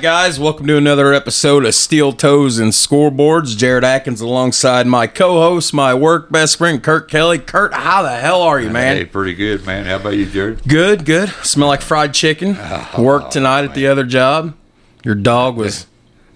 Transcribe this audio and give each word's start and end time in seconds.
Right, 0.00 0.04
guys, 0.24 0.40
welcome 0.40 0.66
to 0.66 0.78
another 0.78 1.12
episode 1.12 1.66
of 1.66 1.74
Steel 1.74 2.14
Toes 2.14 2.58
and 2.58 2.72
Scoreboards. 2.72 3.54
Jared 3.54 3.84
Atkins 3.84 4.22
alongside 4.22 4.86
my 4.86 5.06
co-host, 5.06 5.74
my 5.74 5.92
work 5.92 6.32
best 6.32 6.56
friend, 6.56 6.82
Kurt 6.82 7.10
Kelly. 7.10 7.38
Kurt, 7.38 7.74
how 7.74 8.00
the 8.00 8.16
hell 8.16 8.40
are 8.40 8.58
you, 8.58 8.70
man? 8.70 8.96
Hey, 8.96 9.04
pretty 9.04 9.34
good, 9.34 9.66
man. 9.66 9.84
How 9.84 9.96
about 9.96 10.16
you, 10.16 10.24
Jared? 10.24 10.66
Good, 10.66 11.04
good. 11.04 11.28
Smell 11.42 11.68
like 11.68 11.82
fried 11.82 12.14
chicken. 12.14 12.56
Oh, 12.58 13.02
Work 13.02 13.28
tonight 13.28 13.66
at 13.66 13.74
the 13.74 13.88
other 13.88 14.04
job. 14.04 14.56
Your 15.04 15.14
dog 15.14 15.58
was 15.58 15.86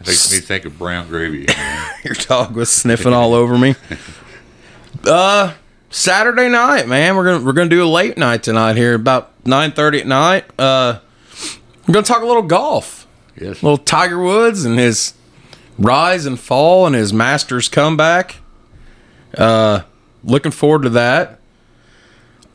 Makes 0.00 0.30
me 0.30 0.40
think 0.40 0.66
of 0.66 0.76
brown 0.76 1.08
gravy. 1.08 1.46
your 2.04 2.12
dog 2.12 2.54
was 2.54 2.70
sniffing 2.70 3.14
all 3.14 3.32
over 3.32 3.56
me. 3.56 3.76
Uh, 5.06 5.54
Saturday 5.88 6.50
night, 6.50 6.86
man. 6.86 7.16
We're 7.16 7.24
gonna 7.24 7.44
we're 7.44 7.52
gonna 7.52 7.68
do 7.68 7.82
a 7.82 7.88
late 7.88 8.16
night 8.16 8.42
tonight 8.42 8.76
here, 8.76 8.94
about 8.94 9.32
nine 9.46 9.72
thirty 9.72 10.00
at 10.00 10.06
night. 10.06 10.44
Uh, 10.58 11.00
we're 11.86 11.92
gonna 11.94 12.06
talk 12.06 12.22
a 12.22 12.26
little 12.26 12.42
golf. 12.42 13.03
Yes. 13.36 13.62
little 13.62 13.78
Tiger 13.78 14.20
Woods 14.20 14.64
and 14.64 14.78
his 14.78 15.14
rise 15.78 16.26
and 16.26 16.38
fall 16.38 16.86
and 16.86 16.94
his 16.94 17.12
Masters 17.12 17.68
comeback. 17.68 18.36
Uh, 19.36 19.82
looking 20.22 20.52
forward 20.52 20.82
to 20.82 20.90
that. 20.90 21.40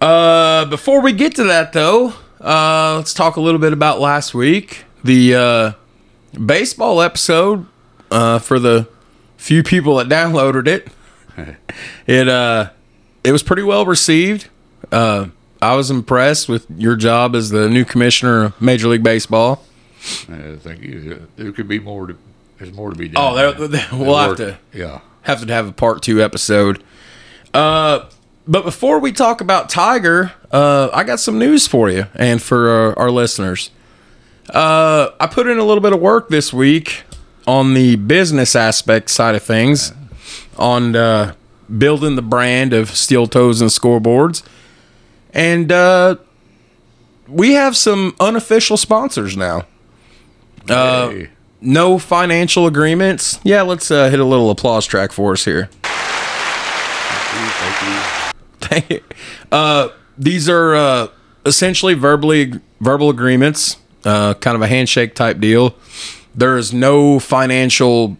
Uh, 0.01 0.65
before 0.65 1.01
we 1.01 1.11
get 1.11 1.35
to 1.35 1.43
that, 1.43 1.73
though, 1.73 2.13
uh, 2.39 2.95
let's 2.97 3.13
talk 3.13 3.35
a 3.35 3.41
little 3.41 3.59
bit 3.59 3.73
about 3.73 3.99
last 3.99 4.33
week. 4.33 4.85
The 5.03 5.35
uh, 5.35 5.71
baseball 6.45 7.01
episode 7.01 7.65
uh, 8.11 8.39
for 8.39 8.59
the 8.59 8.87
few 9.37 9.63
people 9.63 9.97
that 9.97 10.07
downloaded 10.07 10.67
it. 10.67 10.87
it 12.07 12.29
uh, 12.29 12.69
it 13.23 13.31
was 13.31 13.43
pretty 13.43 13.63
well 13.63 13.85
received. 13.85 14.49
Uh, 14.91 15.27
I 15.61 15.75
was 15.75 15.91
impressed 15.91 16.47
with 16.47 16.65
your 16.69 16.95
job 16.95 17.35
as 17.35 17.49
the 17.49 17.69
new 17.69 17.83
commissioner 17.83 18.45
of 18.45 18.61
Major 18.61 18.87
League 18.87 19.03
Baseball. 19.03 19.63
Uh, 20.31 20.55
thank 20.59 20.81
you. 20.81 21.27
There 21.35 21.51
could 21.51 21.67
be 21.67 21.79
more. 21.79 22.07
To, 22.07 22.17
there's 22.57 22.73
more 22.73 22.89
to 22.89 22.95
be 22.95 23.07
done. 23.09 23.23
Oh, 23.23 23.35
there- 23.67 23.87
we'll 23.91 24.17
have 24.17 24.37
to 24.37 24.57
Yeah. 24.73 24.99
have 25.23 25.45
to 25.45 25.53
have 25.53 25.67
a 25.67 25.71
part 25.71 26.01
two 26.01 26.21
episode. 26.23 26.83
Uh, 27.53 28.05
but 28.47 28.63
before 28.63 28.99
we 28.99 29.11
talk 29.11 29.41
about 29.41 29.69
Tiger, 29.69 30.31
uh, 30.51 30.89
I 30.93 31.03
got 31.03 31.19
some 31.19 31.37
news 31.37 31.67
for 31.67 31.89
you 31.89 32.05
and 32.15 32.41
for 32.41 32.91
uh, 32.91 32.93
our 32.95 33.11
listeners. 33.11 33.71
Uh, 34.53 35.09
I 35.19 35.27
put 35.27 35.47
in 35.47 35.57
a 35.59 35.63
little 35.63 35.81
bit 35.81 35.93
of 35.93 35.99
work 35.99 36.29
this 36.29 36.51
week 36.51 37.03
on 37.47 37.73
the 37.73 37.95
business 37.97 38.55
aspect 38.55 39.09
side 39.09 39.35
of 39.35 39.43
things, 39.43 39.93
on 40.57 40.95
uh, 40.95 41.33
building 41.77 42.15
the 42.15 42.21
brand 42.23 42.73
of 42.73 42.89
Steel 42.91 43.27
Toes 43.27 43.61
and 43.61 43.69
Scoreboards, 43.69 44.41
and 45.33 45.71
uh, 45.71 46.15
we 47.27 47.53
have 47.53 47.77
some 47.77 48.15
unofficial 48.19 48.77
sponsors 48.77 49.37
now. 49.37 49.65
Uh, 50.69 51.09
Hey. 51.09 51.29
no 51.61 51.97
financial 51.99 52.67
agreements. 52.67 53.39
Yeah, 53.43 53.61
let's 53.63 53.89
uh, 53.91 54.09
hit 54.09 54.19
a 54.19 54.25
little 54.25 54.49
applause 54.49 54.85
track 54.85 55.11
for 55.11 55.33
us 55.33 55.45
here. 55.45 55.69
Thank 58.61 58.89
you. 58.89 58.99
uh, 59.51 59.89
these 60.17 60.49
are 60.49 60.75
uh, 60.75 61.07
essentially 61.45 61.93
verbally 61.93 62.53
verbal 62.81 63.09
agreements, 63.09 63.77
uh, 64.05 64.33
kind 64.35 64.55
of 64.55 64.61
a 64.61 64.67
handshake 64.67 65.15
type 65.15 65.39
deal. 65.39 65.75
There 66.35 66.57
is 66.57 66.73
no 66.73 67.19
financial 67.19 68.17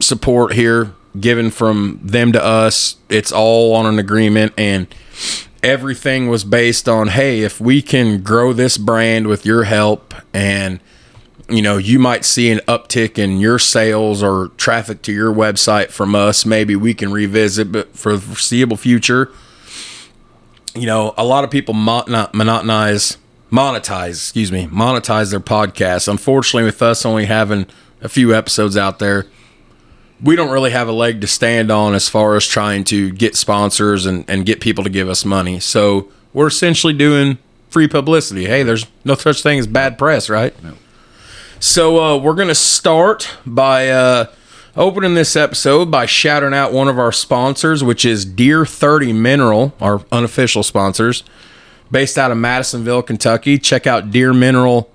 support 0.00 0.52
here 0.52 0.92
given 1.18 1.50
from 1.50 2.00
them 2.02 2.32
to 2.32 2.44
us. 2.44 2.96
It's 3.08 3.32
all 3.32 3.74
on 3.74 3.86
an 3.86 3.98
agreement, 3.98 4.52
and 4.58 4.86
everything 5.62 6.28
was 6.28 6.44
based 6.44 6.88
on 6.88 7.08
hey, 7.08 7.40
if 7.42 7.60
we 7.60 7.80
can 7.82 8.22
grow 8.22 8.52
this 8.52 8.76
brand 8.76 9.26
with 9.26 9.46
your 9.46 9.64
help 9.64 10.14
and 10.34 10.80
you 11.48 11.62
know, 11.62 11.76
you 11.76 11.98
might 11.98 12.24
see 12.24 12.50
an 12.50 12.58
uptick 12.66 13.18
in 13.18 13.38
your 13.38 13.58
sales 13.58 14.22
or 14.22 14.48
traffic 14.56 15.02
to 15.02 15.12
your 15.12 15.32
website 15.32 15.90
from 15.90 16.14
us. 16.14 16.44
Maybe 16.44 16.74
we 16.74 16.92
can 16.92 17.12
revisit, 17.12 17.70
but 17.70 17.96
for 17.96 18.16
the 18.16 18.20
foreseeable 18.20 18.76
future, 18.76 19.30
you 20.74 20.86
know, 20.86 21.14
a 21.16 21.24
lot 21.24 21.44
of 21.44 21.50
people 21.50 21.72
mon- 21.72 22.06
monetize, 22.06 23.16
monetize, 23.50 24.10
excuse 24.10 24.50
me, 24.50 24.66
monetize 24.66 25.30
their 25.30 25.40
podcasts. 25.40 26.08
Unfortunately, 26.08 26.64
with 26.64 26.82
us 26.82 27.06
only 27.06 27.26
having 27.26 27.66
a 28.02 28.08
few 28.08 28.34
episodes 28.34 28.76
out 28.76 28.98
there, 28.98 29.26
we 30.22 30.34
don't 30.34 30.50
really 30.50 30.70
have 30.70 30.88
a 30.88 30.92
leg 30.92 31.20
to 31.20 31.26
stand 31.26 31.70
on 31.70 31.94
as 31.94 32.08
far 32.08 32.36
as 32.36 32.46
trying 32.46 32.82
to 32.84 33.12
get 33.12 33.36
sponsors 33.36 34.06
and, 34.06 34.24
and 34.28 34.46
get 34.46 34.60
people 34.60 34.82
to 34.82 34.90
give 34.90 35.08
us 35.08 35.24
money. 35.24 35.60
So 35.60 36.10
we're 36.32 36.46
essentially 36.48 36.92
doing 36.92 37.38
free 37.70 37.86
publicity. 37.86 38.46
Hey, 38.46 38.62
there's 38.62 38.86
no 39.04 39.14
such 39.14 39.42
thing 39.42 39.58
as 39.58 39.66
bad 39.66 39.98
press, 39.98 40.28
right? 40.28 40.60
No. 40.62 40.74
So 41.58 42.02
uh, 42.02 42.18
we're 42.18 42.34
gonna 42.34 42.54
start 42.54 43.36
by 43.46 43.88
uh, 43.88 44.26
opening 44.76 45.14
this 45.14 45.36
episode 45.36 45.90
by 45.90 46.06
shouting 46.06 46.52
out 46.52 46.72
one 46.72 46.88
of 46.88 46.98
our 46.98 47.12
sponsors, 47.12 47.82
which 47.82 48.04
is 48.04 48.24
Deer 48.24 48.66
Thirty 48.66 49.12
Mineral, 49.12 49.74
our 49.80 50.04
unofficial 50.12 50.62
sponsors, 50.62 51.24
based 51.90 52.18
out 52.18 52.30
of 52.30 52.36
Madisonville, 52.36 53.02
Kentucky. 53.02 53.58
Check 53.58 53.86
out 53.86 54.10
Deer 54.10 54.32
Mineral 54.34 54.90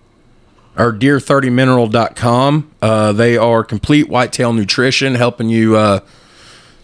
or 0.78 0.94
deer30mineral.com. 0.94 2.72
Uh, 2.82 3.12
they 3.12 3.38
are 3.38 3.64
complete 3.64 4.08
whitetail 4.08 4.54
nutrition, 4.54 5.16
helping 5.16 5.50
you 5.50 5.76
uh, 5.76 6.00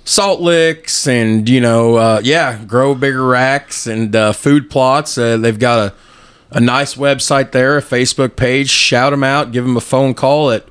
salt 0.04 0.42
licks 0.42 1.08
and 1.08 1.48
you 1.48 1.62
know, 1.62 1.96
uh, 1.96 2.22
yeah, 2.24 2.64
grow 2.66 2.96
bigger 2.96 3.26
racks 3.26 3.86
and 3.88 4.16
uh, 4.16 4.34
food 4.34 4.70
plots. 4.70 5.18
Uh, 5.18 5.38
they've 5.38 5.60
got 5.60 5.80
a 5.80 5.94
a 6.52 6.60
nice 6.60 6.96
website 6.96 7.52
there, 7.52 7.78
a 7.78 7.82
Facebook 7.82 8.36
page. 8.36 8.70
Shout 8.70 9.12
them 9.12 9.24
out. 9.24 9.52
Give 9.52 9.66
them 9.66 9.78
a 9.78 9.82
phone 9.82 10.14
call 10.14 10.52
at 10.52 10.68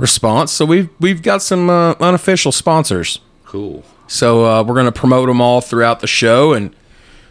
response. 0.00 0.50
So 0.50 0.64
we've 0.64 0.88
we've 0.98 1.22
got 1.22 1.42
some 1.42 1.70
uh, 1.70 1.94
unofficial 2.00 2.52
sponsors. 2.52 3.20
Cool. 3.44 3.84
So 4.08 4.44
uh, 4.44 4.62
we're 4.64 4.74
going 4.74 4.86
to 4.86 4.92
promote 4.92 5.28
them 5.28 5.40
all 5.40 5.60
throughout 5.60 6.00
the 6.00 6.06
show. 6.06 6.52
And 6.52 6.74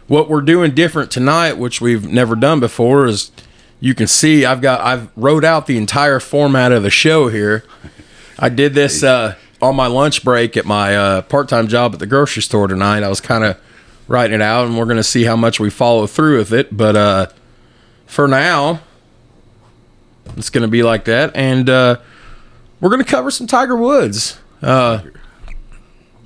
what 0.06 0.30
we're 0.30 0.40
doing 0.40 0.74
different 0.74 1.10
tonight, 1.10 1.54
which 1.54 1.80
we've 1.80 2.08
never 2.08 2.34
done 2.34 2.60
before, 2.60 3.06
is 3.06 3.32
you 3.80 3.94
can 3.94 4.06
see 4.06 4.44
I've 4.44 4.62
got 4.62 4.80
I've 4.80 5.10
wrote 5.16 5.44
out 5.44 5.66
the 5.66 5.76
entire 5.76 6.20
format 6.20 6.72
of 6.72 6.82
the 6.82 6.90
show 6.90 7.28
here. 7.28 7.64
I 8.38 8.48
did 8.48 8.72
this 8.72 9.02
uh, 9.02 9.34
on 9.60 9.76
my 9.76 9.86
lunch 9.86 10.24
break 10.24 10.56
at 10.56 10.64
my 10.64 10.96
uh, 10.96 11.22
part-time 11.22 11.68
job 11.68 11.92
at 11.92 11.98
the 11.98 12.06
grocery 12.06 12.42
store 12.42 12.68
tonight. 12.68 13.02
I 13.02 13.08
was 13.08 13.20
kind 13.20 13.44
of 13.44 13.60
writing 14.08 14.36
it 14.36 14.42
out, 14.42 14.66
and 14.66 14.78
we're 14.78 14.86
going 14.86 14.96
to 14.96 15.02
see 15.02 15.24
how 15.24 15.36
much 15.36 15.60
we 15.60 15.70
follow 15.70 16.06
through 16.06 16.38
with 16.38 16.52
it. 16.52 16.74
But 16.74 16.96
uh, 16.96 17.26
for 18.06 18.26
now, 18.26 18.80
it's 20.36 20.48
going 20.48 20.62
to 20.62 20.68
be 20.68 20.82
like 20.82 21.04
that, 21.04 21.36
and 21.36 21.68
uh, 21.68 21.96
we're 22.80 22.90
going 22.90 23.02
to 23.02 23.08
cover 23.10 23.30
some 23.30 23.46
Tiger 23.46 23.76
Woods. 23.76 24.38
Uh, 24.62 25.02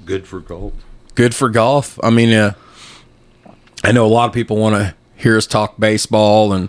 Good 0.04 0.26
for 0.26 0.40
golf. 0.40 0.72
good 1.14 1.34
for 1.34 1.48
golf. 1.48 1.98
I 2.02 2.10
mean, 2.10 2.32
uh, 2.32 2.54
I 3.82 3.92
know 3.92 4.04
a 4.04 4.08
lot 4.08 4.28
of 4.28 4.34
people 4.34 4.56
want 4.56 4.74
to 4.76 4.94
hear 5.16 5.36
us 5.36 5.46
talk 5.46 5.78
baseball 5.78 6.52
and 6.52 6.68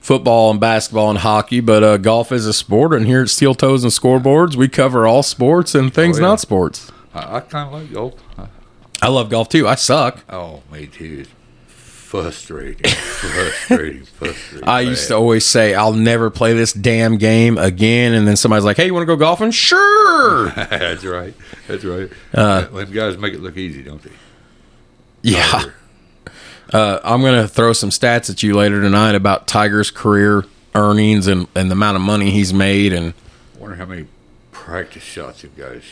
football 0.00 0.50
and 0.50 0.58
basketball 0.58 1.10
and 1.10 1.18
hockey, 1.20 1.60
but 1.60 1.82
uh, 1.84 1.96
golf 1.98 2.32
is 2.32 2.46
a 2.46 2.52
sport, 2.52 2.92
and 2.94 3.06
here 3.06 3.22
at 3.22 3.28
Steel 3.28 3.54
Toes 3.54 3.84
and 3.84 3.92
Scoreboards, 3.92 4.56
we 4.56 4.68
cover 4.68 5.06
all 5.06 5.22
sports 5.22 5.74
and 5.74 5.92
things 5.94 6.18
Oh, 6.18 6.22
yeah. 6.22 6.28
not 6.28 6.40
sports. 6.40 6.90
I, 7.14 7.36
I 7.36 7.40
kind 7.40 7.66
of 7.68 7.72
like 7.80 7.92
golf. 7.92 8.14
I- 8.38 8.48
I 9.00 9.06
love 9.08 9.30
golf 9.30 9.48
too. 9.48 9.68
I 9.68 9.76
suck. 9.76 10.24
oh, 10.28 10.62
me 10.72 10.88
too. 10.88 11.24
Frustrating. 12.08 12.90
frustrating. 12.90 14.04
Frustrating. 14.14 14.66
I 14.66 14.80
used 14.80 15.08
to 15.08 15.14
always 15.14 15.44
say, 15.44 15.74
I'll 15.74 15.92
never 15.92 16.30
play 16.30 16.54
this 16.54 16.72
damn 16.72 17.18
game 17.18 17.58
again. 17.58 18.14
And 18.14 18.26
then 18.26 18.34
somebody's 18.34 18.64
like, 18.64 18.78
hey, 18.78 18.86
you 18.86 18.94
want 18.94 19.02
to 19.02 19.06
go 19.06 19.16
golfing? 19.16 19.50
Sure. 19.50 20.48
That's 20.56 21.04
right. 21.04 21.34
That's 21.66 21.84
right. 21.84 22.10
Uh, 22.32 22.62
Them 22.62 22.92
guys 22.92 23.18
make 23.18 23.34
it 23.34 23.40
look 23.40 23.58
easy, 23.58 23.82
don't 23.82 24.02
they? 24.02 24.10
yeah. 25.22 25.64
Uh, 26.70 27.00
I'm 27.02 27.22
going 27.22 27.40
to 27.40 27.48
throw 27.48 27.72
some 27.72 27.88
stats 27.88 28.28
at 28.28 28.42
you 28.42 28.52
later 28.52 28.82
tonight 28.82 29.14
about 29.14 29.46
Tiger's 29.46 29.90
career 29.90 30.44
earnings 30.74 31.26
and, 31.26 31.46
and 31.54 31.70
the 31.70 31.72
amount 31.72 31.96
of 31.96 32.02
money 32.02 32.30
he's 32.30 32.52
made. 32.52 32.92
And 32.92 33.14
wonder 33.58 33.76
how 33.76 33.86
many 33.86 34.06
practice 34.52 35.02
shots 35.02 35.42
you 35.42 35.48
guys 35.56 35.82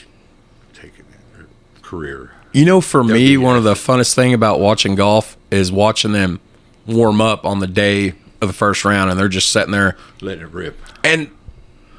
taken 0.74 1.06
in 1.06 1.38
their 1.38 1.46
career. 1.80 2.32
You 2.56 2.64
know, 2.64 2.80
for 2.80 3.04
me, 3.04 3.36
one 3.36 3.58
of 3.58 3.64
the 3.64 3.74
funnest 3.74 4.14
thing 4.14 4.32
about 4.32 4.60
watching 4.60 4.94
golf 4.94 5.36
is 5.50 5.70
watching 5.70 6.12
them 6.12 6.40
warm 6.86 7.20
up 7.20 7.44
on 7.44 7.58
the 7.58 7.66
day 7.66 8.14
of 8.40 8.48
the 8.48 8.54
first 8.54 8.82
round, 8.82 9.10
and 9.10 9.20
they're 9.20 9.28
just 9.28 9.50
sitting 9.52 9.72
there, 9.72 9.94
Letting 10.22 10.44
it 10.44 10.50
rip. 10.52 10.78
and 11.04 11.28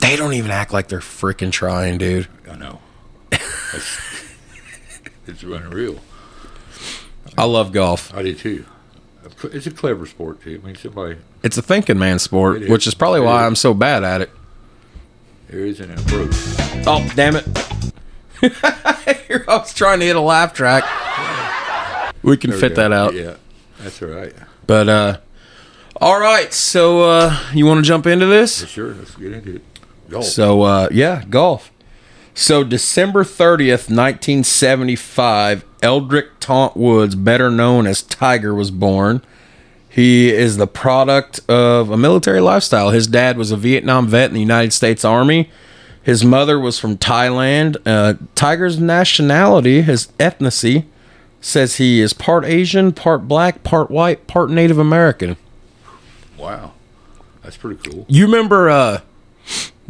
they 0.02 0.16
don't 0.16 0.34
even 0.34 0.50
act 0.50 0.74
like 0.74 0.88
they're 0.88 1.00
freaking 1.00 1.52
trying, 1.52 2.00
dude. 2.00 2.28
I 2.50 2.56
know. 2.56 2.80
It's 5.28 5.44
unreal. 5.44 6.00
I 7.38 7.44
love 7.44 7.72
golf. 7.72 8.12
I 8.16 8.24
do 8.24 8.34
too. 8.34 8.66
It's 9.44 9.68
a 9.68 9.72
clever 9.72 10.08
sport 10.08 10.42
too. 10.42 10.60
I 10.64 10.66
mean, 10.66 10.76
somebody 10.76 11.18
It's 11.44 11.58
a 11.58 11.62
thinking 11.62 12.00
man 12.00 12.18
sport, 12.18 12.64
is. 12.64 12.70
which 12.70 12.88
is 12.88 12.96
probably 12.96 13.20
It 13.20 13.26
why 13.26 13.42
is. 13.44 13.48
I'm 13.48 13.56
so 13.56 13.76
bad 13.76 14.04
at 14.04 14.22
it. 14.22 14.32
there 15.50 15.60
is 15.60 15.80
an 15.82 15.92
approach. 15.92 16.34
Oh, 16.88 17.08
damn 17.16 17.36
it. 17.36 17.46
I 18.64 19.44
was 19.48 19.74
trying 19.74 20.00
to 20.00 20.06
hit 20.06 20.16
a 20.16 20.22
laugh 20.22 20.54
track. 20.54 20.84
We 22.24 22.38
can 22.38 22.50
There 22.52 22.60
fit 22.60 22.76
go. 22.76 22.82
that 22.82 22.94
out. 22.94 23.14
Yeah, 23.14 23.36
that's 23.80 24.02
all 24.02 24.10
right. 24.10 24.34
But 24.66 24.90
uh 24.90 25.18
all 26.00 26.20
right, 26.20 26.54
so 26.54 27.04
uh 27.04 27.38
you 27.54 27.66
want 27.66 27.84
to 27.84 27.88
jump 27.88 28.06
into 28.08 28.26
this? 28.26 28.62
For 28.62 28.68
sure. 28.68 28.94
Let's 28.94 29.16
get 29.16 29.32
into 29.34 29.56
it. 29.56 29.62
Golf. 30.10 30.26
So 30.26 30.62
uh 30.64 30.88
yeah, 30.92 31.24
golf. 31.30 31.72
So 32.34 32.64
December 32.64 33.24
30th, 33.24 33.90
1975, 33.90 35.66
Eldrick 35.82 36.28
Tont 36.40 36.78
Woods, 36.78 37.16
better 37.16 37.50
known 37.50 37.88
as 37.88 38.04
Tiger, 38.04 38.54
was 38.54 38.70
born. 38.70 39.24
He 39.90 40.30
is 40.30 40.58
the 40.58 40.68
product 40.68 41.40
of 41.50 41.90
a 41.90 41.98
military 41.98 42.40
lifestyle. 42.40 42.92
His 42.92 43.08
dad 43.08 43.38
was 43.38 43.52
a 43.52 43.58
Vietnam 43.58 44.08
vet 44.08 44.30
in 44.30 44.36
the 44.36 44.40
United 44.40 44.72
States 44.74 45.04
Army. 45.04 45.50
His 46.08 46.24
mother 46.24 46.58
was 46.58 46.80
from 46.80 46.98
Thailand. 46.98 47.76
Uh, 47.86 48.14
Tiger's 48.34 48.80
nationality, 48.80 49.82
his 49.82 50.08
ethnicity, 50.20 50.86
says 51.42 51.76
he 51.76 52.00
is 52.00 52.14
part 52.14 52.46
Asian, 52.46 52.94
part 52.94 53.28
black, 53.28 53.62
part 53.64 53.92
white, 53.92 54.26
part 54.26 54.50
Native 54.50 54.78
American. 54.78 55.36
wow, 56.38 56.72
that's 57.44 57.58
pretty 57.58 57.90
cool. 57.90 58.06
You 58.08 58.26
remember 58.26 58.70
uh 58.70 59.02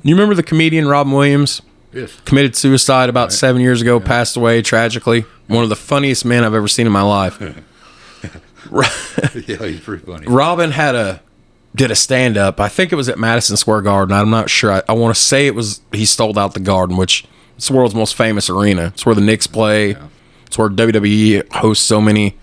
you 0.01 0.15
remember 0.15 0.33
the 0.33 0.41
comedian 0.41 0.87
Robin 0.87 1.13
Williams? 1.13 1.61
Yes. 1.93 2.19
committed 2.25 2.55
suicide 2.55 3.09
about 3.09 3.31
seven 3.31 3.61
years 3.61 3.83
ago, 3.83 3.99
passed 3.99 4.35
away 4.35 4.63
tragically. 4.63 5.23
One 5.45 5.61
of 5.61 5.69
the 5.69 5.75
funniest 5.75 6.25
men 6.25 6.43
I've 6.43 6.55
ever 6.55 6.67
seen 6.67 6.87
in 6.87 6.91
my 6.91 7.03
life. 7.03 7.39
yeah, 8.71 9.57
he's 9.57 9.81
pretty 9.81 10.03
funny. 10.03 10.25
Robin 10.25 10.71
had 10.71 10.95
a 10.95 11.21
did 11.75 11.91
a 11.91 11.95
stand 11.95 12.37
up. 12.37 12.59
I 12.59 12.69
think 12.69 12.91
it 12.91 12.95
was 12.95 13.09
at 13.09 13.19
Madison 13.19 13.57
Square 13.57 13.81
Garden. 13.83 14.15
I'm 14.15 14.29
not 14.29 14.49
sure. 14.49 14.71
I, 14.71 14.83
I 14.89 14.93
want 14.93 15.15
to 15.15 15.21
say 15.21 15.47
it 15.47 15.55
was 15.55 15.81
he 15.91 16.05
stole 16.05 16.37
out 16.39 16.53
the 16.53 16.59
Garden, 16.59 16.97
which 16.97 17.25
it's 17.55 17.67
the 17.67 17.75
world's 17.75 17.95
most 17.95 18.15
famous 18.15 18.49
arena. 18.49 18.87
It's 18.93 19.05
where 19.05 19.15
the 19.15 19.21
Knicks 19.21 19.47
play. 19.47 19.95
It's 20.45 20.57
where 20.57 20.69
WWE 20.69 21.51
hosts 21.53 21.85
so 21.85 21.99
many. 22.01 22.37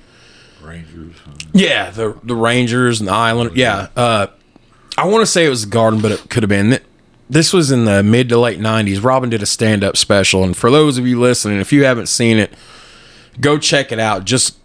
Rangers. 0.62 1.16
um, 1.26 1.34
Yeah, 1.52 1.90
the 1.90 2.18
the 2.22 2.36
Rangers 2.36 3.00
and 3.00 3.08
the 3.08 3.12
Island. 3.12 3.56
Yeah, 3.56 3.88
uh, 3.96 4.26
I 4.98 5.06
want 5.06 5.22
to 5.22 5.26
say 5.26 5.46
it 5.46 5.48
was 5.48 5.64
the 5.64 5.70
Garden, 5.70 6.00
but 6.00 6.12
it 6.12 6.28
could 6.30 6.42
have 6.42 6.50
been. 6.50 6.78
This 7.30 7.52
was 7.52 7.70
in 7.70 7.86
the 7.86 8.02
mid 8.02 8.28
to 8.28 8.38
late 8.38 8.60
'90s. 8.60 9.02
Robin 9.02 9.30
did 9.30 9.42
a 9.42 9.46
stand-up 9.46 9.96
special, 9.96 10.44
and 10.44 10.56
for 10.56 10.70
those 10.70 10.98
of 10.98 11.06
you 11.06 11.18
listening, 11.18 11.58
if 11.58 11.72
you 11.72 11.84
haven't 11.84 12.06
seen 12.08 12.38
it, 12.38 12.52
go 13.40 13.58
check 13.58 13.90
it 13.90 13.98
out. 13.98 14.24
Just 14.26 14.58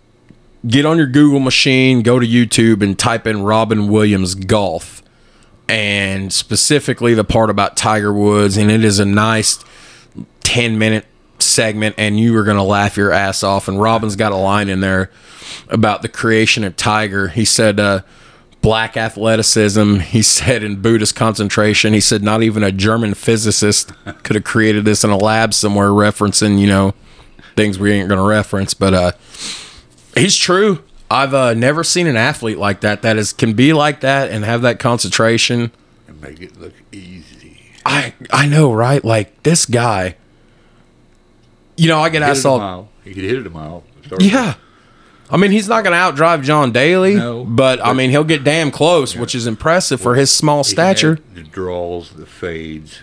get 0.68 0.86
on 0.86 0.98
your 0.98 1.08
Google 1.08 1.40
machine, 1.40 2.02
go 2.02 2.20
to 2.20 2.26
YouTube, 2.26 2.82
and 2.82 2.98
type 2.98 3.28
in 3.28 3.44
Robin 3.44 3.88
Williams 3.88 4.36
golf, 4.36 5.02
and 5.68 6.32
specifically 6.34 7.14
the 7.14 7.24
part 7.24 7.50
about 7.50 7.78
Tiger 7.78 8.14
Woods, 8.14 8.58
and 8.58 8.72
it 8.72 8.84
is 8.84 9.00
a 9.00 9.06
nice 9.06 9.64
ten 10.42 10.78
minute 10.78 11.06
segment, 11.40 11.96
and 11.98 12.20
you 12.20 12.36
are 12.38 12.44
gonna 12.44 12.64
laugh 12.64 12.98
your 12.98 13.12
ass 13.12 13.44
off. 13.44 13.68
And 13.68 13.82
Robin's 13.82 14.16
got 14.16 14.32
a 14.32 14.38
line 14.38 14.70
in 14.70 14.80
there 14.80 15.12
about 15.70 16.02
the 16.02 16.10
creation 16.10 16.64
of 16.64 16.76
Tiger. 16.76 17.30
He 17.30 17.46
said, 17.46 17.80
uh, 17.80 18.02
black 18.62 18.98
athleticism. 18.98 19.96
He 20.00 20.22
said 20.24 20.64
in 20.64 20.82
Buddhist 20.82 21.16
concentration, 21.16 21.94
he 21.94 22.02
said 22.02 22.24
not 22.24 22.44
even 22.44 22.64
a 22.64 22.72
German 22.72 23.14
physicist 23.14 23.92
could 24.24 24.36
have 24.36 24.44
created 24.44 24.86
this 24.86 25.04
in 25.04 25.10
a 25.10 25.18
lab 25.18 25.54
somewhere, 25.54 25.90
referencing, 25.90 26.60
you 26.60 26.68
know, 26.68 26.94
things 27.56 27.80
we 27.80 27.92
ain't 27.92 28.10
going 28.10 28.20
to 28.20 28.28
reference. 28.28 28.74
But 28.74 28.94
uh, 28.94 29.12
he's 30.16 30.36
true. 30.36 30.84
I've 31.12 31.34
uh, 31.34 31.54
never 31.54 31.84
seen 31.84 32.08
an 32.08 32.16
athlete 32.16 32.58
like 32.58 32.82
that 32.82 33.02
that 33.02 33.18
is 33.18 33.34
can 33.34 33.54
be 33.54 33.74
like 33.74 34.02
that 34.02 34.30
and 34.30 34.46
have 34.46 34.62
that 34.62 34.80
concentration. 34.80 35.72
and 36.08 36.22
make 36.22 36.40
it 36.40 36.60
look 36.60 36.74
easy. 36.92 37.60
I 37.86 38.14
I 38.32 38.46
know, 38.46 38.72
right? 38.72 39.04
Like 39.04 39.42
this 39.44 39.66
guy. 39.66 40.16
You 41.78 41.88
know, 41.88 42.00
I 42.00 42.10
get 42.10 42.22
asked 42.22 42.46
all 42.46 42.60
mile. 42.60 42.90
He 43.04 43.14
could 43.14 43.24
hit 43.24 43.38
it 43.40 43.48
a 43.48 43.50
mile. 43.50 43.84
Start 44.06 44.22
Yeah. 44.22 44.56
I 45.32 45.38
mean, 45.38 45.52
he's 45.52 45.68
not 45.68 45.84
going 45.84 45.94
to 45.94 45.98
outdrive 45.98 46.44
John 46.44 46.72
Daly, 46.72 47.16
No, 47.16 47.46
but, 47.46 47.86
I 47.86 47.94
mean, 47.94 48.10
he'll 48.10 48.24
get 48.24 48.44
damn 48.44 48.72
close, 48.72 49.16
which 49.16 49.36
is 49.36 49.46
impressive 49.46 50.02
for 50.02 50.16
his 50.16 50.32
small 50.32 50.64
stature. 50.64 51.20
The 51.36 51.44
draws, 51.44 52.10
the 52.12 52.26
fades. 52.26 53.00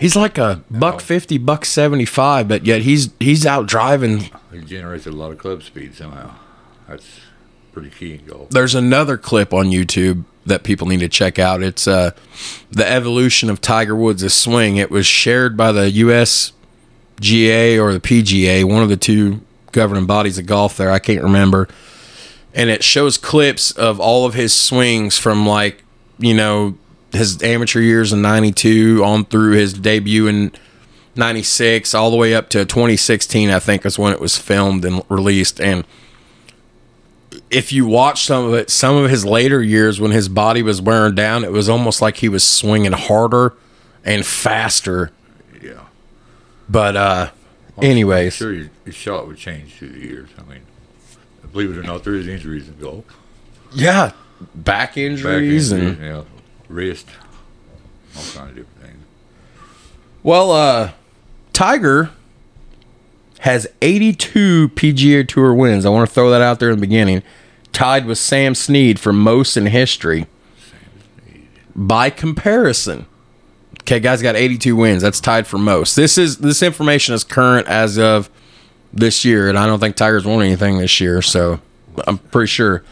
He's 0.00 0.16
like 0.16 0.38
a 0.38 0.62
buck 0.70 1.00
fifty, 1.02 1.36
buck 1.36 1.66
seventy 1.66 2.06
five, 2.06 2.48
but 2.48 2.64
yet 2.64 2.82
he's 2.82 3.10
he's 3.20 3.44
out 3.44 3.66
driving. 3.66 4.30
He 4.50 4.60
generates 4.64 5.06
a 5.06 5.12
lot 5.12 5.30
of 5.30 5.38
club 5.38 5.62
speed 5.62 5.94
somehow. 5.94 6.34
That's 6.88 7.20
pretty 7.72 7.90
key 7.90 8.14
in 8.14 8.24
golf. 8.24 8.48
There's 8.48 8.74
another 8.74 9.16
clip 9.16 9.52
on 9.52 9.66
YouTube 9.66 10.24
that 10.46 10.62
people 10.62 10.86
need 10.86 11.00
to 11.00 11.08
check 11.08 11.38
out. 11.38 11.62
It's 11.62 11.86
uh, 11.86 12.12
the 12.70 12.90
evolution 12.90 13.50
of 13.50 13.60
Tiger 13.60 13.94
Woods' 13.94 14.32
swing. 14.32 14.76
It 14.76 14.90
was 14.90 15.06
shared 15.06 15.56
by 15.56 15.70
the 15.70 15.90
USGA 15.90 17.80
or 17.80 17.92
the 17.92 18.00
PGA, 18.00 18.64
one 18.64 18.82
of 18.82 18.88
the 18.88 18.96
two 18.96 19.42
governing 19.72 20.06
bodies 20.06 20.38
of 20.38 20.46
golf 20.46 20.76
there. 20.76 20.90
I 20.90 20.98
can't 20.98 21.22
remember. 21.22 21.68
And 22.54 22.70
it 22.70 22.82
shows 22.82 23.16
clips 23.16 23.70
of 23.70 24.00
all 24.00 24.26
of 24.26 24.34
his 24.34 24.52
swings 24.52 25.18
from 25.18 25.46
like, 25.46 25.84
you 26.18 26.34
know, 26.34 26.76
his 27.12 27.42
amateur 27.42 27.80
years 27.80 28.12
in 28.12 28.22
92 28.22 29.02
on 29.04 29.24
through 29.24 29.52
his 29.52 29.72
debut 29.72 30.26
in 30.28 30.52
96 31.16 31.92
all 31.94 32.10
the 32.10 32.16
way 32.16 32.34
up 32.34 32.48
to 32.50 32.64
2016 32.64 33.50
I 33.50 33.58
think 33.58 33.84
is 33.84 33.98
when 33.98 34.12
it 34.12 34.20
was 34.20 34.38
filmed 34.38 34.84
and 34.84 35.02
released 35.08 35.60
and 35.60 35.84
if 37.50 37.72
you 37.72 37.86
watch 37.86 38.24
some 38.24 38.46
of 38.46 38.54
it 38.54 38.70
some 38.70 38.96
of 38.96 39.10
his 39.10 39.24
later 39.24 39.62
years 39.62 40.00
when 40.00 40.12
his 40.12 40.28
body 40.28 40.62
was 40.62 40.80
wearing 40.80 41.14
down 41.14 41.44
it 41.44 41.52
was 41.52 41.68
almost 41.68 42.00
like 42.00 42.18
he 42.18 42.28
was 42.28 42.44
swinging 42.44 42.92
harder 42.92 43.54
and 44.04 44.24
faster 44.24 45.10
Yeah. 45.60 45.80
but 46.68 46.96
uh 46.96 47.30
anyways 47.82 48.34
Sure, 48.36 48.52
your, 48.52 48.70
your 48.84 48.92
shot 48.92 49.26
would 49.26 49.36
change 49.36 49.74
through 49.74 49.88
the 49.90 49.98
years. 50.00 50.28
I 50.38 50.42
mean, 50.50 50.60
believe 51.52 51.70
it 51.70 51.78
or 51.78 51.82
not, 51.82 52.04
there 52.04 52.14
is 52.14 52.28
injuries 52.28 52.68
in 52.68 52.78
golf. 52.78 53.04
yeah 53.74 54.12
back 54.54 54.90
Back 54.94 54.96
injuries 54.98 55.72
injuries, 55.72 55.72
and 55.72 55.98
yeah, 56.00 56.22
wrist, 56.70 57.06
all 58.16 58.22
kind 58.34 58.50
of 58.50 58.56
different 58.56 58.80
things. 58.80 59.04
Well, 60.22 60.52
uh, 60.52 60.92
Tiger 61.52 62.10
has 63.40 63.66
82 63.82 64.70
PGA 64.70 65.26
Tour 65.26 65.54
wins. 65.54 65.84
I 65.84 65.88
want 65.88 66.08
to 66.08 66.14
throw 66.14 66.30
that 66.30 66.42
out 66.42 66.60
there 66.60 66.70
in 66.70 66.76
the 66.76 66.80
beginning. 66.80 67.22
Tied 67.72 68.06
with 68.06 68.18
Sam 68.18 68.54
Snead 68.54 68.98
for 68.98 69.12
most 69.12 69.56
in 69.56 69.66
history. 69.66 70.26
By 71.74 72.10
comparison, 72.10 73.06
okay, 73.80 74.00
guys 74.00 74.22
got 74.22 74.36
82 74.36 74.76
wins. 74.76 75.02
That's 75.02 75.20
tied 75.20 75.46
for 75.46 75.56
most. 75.56 75.96
This 75.96 76.18
is 76.18 76.38
this 76.38 76.62
information 76.62 77.14
is 77.14 77.24
current 77.24 77.66
as 77.68 77.98
of 77.98 78.28
this 78.92 79.24
year, 79.24 79.48
and 79.48 79.58
I 79.58 79.66
don't 79.66 79.78
think 79.78 79.96
Tiger's 79.96 80.26
won 80.26 80.42
anything 80.42 80.78
this 80.78 81.00
year, 81.00 81.22
so 81.22 81.60
I'm 82.06 82.18
pretty 82.18 82.48
sure. 82.48 82.82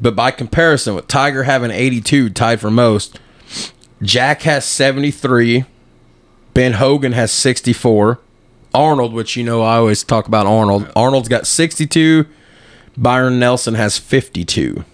But 0.00 0.16
by 0.16 0.30
comparison, 0.30 0.94
with 0.94 1.08
Tiger 1.08 1.44
having 1.44 1.70
82 1.70 2.30
tied 2.30 2.60
for 2.60 2.70
most, 2.70 3.18
Jack 4.02 4.42
has 4.42 4.64
73. 4.64 5.64
Ben 6.52 6.74
Hogan 6.74 7.12
has 7.12 7.32
64. 7.32 8.20
Arnold, 8.74 9.12
which 9.12 9.36
you 9.36 9.44
know 9.44 9.62
I 9.62 9.76
always 9.76 10.02
talk 10.02 10.26
about 10.26 10.46
Arnold. 10.46 10.90
Arnold's 10.96 11.28
got 11.28 11.46
62. 11.46 12.26
Byron 12.96 13.38
Nelson 13.38 13.74
has 13.74 13.98
52. 13.98 14.84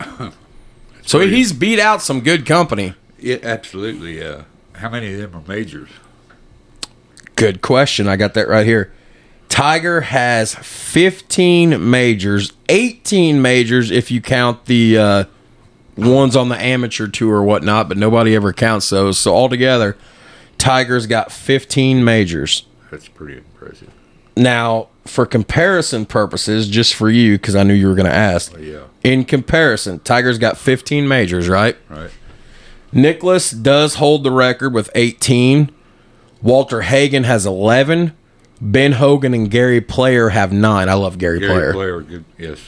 so 1.02 1.20
he's 1.20 1.52
beat 1.52 1.78
out 1.78 2.02
some 2.02 2.20
good 2.20 2.44
company. 2.44 2.94
Yeah, 3.18 3.38
absolutely. 3.42 4.18
Yeah. 4.18 4.42
How 4.74 4.90
many 4.90 5.14
of 5.14 5.20
them 5.20 5.34
are 5.34 5.48
majors? 5.48 5.88
Good 7.36 7.62
question. 7.62 8.08
I 8.08 8.16
got 8.16 8.34
that 8.34 8.48
right 8.48 8.66
here. 8.66 8.92
Tiger 9.52 10.00
has 10.00 10.54
15 10.54 11.90
majors, 11.90 12.54
18 12.70 13.42
majors 13.42 13.90
if 13.90 14.10
you 14.10 14.22
count 14.22 14.64
the 14.64 14.96
uh, 14.96 15.24
ones 15.94 16.36
on 16.36 16.48
the 16.48 16.56
amateur 16.56 17.06
tour 17.06 17.36
or 17.36 17.42
whatnot, 17.42 17.86
but 17.86 17.98
nobody 17.98 18.34
ever 18.34 18.54
counts 18.54 18.88
those. 18.88 19.18
So 19.18 19.34
altogether, 19.34 19.98
Tiger's 20.56 21.06
got 21.06 21.30
15 21.30 22.02
majors. 22.02 22.64
That's 22.90 23.08
pretty 23.08 23.36
impressive. 23.36 23.90
Now, 24.38 24.88
for 25.04 25.26
comparison 25.26 26.06
purposes, 26.06 26.66
just 26.66 26.94
for 26.94 27.10
you, 27.10 27.34
because 27.34 27.54
I 27.54 27.62
knew 27.62 27.74
you 27.74 27.88
were 27.88 27.94
going 27.94 28.08
to 28.08 28.16
ask. 28.16 28.56
Yeah. 28.58 28.84
In 29.04 29.26
comparison, 29.26 29.98
Tiger's 29.98 30.38
got 30.38 30.56
15 30.56 31.06
majors, 31.06 31.46
right? 31.50 31.76
Right. 31.90 32.10
Nicklaus 32.90 33.50
does 33.50 33.96
hold 33.96 34.24
the 34.24 34.32
record 34.32 34.72
with 34.72 34.88
18. 34.94 35.70
Walter 36.40 36.80
Hagen 36.80 37.24
has 37.24 37.44
11. 37.44 38.14
Ben 38.62 38.92
Hogan 38.92 39.34
and 39.34 39.50
Gary 39.50 39.80
Player 39.80 40.28
have 40.28 40.52
nine. 40.52 40.88
I 40.88 40.94
love 40.94 41.18
Gary, 41.18 41.40
Player. 41.40 41.48
Gary 41.48 41.72
Player. 41.72 42.00
Player, 42.00 42.00
good. 42.00 42.24
Yes. 42.38 42.60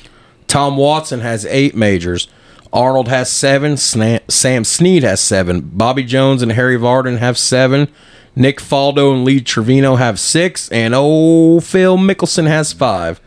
Tom 0.48 0.76
Watson 0.76 1.20
has 1.20 1.46
eight 1.46 1.76
majors. 1.76 2.28
Arnold 2.72 3.06
has 3.06 3.30
seven. 3.30 3.76
Sam 3.76 4.64
Snead 4.64 5.02
has 5.04 5.20
seven. 5.20 5.60
Bobby 5.60 6.02
Jones 6.02 6.42
and 6.42 6.52
Harry 6.52 6.76
Vardon 6.76 7.18
have 7.18 7.38
seven. 7.38 7.88
Nick 8.34 8.58
Faldo 8.58 9.14
and 9.14 9.24
Lee 9.24 9.40
Trevino 9.40 9.94
have 9.94 10.18
six, 10.18 10.68
and 10.70 10.92
oh, 10.96 11.60
Phil 11.60 11.96
Mickelson 11.96 12.48
has 12.48 12.72
five. 12.72 13.20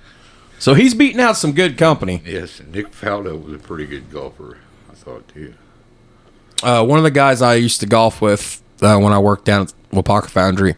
So 0.60 0.74
he's 0.74 0.94
beating 0.94 1.22
out 1.22 1.38
some 1.38 1.54
good 1.54 1.78
company. 1.78 2.22
Yes, 2.26 2.62
Nick 2.70 2.92
Faldo 2.92 3.42
was 3.42 3.54
a 3.54 3.58
pretty 3.58 3.86
good 3.86 4.12
golfer, 4.12 4.58
I 4.92 4.96
thought 4.96 5.26
too. 5.30 5.54
Uh, 6.62 6.84
one 6.84 6.98
of 6.98 7.04
the 7.04 7.12
guys 7.12 7.42
I 7.42 7.56
used 7.56 7.80
to 7.80 7.86
golf 7.86 8.22
with 8.22 8.62
uh, 8.82 8.98
when 8.98 9.14
I 9.14 9.20
worked 9.20 9.46
down 9.46 9.62
at 9.62 9.74
Waupaca 9.92 10.30
Foundry, 10.32 10.76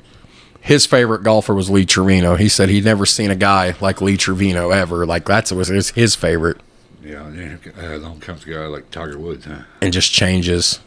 his 0.69 0.85
favorite 0.85 1.23
golfer 1.23 1.53
was 1.55 1.69
Lee 1.69 1.85
Trevino. 1.85 2.35
He 2.35 2.47
said 2.47 2.69
he'd 2.69 2.85
never 2.85 3.05
seen 3.05 3.31
a 3.31 3.35
guy 3.35 3.75
like 3.81 4.01
Lee 4.01 4.15
Trevino 4.17 4.69
ever. 4.69 5.05
Like 5.05 5.25
that's 5.25 5.51
was 5.51 5.67
his, 5.69 5.89
his 5.89 6.13
favorite, 6.15 6.57
Yeah, 7.03 7.25
and 7.25 7.37
then 7.59 7.91
along 7.91 8.19
comes 8.19 8.45
a 8.45 8.49
guy 8.51 8.67
like 8.67 8.91
Tiger 8.91 9.17
Woods, 9.17 9.45
huh? 9.45 9.63
and 9.81 9.91
just 9.91 10.11
changes 10.13 10.79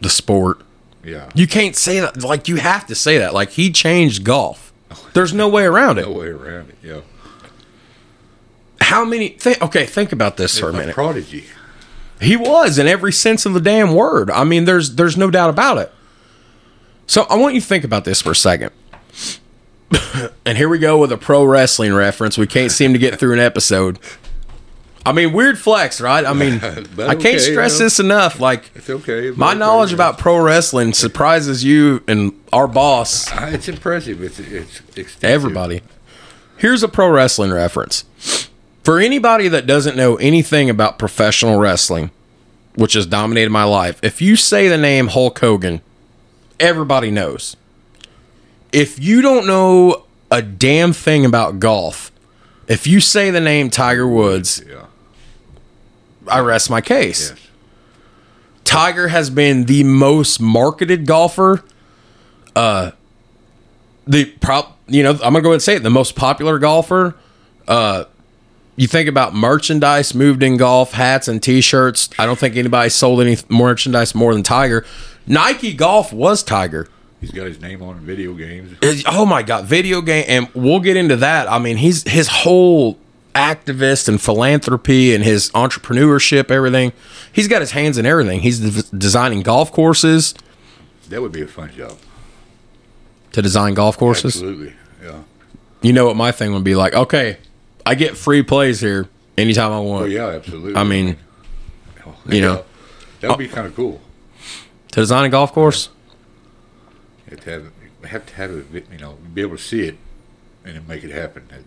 the 0.00 0.08
sport. 0.08 0.62
Yeah, 1.04 1.28
You 1.34 1.46
can't 1.46 1.76
say 1.76 2.00
that. 2.00 2.22
Like 2.22 2.48
you 2.48 2.56
have 2.56 2.86
to 2.86 2.94
say 2.94 3.18
that. 3.18 3.32
Like 3.34 3.50
he 3.50 3.70
changed 3.70 4.24
golf. 4.24 4.72
There's 5.12 5.32
no 5.34 5.48
way 5.48 5.64
around 5.64 5.98
it. 5.98 6.06
no 6.06 6.12
way 6.12 6.28
around 6.28 6.70
it. 6.70 6.76
Yeah, 6.82 7.00
How 8.80 9.04
many? 9.04 9.30
Th- 9.30 9.60
okay, 9.60 9.86
think 9.86 10.12
about 10.12 10.36
this 10.36 10.58
for 10.58 10.66
a 10.66 10.70
a 10.70 10.72
minute. 10.72 10.94
prodigy. 10.94 11.44
He 12.20 12.36
was 12.36 12.78
in 12.78 12.86
every 12.86 13.12
sense 13.12 13.46
of 13.46 13.54
the 13.54 13.60
damn 13.60 13.94
word. 13.94 14.30
I 14.30 14.44
mean, 14.44 14.64
there's 14.64 14.94
there's 14.96 15.16
no 15.16 15.30
doubt 15.30 15.50
about 15.50 15.78
it. 15.78 15.92
So 17.06 17.22
I 17.30 17.36
want 17.36 17.54
you 17.54 17.60
to 17.60 17.66
think 17.66 17.84
about 17.84 18.04
this 18.04 18.20
for 18.22 18.30
a 18.32 18.36
second. 18.36 18.70
and 20.44 20.56
here 20.56 20.68
we 20.68 20.78
go 20.78 20.98
with 20.98 21.12
a 21.12 21.16
pro 21.16 21.44
wrestling 21.44 21.92
reference. 21.94 22.38
We 22.38 22.46
can't 22.46 22.70
seem 22.72 22.92
to 22.92 22.98
get 22.98 23.18
through 23.18 23.32
an 23.32 23.38
episode. 23.40 23.98
I 25.04 25.12
mean, 25.12 25.32
weird 25.32 25.58
flex, 25.58 26.00
right? 26.00 26.24
I 26.24 26.34
mean, 26.34 26.54
I 26.62 26.82
can't 26.82 26.98
okay, 26.98 27.38
stress 27.38 27.74
you 27.74 27.78
know. 27.78 27.84
this 27.84 28.00
enough. 28.00 28.38
Like 28.38 28.70
It's 28.74 28.90
okay. 28.90 29.30
my 29.30 29.54
knowledge 29.54 29.92
about 29.92 30.18
pro 30.18 30.38
wrestling 30.38 30.92
surprises 30.92 31.64
you 31.64 32.02
and 32.06 32.32
our 32.52 32.68
boss 32.68 33.30
uh, 33.32 33.50
it's 33.52 33.68
impressive. 33.68 34.22
It's 34.22 34.38
it's 34.38 34.80
extensive. 34.96 35.24
everybody. 35.24 35.82
Here's 36.58 36.82
a 36.82 36.88
pro 36.88 37.08
wrestling 37.08 37.50
reference. 37.50 38.04
For 38.84 38.98
anybody 38.98 39.48
that 39.48 39.66
doesn't 39.66 39.96
know 39.96 40.16
anything 40.16 40.68
about 40.68 40.98
professional 40.98 41.58
wrestling, 41.58 42.10
which 42.74 42.92
has 42.92 43.06
dominated 43.06 43.50
my 43.50 43.64
life, 43.64 43.98
if 44.02 44.20
you 44.20 44.36
say 44.36 44.68
the 44.68 44.78
name 44.78 45.08
Hulk 45.08 45.38
Hogan, 45.38 45.80
everybody 46.58 47.10
knows. 47.10 47.56
If 48.72 48.98
you 49.02 49.20
don't 49.22 49.46
know 49.46 50.04
a 50.30 50.42
damn 50.42 50.92
thing 50.92 51.24
about 51.24 51.58
golf, 51.60 52.12
if 52.68 52.86
you 52.86 53.00
say 53.00 53.30
the 53.30 53.40
name 53.40 53.70
Tiger 53.70 54.06
Woods, 54.06 54.62
Yeah. 54.68 54.86
I 56.28 56.38
rest 56.40 56.70
my 56.70 56.80
case. 56.80 57.30
Yes. 57.30 57.40
Tiger 58.64 59.08
has 59.08 59.30
been 59.30 59.64
the 59.64 59.82
most 59.82 60.40
marketed 60.40 61.06
golfer. 61.06 61.64
Uh, 62.54 62.92
the 64.06 64.26
prop, 64.26 64.78
you 64.86 65.02
know, 65.02 65.10
I'm 65.12 65.18
gonna 65.32 65.40
go 65.40 65.48
ahead 65.48 65.54
and 65.54 65.62
say 65.62 65.76
it. 65.76 65.82
The 65.82 65.90
most 65.90 66.14
popular 66.14 66.58
golfer. 66.58 67.16
Uh, 67.66 68.04
you 68.76 68.86
think 68.86 69.08
about 69.08 69.34
merchandise 69.34 70.14
moved 70.14 70.42
in 70.42 70.56
golf, 70.56 70.92
hats 70.92 71.26
and 71.28 71.42
T-shirts. 71.42 72.08
I 72.18 72.26
don't 72.26 72.38
think 72.38 72.56
anybody 72.56 72.88
sold 72.90 73.20
any 73.20 73.36
merchandise 73.48 74.14
more 74.14 74.32
than 74.32 74.42
Tiger. 74.42 74.86
Nike 75.26 75.72
Golf 75.74 76.12
was 76.12 76.42
Tiger. 76.42 76.88
He's 77.20 77.30
got 77.32 77.46
his 77.46 77.60
name 77.60 77.82
on 77.82 77.96
video 78.00 78.32
games. 78.34 78.76
Is- 78.82 79.04
oh 79.06 79.26
my 79.26 79.42
god, 79.42 79.66
video 79.66 80.00
game, 80.00 80.24
and 80.26 80.48
we'll 80.54 80.80
get 80.80 80.96
into 80.96 81.16
that. 81.16 81.50
I 81.50 81.58
mean, 81.58 81.76
he's 81.76 82.08
his 82.08 82.28
whole 82.28 82.98
activist 83.34 84.08
and 84.08 84.20
philanthropy 84.20 85.14
and 85.14 85.22
his 85.22 85.50
entrepreneurship, 85.50 86.50
everything. 86.50 86.92
He's 87.32 87.46
got 87.46 87.60
his 87.60 87.70
hands 87.72 87.96
in 87.98 88.06
everything. 88.06 88.40
He's 88.40 88.58
de- 88.58 88.96
designing 88.96 89.42
golf 89.42 89.70
courses 89.70 90.34
That 91.10 91.20
would 91.22 91.30
be 91.32 91.42
a 91.42 91.46
fun 91.46 91.70
job. 91.76 91.96
to 93.32 93.42
design 93.42 93.74
golf 93.74 93.96
courses. 93.98 94.34
Absolutely. 94.36 94.72
Yeah. 95.02 95.20
You 95.82 95.92
know 95.92 96.06
what 96.06 96.16
my 96.16 96.32
thing 96.32 96.52
would 96.54 96.64
be 96.64 96.74
like? 96.74 96.94
Okay, 96.94 97.36
I 97.86 97.94
get 97.94 98.16
free 98.16 98.42
plays 98.42 98.80
here 98.80 99.08
anytime 99.38 99.72
I 99.72 99.78
want. 99.80 100.04
Oh 100.04 100.06
yeah, 100.06 100.26
absolutely. 100.26 100.74
I 100.76 100.84
mean, 100.84 101.16
Oh, 102.06 102.14
you 102.28 102.40
know. 102.40 102.64
that 103.20 103.28
would 103.28 103.38
be 103.38 103.46
kind 103.48 103.66
of 103.66 103.76
cool. 103.76 104.00
to 104.92 105.00
design 105.00 105.26
a 105.26 105.28
golf 105.28 105.52
course. 105.52 105.88
You 105.88 105.90
have 107.30 107.40
to 107.44 107.50
have, 107.50 107.72
have 108.04 108.26
to 108.26 108.34
have 108.34 108.74
it, 108.74 108.86
you 108.90 108.98
know, 108.98 109.16
be 109.32 109.42
able 109.42 109.56
to 109.56 109.62
see 109.62 109.82
it 109.82 109.96
and 110.64 110.76
then 110.76 110.86
make 110.86 111.04
it 111.04 111.10
happen. 111.10 111.46
That, 111.48 111.60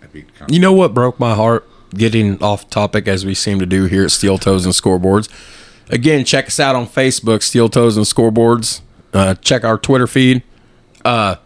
that'd 0.00 0.12
be 0.12 0.24
You 0.52 0.60
know 0.60 0.72
what 0.72 0.94
broke 0.94 1.18
my 1.18 1.34
heart? 1.34 1.68
Getting 1.90 2.42
off 2.42 2.68
topic 2.68 3.06
as 3.06 3.24
we 3.24 3.34
seem 3.34 3.58
to 3.60 3.66
do 3.66 3.84
here 3.84 4.04
at 4.04 4.10
Steel 4.10 4.38
Toes 4.38 4.64
and 4.64 4.74
Scoreboards. 4.74 5.28
Again, 5.88 6.24
check 6.24 6.46
us 6.46 6.58
out 6.58 6.74
on 6.74 6.86
Facebook, 6.86 7.42
Steel 7.42 7.68
Toes 7.68 7.96
and 7.96 8.04
Scoreboards. 8.04 8.80
Uh, 9.12 9.34
check 9.36 9.64
our 9.64 9.78
Twitter 9.78 10.06
feed. 10.06 10.42
Uh, 11.04 11.36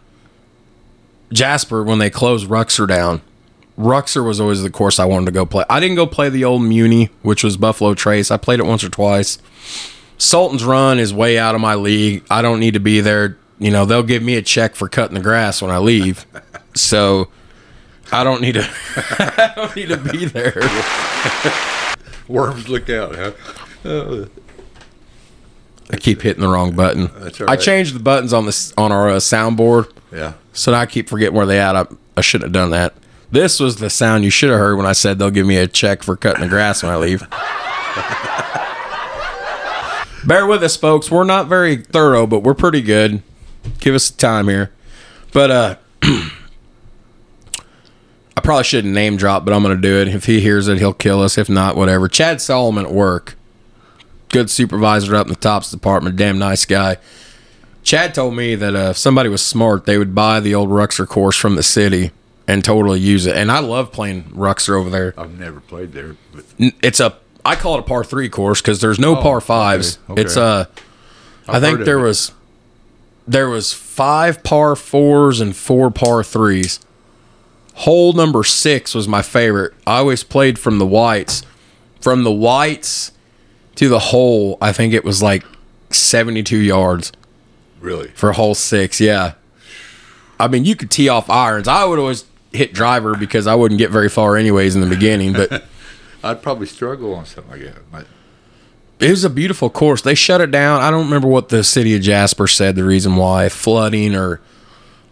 Jasper, 1.31 1.83
when 1.83 1.99
they 1.99 2.09
closed 2.09 2.49
Ruxer 2.49 2.87
down, 2.87 3.21
Ruxer 3.77 4.25
was 4.25 4.41
always 4.41 4.63
the 4.63 4.69
course 4.69 4.99
I 4.99 5.05
wanted 5.05 5.27
to 5.27 5.31
go 5.31 5.45
play. 5.45 5.63
I 5.69 5.79
didn't 5.79 5.95
go 5.95 6.07
play 6.07 6.29
the 6.29 6.43
old 6.43 6.63
Muni, 6.63 7.09
which 7.21 7.43
was 7.43 7.55
Buffalo 7.55 7.93
Trace. 7.93 8.31
I 8.31 8.37
played 8.37 8.59
it 8.59 8.65
once 8.65 8.83
or 8.83 8.89
twice. 8.89 9.37
Sultan's 10.17 10.63
Run 10.63 10.99
is 10.99 11.13
way 11.13 11.39
out 11.39 11.55
of 11.55 11.61
my 11.61 11.75
league. 11.75 12.23
I 12.29 12.41
don't 12.41 12.59
need 12.59 12.73
to 12.73 12.79
be 12.79 12.99
there. 12.99 13.37
You 13.61 13.69
know, 13.69 13.85
they'll 13.85 14.01
give 14.01 14.23
me 14.23 14.37
a 14.37 14.41
check 14.41 14.73
for 14.73 14.89
cutting 14.89 15.13
the 15.13 15.21
grass 15.21 15.61
when 15.61 15.69
I 15.69 15.77
leave. 15.77 16.25
So 16.73 17.27
I 18.11 18.23
don't 18.23 18.41
need 18.41 18.55
to 18.55 18.67
I 18.97 19.53
don't 19.55 19.75
need 19.75 19.89
to 19.89 19.97
be 19.97 20.25
there. 20.25 20.55
worms 22.27 22.67
look 22.67 22.89
out, 22.89 23.15
huh? 23.15 23.33
Uh, 23.87 24.25
I 25.91 25.97
keep 25.97 26.23
hitting 26.23 26.41
the 26.41 26.47
wrong 26.47 26.75
button. 26.75 27.11
I 27.47 27.55
changed 27.55 27.93
the 27.93 27.99
buttons 27.99 28.33
on 28.33 28.47
this 28.47 28.73
on 28.79 28.91
our 28.91 29.09
uh, 29.09 29.17
soundboard, 29.17 29.91
yeah. 30.11 30.33
so 30.53 30.71
now 30.71 30.79
I 30.79 30.87
keep 30.87 31.07
forgetting 31.07 31.35
where 31.35 31.45
they 31.45 31.59
at. 31.59 31.75
I, 31.75 31.85
I 32.17 32.21
shouldn't 32.21 32.47
have 32.47 32.53
done 32.53 32.71
that. 32.71 32.95
This 33.29 33.59
was 33.59 33.75
the 33.75 33.91
sound 33.91 34.23
you 34.23 34.31
should 34.31 34.49
have 34.49 34.57
heard 34.57 34.77
when 34.77 34.87
I 34.87 34.93
said 34.93 35.19
they'll 35.19 35.29
give 35.29 35.45
me 35.45 35.57
a 35.57 35.67
check 35.67 36.01
for 36.01 36.17
cutting 36.17 36.41
the 36.41 36.49
grass 36.49 36.81
when 36.81 36.91
I 36.91 36.95
leave. 36.95 37.21
Bear 40.25 40.47
with 40.47 40.63
us, 40.63 40.75
folks. 40.75 41.11
We're 41.11 41.25
not 41.25 41.47
very 41.47 41.77
thorough, 41.77 42.25
but 42.25 42.39
we're 42.39 42.55
pretty 42.55 42.81
good. 42.81 43.21
Give 43.79 43.95
us 43.95 44.09
time 44.11 44.47
here. 44.47 44.71
But 45.33 45.51
uh 45.51 45.75
I 48.37 48.39
probably 48.41 48.63
shouldn't 48.63 48.93
name 48.93 49.17
drop, 49.17 49.43
but 49.45 49.53
I'm 49.53 49.61
gonna 49.61 49.75
do 49.75 49.97
it. 50.01 50.07
If 50.07 50.25
he 50.25 50.39
hears 50.39 50.67
it, 50.67 50.79
he'll 50.79 50.93
kill 50.93 51.21
us. 51.21 51.37
If 51.37 51.49
not, 51.49 51.75
whatever. 51.75 52.07
Chad 52.07 52.41
Solomon 52.41 52.85
at 52.85 52.91
work. 52.91 53.35
Good 54.29 54.49
supervisor 54.49 55.15
up 55.15 55.27
in 55.27 55.33
the 55.33 55.39
tops 55.39 55.69
department, 55.71 56.15
damn 56.15 56.39
nice 56.39 56.65
guy. 56.65 56.97
Chad 57.83 58.13
told 58.15 58.35
me 58.35 58.55
that 58.55 58.75
uh, 58.75 58.89
if 58.91 58.97
somebody 58.97 59.27
was 59.27 59.43
smart, 59.43 59.85
they 59.85 59.97
would 59.97 60.15
buy 60.15 60.39
the 60.39 60.55
old 60.55 60.69
Ruxer 60.69 61.07
course 61.07 61.35
from 61.35 61.55
the 61.55 61.63
city 61.63 62.11
and 62.47 62.63
totally 62.63 62.99
use 62.99 63.25
it. 63.25 63.35
And 63.35 63.51
I 63.51 63.59
love 63.59 63.91
playing 63.91 64.23
Ruxer 64.25 64.79
over 64.79 64.89
there. 64.89 65.13
I've 65.17 65.37
never 65.37 65.59
played 65.59 65.91
there, 65.91 66.15
but 66.33 66.45
It's 66.81 66.99
a 66.99 67.17
I 67.43 67.55
call 67.55 67.75
it 67.75 67.79
a 67.79 67.83
par 67.83 68.03
three 68.03 68.29
course 68.29 68.61
because 68.61 68.79
there's 68.81 68.99
no 68.99 69.17
Oh, 69.17 69.21
par 69.21 69.41
fives. 69.41 69.97
okay, 70.05 70.13
okay. 70.13 70.21
It's 70.21 70.37
uh, 70.37 70.65
I 71.47 71.59
think 71.59 71.81
there 71.81 71.99
was 71.99 72.31
there 73.27 73.49
was 73.49 73.73
five 73.73 74.43
par 74.43 74.75
fours 74.75 75.39
and 75.39 75.55
four 75.55 75.91
par 75.91 76.23
threes. 76.23 76.79
Hole 77.75 78.13
number 78.13 78.43
six 78.43 78.93
was 78.93 79.07
my 79.07 79.21
favorite. 79.21 79.73
I 79.87 79.99
always 79.99 80.23
played 80.23 80.59
from 80.59 80.79
the 80.79 80.85
whites. 80.85 81.43
From 81.99 82.23
the 82.23 82.31
whites 82.31 83.11
to 83.75 83.87
the 83.87 83.99
hole, 83.99 84.57
I 84.61 84.71
think 84.73 84.93
it 84.93 85.03
was 85.03 85.21
like 85.21 85.43
72 85.89 86.57
yards 86.57 87.11
really, 87.79 88.09
for 88.09 88.33
hole 88.33 88.55
six. 88.55 88.99
Yeah. 88.99 89.33
I 90.39 90.47
mean, 90.47 90.65
you 90.65 90.75
could 90.75 90.89
tee 90.89 91.09
off 91.09 91.29
irons. 91.29 91.67
I 91.67 91.85
would 91.85 91.99
always 91.99 92.25
hit 92.51 92.73
driver 92.73 93.15
because 93.15 93.47
I 93.47 93.55
wouldn't 93.55 93.77
get 93.77 93.91
very 93.91 94.09
far 94.09 94.35
anyways 94.37 94.75
in 94.75 94.81
the 94.81 94.87
beginning, 94.87 95.33
but 95.33 95.63
I'd 96.23 96.41
probably 96.41 96.67
struggle 96.67 97.13
on 97.13 97.25
something 97.25 97.51
like 97.51 97.61
that. 97.61 97.91
But 97.91 98.07
it 99.01 99.09
was 99.09 99.23
a 99.23 99.29
beautiful 99.29 99.69
course. 99.69 100.01
They 100.01 100.15
shut 100.15 100.41
it 100.41 100.51
down. 100.51 100.81
I 100.81 100.91
don't 100.91 101.05
remember 101.05 101.27
what 101.27 101.49
the 101.49 101.63
city 101.63 101.95
of 101.95 102.01
Jasper 102.01 102.47
said 102.47 102.75
the 102.75 102.83
reason 102.83 103.15
why 103.15 103.49
flooding 103.49 104.15
or 104.15 104.39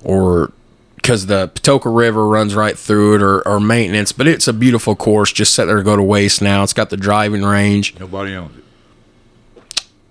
or 0.03 0.51
because 0.95 1.25
the 1.25 1.47
Patoka 1.49 1.93
River 1.95 2.27
runs 2.27 2.53
right 2.53 2.77
through 2.77 3.15
it 3.15 3.21
or, 3.21 3.47
or 3.47 3.59
maintenance, 3.59 4.11
but 4.11 4.27
it's 4.27 4.47
a 4.47 4.53
beautiful 4.53 4.95
course. 4.95 5.31
Just 5.31 5.53
set 5.53 5.65
there 5.65 5.77
to 5.77 5.83
go 5.83 5.95
to 5.95 6.03
waste 6.03 6.41
now. 6.41 6.61
It's 6.63 6.73
got 6.73 6.89
the 6.89 6.97
driving 6.97 7.41
range. 7.43 7.97
nobody 7.99 8.35
owns 8.35 8.57
it. 8.57 8.63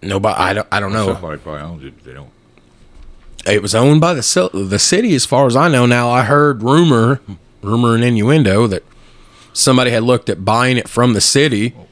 Nobody, 0.02 0.35
I 0.38 0.52
don't, 0.54 0.68
I 0.73 0.80
don't 0.80 0.92
know. 0.92 1.12
Somebody 1.12 1.40
probably 1.40 1.62
owns 1.62 1.85
it. 1.85 1.94
but 1.97 2.04
They 2.04 2.14
don't. 2.14 2.30
It 3.47 3.62
was 3.62 3.75
owned 3.75 4.00
by 4.00 4.14
the 4.14 4.50
the 4.52 4.78
city, 4.78 5.14
as 5.14 5.25
far 5.25 5.47
as 5.47 5.56
I 5.56 5.68
know. 5.68 5.87
Now 5.87 6.11
I 6.11 6.23
heard 6.25 6.62
rumor, 6.62 7.20
rumor 7.62 7.94
and 7.94 8.04
innuendo 8.04 8.66
that 8.66 8.82
somebody 9.52 9.90
had 9.90 10.02
looked 10.02 10.28
at 10.28 10.44
buying 10.44 10.76
it 10.76 10.88
from 10.88 11.12
the 11.12 11.20
city. 11.20 11.75
Oh. 11.78 11.88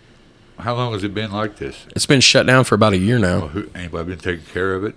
How 0.59 0.75
long 0.75 0.93
has 0.95 1.05
it 1.05 1.13
been 1.15 1.31
like 1.33 1.57
this? 1.57 1.87
It's 1.95 2.07
been 2.07 2.21
shut 2.21 2.47
down 2.47 2.65
for 2.65 2.75
about 2.75 2.93
a 2.95 2.97
year 2.99 3.19
now. 3.19 3.41
Well, 3.41 3.49
who, 3.49 3.69
anybody 3.75 4.09
been 4.11 4.19
taking 4.19 4.47
care 4.47 4.75
of 4.75 4.85
it? 4.85 4.95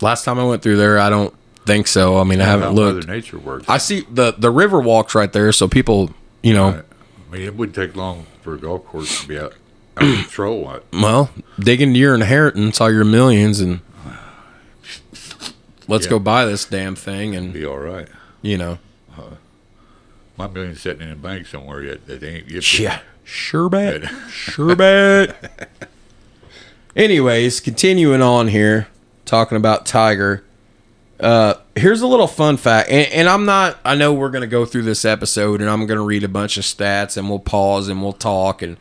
Last 0.00 0.24
time 0.24 0.38
I 0.38 0.44
went 0.44 0.62
through 0.62 0.76
there, 0.76 0.98
I 0.98 1.08
don't 1.10 1.34
think 1.64 1.86
so. 1.86 2.18
I 2.18 2.24
mean, 2.24 2.40
I 2.40 2.44
haven't 2.44 2.74
looked. 2.74 2.96
Mother 3.06 3.12
Nature 3.14 3.38
works. 3.38 3.68
I 3.68 3.78
see 3.78 4.04
the 4.10 4.32
the 4.36 4.50
river 4.50 4.80
walks 4.80 5.14
right 5.14 5.32
there, 5.32 5.50
so 5.52 5.66
people, 5.68 6.10
you 6.42 6.52
know, 6.54 6.82
I 7.30 7.32
mean, 7.32 7.42
it 7.42 7.54
wouldn't 7.56 7.74
take 7.76 7.96
long 7.96 8.26
for 8.42 8.54
a 8.54 8.58
golf 8.58 8.84
course 8.84 9.22
to 9.22 9.28
be 9.28 9.38
out, 9.38 9.54
out 9.96 10.08
of 10.08 10.14
control. 10.16 10.60
What? 10.62 10.84
well, 10.92 11.30
dig 11.58 11.80
into 11.80 11.98
your 11.98 12.14
inheritance, 12.14 12.80
all 12.80 12.92
your 12.92 13.04
millions, 13.04 13.60
and 13.60 13.80
let's 15.88 16.04
Yeah. 16.06 16.10
go 16.10 16.18
buy 16.18 16.44
this 16.44 16.64
damn 16.64 16.96
thing, 16.96 17.34
and 17.36 17.52
Be 17.52 17.64
all 17.64 17.78
right. 17.78 18.08
you 18.42 18.58
know, 18.58 18.78
uh, 19.16 19.36
My 20.36 20.48
million's 20.48 20.80
sitting 20.80 21.02
in 21.02 21.12
a 21.12 21.16
bank 21.16 21.46
somewhere 21.46 21.82
yet 21.82 22.06
that 22.06 22.20
they 22.20 22.28
ain't 22.36 22.48
gifted. 22.48 22.80
yeah, 22.80 23.00
sure 23.32 23.68
bet, 23.68 24.04
sure 24.30 24.76
bet. 24.76 25.68
Anyways, 26.96 27.60
continuing 27.60 28.20
on 28.20 28.48
here, 28.48 28.88
talking 29.24 29.56
about 29.56 29.86
Tiger. 29.86 30.44
Uh, 31.18 31.54
here's 31.74 32.02
a 32.02 32.06
little 32.06 32.26
fun 32.26 32.56
fact, 32.56 32.90
and, 32.90 33.10
and 33.12 33.28
I'm 33.28 33.44
not. 33.44 33.78
I 33.84 33.94
know 33.94 34.12
we're 34.12 34.30
gonna 34.30 34.46
go 34.46 34.64
through 34.64 34.82
this 34.82 35.04
episode, 35.04 35.60
and 35.60 35.70
I'm 35.70 35.86
gonna 35.86 36.02
read 36.02 36.24
a 36.24 36.28
bunch 36.28 36.56
of 36.58 36.64
stats, 36.64 37.16
and 37.16 37.28
we'll 37.30 37.38
pause 37.38 37.88
and 37.88 38.02
we'll 38.02 38.12
talk, 38.12 38.60
and 38.60 38.76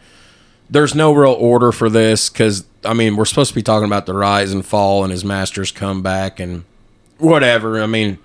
there's 0.70 0.96
no 0.96 1.14
real 1.14 1.34
order 1.34 1.72
for 1.72 1.90
this 1.90 2.30
because 2.30 2.66
I 2.84 2.94
mean 2.94 3.16
we're 3.16 3.26
supposed 3.26 3.50
to 3.50 3.56
be 3.56 3.62
talking 3.62 3.86
about 3.86 4.06
the 4.06 4.14
rise 4.14 4.54
and 4.54 4.66
fall 4.66 5.04
and 5.04 5.12
his 5.12 5.24
Masters 5.24 5.72
comeback 5.72 6.40
and 6.40 6.64
whatever. 7.18 7.82
I 7.82 7.86
mean, 7.86 8.18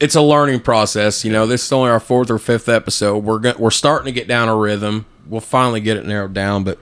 it's 0.00 0.14
a 0.14 0.22
learning 0.22 0.60
process. 0.60 1.24
You 1.24 1.32
know, 1.32 1.46
this 1.46 1.64
is 1.64 1.72
only 1.72 1.90
our 1.90 2.00
fourth 2.00 2.30
or 2.30 2.38
fifth 2.38 2.68
episode. 2.68 3.18
We're 3.24 3.38
go- 3.38 3.54
we're 3.58 3.70
starting 3.70 4.06
to 4.06 4.12
get 4.12 4.28
down 4.28 4.48
a 4.48 4.56
rhythm. 4.56 5.06
We'll 5.26 5.40
finally 5.40 5.80
get 5.80 5.96
it 5.96 6.06
narrowed 6.06 6.34
down. 6.34 6.64
But 6.64 6.78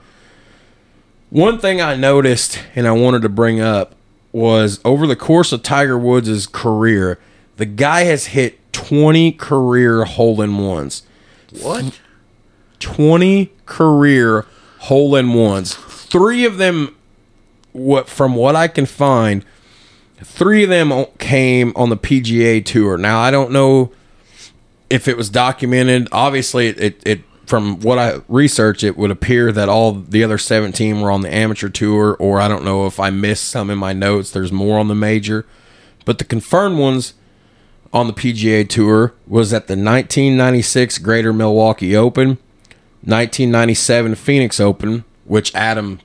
one 1.30 1.58
thing 1.58 1.80
I 1.80 1.96
noticed 1.96 2.60
and 2.74 2.86
I 2.86 2.92
wanted 2.92 3.22
to 3.22 3.28
bring 3.28 3.60
up 3.60 3.94
was 4.32 4.80
over 4.84 5.06
the 5.06 5.16
course 5.16 5.52
of 5.52 5.62
Tiger 5.62 5.98
Woods' 5.98 6.46
career, 6.46 7.18
the 7.56 7.66
guy 7.66 8.02
has 8.04 8.26
hit 8.26 8.58
20 8.72 9.32
career 9.32 10.04
hole 10.04 10.40
in 10.42 10.58
ones. 10.58 11.02
What? 11.62 12.00
20 12.80 13.52
career 13.64 14.44
hole 14.80 15.14
in 15.16 15.32
ones. 15.34 15.74
Three 15.74 16.44
of 16.44 16.58
them, 16.58 16.96
what 17.72 18.08
from 18.08 18.34
what 18.34 18.56
I 18.56 18.68
can 18.68 18.86
find, 18.86 19.44
three 20.22 20.64
of 20.64 20.70
them 20.70 21.06
came 21.18 21.72
on 21.76 21.90
the 21.90 21.96
PGA 21.96 22.64
Tour. 22.64 22.96
Now 22.96 23.20
I 23.20 23.30
don't 23.30 23.50
know 23.50 23.92
if 24.90 25.08
it 25.08 25.16
was 25.16 25.28
documented. 25.28 26.08
Obviously, 26.12 26.68
it, 26.68 27.02
it, 27.04 27.22
from 27.46 27.80
what 27.80 27.98
I 27.98 28.20
researched, 28.28 28.84
it 28.84 28.96
would 28.96 29.10
appear 29.10 29.52
that 29.52 29.68
all 29.68 29.92
the 29.92 30.24
other 30.24 30.38
17 30.38 31.00
were 31.00 31.10
on 31.10 31.22
the 31.22 31.34
amateur 31.34 31.68
tour, 31.68 32.16
or 32.18 32.40
I 32.40 32.48
don't 32.48 32.64
know 32.64 32.86
if 32.86 32.98
I 32.98 33.10
missed 33.10 33.48
some 33.48 33.70
in 33.70 33.78
my 33.78 33.92
notes. 33.92 34.30
There's 34.30 34.52
more 34.52 34.78
on 34.78 34.88
the 34.88 34.94
major, 34.94 35.46
but 36.04 36.18
the 36.18 36.24
confirmed 36.24 36.78
ones 36.78 37.14
on 37.92 38.08
the 38.08 38.12
PGA 38.12 38.68
Tour 38.68 39.14
was 39.26 39.52
at 39.52 39.68
the 39.68 39.74
1996 39.74 40.98
Greater 40.98 41.32
Milwaukee 41.32 41.96
Open, 41.96 42.38
1997 43.02 44.16
Phoenix 44.16 44.58
Open, 44.58 45.04
which 45.24 45.54
Adam, 45.54 46.00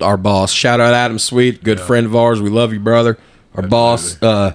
our 0.00 0.16
boss, 0.16 0.52
shout 0.52 0.80
out 0.80 0.94
Adam 0.94 1.18
Sweet, 1.18 1.62
good 1.62 1.80
friend 1.80 2.06
of 2.06 2.14
ours. 2.16 2.40
We 2.40 2.50
love 2.50 2.72
you, 2.72 2.80
brother. 2.80 3.18
Our 3.54 3.66
boss, 3.66 4.22
uh, 4.22 4.54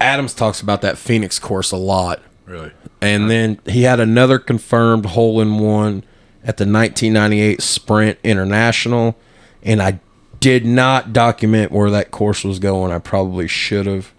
Adams 0.00 0.34
talks 0.34 0.60
about 0.60 0.82
that 0.82 0.98
Phoenix 0.98 1.38
course 1.38 1.70
a 1.70 1.76
lot. 1.76 2.20
Really? 2.46 2.72
And 3.00 3.30
then 3.30 3.60
he 3.66 3.82
had 3.82 4.00
another 4.00 4.38
confirmed 4.38 5.06
hole 5.06 5.40
in 5.40 5.58
one 5.58 6.04
at 6.44 6.56
the 6.56 6.64
1998 6.64 7.60
Sprint 7.62 8.18
International. 8.24 9.16
And 9.62 9.80
I 9.80 10.00
did 10.40 10.66
not 10.66 11.12
document 11.12 11.70
where 11.70 11.90
that 11.90 12.10
course 12.10 12.42
was 12.42 12.58
going. 12.58 12.90
I 12.92 12.98
probably 12.98 13.46
should 13.46 13.86
have, 13.86 14.12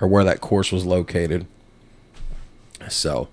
or 0.00 0.08
where 0.08 0.24
that 0.24 0.40
course 0.40 0.72
was 0.72 0.86
located. 0.86 1.46
So 2.88 3.28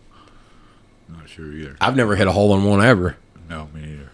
Not 1.07 1.29
sure 1.29 1.51
either. 1.53 1.77
I've 1.79 1.95
never 1.95 2.17
hit 2.17 2.27
a 2.27 2.33
hole 2.33 2.53
in 2.57 2.65
one 2.65 2.83
ever. 2.83 3.15
No, 3.49 3.69
me 3.73 3.81
neither. 3.81 4.04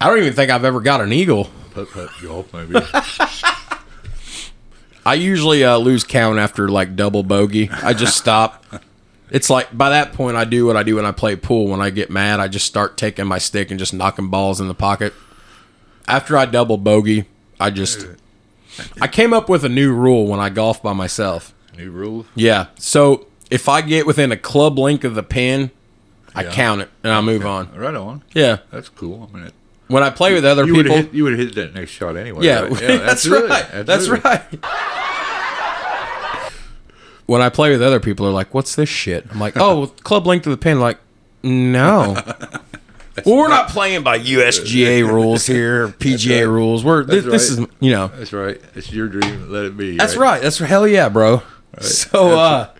I 0.00 0.08
don't 0.08 0.18
even 0.18 0.32
think 0.34 0.50
I've 0.50 0.64
ever 0.64 0.80
got 0.80 1.00
an 1.00 1.12
eagle. 1.12 1.50
putt 1.72 1.90
putt 1.90 2.10
golf 2.22 2.52
maybe. 2.52 2.74
I 5.06 5.14
usually 5.14 5.64
uh, 5.64 5.76
lose 5.76 6.02
count 6.04 6.38
after 6.38 6.68
like 6.68 6.96
double 6.96 7.22
bogey. 7.22 7.68
I 7.70 7.92
just 7.92 8.16
stop. 8.16 8.64
It's 9.30 9.50
like 9.50 9.76
by 9.76 9.90
that 9.90 10.12
point, 10.14 10.36
I 10.36 10.44
do 10.44 10.64
what 10.66 10.76
I 10.76 10.82
do 10.82 10.96
when 10.96 11.04
I 11.06 11.12
play 11.12 11.36
pool. 11.36 11.68
When 11.68 11.80
I 11.80 11.90
get 11.90 12.10
mad, 12.10 12.40
I 12.40 12.48
just 12.48 12.66
start 12.66 12.96
taking 12.96 13.26
my 13.26 13.38
stick 13.38 13.70
and 13.70 13.78
just 13.78 13.92
knocking 13.92 14.28
balls 14.28 14.60
in 14.60 14.68
the 14.68 14.74
pocket. 14.74 15.12
After 16.08 16.36
I 16.38 16.46
double 16.46 16.78
bogey, 16.78 17.26
I 17.60 17.70
just. 17.70 18.06
I 19.00 19.06
came 19.06 19.32
up 19.32 19.48
with 19.48 19.64
a 19.64 19.68
new 19.68 19.92
rule 19.94 20.26
when 20.26 20.40
I 20.40 20.48
golf 20.48 20.82
by 20.82 20.92
myself. 20.94 21.54
New 21.76 21.90
rule? 21.90 22.26
Yeah. 22.34 22.66
So 22.76 23.26
if 23.50 23.68
I 23.68 23.82
get 23.82 24.06
within 24.06 24.32
a 24.32 24.36
club 24.36 24.78
link 24.78 25.04
of 25.04 25.14
the 25.14 25.22
pin, 25.22 25.70
I 26.34 26.44
Yeah. 26.44 26.50
count 26.50 26.80
it 26.80 26.90
and 27.04 27.12
I 27.12 27.20
move 27.20 27.44
on. 27.46 27.72
Right 27.76 27.94
on. 27.94 28.22
Yeah. 28.32 28.58
That's 28.72 28.88
cool. 28.88 29.28
I 29.32 29.36
mean, 29.36 29.46
it, 29.48 29.54
When 29.88 30.02
I 30.02 30.10
play 30.10 30.32
with 30.32 30.44
other 30.44 30.64
you 30.64 30.74
people. 30.74 30.96
hit, 30.96 31.12
you 31.12 31.24
would 31.24 31.38
have 31.38 31.46
hit 31.48 31.54
that 31.56 31.74
next 31.74 31.90
shot 31.90 32.16
anyway. 32.16 32.44
Yeah, 32.46 32.60
right? 32.60 32.70
that's, 32.78 33.26
absolutely. 33.26 33.50
right. 33.50 33.86
That's 33.86 34.08
right. 34.08 34.42
when 37.26 37.42
I 37.42 37.48
play 37.50 37.70
with 37.70 37.82
other 37.82 38.00
people, 38.00 38.24
they're 38.24 38.32
like, 38.32 38.54
"What's 38.54 38.74
this 38.74 38.88
shit?" 38.88 39.26
I'm 39.30 39.38
like, 39.38 39.56
"Oh, 39.56 39.86
club 40.02 40.26
length 40.26 40.46
of 40.46 40.52
the 40.52 40.56
pin." 40.56 40.80
Like, 40.80 40.98
no. 41.42 42.14
well, 43.26 43.36
we're 43.36 43.48
not 43.48 43.68
playing 43.68 44.02
by 44.02 44.18
USGA 44.18 45.06
rules 45.06 45.46
here, 45.46 45.88
PGA 45.88 46.48
rules. 46.48 46.82
We're 46.82 47.04
this, 47.04 47.24
That's 47.24 47.48
this 47.48 47.58
right. 47.58 47.68
is 47.68 47.74
you 47.80 47.90
know. 47.92 48.08
That's 48.08 48.32
right. 48.32 48.60
It's 48.74 48.90
your 48.90 49.08
dream. 49.08 49.50
Let 49.50 49.66
it 49.66 49.76
be. 49.76 49.96
That's 49.96 50.16
right. 50.16 50.40
That's 50.40 50.58
hell 50.58 50.88
yeah, 50.88 51.08
bro. 51.10 51.42
So 51.80 52.38
uh 52.38 52.70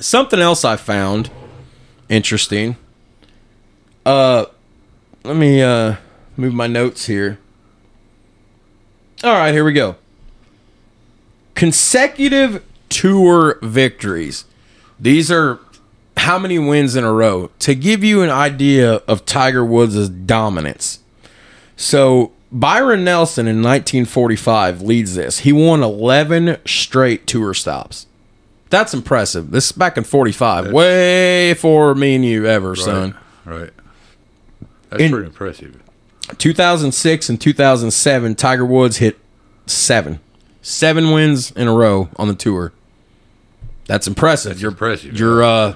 something 0.00 0.40
else 0.40 0.64
I 0.64 0.76
found 0.76 1.30
interesting. 2.08 2.76
Uh 4.06 4.46
let 5.24 5.36
me 5.36 5.62
uh 5.62 5.96
move 6.36 6.54
my 6.54 6.66
notes 6.66 7.06
here. 7.06 7.38
All 9.22 9.32
right, 9.32 9.52
here 9.52 9.64
we 9.64 9.72
go. 9.72 9.96
Consecutive 11.54 12.62
tour 12.88 13.58
victories. 13.62 14.44
These 15.00 15.30
are 15.30 15.58
how 16.16 16.38
many 16.38 16.58
wins 16.58 16.96
in 16.96 17.04
a 17.04 17.12
row 17.12 17.50
to 17.60 17.74
give 17.74 18.04
you 18.04 18.22
an 18.22 18.30
idea 18.30 18.94
of 19.08 19.24
Tiger 19.24 19.64
Woods' 19.64 20.08
dominance. 20.08 21.00
So 21.76 22.32
Byron 22.50 23.04
Nelson 23.04 23.46
in 23.46 23.56
1945 23.56 24.80
leads 24.80 25.14
this. 25.14 25.40
He 25.40 25.52
won 25.52 25.82
11 25.82 26.58
straight 26.66 27.26
tour 27.26 27.52
stops. 27.52 28.06
That's 28.70 28.94
impressive. 28.94 29.50
This 29.50 29.66
is 29.66 29.72
back 29.72 29.96
in 29.96 30.04
45, 30.04 30.72
way 30.72 31.52
before 31.52 31.94
me 31.94 32.14
and 32.14 32.24
you 32.24 32.46
ever, 32.46 32.74
son. 32.74 33.16
Right. 33.44 33.70
That's 34.94 35.04
In- 35.04 35.12
pretty 35.12 35.26
impressive. 35.26 35.80
2006 36.38 37.28
and 37.28 37.40
2007, 37.40 38.34
Tiger 38.36 38.64
Woods 38.64 38.96
hit 38.98 39.18
seven, 39.66 40.20
seven 40.62 41.10
wins 41.10 41.50
in 41.50 41.68
a 41.68 41.74
row 41.74 42.08
on 42.16 42.28
the 42.28 42.34
tour. 42.34 42.72
That's 43.86 44.06
impressive. 44.06 44.50
That's 44.52 44.62
you're 44.62 44.70
impressive. 44.70 45.18
You're 45.18 45.42
uh, 45.42 45.74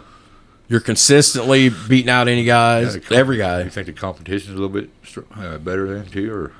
you're 0.68 0.80
consistently 0.80 1.70
beating 1.88 2.08
out 2.08 2.28
any 2.28 2.44
guys, 2.44 2.96
Yeah, 2.96 3.16
every 3.18 3.36
You 3.38 3.68
think 3.70 3.86
the 3.86 3.92
competition's 3.92 4.58
a 4.58 4.62
little 4.62 4.68
bit 4.68 4.90
uh, 5.34 5.58
better 5.58 5.86
than 5.88 6.06
too, 6.06 6.32
or 6.32 6.52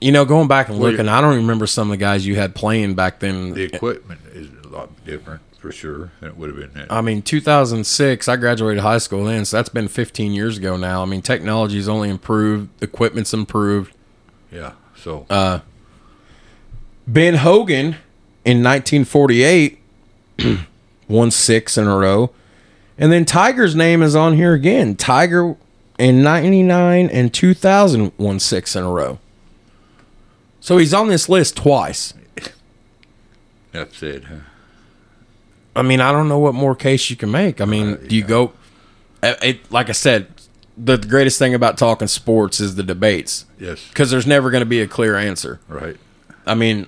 You 0.00 0.12
know, 0.12 0.24
going 0.24 0.48
back 0.48 0.68
and 0.70 0.78
Well, 0.78 0.90
looking, 0.92 1.08
I 1.08 1.20
don't 1.20 1.36
remember 1.36 1.66
some 1.66 1.88
of 1.88 1.98
the 1.98 2.02
guys 2.02 2.26
you 2.26 2.36
had 2.36 2.54
playing 2.54 2.94
back 2.94 3.20
then. 3.20 3.52
the 3.52 3.62
equipment 3.62 4.20
is 4.32 4.48
a 4.64 4.68
lot 4.68 5.04
different 5.04 5.42
for 5.64 5.72
sure 5.72 6.10
than 6.20 6.28
it 6.28 6.36
would 6.36 6.50
have 6.50 6.58
been 6.58 6.70
then. 6.74 6.86
I 6.90 7.00
mean, 7.00 7.22
2006, 7.22 8.28
I 8.28 8.36
graduated 8.36 8.82
high 8.82 8.98
school 8.98 9.24
then, 9.24 9.46
so 9.46 9.56
that's 9.56 9.70
been 9.70 9.88
15 9.88 10.32
years 10.32 10.58
ago 10.58 10.76
now. 10.76 11.00
I 11.00 11.06
mean, 11.06 11.22
technology's 11.22 11.88
only 11.88 12.10
improved, 12.10 12.68
equipment's 12.82 13.32
improved. 13.32 13.94
yeah. 14.52 14.72
So 14.94 15.24
Uh, 15.30 15.60
Ben 17.06 17.36
Hogan 17.36 17.96
in 18.44 18.62
1948 18.62 19.78
won 21.08 21.30
six 21.30 21.78
in 21.78 21.86
a 21.86 21.96
row. 21.96 22.30
And 22.98 23.10
then 23.10 23.24
Tiger's 23.24 23.74
name 23.74 24.02
is 24.02 24.14
on 24.14 24.36
here 24.36 24.52
again. 24.52 24.96
Tiger 24.96 25.56
in 25.98 26.22
99 26.22 27.08
and 27.08 27.32
2000 27.32 28.12
won 28.18 28.38
six 28.38 28.76
in 28.76 28.84
a 28.84 28.90
row. 28.90 29.18
So 30.60 30.76
he's 30.76 30.92
on 30.92 31.08
this 31.08 31.26
list 31.30 31.56
twice. 31.56 32.12
that's 33.72 34.02
it. 34.02 34.24
Huh? 34.24 34.34
I 35.76 35.82
mean, 35.82 36.00
I 36.00 36.12
don't 36.12 36.28
know 36.28 36.38
what 36.38 36.54
more 36.54 36.74
case 36.76 37.10
you 37.10 37.16
can 37.16 37.30
make. 37.30 37.60
I 37.60 37.64
mean, 37.64 37.96
do 38.06 38.14
you 38.16 38.22
go? 38.24 38.52
It, 39.22 39.38
it- 39.42 39.72
like 39.72 39.88
I 39.88 39.92
said, 39.92 40.28
the 40.76 40.96
greatest 40.98 41.38
thing 41.38 41.54
about 41.54 41.78
talking 41.78 42.08
sports 42.08 42.58
is 42.60 42.74
the 42.74 42.82
debates 42.82 43.44
Yes. 43.60 43.86
because 43.88 44.10
there's 44.10 44.26
never 44.26 44.50
going 44.50 44.60
to 44.62 44.66
be 44.66 44.80
a 44.80 44.86
clear 44.88 45.16
answer. 45.16 45.60
Right. 45.68 45.96
I 46.46 46.54
mean, 46.54 46.86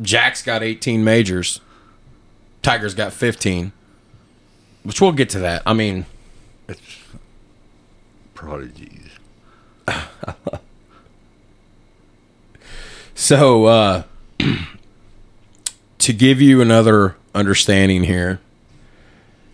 Jack's 0.00 0.42
got 0.42 0.62
18 0.62 1.04
majors, 1.04 1.60
Tiger's 2.60 2.94
got 2.94 3.12
15, 3.12 3.72
which 4.82 5.00
we'll 5.00 5.12
get 5.12 5.28
to 5.30 5.38
that. 5.40 5.62
I 5.66 5.74
mean, 5.74 6.06
It's 6.68 6.80
prodigies. 8.34 9.10
so 13.14 13.64
uh, 13.66 14.02
to 16.02 16.12
give 16.12 16.40
you 16.40 16.60
another 16.60 17.16
understanding 17.34 18.04
here, 18.04 18.40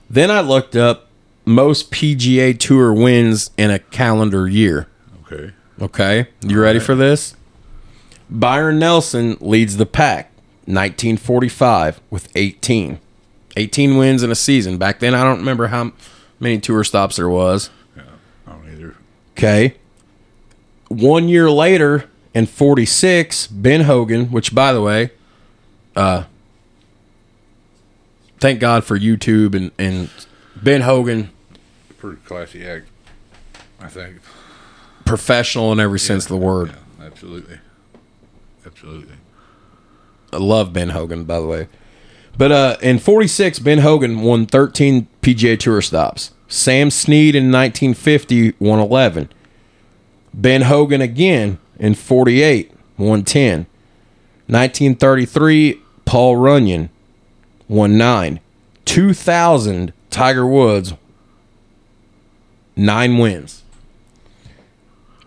then 0.09 0.31
I 0.31 0.41
looked 0.41 0.75
up 0.75 1.09
most 1.45 1.91
PGA 1.91 2.59
Tour 2.59 2.93
wins 2.93 3.51
in 3.57 3.71
a 3.71 3.79
calendar 3.79 4.49
year. 4.49 4.87
Okay. 5.23 5.53
Okay, 5.81 6.27
you 6.43 6.61
ready 6.61 6.81
for 6.81 6.95
this? 6.95 7.37
Byron 8.29 8.79
Nelson 8.79 9.37
leads 9.41 9.77
the 9.77 9.87
pack, 9.87 10.33
1945 10.65 12.01
with 12.11 12.29
18. 12.35 12.99
18 13.57 13.97
wins 13.97 14.23
in 14.23 14.31
a 14.31 14.35
season. 14.35 14.77
Back 14.77 14.99
then, 14.99 15.15
I 15.15 15.23
don't 15.23 15.39
remember 15.39 15.69
how 15.69 15.93
many 16.41 16.59
tour 16.59 16.83
stops 16.83 17.17
there 17.17 17.29
was. 17.29 17.71
Yeah, 17.97 18.03
I 18.47 18.53
don't 18.53 18.73
either. 18.73 18.97
Okay. 19.33 19.77
One 20.89 21.29
year 21.29 21.51
later, 21.51 22.09
in 22.35 22.47
46, 22.47 23.47
Ben 23.49 23.83
Hogan, 23.83 24.31
which 24.31 24.55
by 24.55 24.73
the 24.73 24.83
way, 24.83 25.11
uh, 25.97 26.25
thank 28.41 28.61
God 28.61 28.85
for 28.85 28.99
YouTube 28.99 29.55
and, 29.55 29.71
and 29.79 30.11
Ben 30.57 30.83
Hogan, 30.83 31.31
Pretty 31.99 32.19
classy 32.25 32.67
act, 32.67 32.87
I 33.81 33.89
think. 33.89 34.19
professional 35.05 35.73
in 35.73 35.81
every 35.81 35.99
sense 35.99 36.25
of 36.25 36.29
the 36.31 36.37
word. 36.37 36.75
Yeah, 36.99 37.07
absolutely. 37.07 37.59
Absolutely. 38.65 39.15
I 40.33 40.37
love 40.37 40.73
Ben 40.73 40.91
Hogan, 40.91 41.25
by 41.25 41.41
the 41.41 41.47
way. 41.47 41.69
But 42.37 42.53
uh, 42.53 42.77
in 42.83 42.99
46, 43.01 43.59
Ben 43.61 43.79
Hogan 43.79 44.21
won 44.21 44.47
13 44.47 45.09
PGA 45.23 45.59
Tour 45.59 45.81
stops. 45.83 46.33
Sam 46.47 46.91
Snead 46.91 47.35
in 47.35 47.51
1950 47.51 48.55
won 48.61 48.79
11. 48.79 49.29
Ben 50.33 50.63
Hogan 50.63 51.01
again 51.01 51.59
in 51.79 51.95
48 51.95 52.71
won 52.97 53.25
10. 53.25 53.67
1933, 54.47 55.81
Paul 56.05 56.37
Runyan 56.37 56.89
won 57.69 57.97
9. 57.99 58.41
2000, 58.85 59.93
Tiger 60.11 60.47
Woods, 60.47 60.95
9 62.77 63.19
wins. 63.19 63.63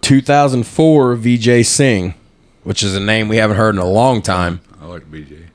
2004, 0.02 1.16
Vijay 1.16 1.66
Singh, 1.66 2.14
which 2.64 2.82
is 2.84 2.96
a 2.96 3.00
name 3.00 3.28
we 3.28 3.38
haven't 3.38 3.58
heard 3.58 3.76
in 3.76 3.82
a 3.82 3.86
long 3.86 4.22
time 4.22 4.62
I 4.82 4.86
like 4.86 5.04
Vijay. 5.12 5.48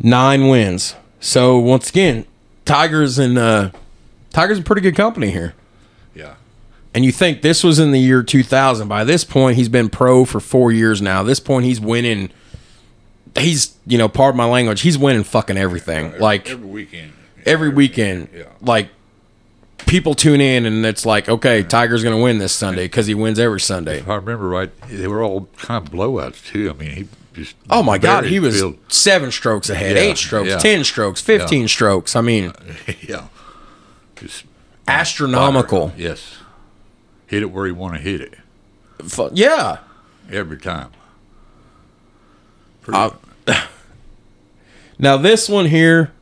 nine 0.00 0.48
wins. 0.48 0.94
So 1.20 1.58
once 1.58 1.90
again, 1.90 2.24
Tigers 2.64 3.18
and 3.18 3.38
uh, 3.38 3.70
Tigers 4.30 4.58
in 4.58 4.64
pretty 4.64 4.82
good 4.82 4.96
company 4.96 5.30
here. 5.30 5.54
Yeah. 6.14 6.34
And 6.92 7.04
you 7.04 7.12
think 7.12 7.42
this 7.42 7.62
was 7.62 7.78
in 7.78 7.92
the 7.92 8.00
year 8.00 8.22
2000? 8.22 8.88
By 8.88 9.04
this 9.04 9.22
point, 9.24 9.56
he's 9.56 9.68
been 9.68 9.88
pro 9.88 10.24
for 10.24 10.40
four 10.40 10.72
years 10.72 11.00
now. 11.00 11.20
At 11.20 11.26
this 11.26 11.40
point, 11.40 11.66
he's 11.66 11.80
winning. 11.80 12.30
He's 13.38 13.76
you 13.86 13.96
know, 13.98 14.08
part 14.08 14.30
of 14.30 14.36
my 14.36 14.44
language. 14.46 14.80
He's 14.80 14.98
winning 14.98 15.24
fucking 15.24 15.56
everything. 15.56 16.06
Every, 16.06 16.18
like 16.18 16.50
every 16.50 16.66
weekend. 16.66 17.12
every 17.46 17.68
weekend. 17.68 18.28
Yeah. 18.34 18.44
Like 18.60 18.88
people 19.86 20.14
tune 20.14 20.40
in 20.40 20.66
and 20.66 20.84
it's 20.84 21.06
like, 21.06 21.28
okay, 21.28 21.62
Tiger's 21.62 22.02
gonna 22.02 22.20
win 22.20 22.38
this 22.38 22.52
Sunday 22.52 22.84
because 22.84 23.06
he 23.06 23.14
wins 23.14 23.38
every 23.38 23.60
Sunday. 23.60 23.98
If 23.98 24.08
I 24.08 24.16
remember 24.16 24.48
right, 24.48 24.70
they 24.88 25.06
were 25.08 25.22
all 25.22 25.48
kind 25.58 25.86
of 25.86 25.92
blowouts 25.92 26.44
too. 26.46 26.70
I 26.70 26.72
mean, 26.74 26.90
he 26.90 27.08
just. 27.34 27.54
Oh 27.70 27.82
my 27.82 27.98
God, 27.98 28.24
he 28.24 28.40
was 28.40 28.56
Field. 28.58 28.78
seven 28.88 29.30
strokes 29.30 29.70
ahead, 29.70 29.96
Yeah, 29.96 30.02
eight 30.02 30.16
strokes, 30.18 30.48
yeah. 30.48 30.58
ten 30.58 30.82
strokes, 30.84 31.20
fifteen 31.20 31.68
strokes. 31.68 32.16
I 32.16 32.20
mean, 32.20 32.52
yeah. 33.02 33.28
Just 34.16 34.44
astronomical. 34.88 35.92
Yes. 35.96 36.36
Hit 37.26 37.42
it 37.42 37.50
where 37.52 37.66
you 37.66 37.74
want 37.76 37.94
to 37.94 38.00
hit 38.00 38.20
it 38.20 38.34
Yeah. 39.32 39.78
every 40.30 40.58
time. 40.58 40.90
I- 42.94 43.12
Now 44.98 45.16
this 45.16 45.48
one 45.48 45.66
here, 45.66 46.12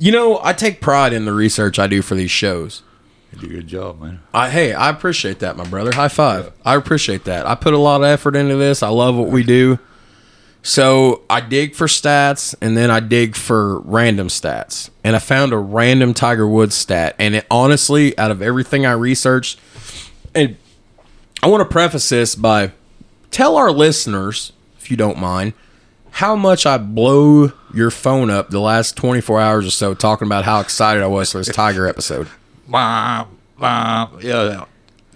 you 0.00 0.10
know, 0.10 0.40
I 0.42 0.52
take 0.52 0.80
pride 0.80 1.12
in 1.12 1.24
the 1.24 1.32
research 1.32 1.78
I 1.78 1.86
do 1.86 2.02
for 2.02 2.14
these 2.16 2.30
shows. 2.30 2.82
you 3.32 3.38
did 3.40 3.50
a 3.50 3.54
good 3.54 3.66
job, 3.68 4.00
man. 4.00 4.20
I 4.32 4.50
hey, 4.50 4.72
I 4.72 4.90
appreciate 4.90 5.38
that, 5.40 5.56
my 5.56 5.64
brother. 5.64 5.92
High 5.94 6.08
five. 6.08 6.52
I 6.64 6.74
appreciate 6.74 7.24
that. 7.24 7.46
I 7.46 7.54
put 7.54 7.72
a 7.74 7.78
lot 7.78 8.00
of 8.00 8.04
effort 8.06 8.34
into 8.34 8.56
this. 8.56 8.82
I 8.82 8.88
love 8.88 9.14
what 9.14 9.28
we 9.28 9.44
do. 9.44 9.78
So 10.66 11.22
I 11.28 11.40
dig 11.42 11.74
for 11.74 11.86
stats 11.86 12.54
and 12.60 12.74
then 12.76 12.90
I 12.90 12.98
dig 13.00 13.36
for 13.36 13.80
random 13.80 14.28
stats. 14.28 14.88
And 15.04 15.14
I 15.14 15.18
found 15.18 15.52
a 15.52 15.58
random 15.58 16.14
Tiger 16.14 16.48
Woods 16.48 16.74
stat. 16.74 17.14
And 17.18 17.34
it 17.34 17.46
honestly, 17.50 18.16
out 18.18 18.30
of 18.30 18.40
everything 18.40 18.86
I 18.86 18.92
researched, 18.92 19.60
and 20.34 20.56
I 21.42 21.48
want 21.48 21.60
to 21.60 21.70
preface 21.70 22.08
this 22.08 22.34
by 22.34 22.72
tell 23.30 23.56
our 23.56 23.70
listeners, 23.70 24.52
if 24.78 24.90
you 24.90 24.96
don't 24.96 25.18
mind, 25.18 25.52
how 26.14 26.36
much 26.36 26.64
I 26.64 26.78
blow 26.78 27.50
your 27.74 27.90
phone 27.90 28.30
up 28.30 28.50
the 28.50 28.60
last 28.60 28.96
24 28.96 29.40
hours 29.40 29.66
or 29.66 29.70
so 29.72 29.94
talking 29.94 30.26
about 30.26 30.44
how 30.44 30.60
excited 30.60 31.02
I 31.02 31.08
was 31.08 31.32
for 31.32 31.38
this 31.38 31.48
Tiger 31.48 31.88
episode. 31.88 32.28
Bah, 32.68 33.26
bah, 33.58 34.10
yeah, 34.20 34.44
yeah. 34.44 34.64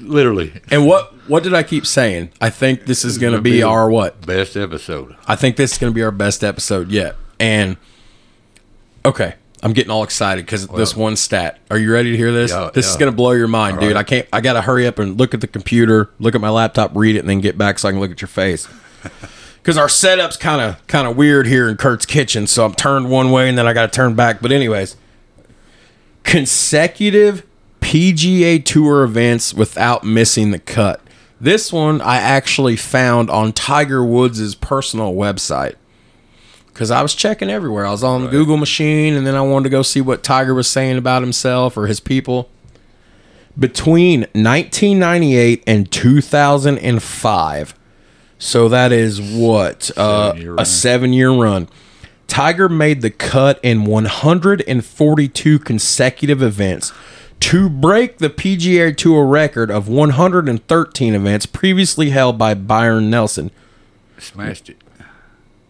Literally. 0.00 0.52
And 0.72 0.87
what 0.87 1.14
what 1.28 1.44
did 1.44 1.54
I 1.54 1.62
keep 1.62 1.87
saying? 1.87 2.30
I 2.40 2.50
think 2.50 2.87
this 2.87 3.04
is 3.04 3.16
going 3.16 3.32
to 3.32 3.40
be 3.40 3.62
our 3.62 3.88
what? 3.88 4.26
Best 4.26 4.56
episode. 4.56 5.16
I 5.26 5.37
think 5.37 5.56
this 5.56 5.72
is 5.72 5.78
going 5.78 5.92
to 5.92 5.94
be 5.94 6.02
our 6.02 6.11
best 6.11 6.42
episode 6.42 6.90
yet. 6.90 7.14
And 7.38 7.76
okay, 9.04 9.34
I'm 9.62 9.72
getting 9.72 9.92
all 9.92 10.02
excited 10.02 10.46
because 10.46 10.66
this 10.66 10.96
one 10.96 11.14
stat. 11.14 11.61
Are 11.70 11.78
you 11.78 11.92
ready 11.92 12.11
to 12.11 12.16
hear 12.16 12.32
this? 12.32 12.50
Yeah, 12.50 12.70
this 12.74 12.88
is 12.88 12.96
going 12.96 13.11
to 13.11 13.16
blow 13.16 13.32
your 13.32 13.48
mind, 13.48 13.76
All 13.76 13.82
dude. 13.82 13.94
right. 13.94 14.00
I 14.00 14.02
can't. 14.04 14.28
I 14.32 14.40
got 14.40 14.54
to 14.54 14.62
hurry 14.62 14.87
up 14.88 14.98
and 14.98 15.16
look 15.16 15.32
at 15.32 15.40
the 15.40 15.46
computer, 15.48 16.11
look 16.18 16.34
at 16.34 16.40
my 16.40 16.50
laptop, 16.50 16.90
read 16.96 17.14
it, 17.14 17.20
and 17.20 17.28
then 17.28 17.40
get 17.40 17.56
back 17.56 17.78
so 17.78 17.88
I 17.88 17.92
can 17.92 18.00
look 18.00 18.11
at 18.11 18.20
your 18.20 18.28
face. 18.28 18.66
Because 19.68 19.76
our 19.76 19.88
setup's 19.90 20.38
kind 20.38 20.62
of 20.62 20.87
kind 20.87 21.07
of 21.07 21.14
weird 21.14 21.46
here 21.46 21.68
in 21.68 21.76
Kurt's 21.76 22.07
kitchen, 22.07 22.46
so 22.46 22.64
I'm 22.64 22.72
turned 22.72 23.11
one 23.11 23.31
way 23.31 23.50
and 23.50 23.59
then 23.59 23.66
I 23.66 23.74
got 23.74 23.92
to 23.92 23.94
turn 23.94 24.14
back. 24.14 24.40
But 24.40 24.50
anyways, 24.50 24.96
consecutive 26.22 27.44
PGA 27.83 28.64
Tour 28.64 29.04
events 29.04 29.52
without 29.52 30.04
missing 30.04 30.52
the 30.52 30.59
cut. 30.59 31.02
This 31.38 31.70
one 31.70 32.00
I 32.00 32.16
actually 32.16 32.76
found 32.76 33.28
on 33.28 33.52
Tiger 33.52 34.02
Woods' 34.02 34.54
personal 34.54 35.12
website 35.12 35.74
because 36.68 36.90
I 36.90 37.02
was 37.02 37.14
checking 37.14 37.50
everywhere. 37.50 37.85
I 37.85 37.90
was 37.90 38.02
on 38.02 38.24
the 38.24 38.31
Google 38.31 38.57
machine, 38.57 39.12
and 39.12 39.26
then 39.26 39.35
I 39.35 39.42
wanted 39.42 39.64
to 39.64 39.68
go 39.68 39.83
see 39.83 40.00
what 40.00 40.22
Tiger 40.22 40.54
was 40.54 40.66
saying 40.66 40.96
about 40.96 41.20
himself 41.20 41.76
or 41.76 41.88
his 41.88 42.00
people. 42.00 42.48
Between 43.59 44.20
1998 44.33 45.62
and 45.66 45.92
2005, 45.92 47.74
so 48.38 48.68
that 48.68 48.92
is 48.92 49.20
what 49.20 49.90
uh, 49.96 50.35
a 50.59 50.64
seven-year 50.64 51.31
run. 51.31 51.68
Tiger 52.27 52.68
made 52.68 53.01
the 53.01 53.11
cut 53.11 53.59
in 53.62 53.85
142 53.85 55.59
consecutive 55.59 56.42
events 56.42 56.92
to 57.40 57.68
break 57.68 58.18
the 58.18 58.31
PGA 58.31 58.96
Tour 58.96 59.27
record 59.27 59.70
of 59.70 59.88
113 59.88 61.14
events 61.14 61.46
previously 61.46 62.11
held 62.11 62.38
by 62.38 62.55
Byron 62.55 63.11
Nelson. 63.11 63.51
Smashed 64.18 64.70
it. 64.70 64.77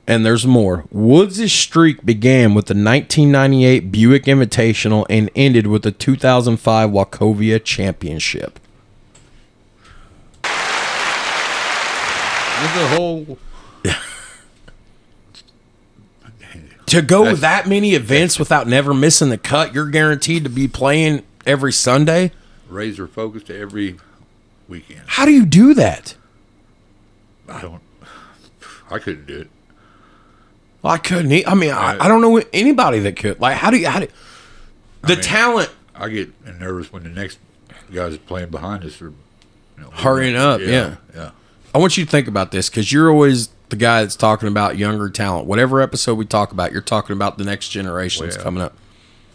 And 0.07 0.25
there's 0.25 0.47
more. 0.47 0.85
Woods' 0.91 1.53
streak 1.53 2.05
began 2.05 2.55
with 2.55 2.67
the 2.67 2.73
1998 2.73 3.93
Buick 3.93 4.25
Invitational 4.25 5.05
and 5.11 5.31
ended 5.37 5.67
with 5.67 5.83
the 5.83 5.93
2005 5.93 6.91
Wachovia 6.91 7.63
Championship. 7.63 8.59
There's 12.61 12.77
a 12.77 12.89
whole. 12.97 13.39
To 16.87 17.03
go 17.03 17.25
That's- 17.25 17.41
that 17.41 17.69
many 17.69 17.95
events 17.95 18.39
without 18.39 18.67
never 18.67 18.95
missing 18.95 19.29
the 19.29 19.37
cut, 19.37 19.75
you're 19.75 19.91
guaranteed 19.91 20.45
to 20.45 20.51
be 20.51 20.67
playing 20.69 21.23
every 21.47 21.73
Sunday. 21.73 22.33
razor 22.71 23.07
focus 23.07 23.43
to 23.45 23.59
every 23.59 23.97
weekend. 24.69 25.03
How 25.07 25.25
do 25.27 25.33
you 25.33 25.45
do 25.45 25.75
that? 25.75 26.15
I 27.49 27.61
don't. 27.61 27.83
I 28.91 28.99
couldn't 28.99 29.27
do 29.27 29.41
it. 29.41 29.51
Well, 30.83 30.95
I 30.95 30.99
couldn't. 30.99 31.31
e- 31.33 31.45
I 31.47 31.55
mean, 31.55 31.73
I, 31.73 31.99
I 31.99 32.09
don't 32.09 32.23
know 32.23 32.43
anybody 32.55 33.01
that 33.01 33.17
could. 33.17 33.39
Like, 33.41 33.57
how 33.59 33.71
do 33.71 33.77
you? 33.77 33.89
How 33.89 34.01
do 34.01 34.09
the 35.03 35.09
mean- 35.15 35.21
talent? 35.23 35.71
I 35.95 36.09
get 36.09 36.31
nervous 36.59 36.91
when 36.93 37.03
the 37.03 37.09
next 37.11 37.39
guys 37.93 38.17
playing 38.19 38.49
behind 38.51 38.85
us 38.85 39.01
are 39.03 39.13
you 39.77 39.83
know, 39.85 39.91
Hurrying 39.91 40.37
up, 40.37 40.61
yeah. 40.61 40.97
yeah. 41.15 41.31
I 41.75 41.79
want 41.79 41.97
you 41.97 42.05
to 42.05 42.11
think 42.11 42.29
about 42.29 42.51
this 42.51 42.69
because 42.71 42.93
you're 42.93 43.11
always 43.11 43.49
the 43.69 43.77
guy 43.77 44.03
that's 44.03 44.17
talking 44.17 44.49
about 44.49 44.79
younger 44.79 45.11
talent. 45.11 45.47
Whatever 45.47 45.81
episode 45.81 46.15
we 46.15 46.25
talk 46.25 46.53
about, 46.53 46.73
you're 46.73 46.81
talking 46.81 47.15
about 47.15 47.39
the 47.39 47.45
next 47.45 47.69
generation 47.69 48.25
that's 48.25 48.37
Well, 48.37 48.45
coming 48.45 48.63
up. 48.63 48.75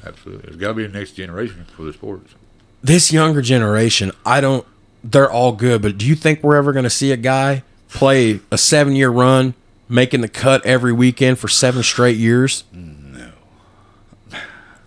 Absolutely. 0.05 0.43
There's 0.43 0.57
got 0.57 0.69
to 0.69 0.73
be 0.73 0.85
a 0.85 0.89
next 0.89 1.11
generation 1.11 1.65
for 1.75 1.83
the 1.83 1.93
sports. 1.93 2.33
This 2.81 3.11
younger 3.13 3.41
generation, 3.41 4.11
I 4.25 4.41
don't. 4.41 4.65
They're 5.03 5.31
all 5.31 5.51
good, 5.51 5.81
but 5.81 5.97
do 5.97 6.05
you 6.05 6.15
think 6.15 6.43
we're 6.43 6.55
ever 6.55 6.71
going 6.73 6.83
to 6.83 6.89
see 6.89 7.11
a 7.11 7.17
guy 7.17 7.63
play 7.89 8.39
a 8.51 8.57
seven 8.57 8.95
year 8.95 9.09
run, 9.09 9.53
making 9.87 10.21
the 10.21 10.27
cut 10.29 10.65
every 10.65 10.93
weekend 10.93 11.39
for 11.39 11.47
seven 11.47 11.83
straight 11.83 12.17
years? 12.17 12.63
Mm, 12.73 13.17
no. 14.31 14.39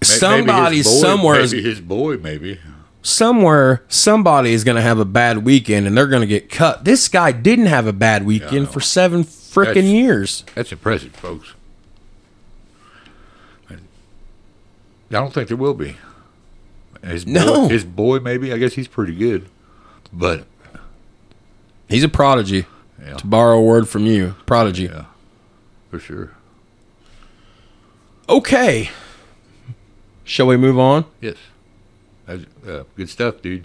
Somebody 0.03 0.83
boy, 0.83 0.89
somewhere 0.89 1.41
is 1.41 1.53
maybe 1.53 1.69
his 1.69 1.81
boy, 1.81 2.17
maybe. 2.19 2.61
Somewhere 3.07 3.85
somebody 3.89 4.53
is 4.53 4.65
going 4.65 4.77
to 4.77 4.83
have 4.83 4.99
a 4.99 5.05
bad 5.05 5.45
weekend 5.45 5.87
and 5.87 5.97
they're 5.97 6.07
going 6.07 6.23
to 6.23 6.27
get 6.27 6.51
cut. 6.51 6.85
This 6.85 7.09
guy 7.09 7.33
didn't 7.33 7.67
have 7.67 7.87
a 7.87 7.93
bad 7.93 8.27
weekend 8.27 8.67
know. 8.67 8.71
for 8.73 8.81
seven 8.81 9.25
freaking 9.25 9.91
years. 9.91 10.45
That's 10.55 10.73
impressive, 10.73 11.15
folks. 11.15 11.55
I 13.71 13.75
don't 15.11 15.33
think 15.33 15.47
there 15.49 15.57
will 15.57 15.75
be. 15.75 15.97
His 17.05 17.25
boy, 17.25 17.31
No. 17.33 17.69
his 17.69 17.85
boy, 17.85 18.19
maybe. 18.19 18.53
I 18.53 18.59
guess 18.59 18.75
he's 18.75 18.89
pretty 18.89 19.15
good, 19.15 19.49
but 20.13 20.45
He's 21.89 22.03
a 22.03 22.09
prodigy. 22.09 22.67
Yeah. 23.01 23.15
To 23.15 23.27
borrow 23.27 23.59
a 23.59 23.63
word 23.63 23.89
from 23.89 24.07
you, 24.07 24.35
prodigy. 24.47 24.85
Yeah. 24.85 25.05
For 25.91 26.01
sure. 26.01 26.33
Okay. 28.29 28.91
Shall 30.25 30.49
we 30.49 30.57
move 30.57 30.77
on? 30.81 31.05
Yes. 31.21 31.37
Uh, 32.67 32.85
good 32.97 33.09
stuff, 33.09 33.41
dude. 33.43 33.65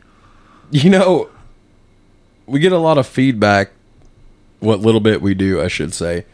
You 0.69 0.89
know, 0.89 1.29
we 2.45 2.59
get 2.59 2.71
a 2.71 2.77
lot 2.77 2.97
of 2.97 3.07
feedback. 3.07 3.71
What 4.59 4.79
little 4.79 5.01
bit 5.01 5.21
we 5.21 5.33
do, 5.33 5.59
I 5.61 5.67
should 5.67 5.93
say. 5.93 6.25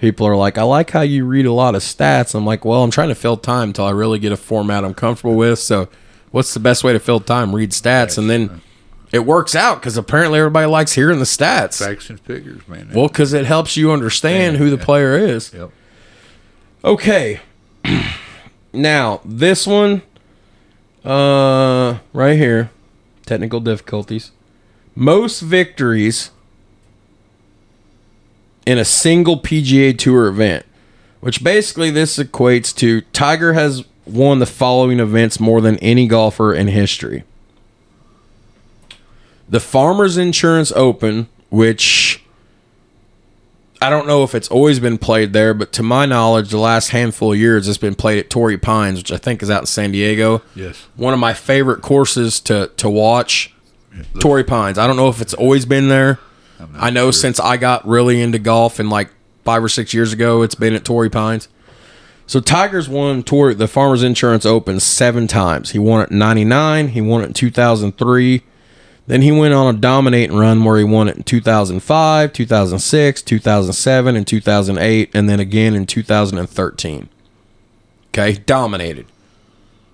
People 0.00 0.26
are 0.26 0.36
like, 0.36 0.58
I 0.58 0.62
like 0.62 0.90
how 0.90 1.00
you 1.00 1.24
read 1.24 1.46
a 1.46 1.52
lot 1.52 1.74
of 1.74 1.82
stats. 1.82 2.34
I'm 2.34 2.46
like, 2.46 2.64
well, 2.64 2.82
I'm 2.84 2.90
trying 2.90 3.08
to 3.08 3.14
fill 3.14 3.36
time 3.36 3.70
until 3.70 3.84
I 3.86 3.90
really 3.90 4.18
get 4.18 4.32
a 4.32 4.36
format 4.36 4.84
I'm 4.84 4.94
comfortable 4.94 5.34
with. 5.34 5.58
So, 5.58 5.88
what's 6.30 6.54
the 6.54 6.60
best 6.60 6.84
way 6.84 6.92
to 6.92 7.00
fill 7.00 7.20
time? 7.20 7.54
Read 7.54 7.70
stats. 7.70 8.16
And 8.18 8.28
then 8.30 8.60
it 9.12 9.20
works 9.20 9.54
out 9.54 9.80
because 9.80 9.96
apparently 9.96 10.38
everybody 10.38 10.66
likes 10.66 10.92
hearing 10.92 11.18
the 11.18 11.24
stats. 11.24 11.78
Facts 11.84 12.10
and 12.10 12.20
figures, 12.20 12.66
man. 12.68 12.90
Well, 12.94 13.08
because 13.08 13.32
it 13.32 13.44
helps 13.46 13.76
you 13.76 13.90
understand 13.92 14.56
who 14.56 14.70
the 14.70 14.76
Yeah. 14.76 14.84
player 14.84 15.16
is. 15.16 15.52
Yep. 15.54 15.70
Okay. 16.84 17.40
now, 18.72 19.20
this 19.24 19.66
one, 19.66 20.02
uh, 21.04 21.98
right 22.12 22.36
here, 22.36 22.70
technical 23.26 23.60
difficulties. 23.60 24.32
Most 24.94 25.40
victories 25.40 26.30
in 28.66 28.78
a 28.78 28.84
single 28.84 29.38
PGA 29.38 29.96
Tour 29.96 30.28
event, 30.28 30.64
which 31.20 31.44
basically 31.44 31.90
this 31.90 32.18
equates 32.18 32.74
to 32.76 33.02
Tiger 33.12 33.52
has 33.52 33.84
won 34.06 34.38
the 34.38 34.46
following 34.46 35.00
events 35.00 35.40
more 35.40 35.60
than 35.60 35.76
any 35.78 36.06
golfer 36.06 36.54
in 36.54 36.68
history. 36.68 37.24
The 39.48 39.60
Farmers 39.60 40.16
Insurance 40.16 40.72
Open, 40.72 41.28
which 41.50 42.23
I 43.84 43.90
don't 43.90 44.06
know 44.06 44.22
if 44.22 44.34
it's 44.34 44.48
always 44.48 44.80
been 44.80 44.96
played 44.96 45.34
there, 45.34 45.52
but 45.52 45.70
to 45.74 45.82
my 45.82 46.06
knowledge, 46.06 46.48
the 46.48 46.58
last 46.58 46.88
handful 46.88 47.34
of 47.34 47.38
years 47.38 47.68
it's 47.68 47.76
been 47.76 47.94
played 47.94 48.18
at 48.18 48.30
Torrey 48.30 48.56
Pines, 48.56 48.98
which 48.98 49.12
I 49.12 49.18
think 49.18 49.42
is 49.42 49.50
out 49.50 49.60
in 49.60 49.66
San 49.66 49.92
Diego. 49.92 50.40
Yes. 50.54 50.86
One 50.96 51.12
of 51.12 51.20
my 51.20 51.34
favorite 51.34 51.82
courses 51.82 52.40
to 52.40 52.70
to 52.78 52.88
watch. 52.88 53.54
Torrey 54.18 54.42
Pines. 54.42 54.78
I 54.78 54.86
don't 54.86 54.96
know 54.96 55.08
if 55.08 55.20
it's 55.20 55.34
always 55.34 55.66
been 55.66 55.88
there. 55.88 56.18
I 56.76 56.88
know 56.88 57.06
sure. 57.06 57.12
since 57.12 57.38
I 57.38 57.58
got 57.58 57.86
really 57.86 58.22
into 58.22 58.38
golf 58.38 58.78
and 58.78 58.88
like 58.88 59.10
five 59.44 59.62
or 59.62 59.68
six 59.68 59.92
years 59.92 60.12
ago, 60.12 60.42
it's 60.42 60.54
been 60.54 60.74
at 60.74 60.84
Torrey 60.84 61.10
Pines. 61.10 61.48
So 62.26 62.40
Tigers 62.40 62.88
won 62.88 63.22
tour 63.22 63.52
the 63.52 63.68
Farmers 63.68 64.02
Insurance 64.02 64.46
Open 64.46 64.80
seven 64.80 65.26
times. 65.26 65.72
He 65.72 65.78
won 65.78 66.00
it 66.00 66.10
in 66.10 66.18
'99. 66.18 66.88
He 66.88 67.02
won 67.02 67.22
it 67.22 67.26
in 67.26 67.32
2003. 67.34 68.42
Then 69.06 69.22
he 69.22 69.32
went 69.32 69.52
on 69.52 69.74
a 69.74 69.78
dominating 69.78 70.36
run 70.36 70.64
where 70.64 70.78
he 70.78 70.84
won 70.84 71.08
it 71.08 71.16
in 71.16 71.22
2005, 71.24 72.32
2006, 72.32 73.22
2007, 73.22 74.16
and 74.16 74.26
2008, 74.26 75.10
and 75.14 75.28
then 75.28 75.40
again 75.40 75.74
in 75.74 75.84
2013. 75.84 77.08
Okay, 78.08 78.32
dominated. 78.46 79.06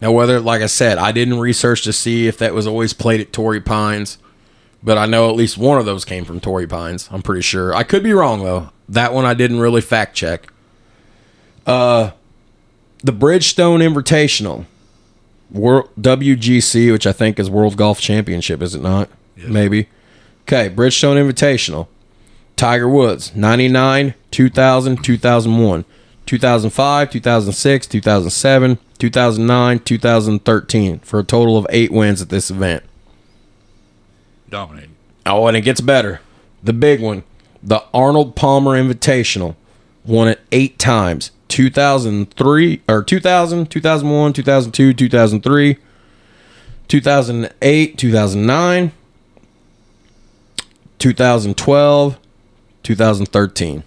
Now, 0.00 0.12
whether, 0.12 0.40
like 0.40 0.62
I 0.62 0.66
said, 0.66 0.96
I 0.98 1.12
didn't 1.12 1.40
research 1.40 1.82
to 1.84 1.92
see 1.92 2.26
if 2.26 2.38
that 2.38 2.54
was 2.54 2.66
always 2.66 2.92
played 2.92 3.20
at 3.20 3.32
Torrey 3.32 3.60
Pines, 3.60 4.18
but 4.82 4.96
I 4.96 5.06
know 5.06 5.28
at 5.28 5.36
least 5.36 5.58
one 5.58 5.78
of 5.78 5.86
those 5.86 6.04
came 6.04 6.24
from 6.24 6.40
Torrey 6.40 6.66
Pines. 6.66 7.08
I'm 7.10 7.22
pretty 7.22 7.42
sure. 7.42 7.74
I 7.74 7.82
could 7.82 8.02
be 8.02 8.12
wrong 8.12 8.44
though. 8.44 8.70
That 8.88 9.12
one 9.12 9.24
I 9.24 9.34
didn't 9.34 9.60
really 9.60 9.80
fact 9.80 10.16
check. 10.16 10.52
Uh, 11.66 12.12
the 13.02 13.12
Bridgestone 13.12 13.80
Invitational, 13.80 14.64
World 15.52 15.90
WGC, 16.00 16.92
which 16.92 17.06
I 17.06 17.12
think 17.12 17.38
is 17.38 17.50
World 17.50 17.76
Golf 17.76 18.00
Championship, 18.00 18.62
is 18.62 18.74
it 18.74 18.82
not? 18.82 19.08
Yes. 19.36 19.48
Maybe. 19.48 19.88
Okay, 20.42 20.68
Bridgestone 20.68 21.16
Invitational. 21.16 21.88
Tiger 22.56 22.88
Woods, 22.88 23.34
99, 23.34 24.14
2000, 24.30 25.02
2001, 25.02 25.84
2005, 26.26 27.10
2006, 27.10 27.86
2007, 27.86 28.78
2009, 28.98 29.78
2013 29.78 30.98
for 30.98 31.20
a 31.20 31.24
total 31.24 31.56
of 31.56 31.66
8 31.70 31.90
wins 31.90 32.20
at 32.20 32.28
this 32.28 32.50
event. 32.50 32.84
Dominating. 34.50 34.94
Oh, 35.24 35.46
and 35.46 35.56
it 35.56 35.62
gets 35.62 35.80
better. 35.80 36.20
The 36.62 36.74
big 36.74 37.00
one, 37.00 37.22
the 37.62 37.82
Arnold 37.94 38.36
Palmer 38.36 38.72
Invitational, 38.72 39.56
won 40.04 40.28
it 40.28 40.40
8 40.52 40.78
times. 40.78 41.30
2003 41.50 42.82
or 42.88 43.02
2000, 43.02 43.70
2001, 43.70 44.32
2002, 44.32 44.94
2003, 44.94 45.76
2008, 46.88 47.98
2009, 47.98 48.92
2012, 50.98 52.18
2013. 52.82 53.82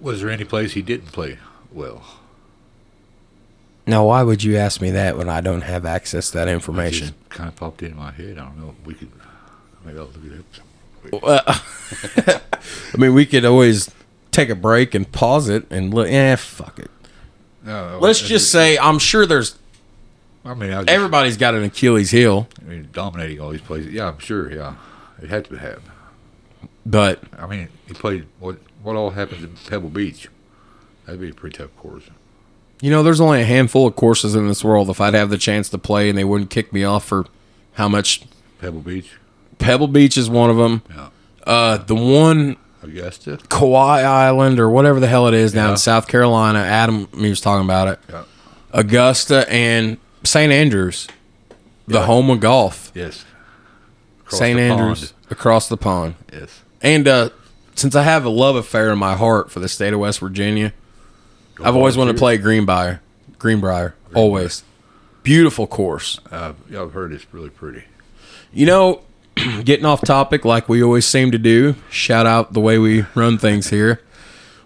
Was 0.00 0.20
there 0.22 0.30
any 0.30 0.44
place 0.44 0.72
he 0.72 0.82
didn't 0.82 1.12
play 1.12 1.38
well? 1.72 2.04
Now, 3.86 4.06
why 4.06 4.22
would 4.22 4.42
you 4.42 4.56
ask 4.56 4.80
me 4.80 4.90
that 4.90 5.16
when 5.16 5.28
I 5.28 5.40
don't 5.40 5.60
have 5.62 5.86
access 5.86 6.30
to 6.30 6.38
that 6.38 6.48
information? 6.48 7.14
Kind 7.28 7.48
of 7.48 7.56
popped 7.56 7.82
in 7.82 7.96
my 7.96 8.10
head. 8.10 8.38
I 8.38 8.44
don't 8.44 8.58
know. 8.58 8.74
We 8.84 8.94
could. 8.94 9.10
Maybe 9.84 9.98
I'll 9.98 10.06
look 10.06 10.24
it 10.24 10.38
up. 11.12 11.22
Well, 11.22 11.42
I 12.94 12.96
mean, 12.96 13.14
we 13.14 13.26
could 13.26 13.44
always 13.44 13.88
take 14.36 14.48
a 14.50 14.54
break 14.54 14.94
and 14.94 15.10
pause 15.10 15.48
it 15.48 15.66
and 15.70 15.92
look. 15.92 16.08
Eh, 16.08 16.36
fuck 16.36 16.78
it. 16.78 16.90
No, 17.64 17.98
Let's 18.00 18.20
just 18.20 18.52
say 18.52 18.78
I'm 18.78 18.98
sure 19.00 19.26
there's 19.26 19.58
I 20.44 20.54
mean, 20.54 20.70
I 20.72 20.76
just, 20.84 20.90
everybody's 20.90 21.36
got 21.36 21.54
an 21.56 21.64
Achilles 21.64 22.12
heel, 22.12 22.46
I 22.60 22.64
mean, 22.68 22.88
dominating 22.92 23.40
all 23.40 23.50
these 23.50 23.60
places. 23.60 23.92
Yeah, 23.92 24.06
I'm 24.08 24.18
sure. 24.20 24.52
Yeah, 24.52 24.76
it 25.20 25.28
had 25.28 25.46
to 25.46 25.56
have. 25.56 25.82
but 26.84 27.20
I 27.36 27.46
mean, 27.46 27.68
he 27.88 27.94
played 27.94 28.26
what? 28.38 28.58
What 28.82 28.94
all 28.94 29.10
happens 29.10 29.42
in 29.42 29.56
Pebble 29.68 29.88
Beach? 29.90 30.28
That'd 31.04 31.20
be 31.20 31.30
a 31.30 31.34
pretty 31.34 31.56
tough 31.58 31.76
course. 31.76 32.04
you 32.80 32.90
know, 32.90 33.02
there's 33.02 33.20
only 33.20 33.40
a 33.40 33.44
handful 33.44 33.86
of 33.88 33.96
courses 33.96 34.36
in 34.36 34.46
this 34.46 34.62
world. 34.62 34.88
If 34.90 35.00
I'd 35.00 35.14
have 35.14 35.30
the 35.30 35.38
chance 35.38 35.68
to 35.70 35.78
play 35.78 36.08
and 36.08 36.16
they 36.16 36.24
wouldn't 36.24 36.50
kick 36.50 36.72
me 36.72 36.84
off 36.84 37.04
for 37.04 37.26
how 37.72 37.88
much, 37.88 38.22
Pebble 38.60 38.80
Beach, 38.82 39.10
Pebble 39.58 39.88
Beach 39.88 40.16
is 40.16 40.30
one 40.30 40.50
of 40.50 40.56
them. 40.56 40.82
yeah. 40.90 41.08
Uh, 41.44 41.78
the 41.78 41.94
one 41.96 42.56
Augusta, 42.86 43.36
Kiawah 43.48 44.04
Island 44.04 44.58
or 44.60 44.68
whatever 44.70 45.00
the 45.00 45.06
hell 45.06 45.26
it 45.28 45.34
is 45.34 45.52
down 45.52 45.66
Yeah. 45.66 45.70
in 45.72 45.76
South 45.76 46.06
Carolina. 46.08 46.60
Adam, 46.60 47.08
he 47.16 47.28
was 47.28 47.40
talking 47.40 47.64
about 47.64 47.88
it. 47.88 47.98
yeah. 48.08 48.22
Augusta 48.72 49.50
and 49.50 49.98
St. 50.24 50.52
Andrews, 50.52 51.08
the 51.86 52.02
home 52.02 52.30
of 52.30 52.40
golf. 52.40 52.90
yes. 52.94 53.24
Across 54.26 54.38
St. 54.40 54.56
the 54.56 54.62
Andrews 54.62 55.12
across 55.30 55.68
the 55.68 55.76
pond. 55.76 56.14
yes. 56.32 56.62
And 56.82 57.06
uh, 57.08 57.30
since 57.74 57.94
I 57.94 58.02
have 58.02 58.24
a 58.24 58.28
love 58.28 58.56
affair 58.56 58.92
in 58.92 58.98
my 58.98 59.14
heart 59.14 59.50
for 59.50 59.60
the 59.60 59.68
state 59.68 59.92
of 59.92 60.00
West 60.00 60.18
Virginia, 60.20 60.72
I've 61.62 61.76
always 61.76 61.96
wanted 61.96 62.12
to 62.14 62.18
play 62.18 62.36
Greenbrier. 62.36 63.00
Greenbrier, 63.38 63.94
always. 64.14 64.62
Beautiful 65.22 65.66
course. 65.66 66.20
Uh, 66.30 66.52
yeah, 66.70 66.82
I've 66.82 66.92
heard 66.92 67.12
it's 67.12 67.26
really 67.32 67.50
pretty. 67.50 67.84
You 68.52 68.66
know, 68.66 69.02
getting 69.64 69.84
off 69.86 70.02
topic 70.02 70.44
like 70.44 70.68
we 70.68 70.82
always 70.82 71.06
seem 71.06 71.30
to 71.30 71.38
do. 71.38 71.74
Shout 71.90 72.26
out 72.26 72.52
the 72.52 72.60
way 72.60 72.78
we 72.78 73.04
run 73.14 73.38
things 73.38 73.70
here. 73.70 74.00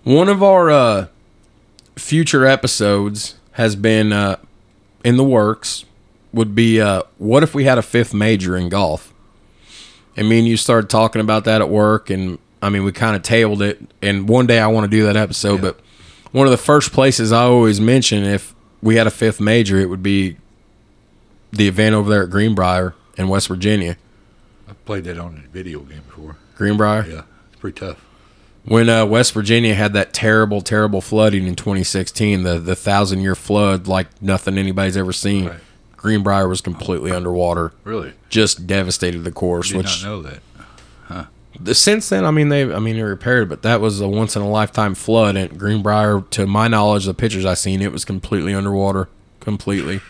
One 0.05 0.29
of 0.29 0.43
our 0.43 0.71
uh, 0.71 1.07
future 1.97 2.47
episodes 2.47 3.37
has 3.53 3.77
been 3.77 4.13
uh, 4.13 4.37
in 5.05 5.17
the 5.17 5.25
works. 5.25 5.85
Would 6.33 6.55
be 6.55 6.81
uh, 6.81 7.03
what 7.19 7.43
if 7.43 7.55
we 7.55 7.65
had 7.65 7.77
a 7.79 7.83
fifth 7.83 8.15
major 8.15 8.57
in 8.57 8.69
golf? 8.69 9.13
And 10.17 10.29
me 10.29 10.39
and 10.39 10.47
you 10.49 10.57
started 10.57 10.89
talking 10.89 11.21
about 11.21 11.45
that 11.45 11.61
at 11.61 11.69
work, 11.69 12.09
and 12.11 12.39
I 12.63 12.69
mean 12.69 12.85
we 12.85 12.93
kind 12.93 13.17
of 13.17 13.23
tabled 13.23 13.63
it. 13.63 13.81
And 14.01 14.29
one 14.29 14.47
day 14.47 14.61
I 14.61 14.69
want 14.69 14.85
to 14.85 14.97
do 14.97 15.05
that 15.07 15.17
episode, 15.17 15.57
Yeah. 15.57 15.61
but 15.73 15.81
one 16.31 16.47
of 16.47 16.53
the 16.53 16.57
first 16.57 16.93
places 16.93 17.33
I 17.33 17.43
always 17.43 17.81
mention 17.81 18.23
if 18.25 18.55
we 18.81 18.95
had 18.97 19.07
a 19.09 19.11
fifth 19.11 19.41
major, 19.41 19.79
it 19.79 19.87
would 19.91 20.03
be 20.03 20.37
the 21.53 21.67
event 21.67 21.97
over 21.97 22.09
there 22.09 22.23
at 22.23 22.31
Greenbrier 22.31 22.95
in 23.19 23.27
West 23.29 23.49
Virginia. 23.49 23.97
I've 24.71 24.85
played 24.85 25.05
that 25.05 25.19
on 25.19 25.43
a 25.45 25.49
video 25.49 25.81
game 25.81 26.03
before. 26.07 26.37
Greenbrier. 26.57 27.05
Yeah, 27.07 27.23
it's 27.51 27.61
pretty 27.61 27.79
tough. 27.81 27.99
When 28.65 28.89
uh, 28.89 29.07
West 29.07 29.33
Virginia 29.33 29.75
had 29.75 29.93
that 29.95 30.13
terrible, 30.13 30.61
terrible 30.61 31.01
flooding 31.01 31.47
in 31.47 31.57
2016, 31.57 32.43
the 32.43 32.59
the 32.59 32.77
thousand 32.77 33.21
year 33.21 33.35
flood 33.35 33.87
like 33.89 34.23
nothing 34.23 34.59
anybody's 34.59 34.97
ever 34.97 35.13
seen. 35.13 35.47
Right. 35.49 35.61
Greenbrier 35.97 36.49
was 36.49 36.61
completely 36.63 37.11
underwater, 37.11 37.73
Really, 37.85 38.15
just 38.31 38.67
devastated 38.67 39.25
the 39.25 39.31
course. 39.33 39.69
did 39.69 39.77
which 39.79 40.03
not 40.03 40.09
know 40.09 40.23
that. 40.23 40.41
the- 41.61 41.75
since 41.75 42.09
then, 42.09 42.25
I 42.25 42.31
mean 42.31 42.49
they, 42.49 42.63
I 42.73 42.79
mean 42.79 42.97
they 42.97 43.03
repaired, 43.03 43.49
but 43.51 43.61
that 43.63 43.81
was 43.83 44.01
a 44.01 44.09
once 44.09 44.35
in 44.37 44.41
a 44.43 44.49
lifetime 44.49 44.95
flood. 44.95 45.37
And 45.37 45.59
Greenbrier, 45.59 46.23
to 46.31 46.47
my 46.47 46.69
knowledge, 46.69 47.05
the 47.07 47.13
pictures 47.15 47.45
I 47.45 47.53
seen, 47.55 47.83
it 47.83 47.93
was 47.93 48.05
completely 48.07 48.55
underwater, 48.55 49.09
completely. 49.41 50.01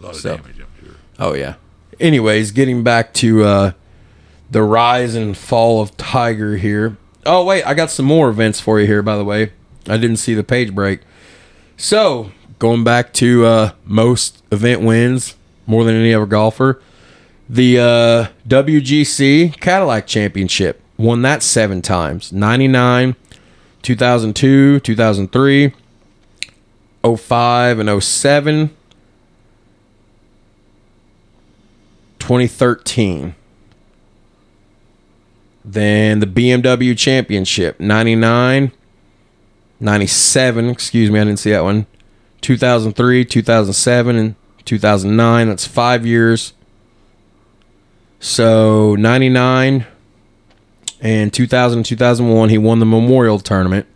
A 0.00 0.02
lot 0.02 0.14
of 0.14 0.20
So- 0.20 0.36
damage, 0.36 0.60
I'm 0.60 0.84
sure. 0.86 0.94
Oh 1.18 1.34
yeah. 1.34 1.54
Anyways, 2.00 2.50
getting 2.50 2.82
back 2.82 3.12
to 3.14 3.44
uh, 3.44 3.72
the 4.50 4.62
rise 4.62 5.14
and 5.14 5.36
fall 5.36 5.80
of 5.80 5.96
Tiger 5.96 6.56
here. 6.56 6.96
Oh 7.26 7.44
wait, 7.44 7.64
I 7.64 7.74
got 7.74 7.90
some 7.90 8.06
more 8.06 8.28
events 8.28 8.60
for 8.60 8.80
you 8.80 8.86
here. 8.86 9.02
By 9.02 9.16
the 9.16 9.24
way, 9.24 9.52
I 9.88 9.96
didn't 9.96 10.16
see 10.16 10.34
the 10.34 10.44
page 10.44 10.74
break. 10.74 11.00
So 11.76 12.30
going 12.58 12.84
back 12.84 13.12
to 13.14 13.46
uh, 13.46 13.72
most 13.84 14.42
event 14.50 14.82
wins 14.82 15.36
more 15.66 15.84
than 15.84 15.94
any 15.94 16.14
other 16.14 16.26
golfer. 16.26 16.80
The 17.48 17.78
uh, 17.78 18.26
WGC 18.48 19.60
Cadillac 19.60 20.06
Championship 20.06 20.80
won 20.96 21.22
that 21.22 21.42
seven 21.42 21.82
times 21.82 22.32
99, 22.32 23.16
2002, 23.82 24.80
2003, 24.80 25.74
05, 27.16 27.78
and 27.78 28.02
07. 28.02 28.76
2013. 32.24 33.34
Then 35.62 36.20
the 36.20 36.26
BMW 36.26 36.96
Championship 36.96 37.78
99, 37.78 38.72
97, 39.78 40.70
excuse 40.70 41.10
me, 41.10 41.20
I 41.20 41.24
didn't 41.24 41.38
see 41.38 41.50
that 41.50 41.64
one. 41.64 41.86
2003, 42.40 43.26
2007, 43.26 44.16
and 44.16 44.34
2009. 44.64 45.48
That's 45.48 45.66
five 45.66 46.06
years. 46.06 46.54
So 48.20 48.94
99 48.94 49.86
and 51.02 51.30
2000 51.30 51.78
and 51.78 51.86
2001, 51.86 52.48
he 52.48 52.56
won 52.56 52.78
the 52.78 52.86
Memorial 52.86 53.38
Tournament. 53.38 53.86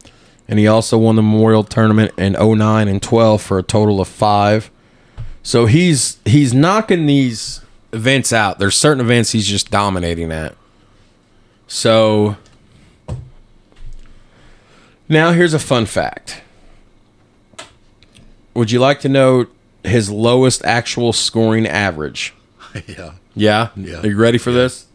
And 0.46 0.58
he 0.58 0.66
also 0.66 0.98
won 0.98 1.16
the 1.16 1.22
Memorial 1.22 1.64
Tournament 1.64 2.12
in 2.18 2.34
09 2.34 2.88
and 2.88 3.00
12 3.00 3.40
for 3.40 3.58
a 3.58 3.62
total 3.62 4.02
of 4.02 4.08
five. 4.08 4.70
So 5.42 5.64
he's 5.64 6.18
he's 6.26 6.52
knocking 6.52 7.06
these 7.06 7.62
events 7.92 8.32
out. 8.32 8.58
There's 8.58 8.76
certain 8.76 9.00
events 9.00 9.32
he's 9.32 9.46
just 9.46 9.70
dominating 9.70 10.32
at. 10.32 10.56
So 11.66 12.36
now 15.08 15.32
here's 15.32 15.54
a 15.54 15.58
fun 15.58 15.86
fact. 15.86 16.42
Would 18.54 18.70
you 18.70 18.80
like 18.80 19.00
to 19.00 19.08
know 19.08 19.46
his 19.84 20.10
lowest 20.10 20.64
actual 20.64 21.12
scoring 21.12 21.66
average? 21.66 22.34
yeah. 22.86 23.12
Yeah? 23.34 23.68
Yeah. 23.76 24.00
Are 24.00 24.06
you 24.06 24.16
ready 24.16 24.38
for 24.38 24.50
this? 24.52 24.86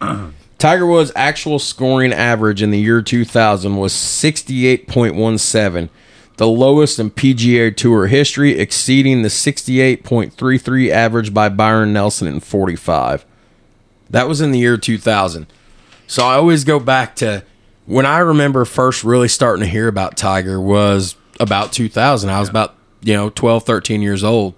Tiger 0.58 0.86
Woods' 0.86 1.12
actual 1.14 1.58
scoring 1.58 2.12
average 2.12 2.62
in 2.62 2.70
the 2.70 2.78
year 2.78 3.00
2000 3.00 3.76
was 3.76 3.92
68.17, 3.92 5.88
the 6.38 6.48
lowest 6.48 6.98
in 6.98 7.10
PGA 7.10 7.76
Tour 7.76 8.06
history, 8.06 8.58
exceeding 8.58 9.22
the 9.22 9.28
68.33 9.28 10.90
average 10.90 11.34
by 11.34 11.48
Byron 11.48 11.92
Nelson 11.92 12.26
in 12.26 12.40
45. 12.40 13.24
That 14.10 14.26
was 14.26 14.40
in 14.40 14.50
the 14.50 14.58
year 14.58 14.76
2000. 14.76 15.46
So 16.06 16.24
I 16.24 16.34
always 16.34 16.64
go 16.64 16.80
back 16.80 17.14
to 17.16 17.44
when 17.84 18.06
I 18.06 18.18
remember 18.18 18.64
first 18.64 19.04
really 19.04 19.28
starting 19.28 19.62
to 19.62 19.70
hear 19.70 19.86
about 19.86 20.16
Tiger 20.16 20.60
was 20.60 21.14
about 21.38 21.72
2000. 21.72 22.30
I 22.30 22.40
was 22.40 22.48
about, 22.48 22.74
you 23.02 23.12
know, 23.12 23.30
12, 23.30 23.64
13 23.64 24.00
years 24.00 24.24
old 24.24 24.54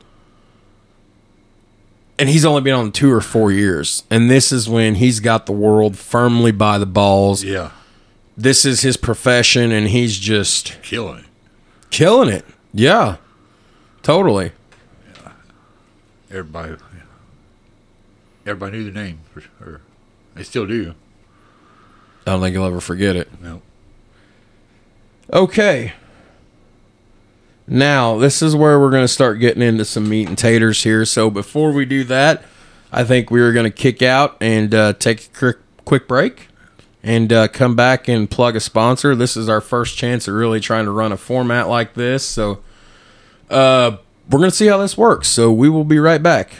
and 2.20 2.28
he's 2.28 2.44
only 2.44 2.60
been 2.60 2.74
on 2.74 2.84
the 2.86 2.92
tour 2.92 3.22
four 3.22 3.50
years. 3.50 4.04
And 4.10 4.30
this 4.30 4.52
is 4.52 4.68
when 4.68 4.96
he's 4.96 5.20
got 5.20 5.46
the 5.46 5.52
world 5.52 5.96
firmly 5.96 6.52
by 6.52 6.76
the 6.76 6.84
balls. 6.84 7.42
Yeah. 7.42 7.70
This 8.36 8.66
is 8.66 8.82
his 8.82 8.98
profession, 8.98 9.72
and 9.72 9.88
he's 9.88 10.18
just 10.18 10.80
Killing. 10.82 11.24
Killing 11.90 12.29
it. 12.29 12.44
Yeah, 12.72 13.16
totally. 14.03 14.53
Everybody. 16.31 16.76
Everybody 18.46 18.79
knew 18.79 18.85
the 18.90 18.98
name, 18.98 19.20
for 19.33 19.40
sure. 19.40 19.81
They 20.35 20.42
still 20.42 20.66
do. 20.66 20.94
I 22.26 22.33
don't 22.33 22.40
think 22.40 22.55
you'll 22.55 22.64
ever 22.64 22.81
forget 22.81 23.16
it. 23.16 23.29
No. 23.40 23.62
Okay. 25.33 25.92
Now, 27.66 28.18
this 28.18 28.42
is 28.42 28.57
where 28.57 28.81
we're 28.81 28.90
going 28.90 29.05
to 29.05 29.09
start 29.09 29.40
getting 29.40 29.62
into 29.62 29.85
some 29.85 30.09
meat 30.09 30.29
and 30.29 30.38
taters 30.38 30.83
here. 30.83 31.05
So, 31.05 31.31
before 31.31 31.72
we 31.72 31.85
do 31.85 32.05
that, 32.05 32.44
I 32.92 33.05
think 33.05 33.31
we 33.31 33.40
are 33.40 33.53
going 33.53 33.64
to 33.64 33.70
kick 33.70 34.03
out 34.03 34.37
and 34.40 34.74
uh, 34.74 34.92
take 34.94 35.26
a 35.26 35.29
quick, 35.38 35.57
quick 35.85 36.09
break 36.09 36.48
and 37.02 37.32
uh, 37.32 37.48
come 37.48 37.74
back 37.74 38.08
and 38.08 38.30
plug 38.30 38.56
a 38.56 38.60
sponsor. 38.60 39.14
This 39.14 39.36
is 39.36 39.48
our 39.48 39.60
first 39.60 39.96
chance 39.96 40.28
at 40.28 40.32
really 40.32 40.60
trying 40.60 40.84
to 40.84 40.90
run 40.90 41.12
a 41.12 41.16
format 41.16 41.68
like 41.68 41.94
this. 41.94 42.24
So, 42.24 42.62
uh, 43.48 43.96
we're 44.28 44.38
going 44.38 44.50
to 44.50 44.56
see 44.56 44.66
how 44.66 44.78
this 44.78 44.96
works. 44.96 45.28
So, 45.28 45.50
we 45.50 45.68
will 45.68 45.84
be 45.84 45.98
right 45.98 46.22
back. 46.22 46.50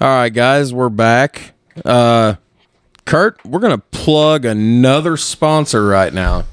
All 0.00 0.08
right, 0.08 0.28
guys, 0.28 0.74
we're 0.74 0.88
back. 0.90 1.52
Uh, 1.84 2.34
Kurt, 3.06 3.42
we're 3.46 3.60
going 3.60 3.76
to 3.76 3.84
plug 3.92 4.44
another 4.44 5.16
sponsor 5.16 5.86
right 5.86 6.12
now. 6.12 6.44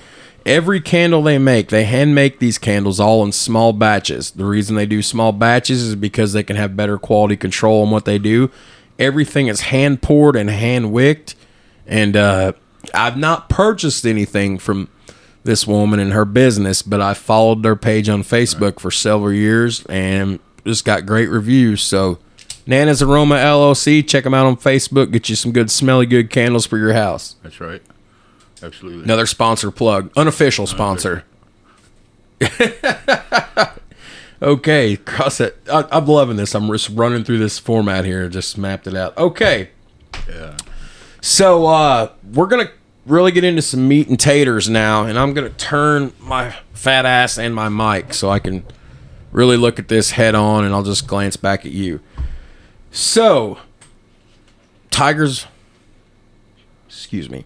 Every 0.46 0.80
candle 0.80 1.22
they 1.22 1.36
make, 1.36 1.68
they 1.68 1.84
hand 1.84 2.14
make 2.14 2.38
these 2.38 2.58
candles 2.58 3.00
all 3.00 3.24
in 3.24 3.32
small 3.32 3.72
batches. 3.72 4.30
The 4.30 4.44
reason 4.44 4.76
they 4.76 4.86
do 4.86 5.02
small 5.02 5.32
batches 5.32 5.82
is 5.82 5.94
because 5.94 6.32
they 6.32 6.42
can 6.42 6.56
have 6.56 6.76
better 6.76 6.96
quality 6.96 7.36
control 7.36 7.82
on 7.82 7.90
what 7.90 8.04
they 8.04 8.18
do. 8.18 8.50
Everything 8.98 9.48
is 9.48 9.62
hand 9.62 10.00
poured 10.00 10.36
and 10.36 10.48
hand 10.48 10.92
wicked. 10.92 11.34
And 11.86 12.16
uh, 12.16 12.52
I've 12.94 13.16
not 13.16 13.48
purchased 13.48 14.06
anything 14.06 14.58
from 14.58 14.88
this 15.48 15.66
woman 15.66 15.98
and 15.98 16.12
her 16.12 16.26
business, 16.26 16.82
but 16.82 17.00
I 17.00 17.14
followed 17.14 17.62
their 17.62 17.74
page 17.74 18.08
on 18.08 18.22
Facebook 18.22 18.78
for 18.78 18.90
several 18.90 19.32
years 19.32 19.84
and 19.86 20.38
just 20.64 20.84
got 20.84 21.06
great 21.06 21.28
reviews. 21.28 21.82
So, 21.82 22.18
Nana's 22.66 23.00
Aroma 23.00 23.36
LLC, 23.36 24.06
check 24.06 24.24
them 24.24 24.34
out 24.34 24.46
on 24.46 24.56
Facebook. 24.56 25.10
Get 25.10 25.30
you 25.30 25.34
some 25.34 25.52
good, 25.52 25.70
smelly, 25.70 26.04
good 26.04 26.28
candles 26.28 26.66
for 26.66 26.76
your 26.76 26.92
house. 26.92 27.36
That's 27.42 27.60
right. 27.60 27.82
Absolutely. 28.62 29.04
Another 29.04 29.24
sponsor 29.24 29.70
plug, 29.70 30.12
unofficial 30.16 30.66
sponsor. 30.66 31.24
okay, 34.42 34.96
cross 34.98 35.40
it. 35.40 35.56
I, 35.72 35.84
I'm 35.90 36.06
loving 36.06 36.36
this. 36.36 36.54
I'm 36.54 36.68
just 36.68 36.90
running 36.90 37.24
through 37.24 37.38
this 37.38 37.58
format 37.58 38.04
here. 38.04 38.28
Just 38.28 38.58
mapped 38.58 38.86
it 38.86 38.94
out. 38.94 39.16
Okay. 39.16 39.70
Yeah. 40.28 40.58
So 41.22 41.66
uh, 41.66 42.12
we're 42.34 42.46
gonna 42.46 42.70
really 43.08 43.32
get 43.32 43.44
into 43.44 43.62
some 43.62 43.88
meat 43.88 44.08
and 44.08 44.18
taters 44.18 44.68
now, 44.68 45.04
and 45.04 45.18
I'm 45.18 45.32
gonna 45.34 45.50
turn 45.50 46.12
my 46.20 46.54
fat 46.72 47.06
ass 47.06 47.38
and 47.38 47.54
my 47.54 47.68
mic 47.68 48.14
so 48.14 48.30
I 48.30 48.38
can 48.38 48.64
really 49.32 49.56
look 49.56 49.78
at 49.78 49.88
this 49.88 50.12
head 50.12 50.34
on, 50.34 50.64
and 50.64 50.74
I'll 50.74 50.82
just 50.82 51.06
glance 51.06 51.36
back 51.36 51.66
at 51.66 51.72
you. 51.72 52.00
So, 52.90 53.58
Tigers. 54.90 55.46
Excuse 56.86 57.28
me. 57.30 57.44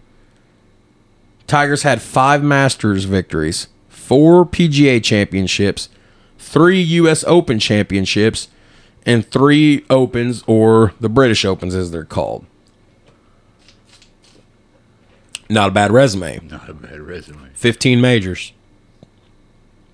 Tigers 1.47 1.83
had 1.83 2.01
five 2.01 2.43
Masters 2.43 3.03
victories, 3.03 3.67
four 3.89 4.45
PGA 4.45 5.03
championships, 5.03 5.89
three 6.39 6.81
U.S. 6.81 7.23
Open 7.25 7.59
championships, 7.59 8.47
and 9.05 9.25
three 9.29 9.85
Opens, 9.89 10.43
or 10.47 10.93
the 10.99 11.09
British 11.09 11.45
Opens 11.45 11.75
as 11.75 11.91
they're 11.91 12.05
called. 12.05 12.45
Not 15.53 15.69
a 15.69 15.71
bad 15.71 15.91
resume. 15.91 16.39
Not 16.49 16.67
a 16.69 16.73
bad 16.73 16.99
resume. 16.99 17.49
15 17.53 18.01
majors. 18.01 18.53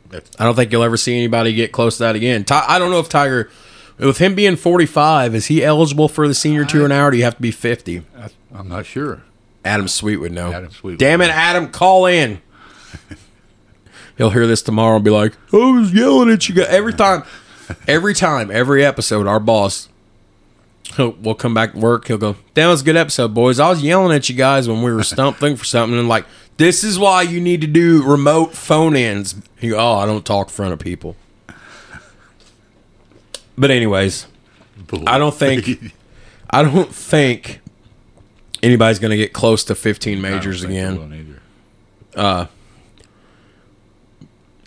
That's 0.09 0.29
I 0.39 0.45
don't 0.45 0.55
think 0.55 0.71
you'll 0.71 0.83
ever 0.83 0.97
see 0.97 1.15
anybody 1.15 1.53
get 1.53 1.71
close 1.71 1.97
to 1.97 2.03
that 2.03 2.15
again. 2.15 2.45
I 2.49 2.79
don't 2.79 2.91
know 2.91 2.99
if 2.99 3.09
Tiger, 3.09 3.49
with 3.99 4.17
him 4.17 4.33
being 4.35 4.55
45, 4.55 5.35
is 5.35 5.47
he 5.47 5.63
eligible 5.63 6.07
for 6.07 6.27
the 6.27 6.33
senior 6.33 6.65
tour 6.65 6.87
now, 6.87 7.07
or 7.07 7.11
do 7.11 7.17
you 7.17 7.23
have 7.23 7.35
to 7.35 7.41
be 7.41 7.51
50? 7.51 8.03
I, 8.17 8.29
I'm 8.53 8.67
not 8.67 8.85
sure. 8.85 9.21
Adam 9.63 9.87
Sweet 9.87 10.17
would 10.17 10.31
know. 10.31 10.51
Adam 10.51 10.71
Sweet 10.71 10.97
Damn 10.97 11.21
it, 11.21 11.27
know. 11.27 11.33
Adam, 11.33 11.67
call 11.69 12.05
in. 12.05 12.41
He'll 14.17 14.31
hear 14.31 14.47
this 14.47 14.61
tomorrow 14.61 14.95
and 14.95 15.05
be 15.05 15.11
like, 15.11 15.33
I 15.53 15.57
was 15.57 15.93
yelling 15.93 16.29
at 16.31 16.49
you 16.49 16.55
guys. 16.55 16.67
Every 16.69 16.93
time, 16.93 17.23
every 17.87 18.13
time, 18.13 18.49
every 18.49 18.83
episode, 18.83 19.27
our 19.27 19.39
boss, 19.39 19.89
we'll 20.97 21.35
come 21.35 21.53
back 21.53 21.73
to 21.73 21.79
work. 21.79 22.07
He'll 22.07 22.17
go, 22.17 22.35
That 22.55 22.67
was 22.67 22.81
a 22.81 22.85
good 22.85 22.97
episode, 22.97 23.33
boys. 23.33 23.59
I 23.59 23.69
was 23.69 23.81
yelling 23.83 24.15
at 24.15 24.29
you 24.29 24.35
guys 24.35 24.67
when 24.67 24.81
we 24.81 24.91
were 24.91 25.03
stumping 25.03 25.55
for 25.55 25.65
something. 25.65 25.97
And 25.97 26.07
like 26.07 26.25
This 26.57 26.83
is 26.83 26.97
why 26.97 27.21
you 27.21 27.39
need 27.39 27.61
to 27.61 27.67
do 27.67 28.03
remote 28.03 28.53
phone 28.53 28.95
ins. 28.95 29.35
You, 29.59 29.75
oh, 29.77 29.95
I 29.95 30.05
don't 30.05 30.25
talk 30.25 30.47
in 30.47 30.53
front 30.53 30.73
of 30.73 30.79
people. 30.79 31.15
But 33.57 33.71
anyways, 33.71 34.25
I 35.05 35.17
don't 35.17 35.35
think 35.35 35.93
I 36.49 36.63
don't 36.63 36.93
think 36.93 37.59
anybody's 38.63 38.99
going 38.99 39.11
to 39.11 39.17
get 39.17 39.33
close 39.33 39.63
to 39.65 39.75
15 39.75 40.21
majors 40.21 40.63
again. 40.63 41.39
Uh, 42.15 42.47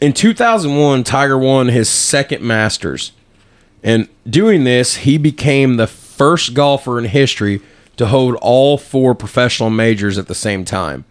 in 0.00 0.12
2001, 0.12 1.04
Tiger 1.04 1.38
won 1.38 1.68
his 1.68 1.88
second 1.88 2.42
Masters. 2.42 3.12
And 3.82 4.08
doing 4.28 4.64
this, 4.64 4.96
he 4.96 5.18
became 5.18 5.76
the 5.76 5.86
first 6.22 6.54
golfer 6.54 7.00
in 7.00 7.04
history 7.06 7.60
to 7.96 8.06
hold 8.06 8.36
all 8.36 8.78
four 8.78 9.12
professional 9.12 9.70
majors 9.70 10.18
at 10.18 10.28
the 10.28 10.36
same 10.36 10.64
time. 10.64 11.04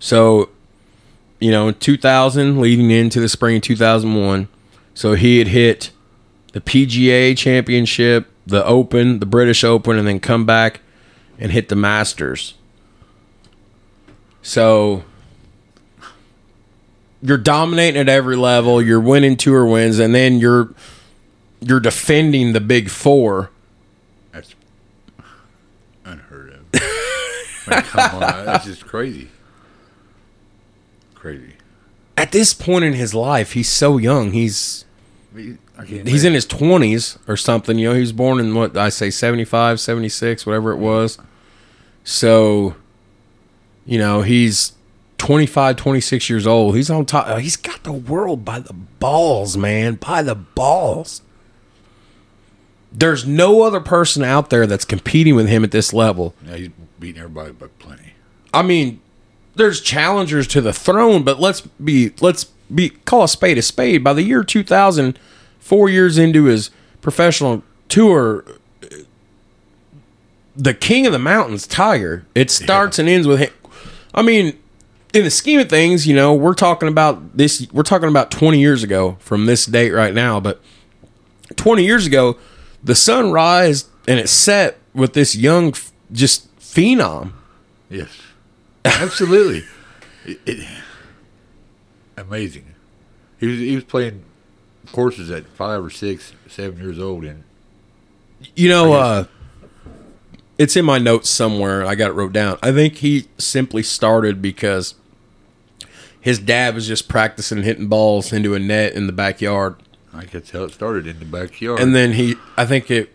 So, 0.00 0.48
you 1.38 1.52
know, 1.52 1.68
in 1.68 1.74
2000, 1.74 2.60
leading 2.60 2.90
into 2.90 3.20
the 3.20 3.28
spring 3.28 3.58
of 3.58 3.62
2001, 3.62 4.48
so 4.94 5.14
he 5.14 5.38
had 5.38 5.46
hit 5.46 5.92
the 6.52 6.60
PGA 6.60 7.38
Championship, 7.38 8.26
the 8.44 8.66
Open, 8.66 9.20
the 9.20 9.26
British 9.26 9.62
Open, 9.62 9.96
and 9.96 10.08
then 10.08 10.18
come 10.18 10.44
back 10.44 10.80
and 11.38 11.52
hit 11.52 11.68
the 11.68 11.76
Masters. 11.76 12.54
So 14.42 15.04
you're 17.22 17.38
dominating 17.38 18.00
at 18.00 18.08
every 18.08 18.34
level. 18.34 18.82
You're 18.82 18.98
winning 18.98 19.36
tour 19.36 19.64
wins, 19.64 20.00
and 20.00 20.12
then 20.12 20.40
you're 20.40 20.74
you're 21.62 21.80
defending 21.80 22.52
the 22.52 22.60
big 22.60 22.90
four. 22.90 23.50
That's 24.32 24.54
unheard 26.04 26.54
of. 26.54 26.80
I 27.66 27.74
mean, 27.74 27.82
come 27.84 28.22
on, 28.22 28.44
that's 28.44 28.64
just 28.64 28.86
crazy. 28.86 29.28
Crazy. 31.14 31.54
At 32.16 32.32
this 32.32 32.52
point 32.54 32.84
in 32.84 32.94
his 32.94 33.14
life, 33.14 33.52
he's 33.52 33.68
so 33.68 33.96
young. 33.96 34.32
He's 34.32 34.84
he's 35.34 36.24
in 36.24 36.34
his 36.34 36.46
20s 36.46 37.18
or 37.28 37.36
something. 37.36 37.78
You 37.78 37.88
know, 37.88 37.94
he 37.94 38.00
was 38.00 38.12
born 38.12 38.38
in 38.40 38.54
what 38.54 38.76
I 38.76 38.88
say 38.88 39.10
75, 39.10 39.80
76, 39.80 40.44
whatever 40.44 40.72
it 40.72 40.76
was. 40.76 41.18
So, 42.04 42.74
you 43.86 43.98
know, 43.98 44.22
he's 44.22 44.72
25, 45.18 45.76
26 45.76 46.28
years 46.28 46.46
old. 46.46 46.76
He's 46.76 46.90
on 46.90 47.06
top. 47.06 47.38
He's 47.38 47.56
got 47.56 47.84
the 47.84 47.92
world 47.92 48.44
by 48.44 48.58
the 48.58 48.72
balls, 48.72 49.56
man, 49.56 49.94
by 49.94 50.22
the 50.22 50.34
balls. 50.34 51.22
There's 52.92 53.26
no 53.26 53.62
other 53.62 53.80
person 53.80 54.22
out 54.22 54.50
there 54.50 54.66
that's 54.66 54.84
competing 54.84 55.34
with 55.34 55.48
him 55.48 55.64
at 55.64 55.70
this 55.70 55.92
level. 55.92 56.34
Yeah, 56.46 56.56
he's 56.56 56.70
beating 57.00 57.22
everybody 57.22 57.52
by 57.52 57.68
plenty. 57.78 58.12
I 58.52 58.62
mean, 58.62 59.00
there's 59.54 59.80
challengers 59.80 60.46
to 60.48 60.60
the 60.60 60.72
throne, 60.72 61.22
but 61.22 61.40
let's 61.40 61.62
be 61.62 62.12
let's 62.20 62.44
be 62.74 62.90
call 62.90 63.24
a 63.24 63.28
spade 63.28 63.58
a 63.58 63.62
spade. 63.62 64.04
By 64.04 64.12
the 64.12 64.22
year 64.22 64.44
2000, 64.44 65.18
four 65.58 65.88
years 65.88 66.18
into 66.18 66.44
his 66.44 66.70
professional 67.00 67.62
tour, 67.88 68.44
the 70.56 70.74
king 70.74 71.06
of 71.06 71.12
the 71.12 71.18
mountains, 71.18 71.66
Tiger. 71.66 72.26
It 72.34 72.50
starts 72.50 72.98
and 72.98 73.08
ends 73.08 73.26
with 73.26 73.40
him. 73.40 73.52
I 74.14 74.22
mean, 74.22 74.58
in 75.12 75.24
the 75.24 75.30
scheme 75.30 75.60
of 75.60 75.68
things, 75.68 76.06
you 76.06 76.14
know, 76.14 76.34
we're 76.34 76.54
talking 76.54 76.88
about 76.88 77.36
this. 77.36 77.66
We're 77.72 77.82
talking 77.82 78.08
about 78.08 78.30
20 78.30 78.58
years 78.58 78.82
ago 78.82 79.16
from 79.20 79.46
this 79.46 79.66
date 79.66 79.90
right 79.90 80.14
now, 80.14 80.40
but 80.40 80.60
20 81.56 81.84
years 81.84 82.06
ago, 82.06 82.36
the 82.82 82.94
sun 82.94 83.32
rised 83.32 83.88
and 84.08 84.18
it 84.18 84.28
set 84.28 84.78
with 84.94 85.12
this 85.14 85.34
young, 85.34 85.74
just 86.10 86.54
phenom. 86.58 87.32
Yes, 87.88 88.10
absolutely. 88.84 89.64
it, 90.24 90.40
it, 90.46 90.68
amazing. 92.16 92.66
He 93.38 93.46
was 93.46 93.58
he 93.58 93.74
was 93.74 93.84
playing 93.84 94.24
courses 94.92 95.30
at 95.30 95.46
five 95.46 95.84
or 95.84 95.90
six, 95.90 96.32
seven 96.48 96.80
years 96.80 96.98
old, 96.98 97.24
and 97.24 97.44
You 98.54 98.68
know, 98.68 98.92
uh, 98.92 99.24
it's 100.58 100.76
in 100.76 100.84
my 100.84 100.98
notes 100.98 101.28
somewhere. 101.28 101.84
I 101.84 101.94
got 101.94 102.10
it 102.10 102.14
wrote 102.14 102.32
down. 102.32 102.58
I 102.62 102.72
think 102.72 102.96
he 102.96 103.28
simply 103.38 103.82
started 103.82 104.40
because 104.40 104.94
his 106.20 106.38
dad 106.38 106.74
was 106.74 106.86
just 106.86 107.08
practicing 107.08 107.62
hitting 107.62 107.88
balls 107.88 108.32
into 108.32 108.54
a 108.54 108.58
net 108.58 108.92
in 108.92 109.06
the 109.06 109.12
backyard, 109.12 109.76
I 110.14 110.24
that's 110.26 110.50
how 110.50 110.64
it 110.64 110.72
started 110.72 111.06
in 111.06 111.18
the 111.18 111.24
backyard. 111.24 111.80
and 111.80 111.94
then 111.94 112.12
he. 112.12 112.36
I 112.56 112.66
think 112.66 112.90
it 112.90 113.14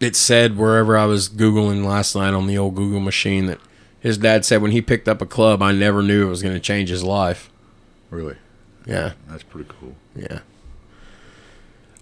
it 0.00 0.16
said 0.16 0.56
wherever 0.56 0.96
I 0.96 1.04
was 1.04 1.28
googling 1.28 1.84
last 1.84 2.14
night 2.16 2.32
on 2.34 2.46
the 2.46 2.56
old 2.58 2.74
Google 2.74 3.00
machine 3.00 3.46
that 3.46 3.60
his 4.00 4.18
dad 4.18 4.44
said 4.44 4.60
when 4.62 4.72
he 4.72 4.80
picked 4.82 5.08
up 5.08 5.20
a 5.22 5.26
club, 5.26 5.62
I 5.62 5.70
never 5.72 6.02
knew 6.02 6.26
it 6.26 6.30
was 6.30 6.42
going 6.42 6.54
to 6.54 6.60
change 6.60 6.88
his 6.88 7.04
life. 7.04 7.50
really, 8.10 8.36
Yeah. 8.86 9.12
that's 9.28 9.44
pretty 9.44 9.68
cool. 9.80 9.94
Yeah. 10.16 10.40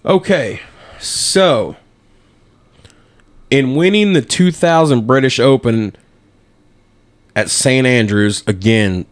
Okay, 0.03 0.61
so 0.99 1.75
in 3.51 3.75
winning 3.75 4.13
the 4.13 4.21
2000 4.21 5.05
British 5.05 5.39
Open 5.39 5.95
at 7.35 7.49
St 7.51 7.85
Andrews 7.85 8.43
again, 8.47 9.05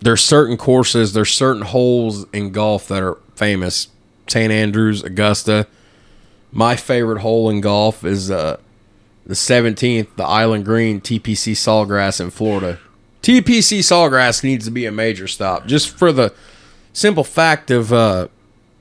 there's 0.00 0.22
certain 0.22 0.56
courses, 0.56 1.12
there's 1.12 1.30
certain 1.30 1.62
holes 1.62 2.26
in 2.32 2.52
golf 2.52 2.88
that 2.88 3.02
are 3.02 3.18
famous. 3.34 3.88
St 4.28 4.52
Andrews, 4.52 5.02
Augusta. 5.02 5.66
My 6.52 6.76
favorite 6.76 7.20
hole 7.20 7.48
in 7.50 7.60
golf 7.60 8.04
is 8.04 8.30
uh, 8.30 8.58
the 9.26 9.34
17th, 9.34 10.08
the 10.16 10.24
Island 10.24 10.64
Green 10.64 11.00
TPC 11.00 11.52
Sawgrass 11.52 12.20
in 12.20 12.30
Florida. 12.30 12.78
TPC 13.22 13.78
Sawgrass 13.80 14.42
needs 14.44 14.64
to 14.64 14.70
be 14.70 14.86
a 14.86 14.92
major 14.92 15.26
stop 15.26 15.66
just 15.66 15.90
for 15.90 16.12
the 16.12 16.32
simple 16.92 17.24
fact 17.24 17.70
of 17.70 17.92
uh, 17.92 18.28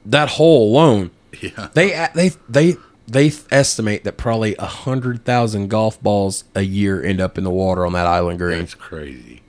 that 0.06 0.30
hole 0.32 0.72
alone. 0.72 1.12
Yeah, 1.42 1.70
They 1.74 2.08
they 2.16 2.32
they 2.48 2.76
they 3.08 3.32
estimate 3.52 4.04
that 4.06 4.18
probably 4.18 4.56
a 4.56 4.66
hundred 4.66 5.24
thousand 5.26 5.68
golf 5.70 6.02
balls 6.02 6.46
a 6.56 6.62
year 6.62 7.04
end 7.04 7.20
up 7.22 7.38
in 7.38 7.44
the 7.44 7.50
water 7.52 7.86
on 7.86 7.94
that 7.94 8.08
island 8.08 8.40
green. 8.40 8.60
that's 8.60 8.74
crazy. 8.74 9.42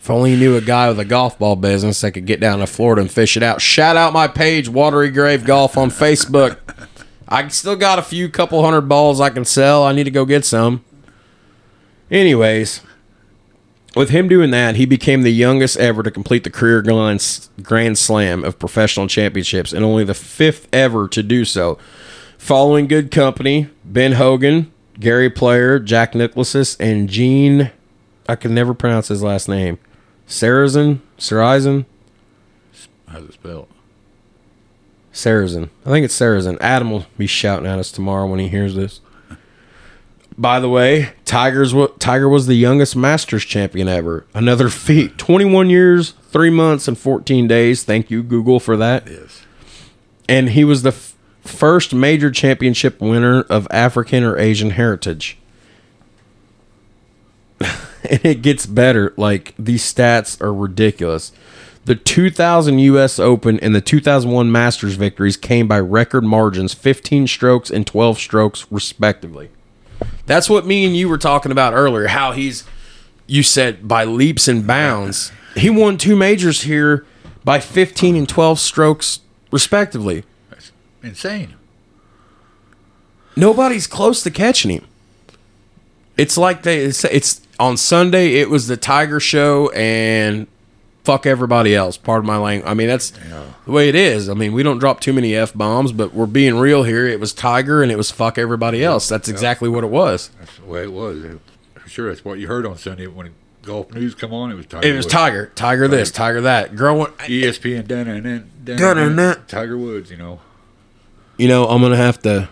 If 0.00 0.08
only 0.08 0.32
you 0.32 0.38
knew 0.38 0.56
a 0.56 0.62
guy 0.62 0.88
with 0.88 0.98
a 0.98 1.04
golf 1.04 1.38
ball 1.38 1.56
business 1.56 2.00
that 2.00 2.12
could 2.12 2.24
get 2.24 2.40
down 2.40 2.60
to 2.60 2.66
Florida 2.66 3.02
and 3.02 3.10
fish 3.10 3.36
it 3.36 3.42
out. 3.42 3.60
Shout 3.60 3.96
out 3.96 4.14
my 4.14 4.28
page, 4.28 4.66
Watery 4.66 5.10
Grave 5.10 5.44
Golf 5.44 5.76
on 5.76 5.90
Facebook. 5.90 6.56
I 7.28 7.46
still 7.48 7.76
got 7.76 7.98
a 7.98 8.02
few 8.02 8.30
couple 8.30 8.64
hundred 8.64 8.82
balls 8.82 9.20
I 9.20 9.28
can 9.28 9.44
sell. 9.44 9.84
I 9.84 9.92
need 9.92 10.04
to 10.04 10.10
go 10.10 10.24
get 10.24 10.46
some. 10.46 10.82
Anyways, 12.10 12.80
with 13.94 14.08
him 14.08 14.26
doing 14.26 14.50
that, 14.52 14.76
he 14.76 14.86
became 14.86 15.22
the 15.22 15.32
youngest 15.32 15.76
ever 15.76 16.02
to 16.02 16.10
complete 16.10 16.44
the 16.44 16.50
career 16.50 16.80
grand 16.82 17.98
slam 17.98 18.42
of 18.42 18.58
professional 18.58 19.06
championships 19.06 19.72
and 19.72 19.84
only 19.84 20.04
the 20.04 20.14
fifth 20.14 20.66
ever 20.72 21.08
to 21.08 21.22
do 21.22 21.44
so. 21.44 21.78
Following 22.38 22.86
good 22.86 23.10
company, 23.10 23.68
Ben 23.84 24.12
Hogan, 24.12 24.72
Gary 24.98 25.28
Player, 25.28 25.78
Jack 25.78 26.14
Nicklaus, 26.14 26.74
and 26.80 27.08
Gene, 27.08 27.70
I 28.26 28.34
can 28.34 28.54
never 28.54 28.72
pronounce 28.72 29.08
his 29.08 29.22
last 29.22 29.46
name. 29.46 29.78
Sarazen? 30.30 31.00
Sarazen? 31.18 31.84
How's 33.08 33.24
it 33.24 33.32
spelled? 33.34 33.66
Sarazen. 35.12 35.68
I 35.84 35.90
think 35.90 36.04
it's 36.04 36.18
Sarazen. 36.18 36.56
Adam 36.60 36.90
will 36.92 37.06
be 37.18 37.26
shouting 37.26 37.66
at 37.66 37.80
us 37.80 37.90
tomorrow 37.90 38.26
when 38.28 38.38
he 38.38 38.46
hears 38.48 38.76
this. 38.76 39.00
By 40.38 40.60
the 40.60 40.68
way, 40.68 41.10
Tiger's 41.24 41.74
Tiger 41.98 42.28
was 42.28 42.46
the 42.46 42.54
youngest 42.54 42.94
Masters 42.94 43.44
champion 43.44 43.88
ever. 43.88 44.24
Another 44.32 44.68
feat. 44.70 45.18
21 45.18 45.68
years, 45.68 46.12
3 46.30 46.48
months 46.48 46.86
and 46.86 46.96
14 46.96 47.48
days. 47.48 47.82
Thank 47.82 48.08
you 48.10 48.22
Google 48.22 48.60
for 48.60 48.76
that. 48.76 49.08
Yes. 49.10 49.42
And 50.28 50.50
he 50.50 50.62
was 50.64 50.82
the 50.82 50.90
f- 50.90 51.14
first 51.42 51.92
major 51.92 52.30
championship 52.30 53.00
winner 53.00 53.42
of 53.42 53.66
African 53.72 54.22
or 54.22 54.38
Asian 54.38 54.70
heritage. 54.70 55.36
and 58.10 58.24
it 58.24 58.42
gets 58.42 58.66
better. 58.66 59.12
Like 59.16 59.54
these 59.58 59.82
stats 59.82 60.40
are 60.40 60.54
ridiculous. 60.54 61.32
The 61.86 61.94
2000 61.94 62.78
U.S. 62.78 63.18
Open 63.18 63.58
and 63.60 63.74
the 63.74 63.80
2001 63.80 64.52
Masters 64.52 64.94
victories 64.94 65.36
came 65.36 65.66
by 65.66 65.80
record 65.80 66.24
margins, 66.24 66.74
15 66.74 67.26
strokes 67.26 67.70
and 67.70 67.86
12 67.86 68.18
strokes 68.18 68.66
respectively. 68.70 69.50
That's 70.26 70.48
what 70.50 70.66
me 70.66 70.84
and 70.84 70.96
you 70.96 71.08
were 71.08 71.18
talking 71.18 71.50
about 71.50 71.72
earlier. 71.72 72.08
How 72.08 72.32
he's, 72.32 72.64
you 73.26 73.42
said 73.42 73.88
by 73.88 74.04
leaps 74.04 74.46
and 74.46 74.66
bounds. 74.66 75.32
He 75.56 75.70
won 75.70 75.96
two 75.98 76.16
majors 76.16 76.62
here 76.62 77.06
by 77.44 77.60
15 77.60 78.14
and 78.14 78.28
12 78.28 78.60
strokes 78.60 79.20
respectively. 79.50 80.24
That's 80.50 80.72
insane. 81.02 81.54
nobody's 83.36 83.86
close 83.86 84.22
to 84.22 84.30
catching 84.30 84.70
him. 84.70 84.86
It's 86.16 86.36
like 86.36 86.62
they 86.62 86.80
it's, 86.80 87.04
it's 87.04 87.40
on 87.60 87.76
Sunday. 87.76 88.34
It 88.34 88.50
was 88.50 88.66
the 88.66 88.76
Tiger 88.76 89.20
Show 89.20 89.68
and 89.70 90.46
fuck 91.04 91.26
everybody 91.26 91.74
else. 91.74 91.96
Part 91.96 92.20
of 92.20 92.24
my 92.24 92.36
language. 92.36 92.68
I 92.68 92.74
mean 92.74 92.88
that's 92.88 93.10
the 93.10 93.72
way 93.72 93.88
it 93.88 93.94
is. 93.94 94.28
I 94.28 94.34
mean 94.34 94.52
we 94.52 94.62
don't 94.62 94.78
drop 94.78 95.00
too 95.00 95.12
many 95.12 95.34
f 95.36 95.54
bombs, 95.54 95.92
but 95.92 96.12
we're 96.14 96.26
being 96.26 96.56
real 96.56 96.82
here. 96.82 97.06
It 97.06 97.20
was 97.20 97.32
Tiger 97.32 97.82
and 97.82 97.92
it 97.92 97.96
was 97.96 98.10
fuck 98.10 98.38
everybody 98.38 98.82
else. 98.82 99.08
That's 99.08 99.28
exactly 99.28 99.68
what 99.68 99.84
it 99.84 99.90
was. 99.90 100.30
That's 100.38 100.56
the 100.56 100.64
way 100.64 100.82
it 100.82 100.92
was. 100.92 101.22
There's 101.22 101.38
sure 101.86 102.08
that's 102.08 102.24
what 102.24 102.38
you 102.38 102.46
heard 102.46 102.66
on 102.66 102.76
Sunday 102.78 103.06
when 103.06 103.34
golf 103.62 103.92
news 103.92 104.14
come 104.14 104.32
on. 104.32 104.50
It 104.52 104.54
was 104.54 104.66
Tiger. 104.66 104.86
It 104.86 104.92
was 104.96 105.04
Woods. 105.06 105.12
Tiger, 105.12 105.52
Tiger 105.54 105.88
this, 105.88 106.10
Tiger 106.10 106.40
that. 106.42 106.76
Growing, 106.76 107.12
ESPN 107.12 107.90
and 107.90 108.24
then 108.24 108.50
Dun 108.64 109.16
done. 109.16 109.44
Tiger 109.48 109.76
Woods. 109.76 110.10
You 110.10 110.16
know. 110.16 110.40
you 111.36 111.48
know, 111.48 111.66
I'm 111.66 111.82
gonna 111.82 111.96
have 111.96 112.20
to 112.22 112.48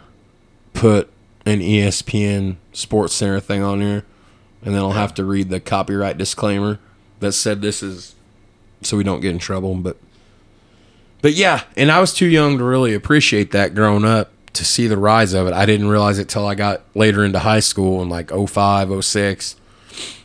put 0.74 1.10
an 1.46 1.60
ESPN 1.60 2.56
Sports 2.72 3.14
Center 3.14 3.40
thing 3.40 3.62
on 3.62 3.80
here, 3.80 4.04
and 4.68 4.76
then 4.76 4.82
I'll 4.82 4.92
have 4.92 5.14
to 5.14 5.24
read 5.24 5.48
the 5.48 5.60
copyright 5.60 6.18
disclaimer 6.18 6.78
that 7.20 7.32
said 7.32 7.62
this 7.62 7.82
is 7.82 8.14
so 8.82 8.98
we 8.98 9.02
don't 9.02 9.20
get 9.20 9.30
in 9.30 9.38
trouble. 9.38 9.74
But, 9.76 9.96
but 11.22 11.32
yeah, 11.32 11.62
and 11.74 11.90
I 11.90 12.00
was 12.00 12.12
too 12.12 12.26
young 12.26 12.58
to 12.58 12.64
really 12.64 12.92
appreciate 12.92 13.50
that 13.52 13.74
growing 13.74 14.04
up 14.04 14.30
to 14.52 14.66
see 14.66 14.86
the 14.86 14.98
rise 14.98 15.32
of 15.32 15.46
it. 15.46 15.54
I 15.54 15.64
didn't 15.64 15.88
realize 15.88 16.18
it 16.18 16.28
till 16.28 16.46
I 16.46 16.54
got 16.54 16.82
later 16.94 17.24
into 17.24 17.38
high 17.38 17.60
school 17.60 18.02
in 18.02 18.10
like 18.10 18.30
05, 18.30 19.02
06 19.02 19.56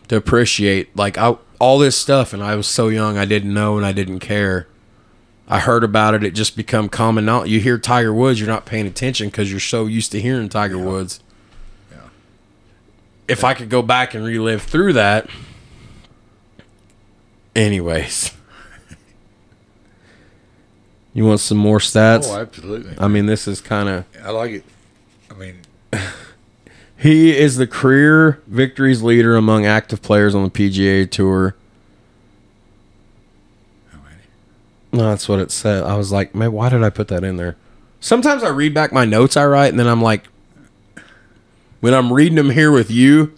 to 0.10 0.18
appreciate 0.18 0.94
like 0.94 1.18
I, 1.18 1.38
all 1.58 1.80
this 1.80 1.96
stuff. 1.96 2.34
And 2.34 2.44
I 2.44 2.58
was 2.58 2.68
so 2.68 2.90
young, 2.90 3.18
I 3.18 3.24
didn't 3.24 3.54
know 3.54 3.78
and 3.78 3.86
I 3.86 3.94
didn't 3.94 4.20
care. 4.20 4.68
I 5.48 5.60
heard 5.60 5.86
about 5.86 6.16
it. 6.16 6.24
It 6.26 6.32
just 6.32 6.58
become 6.58 6.90
common 6.90 7.24
knowledge. 7.24 7.50
You 7.50 7.62
hear 7.62 7.78
Tiger 7.78 8.14
Woods, 8.14 8.42
you're 8.42 8.50
not 8.50 8.66
paying 8.66 8.88
attention 8.88 9.30
because 9.30 9.50
you're 9.50 9.62
so 9.62 9.86
used 9.86 10.12
to 10.12 10.20
hearing 10.20 10.50
Tiger 10.50 10.78
Woods. 10.78 11.22
Yeah. 13.34 13.40
If 13.40 13.44
I 13.44 13.54
could 13.54 13.70
go 13.70 13.82
back 13.82 14.14
and 14.14 14.24
relive 14.24 14.64
through 14.64 14.94
that, 14.94 15.30
anyways. 17.56 18.32
You 21.16 21.26
want 21.26 21.42
some 21.42 21.60
more 21.60 21.78
stats? 21.78 22.26
Oh, 22.28 22.40
absolutely. 22.42 22.96
I 22.98 23.08
mean, 23.08 23.28
this 23.28 23.48
is 23.48 23.62
kind 23.62 23.88
of. 23.88 24.06
I 24.24 24.32
like 24.32 24.50
it. 24.50 24.64
I 25.30 25.36
mean, 25.36 25.60
He 27.04 27.38
is 27.38 27.58
the 27.58 27.68
career 27.68 28.42
victories 28.48 29.02
leader 29.02 29.36
among 29.36 29.66
active 29.66 30.02
players 30.02 30.34
on 30.34 30.44
the 30.44 30.50
PGA 30.50 31.12
Tour. 31.12 31.54
No, 34.94 35.10
that's 35.10 35.28
what 35.28 35.40
it 35.40 35.52
said. 35.52 35.84
I 35.84 35.98
was 35.98 36.14
like, 36.14 36.34
man, 36.34 36.54
why 36.54 36.70
did 36.70 36.82
I 36.82 36.90
put 36.90 37.10
that 37.10 37.26
in 37.26 37.36
there? 37.36 37.58
Sometimes 38.00 38.42
I 38.42 38.48
read 38.50 38.74
back 38.74 38.94
my 38.94 39.04
notes 39.04 39.36
I 39.36 39.46
write, 39.46 39.68
and 39.68 39.80
then 39.80 39.88
I'm 39.88 40.02
like, 40.02 40.30
when 41.84 41.94
I'm 41.94 42.14
reading 42.14 42.38
them 42.38 42.52
here 42.52 42.72
with 42.72 42.90
you, 42.90 43.34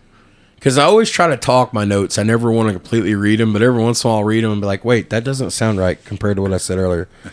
because 0.54 0.78
I 0.78 0.84
always 0.84 1.10
try 1.10 1.26
to 1.26 1.36
talk 1.36 1.74
my 1.74 1.84
notes. 1.84 2.20
I 2.20 2.22
never 2.22 2.52
want 2.52 2.68
to 2.70 2.74
completely 2.76 3.16
read 3.16 3.40
them, 3.40 3.52
but 3.52 3.64
every 3.64 3.82
once 3.82 4.04
in 4.04 4.08
a 4.08 4.12
while 4.12 4.20
I'll 4.20 4.24
read 4.24 4.44
them 4.44 4.52
and 4.52 4.62
be 4.62 4.68
like, 4.68 4.86
wait, 4.86 5.10
that 5.10 5.24
doesn't 5.24 5.50
sound 5.50 5.80
right 5.80 5.98
compared 6.06 6.36
to 6.36 6.44
what 6.44 6.54
I 6.54 6.58
said 6.58 6.78
earlier. 6.78 7.10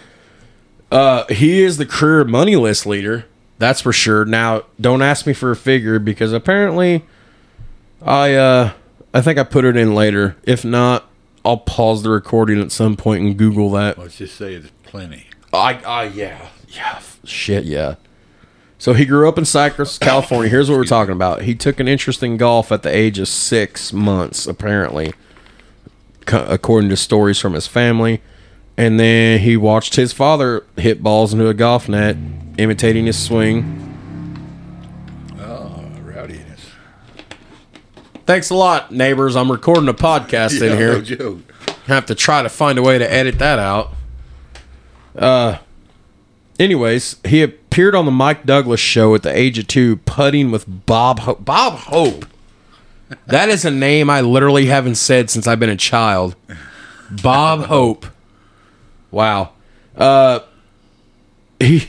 Uh, 0.91 1.25
he 1.29 1.63
is 1.63 1.79
the 1.79 1.87
career 1.87 2.23
money 2.23 2.55
list 2.55 2.85
leader. 2.85 3.25
That's 3.57 3.81
for 3.81 3.95
sure. 3.95 4.27
Now, 4.27 4.65
don't 4.79 5.01
ask 5.01 5.27
me 5.27 5.33
for 5.33 5.51
a 5.51 5.57
figure 5.57 5.99
because 5.99 6.35
apparently, 6.35 7.07
I 8.03 8.35
uh, 8.35 8.73
I 9.15 9.23
think 9.23 9.39
I 9.39 9.45
put 9.45 9.65
it 9.65 9.75
in 9.75 9.95
later. 9.95 10.37
If 10.43 10.67
not, 10.67 11.09
I'll 11.47 11.57
pause 11.57 12.03
the 12.03 12.11
recording 12.11 12.61
at 12.61 12.73
some 12.73 12.99
point 12.99 13.25
and 13.25 13.39
Google 13.39 13.71
that. 13.71 13.97
Let's 13.97 14.19
just 14.19 14.37
say 14.37 14.53
it's 14.53 14.71
plenty. 14.83 15.29
I, 15.51 15.77
I, 15.83 16.03
yeah, 16.05 16.49
yeah, 16.69 17.01
shit, 17.25 17.65
yeah. 17.65 17.95
So 18.83 18.95
he 18.95 19.05
grew 19.05 19.29
up 19.29 19.39
in 19.39 19.45
Cypress, 19.45 19.97
California. 19.97 20.51
Here's 20.51 20.69
what 20.69 20.75
we're 20.75 20.83
talking 20.83 21.13
about. 21.13 21.43
He 21.43 21.55
took 21.55 21.79
an 21.79 21.87
interest 21.87 22.21
in 22.21 22.37
golf 22.37 22.73
at 22.73 22.83
the 22.83 22.93
age 22.93 23.21
of 23.21 23.29
six 23.29 23.93
months, 23.93 24.45
apparently, 24.45 25.13
co- 26.27 26.45
according 26.49 26.91
to 26.91 26.97
stories 26.97 27.39
from 27.39 27.53
his 27.53 27.69
family. 27.69 28.23
And 28.77 28.99
then 28.99 29.39
he 29.39 29.57
watched 29.57 29.95
his 29.95 30.13
father 30.13 30.67
hit 30.77 31.01
balls 31.01 31.33
into 31.33 31.47
a 31.47 31.55
golf 31.55 31.89
net, 31.89 32.17
imitating 32.59 33.07
his 33.07 33.23
swing. 33.23 34.67
Oh, 35.39 35.89
rowdiness. 36.05 36.73
Thanks 38.27 38.51
a 38.51 38.57
lot, 38.57 38.91
neighbors. 38.91 39.37
I'm 39.37 39.53
recording 39.53 39.89
a 39.89 39.95
podcast 39.95 40.61
in 40.61 40.77
here. 40.77 40.95
no 40.95 41.03
joke. 41.03 41.55
have 41.87 42.07
to 42.07 42.17
try 42.17 42.43
to 42.43 42.49
find 42.49 42.81
a 42.81 42.83
way 42.83 42.99
to 42.99 43.09
edit 43.09 43.39
that 43.39 43.61
out. 43.61 43.93
Uh, 45.15 45.59
anyways, 46.59 47.15
he 47.25 47.47
appeared 47.73 47.95
on 47.95 48.05
the 48.05 48.11
Mike 48.11 48.45
Douglas 48.45 48.81
show 48.81 49.15
at 49.15 49.23
the 49.23 49.35
age 49.35 49.59
of 49.59 49.67
two, 49.67 49.97
putting 49.97 50.51
with 50.51 50.67
Bob 50.85 51.21
Hope. 51.21 51.43
Bob 51.43 51.73
Hope. 51.73 52.27
That 53.27 53.49
is 53.49 53.65
a 53.65 53.71
name 53.71 54.11
I 54.11 54.21
literally 54.21 54.67
haven't 54.67 54.97
said 54.97 55.31
since 55.31 55.47
I've 55.47 55.59
been 55.59 55.71
a 55.71 55.77
child. 55.77 56.37
Bob 57.11 57.65
Hope. 57.65 58.05
Wow. 59.11 59.53
Uh, 59.97 60.41
he. 61.61 61.89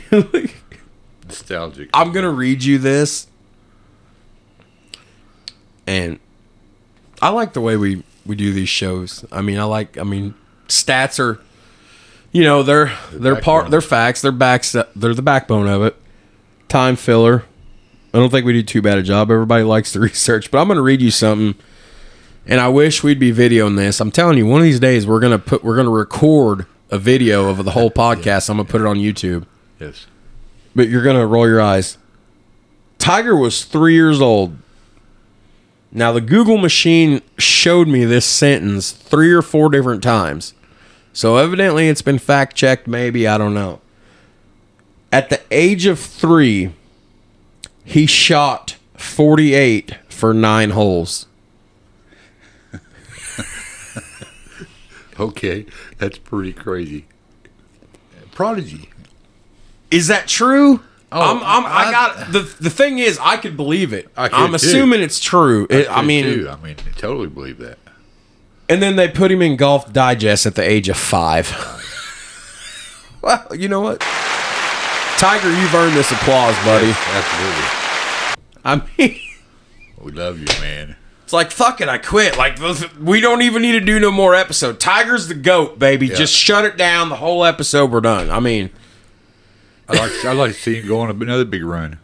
Nostalgic. 1.26 1.90
I'm 1.94 2.14
gonna 2.14 2.32
read 2.32 2.64
you 2.64 2.78
this, 2.78 3.28
and 5.86 6.18
I 7.22 7.28
like 7.30 7.52
the 7.52 7.62
way 7.62 7.76
we 7.76 8.04
we 8.26 8.38
do 8.38 8.54
these 8.54 8.70
shows. 8.70 9.26
I 9.34 9.42
mean, 9.42 9.60
I 9.60 9.66
like. 9.66 9.98
I 9.98 10.04
mean, 10.04 10.34
stats 10.70 11.20
are, 11.20 11.42
you 12.34 12.44
know, 12.44 12.64
they're 12.64 12.92
they're 13.12 13.40
part. 13.40 13.72
They're 13.72 13.80
facts. 13.82 14.22
They're 14.22 14.32
backs. 14.32 14.72
They're 14.72 15.14
the 15.14 15.22
backbone 15.22 15.68
of 15.68 15.84
it. 15.84 15.96
Time 16.68 16.96
filler. 16.96 17.46
I 18.14 18.20
don't 18.20 18.30
think 18.30 18.46
we 18.46 18.54
do 18.54 18.64
too 18.64 18.82
bad 18.82 18.98
a 18.98 19.04
job. 19.04 19.32
Everybody 19.32 19.64
likes 19.64 19.94
to 19.94 20.00
research, 20.02 20.52
but 20.52 20.60
I'm 20.60 20.68
gonna 20.68 20.82
read 20.82 21.02
you 21.02 21.12
something. 21.12 21.56
And 22.46 22.60
I 22.60 22.68
wish 22.68 23.04
we'd 23.04 23.20
be 23.20 23.32
videoing 23.32 23.78
this. 23.78 24.02
I'm 24.02 24.12
telling 24.12 24.38
you, 24.38 24.46
one 24.46 24.60
of 24.60 24.66
these 24.66 24.80
days 24.80 25.08
we're 25.08 25.22
gonna 25.22 25.40
put 25.40 25.64
we're 25.64 25.78
gonna 25.78 25.90
record 25.90 26.66
a 26.92 26.98
video 26.98 27.50
of 27.50 27.64
the 27.64 27.72
whole 27.72 27.92
podcast. 28.04 28.50
I'm 28.50 28.58
gonna 28.58 28.68
put 28.68 28.82
it 28.82 28.88
on 28.88 28.98
YouTube 28.98 29.46
yes. 29.80 30.08
but 30.76 30.90
you're 30.90 31.04
gonna 31.04 31.28
roll 31.28 31.48
your 31.48 31.62
eyes. 31.62 31.98
Tiger 32.98 33.36
was 33.36 33.66
three 33.66 33.94
years 33.94 34.22
old. 34.22 34.58
Now 35.92 36.12
the 36.12 36.22
Google 36.22 36.58
machine 36.58 37.22
showed 37.38 37.88
me 37.88 38.06
this 38.06 38.26
sentence 38.26 38.92
three 38.92 39.32
or 39.32 39.42
four 39.42 39.70
different 39.70 40.02
times. 40.02 40.54
So 41.14 41.38
evidently 41.38 41.88
it's 41.88 42.01
been 42.01 42.18
fact 42.20 42.55
checked, 42.55 42.88
maybe, 42.88 43.28
I 43.28 43.38
don't 43.38 43.53
know. 43.53 43.80
At 45.11 45.30
the 45.30 45.39
age 45.51 45.86
of 45.86 45.99
three, 45.99 46.74
he 47.86 48.05
shot 48.07 48.78
48 48.95 49.95
for 50.09 50.34
nine 50.34 50.72
holes. 50.72 51.28
Okay, 55.20 55.68
that's 55.99 56.18
pretty 56.18 56.53
crazy. 56.53 57.05
Prodigy. 58.32 58.89
Is 59.91 60.07
that 60.07 60.28
true? 60.28 60.82
Oh, 61.11 61.22
I'm, 61.22 61.38
I'm, 61.43 61.66
I, 61.68 61.70
I- 61.88 61.91
got 61.91 62.32
the 62.32 62.39
the 62.59 62.72
thing 62.72 62.97
is 62.97 63.20
I 63.22 63.38
could 63.38 63.55
believe 63.55 63.93
it. 63.93 64.09
I 64.18 64.30
too. 64.30 64.55
assuming 64.55 65.01
it's 65.01 65.20
true. 65.20 65.68
It- 65.70 65.88
I 65.88 65.97
Could 65.99 66.07
mean, 66.07 66.24
too. 66.24 66.49
I 66.49 66.55
mean, 66.55 66.76
I 66.88 66.89
totally 66.97 67.28
believe 67.28 67.59
that. 67.59 67.78
And 68.74 68.82
then 68.82 68.95
they 68.95 69.07
put 69.07 69.32
him 69.32 69.43
in 69.43 69.55
Golf 69.55 69.93
Digest 69.93 70.47
at 70.47 70.55
the 70.55 70.67
age 70.67 70.89
of 70.89 70.97
five. 70.97 71.47
well, 73.21 73.45
you 73.55 73.67
know 73.69 73.82
what? 73.82 73.99
Tiger, 75.19 75.51
you've 75.51 75.76
earned 75.76 75.95
this 75.95 76.11
applause, 76.11 76.55
buddy. 76.65 76.89
Absolutely. 76.89 77.65
I 78.65 78.82
mean, 78.97 79.19
We 80.03 80.11
love 80.11 80.39
you, 80.39 80.47
man. 80.59 80.95
it's 81.24 81.34
like, 81.34 81.51
fuck 81.51 81.82
it, 81.82 81.88
I 81.88 81.99
quit. 81.99 82.36
Like, 82.36 82.57
we 82.99 83.21
don't 83.21 83.43
even 83.43 83.61
need 83.61 83.74
to 83.74 83.80
do 83.80 83.99
no 83.99 84.09
more 84.09 84.34
episode. 84.34 84.80
Tiger's 84.80 85.28
the 85.28 85.36
GOAT, 85.36 85.78
baby. 85.78 86.07
Yeah. 86.07 86.15
Just 86.15 86.34
shut 86.34 86.65
it 86.65 86.76
down. 86.76 87.09
The 87.09 87.17
whole 87.17 87.45
episode, 87.45 87.91
we're 87.91 88.01
done. 88.01 88.32
I 88.32 88.39
mean, 88.39 88.71
I 89.88 89.97
like 89.99 90.26
I 90.26 90.34
like 90.34 90.53
to 90.53 90.57
see 90.59 90.80
him 90.80 90.88
go 90.88 90.99
on 91.01 91.11
another 91.21 91.45
big 91.45 91.63
run 91.63 91.99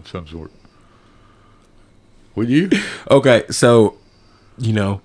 of 0.00 0.08
some 0.08 0.26
sort. 0.26 0.50
Would 2.34 2.48
you? 2.50 2.70
okay, 3.10 3.44
so, 3.50 3.96
you 4.58 4.72
know, 4.72 5.00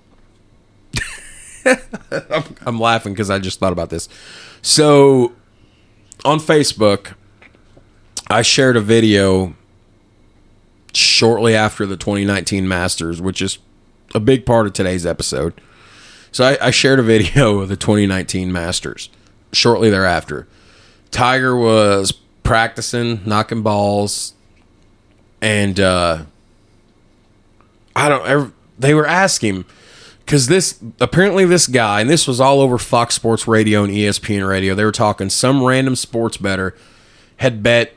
I'm, 1.66 2.44
I'm 2.66 2.80
laughing 2.80 3.12
because 3.12 3.30
I 3.30 3.38
just 3.38 3.58
thought 3.58 3.72
about 3.72 3.90
this. 3.90 4.08
So, 4.62 5.32
on 6.24 6.38
Facebook, 6.38 7.14
I 8.28 8.42
shared 8.42 8.76
a 8.76 8.80
video 8.80 9.54
shortly 10.92 11.54
after 11.54 11.86
the 11.86 11.96
2019 11.96 12.66
Masters, 12.68 13.20
which 13.20 13.42
is 13.42 13.58
a 14.14 14.20
big 14.20 14.46
part 14.46 14.66
of 14.66 14.72
today's 14.72 15.04
episode. 15.04 15.54
So, 16.32 16.44
I, 16.44 16.68
I 16.68 16.70
shared 16.70 16.98
a 16.98 17.02
video 17.02 17.60
of 17.60 17.68
the 17.68 17.76
2019 17.76 18.52
Masters 18.52 19.08
shortly 19.52 19.90
thereafter. 19.90 20.46
Tiger 21.10 21.56
was 21.56 22.12
practicing, 22.42 23.20
knocking 23.24 23.62
balls, 23.62 24.34
and 25.40 25.78
uh, 25.78 26.22
I 27.94 28.08
don't. 28.08 28.54
They 28.78 28.94
were 28.94 29.06
asking 29.06 29.64
because 30.24 30.46
this 30.46 30.78
apparently 31.00 31.44
this 31.44 31.66
guy, 31.66 32.00
and 32.00 32.08
this 32.08 32.26
was 32.26 32.40
all 32.40 32.60
over 32.60 32.78
Fox 32.78 33.14
Sports 33.14 33.46
Radio 33.46 33.84
and 33.84 33.92
ESPN 33.92 34.46
Radio. 34.48 34.74
They 34.74 34.84
were 34.84 34.92
talking 34.92 35.30
some 35.30 35.62
random 35.62 35.96
sports 35.96 36.36
better 36.36 36.74
had 37.36 37.62
bet 37.62 37.94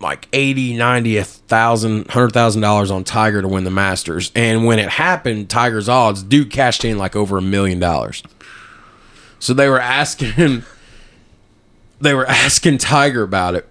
like 0.00 0.28
80, 0.32 0.76
90, 0.76 1.16
a 1.16 1.24
thousand, 1.24 2.10
hundred 2.10 2.32
thousand 2.32 2.62
dollars 2.62 2.90
on 2.90 3.04
Tiger 3.04 3.42
to 3.42 3.48
win 3.48 3.64
the 3.64 3.70
Masters. 3.70 4.30
And 4.34 4.64
when 4.64 4.78
it 4.78 4.90
happened, 4.90 5.50
Tiger's 5.50 5.88
odds, 5.88 6.22
dude 6.22 6.50
cashed 6.50 6.84
in 6.84 6.98
like 6.98 7.16
over 7.16 7.38
a 7.38 7.42
million 7.42 7.78
dollars. 7.80 8.22
So 9.40 9.54
they 9.54 9.68
were 9.68 9.80
asking 9.80 10.32
him, 10.32 10.64
they 12.00 12.14
were 12.14 12.26
asking 12.26 12.78
Tiger 12.78 13.22
about 13.22 13.54
it. 13.54 13.66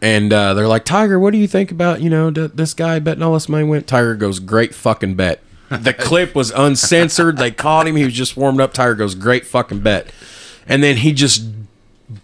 And 0.00 0.32
uh, 0.32 0.54
they're 0.54 0.68
like, 0.68 0.84
Tiger, 0.84 1.18
what 1.18 1.32
do 1.32 1.38
you 1.38 1.48
think 1.48 1.72
about 1.72 2.00
you 2.00 2.08
know 2.08 2.30
this 2.30 2.72
guy 2.72 3.00
betting 3.00 3.22
all 3.22 3.34
this 3.34 3.48
money 3.48 3.64
went 3.64 3.86
Tiger 3.88 4.14
goes, 4.14 4.38
great 4.38 4.74
fucking 4.74 5.14
bet. 5.14 5.42
The 5.70 5.92
clip 5.92 6.34
was 6.34 6.50
uncensored. 6.50 7.36
They 7.36 7.50
caught 7.50 7.86
him. 7.86 7.96
He 7.96 8.04
was 8.04 8.14
just 8.14 8.36
warmed 8.36 8.60
up. 8.60 8.72
Tiger 8.72 8.94
goes, 8.94 9.14
great 9.14 9.46
fucking 9.46 9.80
bet. 9.80 10.10
And 10.66 10.82
then 10.82 10.96
he 10.98 11.12
just 11.12 11.44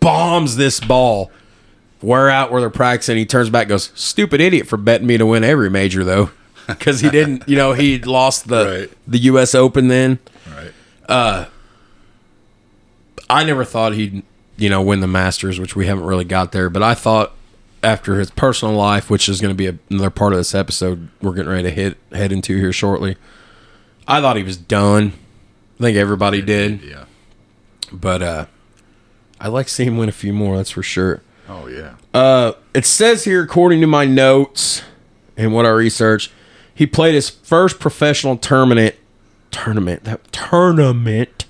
bombs 0.01 0.57
this 0.57 0.80
ball. 0.80 1.30
We're 2.03 2.28
out 2.28 2.51
where 2.51 2.61
they're 2.61 2.70
practicing. 2.70 3.16
He 3.16 3.26
turns 3.26 3.51
back, 3.51 3.62
and 3.64 3.70
goes, 3.70 3.90
stupid 3.95 4.40
idiot 4.40 4.66
for 4.66 4.76
betting 4.76 5.07
me 5.07 5.16
to 5.18 5.26
win 5.26 5.45
every 5.45 5.70
major 5.70 6.05
though, 6.05 6.30
because 6.66 7.01
he 7.01 7.09
didn't. 7.11 7.49
You 7.49 7.57
know, 7.57 7.72
he 7.72 7.99
lost 7.99 8.49
the 8.49 8.64
Right. 8.88 8.99
the 9.07 9.18
U.S. 9.18 9.55
Open 9.55 9.88
then. 9.88 10.18
Right. 10.51 10.72
Uh, 11.09 11.47
I 13.30 13.45
never 13.45 13.64
thought 13.64 13.95
he'd, 13.95 14.22
you 14.57 14.68
know, 14.68 14.82
win 14.82 15.01
the 15.01 15.07
Masters, 15.07 15.59
which 15.59 15.74
we 15.74 15.86
haven't 15.86 16.05
really 16.05 16.24
got 16.24 16.53
there. 16.53 16.68
But 16.68 16.82
I 16.82 16.95
thought 16.95 17.32
after 17.82 18.18
his 18.18 18.30
personal 18.30 18.74
life, 18.74 19.09
which 19.11 19.28
is 19.28 19.40
going 19.40 19.55
to 19.55 19.72
be 19.72 19.78
another 19.90 20.11
part 20.11 20.32
of 20.32 20.38
this 20.38 20.55
episode, 20.55 21.09
we're 21.22 21.32
getting 21.32 21.51
ready 21.51 21.64
to 21.64 21.70
hit 21.70 21.97
head 22.12 22.32
into 22.32 22.57
here 22.57 22.72
shortly. 22.72 23.16
I 24.07 24.21
thought 24.21 24.37
he 24.37 24.43
was 24.43 24.57
done. 24.57 25.13
I 25.79 25.83
think 25.85 25.97
everybody 25.97 26.41
did, 26.43 26.83
Yeah. 26.83 27.05
but 27.93 28.23
uh, 28.23 28.47
I 29.41 29.49
like 29.49 29.69
seeing 29.69 29.89
him 29.91 29.97
win 29.99 30.09
a 30.09 30.13
few 30.13 30.33
more. 30.33 30.57
That's 30.57 30.71
for 30.71 30.83
sure. 30.83 31.23
Oh 31.49 31.67
yeah. 31.67 31.95
Uh, 32.13 32.53
it 32.75 32.87
says 32.87 33.25
here, 33.25 33.43
according 33.43 33.81
to 33.81 33.87
my 33.87 34.05
notes 34.07 34.83
and 35.37 35.53
what 35.53 35.67
I 35.67 35.71
researched, 35.71 36.31
he 36.75 36.87
played 36.87 37.15
his 37.15 37.29
first 37.31 37.79
professional 37.81 38.37
tournament 38.37 38.95
tournament 39.51 40.03
that 40.05 40.33
tournament 40.33 41.45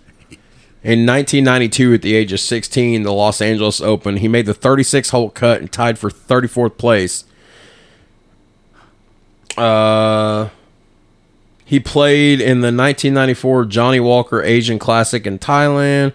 in 0.82 1.06
1992 1.06 1.94
at 1.94 2.02
the 2.02 2.14
age 2.14 2.32
of 2.32 2.40
16, 2.40 3.02
the 3.04 3.12
Los 3.12 3.40
Angeles 3.40 3.80
Open. 3.80 4.18
He 4.18 4.28
made 4.28 4.44
the 4.46 4.52
36 4.54 5.10
hole 5.10 5.30
cut 5.30 5.60
and 5.60 5.72
tied 5.72 5.98
for 5.98 6.10
34th 6.10 6.76
place. 6.76 7.24
Uh, 9.56 10.48
he 11.64 11.80
played 11.80 12.40
in 12.40 12.60
the 12.60 12.66
1994 12.66 13.64
Johnnie 13.66 14.00
Walker 14.00 14.42
Asian 14.42 14.78
Classic 14.78 15.26
in 15.26 15.38
Thailand. 15.38 16.12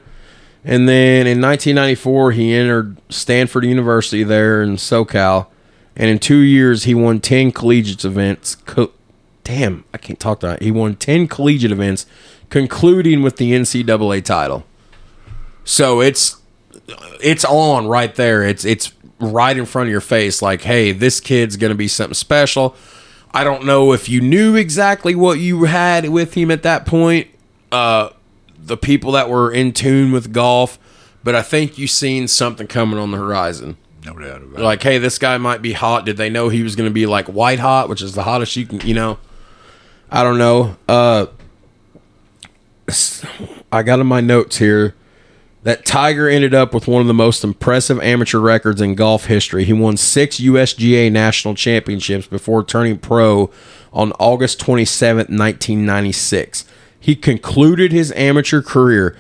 And 0.64 0.88
then 0.88 1.26
in 1.26 1.42
1994, 1.42 2.32
he 2.34 2.54
entered 2.54 2.98
Stanford 3.10 3.64
University 3.66 4.24
there 4.24 4.62
in 4.62 4.76
SoCal. 4.76 5.48
And 5.96 6.10
in 6.10 6.20
two 6.20 6.38
years, 6.38 6.84
he 6.84 6.94
won 6.94 7.20
10 7.20 7.52
collegiate 7.52 8.06
events. 8.06 8.56
Co- 8.56 8.92
Damn, 9.44 9.86
I 9.94 9.98
can't 9.98 10.20
talk 10.20 10.42
that. 10.42 10.62
He 10.62 10.70
won 10.70 10.96
10 10.96 11.28
collegiate 11.28 11.72
events, 11.72 12.06
concluding 12.50 13.24
with 13.24 13.38
the 13.38 13.52
NCAA 13.54 14.24
title. 14.24 14.64
So 15.64 16.02
it's 16.02 16.36
it's 17.22 17.46
on 17.46 17.88
right 17.88 18.14
there. 18.16 18.44
It's 18.44 18.66
it's 18.66 18.92
right 19.20 19.58
in 19.58 19.66
front 19.66 19.88
of 19.88 19.92
your 19.92 20.02
face. 20.02 20.42
Like, 20.42 20.62
hey, 20.62 20.92
this 20.92 21.20
kid's 21.20 21.58
gonna 21.58 21.76
be 21.76 21.88
something 21.88 22.14
special. 22.14 22.76
I 23.32 23.44
don't 23.44 23.66
know 23.66 23.94
if 23.94 24.10
you 24.10 24.22
knew 24.22 24.56
exactly 24.56 25.16
what 25.16 25.40
you 25.40 25.66
had 25.66 26.10
with 26.10 26.34
him 26.34 26.50
at 26.52 26.64
that 26.64 26.86
point. 26.86 27.28
Uh, 27.72 28.10
the 28.58 28.78
people 28.78 29.12
that 29.14 29.30
were 29.30 29.52
in 29.52 29.72
tune 29.72 30.12
with 30.12 30.34
golf, 30.34 30.80
but 31.24 31.36
I 31.36 31.42
think 31.42 31.78
you 31.78 31.88
seen 31.88 32.28
something 32.28 32.68
coming 32.68 33.00
on 33.00 33.12
the 33.12 33.18
horizon. 33.18 33.78
No 34.06 34.14
doubt 34.14 34.42
about 34.42 34.60
it. 34.60 34.64
Like, 34.64 34.82
hey, 34.82 34.98
this 34.98 35.18
guy 35.18 35.38
might 35.38 35.62
be 35.62 35.74
hot. 35.74 36.06
Did 36.06 36.18
they 36.18 36.30
know 36.30 36.50
he 36.50 36.64
was 36.64 36.76
going 36.76 36.90
to 36.90 36.94
be 36.94 37.06
like 37.06 37.28
white 37.28 37.60
hot, 37.60 37.90
which 37.90 38.02
is 38.02 38.14
the 38.14 38.24
hottest 38.24 38.56
you 38.56 38.66
can, 38.66 38.80
you 38.82 38.94
know? 38.94 39.20
I 40.10 40.24
don't 40.24 40.38
know. 40.38 40.78
Uh, 40.88 41.28
I 43.72 43.84
got 43.84 44.00
in 44.00 44.08
my 44.08 44.22
notes 44.22 44.58
here 44.58 44.96
that 45.64 45.86
Tiger 45.86 46.30
ended 46.30 46.54
up 46.54 46.74
with 46.74 46.88
one 46.88 47.02
of 47.02 47.08
the 47.08 47.14
most 47.14 47.44
impressive 47.44 48.00
amateur 48.02 48.40
records 48.40 48.82
in 48.82 48.96
golf 48.96 49.26
history. 49.26 49.66
He 49.66 49.74
won 49.74 49.98
six 49.98 50.40
USGA 50.40 51.12
national 51.12 51.56
championships 51.56 52.28
before 52.28 52.64
turning 52.64 52.98
pro 52.98 53.52
on 53.92 54.12
August 54.14 54.60
27th, 54.60 55.30
1996. 55.30 56.66
He 57.00 57.16
concluded 57.16 57.92
his 57.92 58.12
amateur 58.14 58.62
career 58.62 59.18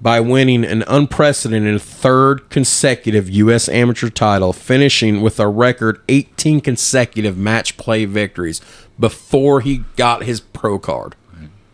by 0.00 0.20
winning 0.20 0.64
an 0.64 0.84
unprecedented 0.86 1.80
third 1.80 2.48
consecutive 2.50 3.30
U.S. 3.30 3.68
amateur 3.68 4.10
title, 4.10 4.52
finishing 4.52 5.22
with 5.22 5.40
a 5.40 5.48
record 5.48 6.00
18 6.08 6.60
consecutive 6.60 7.38
match 7.38 7.76
play 7.76 8.04
victories 8.04 8.60
before 8.98 9.60
he 9.60 9.84
got 9.96 10.24
his 10.24 10.40
pro 10.40 10.78
card. 10.78 11.16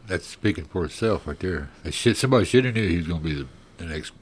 That's 0.06 0.26
speaking 0.26 0.64
for 0.66 0.84
itself 0.84 1.26
right 1.26 1.38
there. 1.38 1.70
Somebody 1.90 2.44
should 2.44 2.64
have 2.64 2.74
knew 2.74 2.86
he 2.86 2.98
was 2.98 3.06
going 3.06 3.22
to 3.22 3.24
be 3.24 3.34
the, 3.34 3.46
the 3.82 3.94
next, 3.94 4.12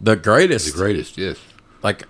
The 0.00 0.16
greatest. 0.16 0.66
the 0.72 0.76
greatest. 0.78 1.16
Yes. 1.18 1.38
like 1.82 2.04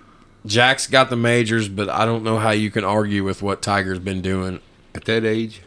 Jack's 0.45 0.87
got 0.87 1.09
the 1.09 1.15
majors, 1.15 1.67
but 1.69 1.89
I 1.89 2.05
don't 2.05 2.23
know 2.23 2.37
how 2.39 2.51
you 2.51 2.71
can 2.71 2.83
argue 2.85 3.23
with 3.23 3.41
what 3.41 3.61
Tiger's 3.61 3.99
been 3.99 4.21
doing. 4.21 4.59
At 4.95 5.05
that 5.05 5.23
age, 5.25 5.61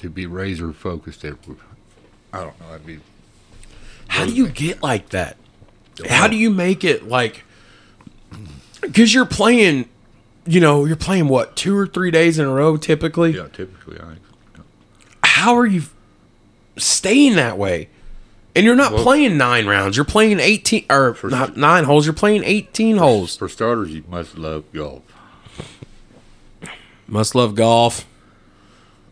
to 0.00 0.08
be 0.10 0.26
razor 0.26 0.72
focused, 0.72 1.24
I 1.24 1.30
don't 1.30 2.60
know. 2.60 2.66
I'd 2.72 2.86
be 2.86 2.98
How 4.08 4.26
do 4.26 4.32
you 4.32 4.48
get 4.48 4.82
like 4.82 5.08
that? 5.10 5.36
How 6.08 6.28
do 6.28 6.36
you 6.36 6.50
make 6.50 6.84
it 6.84 7.08
like? 7.08 7.42
Because 8.82 9.12
you're 9.14 9.24
playing, 9.26 9.88
you 10.46 10.60
know, 10.60 10.84
you're 10.84 10.96
playing 10.96 11.28
what 11.28 11.56
two 11.56 11.76
or 11.76 11.86
three 11.86 12.10
days 12.10 12.38
in 12.38 12.44
a 12.46 12.52
row 12.52 12.76
typically. 12.76 13.32
yeah. 13.32 13.48
Typically, 13.52 13.98
I 13.98 14.04
think. 14.04 14.18
How 15.24 15.56
are 15.56 15.66
you 15.66 15.82
staying 16.76 17.36
that 17.36 17.56
way? 17.58 17.88
And 18.56 18.64
you're 18.64 18.74
not 18.74 18.94
Well- 18.94 19.02
playing 19.04 19.36
nine 19.36 19.66
rounds. 19.66 19.96
You're 19.96 20.04
playing 20.04 20.40
eighteen 20.40 20.84
or 20.90 21.14
not 21.24 21.56
nine 21.56 21.84
holes. 21.84 22.06
You're 22.06 22.14
playing 22.14 22.42
eighteen 22.44 22.96
holes. 22.96 23.36
For 23.36 23.48
starters, 23.48 23.90
you 23.92 24.02
must 24.08 24.36
love 24.38 24.64
golf. 24.72 25.02
Must 27.06 27.34
love 27.36 27.54
golf. 27.54 28.04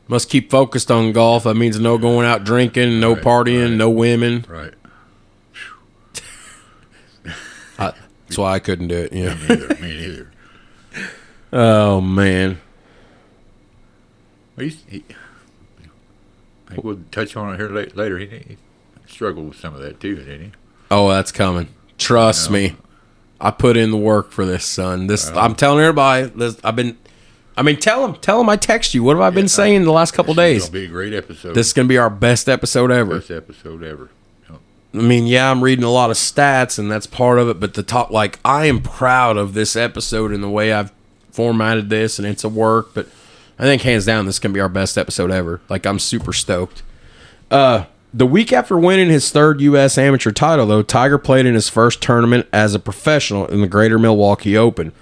Must 0.09 0.29
keep 0.29 0.51
focused 0.51 0.91
on 0.91 1.13
golf. 1.13 1.45
That 1.45 1.55
means 1.55 1.79
no 1.79 1.97
going 1.99 2.27
out 2.27 2.43
drinking, 2.45 2.99
no 3.01 3.13
Right, 3.15 3.23
partying, 3.23 3.69
right. 3.71 3.77
no 3.77 3.89
women. 3.91 4.45
Right. 4.49 4.75
I, 7.79 7.93
that's 8.27 8.39
why 8.39 8.53
I 8.55 8.59
couldn't 8.59 8.89
do 8.89 8.97
it. 8.97 9.13
Yeah. 9.13 9.35
Neither. 9.49 9.69
me 9.81 9.97
neither. 10.01 10.31
Oh 11.57 12.01
man. 12.01 12.61
Well, 14.57 14.65
he's, 14.65 14.83
he, 14.89 15.05
I 16.67 16.71
think 16.73 16.83
we'll 16.85 16.99
touch 17.13 17.37
on 17.37 17.55
it 17.55 17.59
here 17.59 17.69
later. 17.69 18.19
He, 18.19 18.27
he 18.27 18.57
struggled 19.15 19.49
with 19.49 19.59
some 19.59 19.75
of 19.75 19.81
that 19.81 20.01
too, 20.01 20.17
didn't 20.17 20.41
he? 20.43 20.53
Oh, 20.91 21.09
that's 21.09 21.33
coming. 21.33 21.69
Trust 21.99 22.51
me. 22.51 22.77
I 23.41 23.51
put 23.51 23.77
in 23.77 23.91
the 23.91 23.97
work 23.97 24.31
for 24.31 24.45
this, 24.45 24.65
son. 24.65 25.07
This 25.07 25.29
I'm 25.31 25.55
telling 25.55 25.81
everybody. 25.81 26.27
This, 26.27 26.59
I've 26.65 26.77
been. 26.77 26.97
I 27.57 27.63
mean, 27.63 27.79
tell 27.79 28.07
them. 28.07 28.17
Tell 28.21 28.39
them 28.39 28.49
I 28.49 28.57
text 28.57 28.95
you. 28.95 29.03
What 29.03 29.17
have 29.17 29.23
I 29.23 29.31
been 29.31 29.45
Yeah, 29.45 29.49
saying 29.49 29.85
the 29.85 29.93
last 29.93 30.13
couple 30.13 30.35
This 30.35 30.57
is 30.57 30.63
days? 30.65 30.71
gonna 30.71 30.81
be 30.81 30.85
a 30.87 30.89
great 30.89 31.13
episode. 31.15 31.55
This 31.55 31.69
is 31.69 31.73
gonna 31.73 31.89
be 31.89 31.99
our 31.99 32.11
best 32.11 32.49
episode 32.49 32.91
ever. 32.91 33.17
best 33.19 33.31
episode 33.31 33.83
ever. 33.83 34.11
Yep. 34.51 34.61
I 34.95 34.99
mean, 34.99 35.27
yeah, 35.27 35.51
I'm 35.51 35.63
reading 35.63 35.85
a 35.85 35.91
lot 35.91 36.11
of 36.11 36.17
stats, 36.17 36.79
and 36.79 36.91
that's 36.91 37.07
part 37.07 37.39
of 37.39 37.49
it. 37.49 37.61
But 37.61 37.75
the 37.75 37.83
top, 37.83 38.11
like, 38.11 38.39
I 38.45 38.67
am 38.67 38.81
proud 38.81 39.37
of 39.37 39.55
this 39.55 39.77
episode 39.77 40.33
and 40.33 40.43
the 40.43 40.49
way 40.51 40.73
I've 40.73 40.93
formatted 41.31 41.91
this, 41.91 42.19
and 42.19 42.27
it's 42.27 42.45
a 42.45 42.49
work. 42.49 42.93
But 42.95 43.07
I 43.59 43.65
think 43.65 43.83
hands 43.83 44.05
down, 44.05 44.27
this 44.27 44.37
is 44.37 44.39
gonna 44.41 44.55
be 44.55 44.61
our 44.61 44.69
best 44.69 44.97
episode 44.99 45.31
ever. 45.31 45.61
Like, 45.69 45.87
I'm 45.87 45.99
super 45.99 46.33
stoked. 46.33 46.83
Uh, 47.51 47.85
the 48.15 48.27
week 48.27 48.53
after 48.53 48.79
winning 48.79 49.09
his 49.09 49.33
third 49.33 49.61
U.S. 49.61 49.99
amateur 49.99 50.31
title, 50.31 50.67
though, 50.67 50.83
Tiger 50.83 51.19
played 51.19 51.47
in 51.47 51.55
his 51.55 51.69
first 51.69 52.01
tournament 52.01 52.47
as 52.53 52.73
a 52.73 52.79
professional 52.79 53.47
in 53.47 53.61
the 53.61 53.67
Greater 53.67 53.99
Milwaukee 53.99 54.57
Open. 54.57 54.93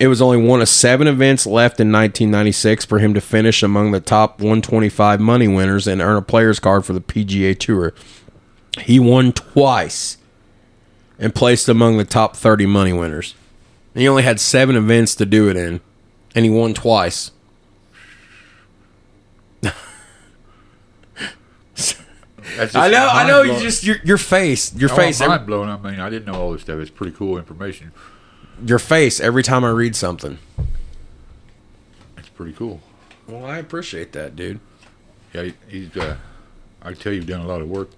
It 0.00 0.06
was 0.06 0.22
only 0.22 0.36
one 0.36 0.60
of 0.60 0.68
seven 0.68 1.08
events 1.08 1.46
left 1.46 1.80
in 1.80 1.90
1996 1.90 2.84
for 2.84 3.00
him 3.00 3.12
to 3.14 3.20
finish 3.20 3.62
among 3.62 3.90
the 3.90 4.00
top 4.00 4.38
125 4.38 5.20
money 5.20 5.48
winners 5.48 5.88
and 5.88 6.00
earn 6.00 6.16
a 6.16 6.22
player's 6.22 6.60
card 6.60 6.84
for 6.84 6.92
the 6.92 7.00
PGA 7.00 7.58
Tour. 7.58 7.92
He 8.80 9.00
won 9.00 9.32
twice 9.32 10.18
and 11.18 11.34
placed 11.34 11.68
among 11.68 11.96
the 11.96 12.04
top 12.04 12.36
30 12.36 12.66
money 12.66 12.92
winners. 12.92 13.34
He 13.94 14.08
only 14.08 14.22
had 14.22 14.38
seven 14.40 14.76
events 14.76 15.16
to 15.16 15.26
do 15.26 15.48
it 15.48 15.56
in, 15.56 15.80
and 16.34 16.44
he 16.44 16.50
won 16.50 16.74
twice. 16.74 17.32
That's 21.74 21.96
just 22.36 22.43
I 22.74 22.88
know, 22.90 23.08
I 23.10 23.26
know. 23.26 23.42
You 23.42 23.58
just 23.60 23.84
your 23.84 23.96
your 24.04 24.18
face, 24.18 24.74
your 24.74 24.88
face, 24.88 25.20
every, 25.20 25.34
mind 25.36 25.46
blown. 25.46 25.68
I 25.68 25.76
mean, 25.78 26.00
I 26.00 26.08
didn't 26.10 26.26
know 26.26 26.40
all 26.40 26.52
this 26.52 26.62
stuff. 26.62 26.78
It's 26.80 26.90
pretty 26.90 27.12
cool 27.16 27.38
information. 27.38 27.92
your 28.64 28.78
face. 28.78 29.20
Every 29.20 29.42
time 29.42 29.64
I 29.64 29.70
read 29.70 29.94
something. 29.96 30.38
It's 32.16 32.28
pretty 32.28 32.52
cool. 32.52 32.80
Well, 33.26 33.44
I 33.44 33.58
appreciate 33.58 34.12
that, 34.12 34.36
dude. 34.36 34.60
Yeah, 35.32 35.50
he's. 35.68 35.96
Uh, 35.96 36.16
I 36.82 36.92
tell 36.92 37.12
you, 37.12 37.18
you've 37.18 37.26
done 37.28 37.40
a 37.40 37.46
lot 37.46 37.60
of 37.60 37.68
work, 37.68 37.90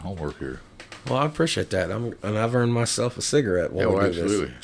homework 0.00 0.38
here. 0.38 0.60
Well, 1.08 1.18
I 1.18 1.26
appreciate 1.26 1.70
that. 1.70 1.90
I'm 1.90 2.14
and 2.22 2.38
I've 2.38 2.54
earned 2.54 2.72
myself 2.74 3.16
a 3.16 3.22
cigarette 3.22 3.72
while 3.72 3.84
Yeah, 3.84 3.88
we 3.90 3.94
well, 3.96 4.06
do 4.06 4.12
this. 4.12 4.22
absolutely. 4.24 4.54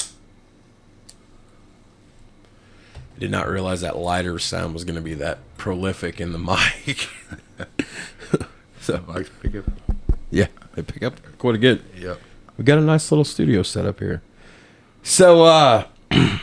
I 3.16 3.20
did 3.20 3.30
not 3.30 3.48
realize 3.48 3.80
that 3.80 3.96
lighter 3.96 4.38
sound 4.38 4.74
was 4.74 4.84
going 4.84 4.94
to 4.96 5.00
be 5.02 5.14
that 5.14 5.38
prolific 5.56 6.20
in 6.20 6.32
the 6.32 6.38
mic. 6.86 7.08
so 8.88 9.04
Mike's 9.06 9.30
pick 9.42 9.54
up. 9.54 9.64
yeah, 10.30 10.46
they 10.74 10.82
pick 10.82 11.02
up 11.02 11.14
quite 11.36 11.54
a 11.56 11.58
good. 11.58 11.82
Yep. 11.98 12.18
We 12.56 12.64
got 12.64 12.78
a 12.78 12.80
nice 12.80 13.12
little 13.12 13.24
studio 13.24 13.62
set 13.62 13.84
up 13.84 13.98
here. 13.98 14.22
So, 15.02 15.44
uh, 15.44 15.84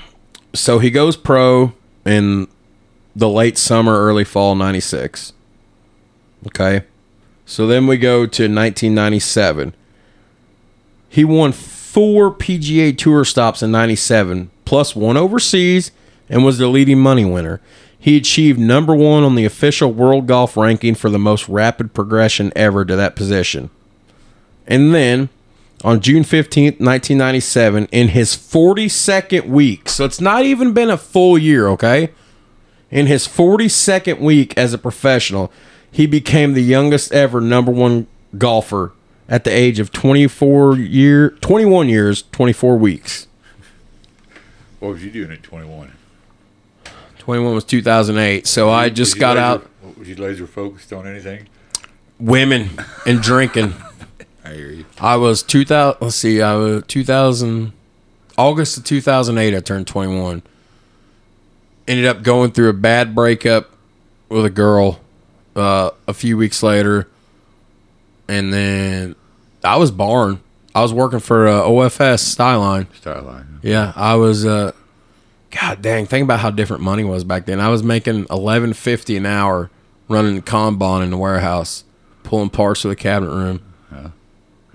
so 0.53 0.77
he 0.77 0.91
goes 0.91 1.17
pro 1.17 1.73
in 2.05 2.47
the 3.15 3.27
late 3.27 3.57
summer, 3.57 3.93
early 3.99 4.23
fall 4.23 4.53
'96. 4.53 5.33
Okay, 6.47 6.83
so 7.47 7.65
then 7.65 7.87
we 7.87 7.97
go 7.97 8.27
to 8.27 8.43
1997. 8.43 9.73
He 11.09 11.25
won 11.25 11.51
four 11.51 12.31
PGA 12.31 12.95
Tour 12.95 13.25
stops 13.25 13.63
in 13.63 13.71
'97, 13.71 14.51
plus 14.65 14.95
one 14.95 15.17
overseas, 15.17 15.89
and 16.29 16.45
was 16.45 16.59
the 16.59 16.67
leading 16.67 16.99
money 16.99 17.25
winner. 17.25 17.59
He 18.05 18.17
achieved 18.17 18.59
number 18.59 18.93
one 18.93 19.23
on 19.23 19.33
the 19.33 19.45
official 19.45 19.91
world 19.91 20.27
golf 20.27 20.55
ranking 20.55 20.93
for 20.93 21.09
the 21.09 21.17
most 21.17 21.49
rapid 21.49 21.95
progression 21.95 22.53
ever 22.55 22.85
to 22.85 22.95
that 22.95 23.15
position. 23.15 23.71
And 24.67 24.93
then 24.93 25.29
on 25.83 26.01
June 26.01 26.21
15th, 26.21 26.79
1997, 26.79 27.87
in 27.91 28.09
his 28.09 28.35
42nd 28.35 29.47
week, 29.47 29.89
so 29.89 30.05
it's 30.05 30.21
not 30.21 30.43
even 30.43 30.71
been 30.71 30.91
a 30.91 30.99
full 30.99 31.35
year, 31.35 31.67
okay? 31.69 32.11
In 32.91 33.07
his 33.07 33.27
42nd 33.27 34.19
week 34.19 34.55
as 34.55 34.71
a 34.71 34.77
professional, 34.77 35.51
he 35.91 36.05
became 36.05 36.53
the 36.53 36.61
youngest 36.61 37.11
ever 37.11 37.41
number 37.41 37.71
one 37.71 38.05
golfer 38.37 38.91
at 39.27 39.45
the 39.45 39.51
age 39.51 39.79
of 39.79 39.91
24 39.91 40.77
year 40.77 41.31
21 41.31 41.89
years 41.89 42.21
24 42.31 42.77
weeks 42.77 43.25
What 44.79 44.89
was 44.89 45.03
you 45.03 45.09
doing 45.09 45.31
at 45.31 45.41
21? 45.41 45.91
21 47.25 47.55
was 47.55 47.63
2008 47.63 48.45
so 48.45 48.69
i 48.69 48.87
just 48.87 49.17
got 49.19 49.35
laser- 49.35 49.39
out 49.87 49.97
Was 49.97 50.07
you 50.09 50.15
laser 50.15 50.45
focused 50.45 50.93
on 50.93 51.07
anything? 51.07 51.47
women 52.19 52.69
and 53.07 53.19
drinking 53.21 53.73
I 54.45 54.49
hear 54.53 54.69
you. 54.71 54.85
I 54.99 55.15
was 55.15 55.41
2000. 55.41 55.97
Let's 55.99 56.15
see. 56.17 56.39
I 56.39 56.53
was 56.53 56.83
2000. 56.87 57.73
August 58.37 58.77
of 58.77 58.83
2008. 58.83 59.55
I 59.57 59.59
turned 59.59 59.87
21. 59.87 60.43
Ended 61.87 62.05
up 62.05 62.21
going 62.21 62.51
through 62.51 62.69
a 62.69 62.73
bad 62.73 63.15
breakup 63.15 63.71
with 64.29 64.45
a 64.45 64.51
girl 64.51 64.99
uh, 65.55 65.89
a 66.07 66.13
few 66.13 66.37
weeks 66.37 66.61
later, 66.61 67.07
and 68.27 68.53
then 68.53 69.15
I 69.63 69.77
was 69.77 69.89
barn. 69.89 70.41
I 70.75 70.83
was 70.83 70.93
working 70.93 71.19
for 71.21 71.47
uh, 71.47 71.61
OFS 71.63 72.21
Styline. 72.35 72.85
Style 72.97 73.23
line. 73.23 73.59
Yeah, 73.63 73.93
I 73.95 74.13
was. 74.13 74.45
Uh, 74.45 74.73
God 75.61 75.81
dang! 75.81 76.05
Think 76.05 76.23
about 76.25 76.39
how 76.39 76.49
different 76.51 76.83
money 76.83 77.03
was 77.03 77.23
back 77.23 77.45
then. 77.45 77.59
I 77.59 77.69
was 77.69 77.83
making 77.83 78.25
eleven 78.29 78.73
fifty 78.73 79.15
an 79.15 79.25
hour 79.25 79.69
running 80.09 80.41
Kanban 80.41 81.03
in 81.03 81.11
the 81.11 81.17
warehouse, 81.17 81.83
pulling 82.23 82.49
parts 82.49 82.81
to 82.81 82.87
the 82.89 82.95
cabinet 82.95 83.31
room, 83.33 83.61
Yeah. 83.91 84.09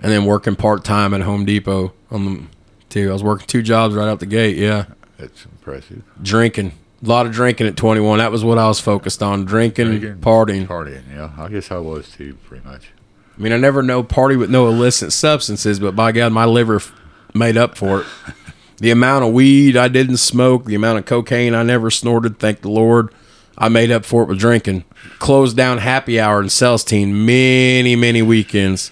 and 0.01 0.11
then 0.11 0.25
working 0.25 0.55
part 0.55 0.83
time 0.83 1.13
at 1.13 1.21
Home 1.21 1.45
Depot 1.45 1.93
on 2.09 2.25
the 2.25 2.41
too. 2.89 3.09
I 3.09 3.13
was 3.13 3.23
working 3.23 3.47
two 3.47 3.61
jobs 3.61 3.93
right 3.95 4.07
out 4.07 4.19
the 4.19 4.25
gate. 4.25 4.57
Yeah, 4.57 4.85
That's 5.17 5.45
impressive. 5.45 6.03
drinking. 6.21 6.73
A 7.03 7.07
lot 7.07 7.25
of 7.25 7.31
drinking 7.31 7.65
at 7.65 7.75
21. 7.77 8.19
That 8.19 8.31
was 8.31 8.43
what 8.43 8.59
I 8.59 8.67
was 8.67 8.79
focused 8.79 9.23
on. 9.23 9.43
Drinking, 9.45 9.87
Drinking, 9.99 10.15
partying. 10.21 10.67
Partying, 10.67 11.01
yeah. 11.11 11.31
I 11.35 11.47
guess 11.47 11.71
I 11.71 11.77
was 11.77 12.07
too, 12.11 12.37
pretty 12.47 12.63
much. 12.67 12.91
I 13.35 13.41
mean, 13.41 13.51
I 13.53 13.57
never 13.57 13.81
know 13.81 14.03
party 14.03 14.35
with 14.35 14.51
no 14.51 14.67
illicit 14.67 15.11
substances, 15.11 15.79
but 15.79 15.95
by 15.95 16.11
God, 16.11 16.31
my 16.31 16.45
liver 16.45 16.75
f- 16.75 16.93
made 17.33 17.57
up 17.57 17.75
for 17.75 18.01
it. 18.01 18.07
The 18.81 18.89
amount 18.89 19.23
of 19.23 19.31
weed 19.31 19.77
I 19.77 19.89
didn't 19.89 20.17
smoke, 20.17 20.65
the 20.65 20.73
amount 20.73 20.97
of 20.97 21.05
cocaine 21.05 21.53
I 21.53 21.61
never 21.61 21.91
snorted, 21.91 22.39
thank 22.39 22.61
the 22.61 22.71
Lord, 22.71 23.13
I 23.55 23.69
made 23.69 23.91
up 23.91 24.03
for 24.05 24.23
it 24.23 24.27
with 24.27 24.39
drinking. 24.39 24.85
Closed 25.19 25.55
down 25.55 25.77
happy 25.77 26.19
hour 26.19 26.41
in 26.41 26.49
Celestine 26.49 27.13
many, 27.23 27.95
many 27.95 28.23
weekends. 28.23 28.89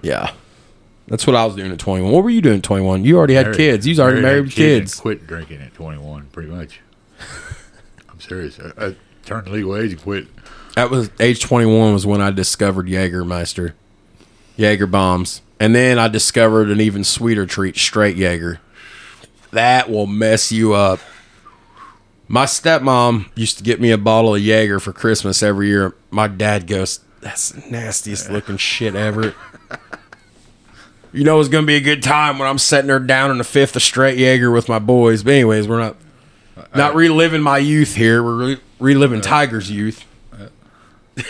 Yeah. 0.00 0.30
That's 1.08 1.26
what 1.26 1.34
I 1.34 1.44
was 1.44 1.56
doing 1.56 1.72
at 1.72 1.80
21. 1.80 2.12
What 2.12 2.22
were 2.22 2.30
you 2.30 2.40
doing 2.40 2.58
at 2.58 2.62
21? 2.62 3.02
You 3.04 3.18
already 3.18 3.34
had 3.34 3.46
Married- 3.46 3.56
kids. 3.56 3.86
You 3.88 3.90
was 3.90 3.98
already 4.00 4.20
married 4.20 4.36
had 4.36 4.44
with 4.44 4.54
kids. 4.54 4.94
Quit 4.94 5.26
drinking 5.26 5.62
at 5.62 5.74
21, 5.74 6.28
pretty 6.30 6.48
much. 6.48 6.80
I'm 8.08 8.20
serious. 8.20 8.60
I, 8.60 8.86
I 8.86 8.96
turned 9.24 9.48
legal 9.48 9.76
age 9.76 9.90
and 9.90 10.00
quit. 10.00 10.28
That 10.76 10.90
was 10.90 11.10
age 11.18 11.40
21 11.40 11.92
was 11.92 12.06
when 12.06 12.20
I 12.20 12.30
discovered 12.30 12.86
Jägermeister, 12.86 13.72
Jaeger 14.56 14.86
bombs. 14.86 15.42
And 15.58 15.74
then 15.74 15.98
I 15.98 16.08
discovered 16.08 16.70
an 16.70 16.80
even 16.80 17.04
sweeter 17.04 17.46
treat, 17.46 17.76
straight 17.76 18.16
Jaeger. 18.16 18.60
That 19.52 19.88
will 19.88 20.06
mess 20.06 20.52
you 20.52 20.74
up. 20.74 21.00
My 22.28 22.44
stepmom 22.44 23.26
used 23.36 23.58
to 23.58 23.64
get 23.64 23.80
me 23.80 23.90
a 23.90 23.98
bottle 23.98 24.34
of 24.34 24.42
Jaeger 24.42 24.80
for 24.80 24.92
Christmas 24.92 25.42
every 25.42 25.68
year. 25.68 25.94
My 26.10 26.26
dad 26.28 26.66
goes, 26.66 27.00
That's 27.20 27.50
the 27.50 27.70
nastiest 27.70 28.30
looking 28.30 28.56
shit 28.56 28.94
ever. 28.94 29.34
You 31.12 31.24
know 31.24 31.40
it's 31.40 31.48
gonna 31.48 31.66
be 31.66 31.76
a 31.76 31.80
good 31.80 32.02
time 32.02 32.38
when 32.38 32.46
I'm 32.46 32.58
setting 32.58 32.90
her 32.90 32.98
down 32.98 33.30
in 33.30 33.38
the 33.38 33.44
fifth 33.44 33.74
of 33.74 33.82
straight 33.82 34.18
Jaeger 34.18 34.50
with 34.50 34.68
my 34.68 34.78
boys. 34.78 35.22
But 35.22 35.32
anyways, 35.34 35.66
we're 35.66 35.78
not 35.78 35.96
not 36.74 36.92
uh, 36.92 36.96
reliving 36.96 37.40
my 37.40 37.56
youth 37.56 37.94
here. 37.94 38.22
We're 38.22 38.48
re- 38.48 38.60
reliving 38.78 39.20
uh, 39.20 39.22
Tiger's 39.22 39.70
youth. 39.70 40.04
Uh, 40.30 40.48
we 41.16 41.22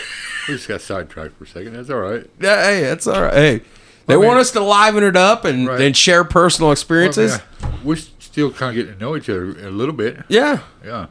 just 0.55 0.67
got 0.67 0.81
sidetracked 0.81 1.37
for 1.37 1.45
a 1.45 1.47
second. 1.47 1.73
That's 1.73 1.89
all 1.89 1.99
right. 1.99 2.29
Yeah, 2.39 2.63
hey, 2.63 2.81
that's 2.81 3.07
all 3.07 3.21
right. 3.21 3.33
Hey, 3.33 3.61
they 4.07 4.15
I 4.15 4.17
mean- 4.17 4.25
want 4.27 4.39
us 4.39 4.51
to 4.51 4.61
liven 4.61 5.03
it 5.03 5.15
up 5.15 5.45
and, 5.45 5.67
Right. 5.67 5.81
and 5.81 5.95
share 5.95 6.23
personal 6.23 6.71
experiences. 6.71 7.31
Well, 7.61 7.71
yeah, 7.71 7.77
we're 7.83 7.95
still 8.19 8.51
kind 8.51 8.69
of 8.71 8.75
getting 8.75 8.99
to 8.99 8.99
know 9.03 9.15
each 9.15 9.29
other 9.29 9.43
a 9.65 9.69
little 9.71 9.93
bit. 9.95 10.23
yeah. 10.29 10.59
Yeah. 10.85 11.07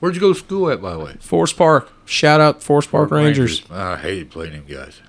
Where'd 0.00 0.14
you 0.14 0.20
go 0.20 0.32
to 0.32 0.38
school 0.38 0.70
at, 0.70 0.80
by 0.80 0.92
the 0.92 0.98
way? 1.00 1.14
Forest 1.18 1.56
Park. 1.56 1.90
Shout 2.04 2.40
out 2.40 2.62
Forest 2.62 2.90
Park 2.92 3.10
Rangers. 3.10 3.62
I 3.70 3.96
hated 3.96 4.30
playing 4.30 4.52
them 4.52 4.64
guys. 4.68 5.00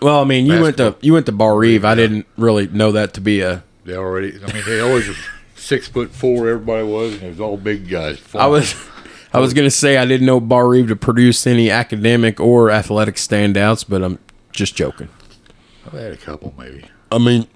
Well, 0.00 0.20
I 0.20 0.24
mean, 0.24 0.46
you 0.46 0.60
went 0.62 0.76
to 0.76 0.94
you 1.00 1.12
went 1.14 1.26
to 1.26 1.32
Barr-Reeve. 1.32 1.84
I 1.84 1.96
didn't 1.96 2.24
really 2.36 2.68
know 2.68 2.92
that 2.92 3.12
to 3.14 3.20
be 3.20 3.40
a. 3.40 3.64
They 3.84 3.96
already, 3.96 4.38
I 4.46 4.52
mean, 4.52 4.62
they 4.66 4.78
always 4.78 5.08
was 5.08 5.16
six 5.56 5.88
foot 5.88 6.12
four, 6.12 6.48
everybody 6.48 6.84
was, 6.86 7.14
and 7.14 7.22
it 7.24 7.28
was 7.30 7.40
all 7.40 7.56
big 7.56 7.88
guys. 7.88 8.20
I 8.36 8.46
was 8.46 8.76
I 9.32 9.40
was 9.40 9.52
gonna 9.52 9.68
say 9.70 9.96
I 9.96 10.04
didn't 10.06 10.26
know 10.26 10.38
Barr-Reeve 10.38 10.86
to 10.88 10.96
produce 10.96 11.44
any 11.48 11.68
academic 11.68 12.38
or 12.38 12.70
athletic 12.70 13.16
standouts, 13.16 13.84
but 13.88 14.04
I'm 14.04 14.20
just 14.52 14.76
joking. 14.76 15.08
I 15.94 16.00
had 16.00 16.12
a 16.12 16.16
couple, 16.16 16.54
maybe. 16.58 16.84
I 17.10 17.18
mean, 17.18 17.46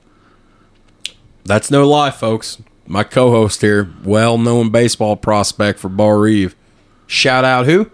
that's 1.45 1.71
no 1.71 1.87
lie, 1.89 2.11
folks. 2.11 2.61
My 2.87 3.05
co-host 3.05 3.61
here, 3.61 3.91
well-known 4.05 4.71
baseball 4.71 5.17
prospect 5.17 5.79
for 5.79 5.89
Bar. 5.89 6.27
Shout 7.07 7.45
out 7.45 7.67
who? 7.67 7.91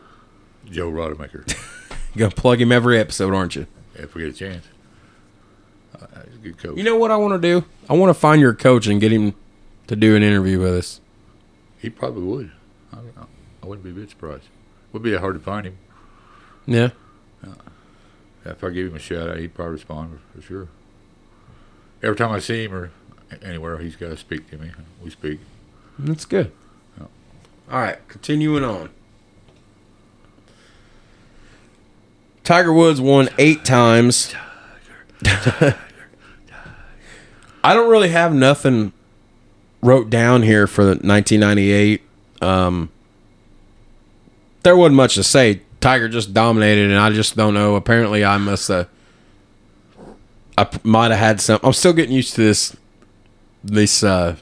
Joe 0.71 0.91
Rodemaker. 0.91 1.45
You 2.15 2.21
gonna 2.25 2.35
plug 2.35 2.61
him 2.61 2.73
every 2.73 2.99
episode, 2.99 3.33
aren't 3.33 3.55
you? 3.55 3.67
if 3.95 4.15
we 4.15 4.23
get 4.23 4.31
a 4.35 4.37
chance. 4.37 4.67
Uh, 5.95 6.07
he's 6.27 6.35
a 6.35 6.39
good 6.39 6.59
coach. 6.59 6.77
You 6.77 6.83
know 6.83 6.97
what 6.97 7.13
I 7.13 7.17
want 7.17 7.41
to 7.41 7.61
do? 7.61 7.65
I 7.89 7.93
want 7.95 8.11
to 8.11 8.15
find 8.15 8.41
your 8.41 8.55
coach 8.55 8.89
and 8.89 9.01
get 9.01 9.13
him 9.13 9.35
to 9.87 9.95
do 9.95 10.17
an 10.17 10.23
interview 10.25 10.59
with 10.59 10.75
us. 10.75 11.01
he 11.79 11.91
probably 11.91 12.23
would. 12.25 12.51
I. 12.93 12.99
I 13.63 13.67
wouldn't 13.67 13.85
be 13.85 13.91
a 13.91 13.93
bit 13.93 14.11
surprised. 14.11 14.45
Would 14.93 15.03
be 15.03 15.15
hard 15.17 15.35
to 15.35 15.41
find 15.41 15.67
him. 15.67 15.79
Yeah. 16.67 16.91
If 18.51 18.65
I 18.65 18.71
give 18.71 18.89
him 18.89 18.97
a 18.97 18.99
shout 18.99 19.29
out, 19.29 19.39
he'd 19.39 19.55
probably 19.55 19.75
respond 19.75 20.19
for 20.35 20.43
sure. 20.43 20.69
Every 22.03 22.17
time 22.17 22.33
I 22.33 22.39
see 22.39 22.65
him 22.65 22.75
or 22.75 22.91
anywhere, 23.43 23.79
he's 23.79 23.97
got 23.97 24.09
to 24.09 24.17
speak 24.17 24.51
to 24.51 24.59
me. 24.59 24.71
We 25.03 25.11
speak. 25.11 25.41
That's 25.99 26.25
good. 26.25 26.53
All 27.71 27.81
right, 27.81 27.99
continuing 28.09 28.65
on. 28.65 28.89
Tiger 32.43 32.73
Woods 32.73 32.99
won 32.99 33.29
eight 33.37 33.63
times. 33.63 34.35
I 35.25 35.75
don't 37.63 37.91
really 37.91 38.09
have 38.09 38.33
nothing 38.33 38.95
wrote 39.83 40.09
down 40.09 40.45
here 40.45 40.67
for 40.67 40.83
the 40.83 40.93
1998. 40.93 42.01
Um, 42.41 42.89
there 44.63 44.75
wasn't 44.75 44.97
much 44.97 45.17
to 45.17 45.23
say. 45.23 45.61
Tiger 45.81 46.09
just 46.09 46.35
dominated, 46.35 46.91
and 46.91 46.99
I 46.99 47.11
just 47.11 47.37
don't 47.37 47.55
know. 47.55 47.77
Apparently, 47.77 48.25
I 48.25 48.37
must 48.39 48.69
have. 48.69 48.89
I 50.57 50.67
might 50.83 51.11
have 51.11 51.21
had 51.21 51.41
some. 51.41 51.61
I'm 51.63 51.73
still 51.73 51.93
getting 51.93 52.15
used 52.15 52.35
to 52.35 52.43
this. 52.43 52.77
This 53.63 54.03
uh, 54.05 54.37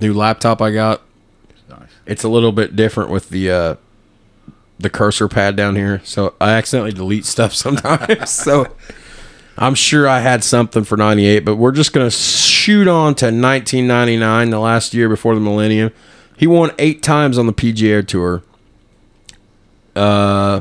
new 0.00 0.12
laptop 0.12 0.60
I 0.60 0.72
got 0.72 1.02
It's 1.50 1.68
nice. 1.68 1.88
it's 2.04 2.24
a 2.24 2.28
little 2.28 2.52
bit 2.52 2.74
different 2.76 3.10
with 3.10 3.30
the 3.30 3.50
uh 3.50 3.74
the 4.78 4.90
cursor 4.90 5.28
pad 5.28 5.56
down 5.56 5.74
here 5.76 6.02
so 6.04 6.34
i 6.38 6.50
accidentally 6.50 6.92
delete 6.92 7.24
stuff 7.24 7.54
sometimes 7.64 8.28
so 8.28 8.66
i'm 9.56 9.74
sure 9.74 10.06
i 10.06 10.18
had 10.20 10.44
something 10.44 10.84
for 10.84 10.98
98 10.98 11.46
but 11.46 11.56
we're 11.56 11.72
just 11.72 11.92
gonna 11.94 12.10
shoot 12.10 12.86
on 12.88 13.14
to 13.14 13.26
1999 13.26 14.50
the 14.50 14.58
last 14.58 14.92
year 14.92 15.08
before 15.08 15.34
the 15.34 15.40
millennium 15.40 15.90
he 16.36 16.46
won 16.46 16.72
eight 16.78 17.02
times 17.02 17.38
on 17.38 17.46
the 17.46 17.54
pga 17.54 18.06
tour 18.06 18.42
uh 19.94 20.60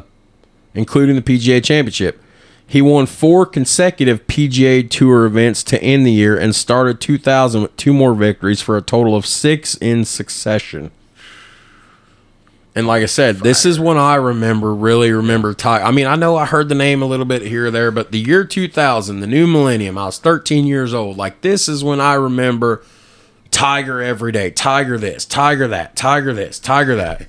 including 0.76 1.16
the 1.16 1.22
pga 1.22 1.64
championship 1.64 2.22
he 2.68 2.82
won 2.82 3.06
four 3.06 3.46
consecutive 3.46 4.26
PGA 4.28 4.90
Tour 4.90 5.26
events 5.26 5.64
to 5.66 5.82
end 5.84 6.06
the 6.06 6.12
year 6.12 6.38
and 6.38 6.56
started 6.56 7.00
2000 7.00 7.62
with 7.62 7.78
two 7.78 7.94
more 7.94 8.16
victories 8.16 8.62
for 8.62 8.76
a 8.76 8.82
total 8.82 9.16
of 9.16 9.26
six 9.26 9.76
in 9.76 10.04
succession. 10.04 10.92
And 12.74 12.88
like 12.88 13.04
I 13.04 13.06
said, 13.06 13.38
this 13.38 13.66
is 13.66 13.80
when 13.80 13.98
I 13.98 14.16
remember, 14.16 14.74
really 14.74 15.12
remember 15.12 15.54
Tiger. 15.54 15.86
I 15.86 15.92
mean, 15.92 16.08
I 16.08 16.16
know 16.16 16.36
I 16.36 16.46
heard 16.46 16.68
the 16.68 16.76
name 16.76 17.02
a 17.02 17.06
little 17.06 17.26
bit 17.26 17.44
here 17.44 17.68
or 17.68 17.72
there, 17.72 17.92
but 17.92 18.12
the 18.12 18.20
year 18.20 18.44
2000, 18.44 19.22
the 19.22 19.28
new 19.28 19.48
millennium, 19.48 19.98
I 19.98 20.06
was 20.06 20.18
13 20.18 20.66
years 20.66 20.94
old. 20.94 21.16
Like, 21.16 21.42
this 21.42 21.70
is 21.70 21.84
when 21.84 22.02
I 22.02 22.16
remember 22.16 22.84
Tiger 23.50 24.02
every 24.02 24.34
day, 24.34 24.50
Tiger 24.50 24.98
this, 24.98 25.24
Tiger 25.26 25.70
that, 25.70 25.96
Tiger 25.96 26.34
this, 26.34 26.60
Tiger 26.60 26.96
that. 26.98 27.28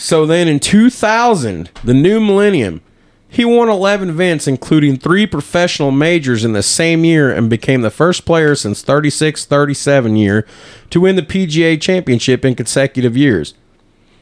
So 0.00 0.24
then 0.24 0.48
in 0.48 0.60
2000, 0.60 1.70
the 1.84 1.92
new 1.92 2.20
millennium, 2.20 2.80
he 3.28 3.44
won 3.44 3.68
11 3.68 4.08
events, 4.08 4.48
including 4.48 4.96
three 4.96 5.26
professional 5.26 5.90
majors 5.90 6.42
in 6.42 6.54
the 6.54 6.62
same 6.62 7.04
year, 7.04 7.30
and 7.30 7.50
became 7.50 7.82
the 7.82 7.90
first 7.90 8.24
player 8.24 8.54
since 8.54 8.80
36 8.80 9.44
37 9.44 10.16
year 10.16 10.46
to 10.88 11.02
win 11.02 11.16
the 11.16 11.22
PGA 11.22 11.78
championship 11.78 12.46
in 12.46 12.54
consecutive 12.54 13.14
years. 13.14 13.52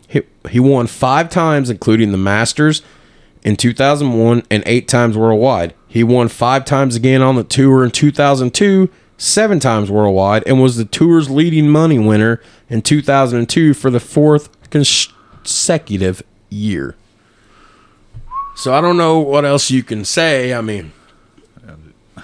He, 0.09 0.23
he 0.51 0.59
won 0.59 0.89
five 0.89 1.31
times, 1.31 1.71
including 1.71 2.11
the 2.11 2.19
Masters 2.19 2.83
in 3.45 3.55
2001 3.55 4.43
and 4.51 4.65
eight 4.67 4.89
times 4.89 5.17
worldwide. 5.17 5.75
He 5.87 6.03
won 6.03 6.27
five 6.27 6.65
times 6.65 6.97
again 6.97 7.23
on 7.23 7.37
the 7.37 7.45
tour 7.45 7.85
in 7.85 7.93
2002, 7.93 8.91
seven 9.17 9.61
times 9.61 9.93
worldwide, 9.93 10.43
and 10.45 10.61
was 10.61 10.77
the 10.77 10.85
tour's 10.85 11.31
leading 11.31 11.69
money 11.69 12.01
winner 12.01 12.43
in 12.69 12.83
2002 12.83 13.75
for 13.75 13.91
the 13.93 14.01
fourth 14.01 14.49
consecutive 15.53 16.23
year. 16.51 16.95
So 18.55 18.75
I 18.75 18.83
don't 18.83 18.99
know 18.99 19.19
what 19.19 19.47
else 19.47 19.71
you 19.71 19.83
can 19.83 20.05
say. 20.05 20.53
I 20.53 20.61
mean, 20.61 20.93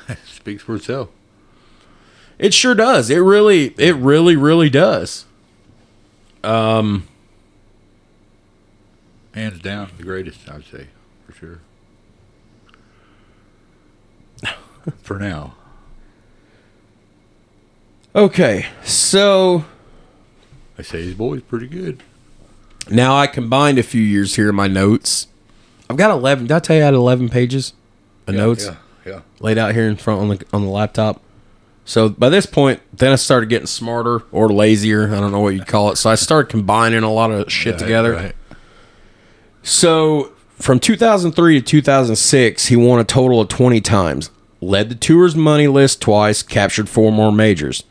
it 0.09 0.19
Speaks 0.27 0.63
for 0.63 0.75
itself. 0.77 1.09
it 2.39 2.53
sure 2.53 2.75
does. 2.75 3.09
It 3.09 3.17
really, 3.19 3.75
it 3.79 3.97
really, 3.97 4.37
really 4.37 4.69
does. 4.69 5.25
Um, 6.43 7.09
Hands 9.33 9.59
down, 9.59 9.91
the 9.97 10.03
greatest, 10.03 10.47
I'd 10.49 10.65
say, 10.67 10.89
for 11.27 11.33
sure. 11.33 11.61
for 15.03 15.19
now. 15.19 15.55
okay, 18.15 18.67
so 18.85 19.65
I 20.79 20.83
say 20.83 21.03
his 21.03 21.15
boy's 21.15 21.41
pretty 21.43 21.67
good. 21.69 22.03
Now 22.91 23.17
I 23.17 23.27
combined 23.27 23.79
a 23.79 23.83
few 23.83 24.03
years 24.03 24.37
here 24.37 24.49
in 24.51 24.55
my 24.55 24.67
notes. 24.69 25.27
I've 25.89 25.97
got 25.97 26.11
eleven. 26.11 26.47
Did 26.47 26.55
I 26.55 26.59
tell 26.61 26.77
you 26.77 26.83
I 26.83 26.87
had 26.87 26.95
eleven 26.95 27.29
pages 27.29 27.73
of 28.27 28.35
notes 28.35 28.65
Yeah, 28.67 28.77
yeah. 29.07 29.21
laid 29.41 29.59
out 29.59 29.75
here 29.75 29.87
in 29.89 29.97
front 29.97 30.21
on 30.23 30.29
the 30.29 30.45
on 30.53 30.63
the 30.63 30.71
laptop? 30.71 31.21
So 31.87 32.09
by 32.09 32.31
this 32.31 32.47
point, 32.47 32.81
then 32.95 33.13
I 33.13 33.17
started 33.17 33.51
getting 33.51 33.67
smarter 33.67 34.23
or 34.33 34.49
lazier. 34.49 35.15
I 35.15 35.21
don't 35.21 35.33
know 35.33 35.41
what 35.41 35.55
you'd 35.55 35.67
call 35.67 35.91
it. 35.93 35.97
So 35.97 36.09
I 36.09 36.15
started 36.15 36.49
combining 36.51 37.03
a 37.03 37.13
lot 37.13 37.31
of 37.31 37.53
shit 37.53 37.73
Right, 37.75 37.79
together. 37.81 38.13
right. 38.15 38.35
So 39.63 40.33
from 40.59 40.81
2003 40.81 41.61
to 41.61 41.65
2006, 41.67 42.67
he 42.67 42.77
won 42.77 43.01
a 43.01 43.05
total 43.05 43.41
of 43.41 43.49
20 43.49 43.81
times, 43.83 44.31
led 44.61 44.89
the 44.89 44.95
tour's 44.95 45.35
money 45.37 45.67
list 45.67 46.01
twice, 46.01 46.43
captured 46.43 46.89
four 46.89 47.13
more 47.13 47.33
majors. 47.33 47.85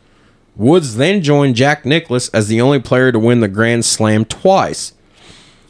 Woods 0.56 0.96
then 0.96 1.22
joined 1.22 1.56
Jack 1.56 1.84
Nicklaus 1.84 2.28
as 2.28 2.48
the 2.48 2.60
only 2.60 2.78
player 2.78 3.10
to 3.10 3.18
win 3.18 3.40
the 3.40 3.48
Grand 3.48 3.84
Slam 3.84 4.24
twice. 4.24 4.92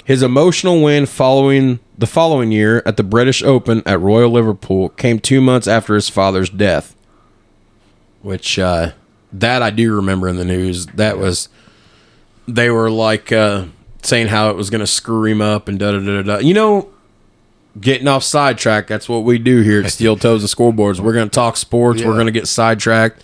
His 0.05 0.23
emotional 0.23 0.83
win 0.83 1.07
following 1.07 1.81
the 1.97 2.07
following 2.07 2.53
year 2.53 2.83
at 2.85 2.97
the 2.97 3.03
British 3.03 3.43
Open 3.43 3.83
at 3.87 4.01
Royal 4.01 4.31
Liverpool 4.31 4.91
came 4.91 5.19
two 5.19 5.41
months 5.41 5.67
after 5.67 5.95
his 5.95 6.11
father's 6.11 6.51
death. 6.51 6.95
Which 8.21 8.59
uh, 8.59 8.93
that 9.33 9.63
I 9.63 9.71
do 9.71 9.95
remember 9.95 10.29
in 10.29 10.37
the 10.37 10.45
news. 10.45 10.87
That 10.87 11.19
was 11.19 11.49
they 12.47 12.69
were 12.69 12.91
like 12.91 13.33
uh, 13.33 13.67
saying 14.03 14.29
how 14.29 14.51
it 14.51 14.57
was 14.57 14.69
going 14.69 14.81
to 14.81 14.87
screw 14.87 15.25
him 15.25 15.41
up 15.41 15.69
and 15.69 15.79
da 15.79 15.93
da 15.93 15.99
da 16.01 16.23
da. 16.23 16.39
You 16.39 16.53
know, 16.53 16.91
getting 17.81 18.07
off 18.07 18.23
sidetrack. 18.23 18.87
That's 18.87 19.09
what 19.09 19.25
we 19.25 19.39
do 19.39 19.63
here 19.63 19.83
at 19.83 19.91
Steel 19.91 20.17
Toes 20.17 20.43
and 20.43 20.51
Scoreboards. 20.51 21.01
We're 21.01 21.15
going 21.15 21.29
to 21.29 21.35
talk 21.35 21.57
sports. 21.57 22.03
We're 22.03 22.15
going 22.15 22.27
to 22.27 22.33
get 22.33 22.49
sidetracked. 22.49 23.23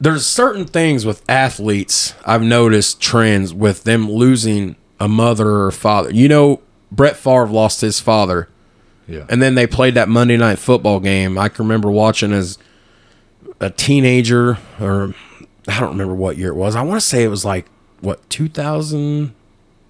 There's 0.00 0.24
certain 0.24 0.64
things 0.64 1.04
with 1.04 1.22
athletes 1.28 2.14
I've 2.24 2.42
noticed 2.42 3.00
trends 3.00 3.52
with 3.52 3.84
them 3.84 4.10
losing 4.10 4.76
a 4.98 5.08
mother 5.08 5.48
or 5.64 5.70
father. 5.70 6.10
You 6.12 6.28
know, 6.28 6.62
Brett 6.90 7.16
Favre 7.16 7.46
lost 7.48 7.82
his 7.82 8.00
father, 8.00 8.48
Yeah. 9.06 9.24
and 9.28 9.42
then 9.42 9.54
they 9.56 9.66
played 9.66 9.94
that 9.94 10.08
Monday 10.08 10.36
night 10.38 10.58
football 10.58 11.00
game. 11.00 11.36
I 11.38 11.48
can 11.48 11.64
remember 11.66 11.90
watching 11.90 12.32
as 12.32 12.56
a 13.60 13.68
teenager, 13.70 14.56
or 14.80 15.14
I 15.68 15.78
don't 15.80 15.90
remember 15.90 16.14
what 16.14 16.38
year 16.38 16.48
it 16.48 16.56
was. 16.56 16.74
I 16.76 16.82
want 16.82 17.00
to 17.00 17.06
say 17.06 17.22
it 17.22 17.28
was 17.28 17.44
like 17.44 17.66
what 18.00 18.28
2000, 18.30 19.34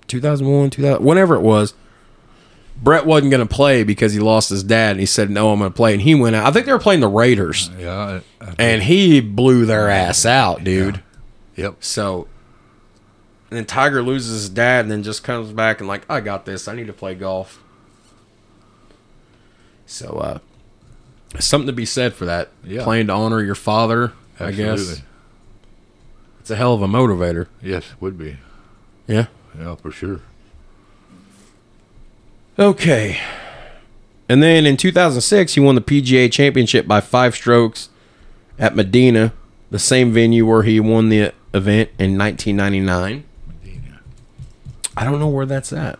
2001, 0.08 0.70
2000, 0.70 1.04
whenever 1.04 1.36
it 1.36 1.40
was. 1.42 1.74
Brett 2.82 3.04
wasn't 3.04 3.30
going 3.30 3.46
to 3.46 3.54
play 3.54 3.84
because 3.84 4.12
he 4.12 4.20
lost 4.20 4.48
his 4.48 4.62
dad, 4.62 4.92
and 4.92 5.00
he 5.00 5.06
said, 5.06 5.30
"No, 5.30 5.50
I'm 5.52 5.58
going 5.58 5.70
to 5.70 5.76
play." 5.76 5.92
And 5.92 6.00
he 6.02 6.14
went 6.14 6.34
out. 6.36 6.46
I 6.46 6.50
think 6.50 6.66
they 6.66 6.72
were 6.72 6.78
playing 6.78 7.00
the 7.00 7.08
Raiders, 7.08 7.70
yeah. 7.78 8.20
I, 8.40 8.44
I, 8.44 8.54
and 8.58 8.82
he 8.82 9.20
blew 9.20 9.66
their 9.66 9.90
ass 9.90 10.24
out, 10.24 10.64
dude. 10.64 11.02
yep. 11.56 11.76
So, 11.80 12.26
and 13.50 13.58
then 13.58 13.66
Tiger 13.66 14.02
loses 14.02 14.42
his 14.42 14.48
dad, 14.48 14.86
and 14.86 14.90
then 14.90 15.02
just 15.02 15.22
comes 15.22 15.52
back 15.52 15.80
and 15.80 15.88
like, 15.88 16.04
I 16.08 16.20
got 16.20 16.46
this. 16.46 16.68
I 16.68 16.74
need 16.74 16.86
to 16.86 16.92
play 16.94 17.14
golf. 17.14 17.62
So, 19.84 20.08
uh, 20.18 20.38
something 21.38 21.66
to 21.66 21.72
be 21.72 21.84
said 21.84 22.14
for 22.14 22.24
that. 22.26 22.50
Yeah. 22.64 22.84
Playing 22.84 23.08
to 23.08 23.12
honor 23.12 23.42
your 23.42 23.54
father, 23.56 24.12
I 24.38 24.52
guess. 24.52 25.02
It's 26.40 26.50
a 26.50 26.56
hell 26.56 26.72
of 26.74 26.80
a 26.82 26.86
motivator. 26.86 27.48
Yes, 27.60 27.84
would 28.00 28.16
be. 28.16 28.38
Yeah. 29.06 29.26
Yeah, 29.58 29.74
for 29.74 29.90
sure. 29.90 30.20
Okay. 32.58 33.18
And 34.28 34.42
then 34.42 34.66
in 34.66 34.76
2006, 34.76 35.54
he 35.54 35.60
won 35.60 35.74
the 35.74 35.80
PGA 35.80 36.30
Championship 36.30 36.86
by 36.86 37.00
five 37.00 37.34
strokes 37.34 37.88
at 38.58 38.76
Medinah, 38.76 39.32
the 39.70 39.78
same 39.78 40.12
venue 40.12 40.46
where 40.46 40.62
he 40.62 40.78
won 40.78 41.08
the 41.08 41.32
event 41.54 41.90
in 41.98 42.16
1999. 42.16 43.24
Medinah. 43.48 44.00
I 44.96 45.04
don't 45.04 45.18
know 45.18 45.28
where 45.28 45.46
that's 45.46 45.72
at. 45.72 45.98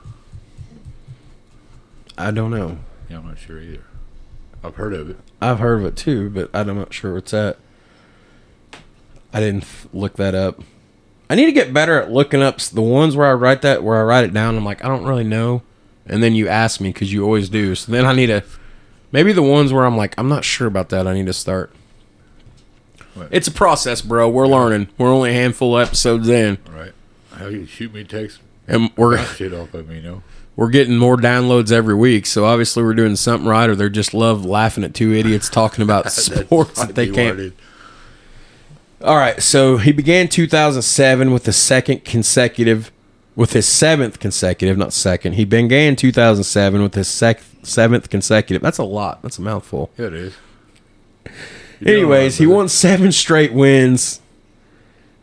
I 2.17 2.31
don't 2.31 2.51
know. 2.51 2.79
Yeah, 3.09 3.19
I'm 3.19 3.27
not 3.27 3.39
sure 3.39 3.61
either. 3.61 3.85
I've 4.63 4.77
heard 4.77 4.93
of 4.93 5.11
it. 5.11 5.17
I've 5.41 5.59
heard 5.59 5.81
of 5.81 5.87
it 5.87 5.97
too, 5.97 6.29
but 6.31 6.51
I'm 6.53 6.77
not 6.77 6.93
sure 6.93 7.13
where 7.13 7.19
it's 7.19 7.33
at. 7.33 7.57
I 9.33 9.41
didn't 9.41 9.65
look 9.93 10.17
that 10.17 10.35
up. 10.35 10.61
I 11.31 11.35
need 11.35 11.47
to 11.47 11.53
get 11.53 11.73
better 11.73 12.01
at 12.01 12.11
looking 12.11 12.43
up 12.43 12.59
the 12.59 12.83
ones 12.83 13.17
where 13.17 13.29
I 13.29 13.33
write 13.33 13.63
that 13.63 13.83
where 13.83 13.99
I 13.99 14.03
write 14.03 14.25
it 14.25 14.35
down. 14.35 14.57
I'm 14.57 14.65
like, 14.65 14.85
I 14.85 14.89
don't 14.89 15.05
really 15.05 15.25
know, 15.25 15.63
and 16.11 16.23
then 16.23 16.35
you 16.35 16.49
ask 16.49 16.81
me 16.81 16.91
because 16.91 17.13
you 17.13 17.25
always 17.25 17.49
do. 17.49 17.75
So 17.75 17.91
then 17.93 18.05
I 18.05 18.13
need 18.13 18.27
to 18.27 18.45
maybe 19.13 19.33
the 19.33 19.43
ones 19.43 19.73
where 19.73 19.85
I'm 19.87 19.97
like, 19.97 20.15
I'm 20.19 20.29
not 20.29 20.45
sure 20.45 20.67
about 20.67 20.91
that. 20.91 21.07
I 21.07 21.15
need 21.15 21.27
to 21.27 21.33
start. 21.33 21.73
Right. 23.17 23.29
It's 23.31 23.49
a 23.49 23.53
process, 23.53 24.03
bro. 24.03 24.29
We're 24.29 24.47
learning. 24.47 24.89
We're 24.99 25.09
only 25.13 25.31
a 25.31 25.35
handful 25.35 25.77
of 25.77 25.87
episodes 25.89 26.29
in, 26.29 26.59
Right. 26.71 26.93
How 27.33 27.47
you 27.47 27.65
shoot 27.65 27.95
me 27.95 28.05
text 28.05 28.41
and 28.69 28.91
we're 28.97 29.19
shit 29.25 29.55
off 29.55 29.73
of 29.73 29.89
me, 29.89 29.97
you 29.97 30.03
know? 30.03 30.23
we're 30.57 30.69
getting 30.69 30.99
more 30.99 31.17
downloads 31.17 31.73
every 31.73 31.95
week. 31.95 32.27
So 32.27 32.45
obviously 32.45 32.83
we're 32.83 32.93
doing 32.95 33.17
something 33.17 33.49
right, 33.49 33.71
or 33.71 33.75
they're 33.75 33.89
just 33.89 34.13
love 34.13 34.45
laughing 34.45 34.85
at 34.85 34.93
two 34.95 35.13
idiots 35.15 35.49
talking 35.49 35.83
about 35.83 36.13
sports 36.13 36.85
that 36.85 36.95
they 36.95 37.07
can't. 37.07 37.37
what 37.39 37.45
it 37.45 37.47
is. 37.47 37.53
All 39.03 39.17
right, 39.17 39.43
so 39.43 39.79
he 39.79 39.91
began 39.93 40.29
2007 40.29 41.31
with 41.31 41.45
the 41.45 41.53
second 41.55 42.05
consecutive, 42.05 42.93
with 43.37 43.53
his 43.53 43.67
seventh 43.67 44.19
consecutive, 44.19 44.77
not 44.77 44.93
second. 44.93 45.35
He 45.35 45.45
began 45.45 45.97
2007 45.97 46.83
with 46.83 46.95
his 46.95 47.09
sec- 47.09 47.43
seventh 47.63 48.11
consecutive. 48.11 48.63
That's 48.63 48.79
a 48.79 48.85
lot. 48.85 49.23
That's 49.23 49.39
a 49.39 49.43
mouthful. 49.43 49.91
Yeah, 49.97 50.07
it 50.07 50.15
is. 50.15 50.35
You 51.81 51.93
Anyways, 51.93 52.39
he 52.39 52.47
won 52.47 52.69
seven 52.69 53.13
straight 53.13 53.53
wins, 53.53 54.21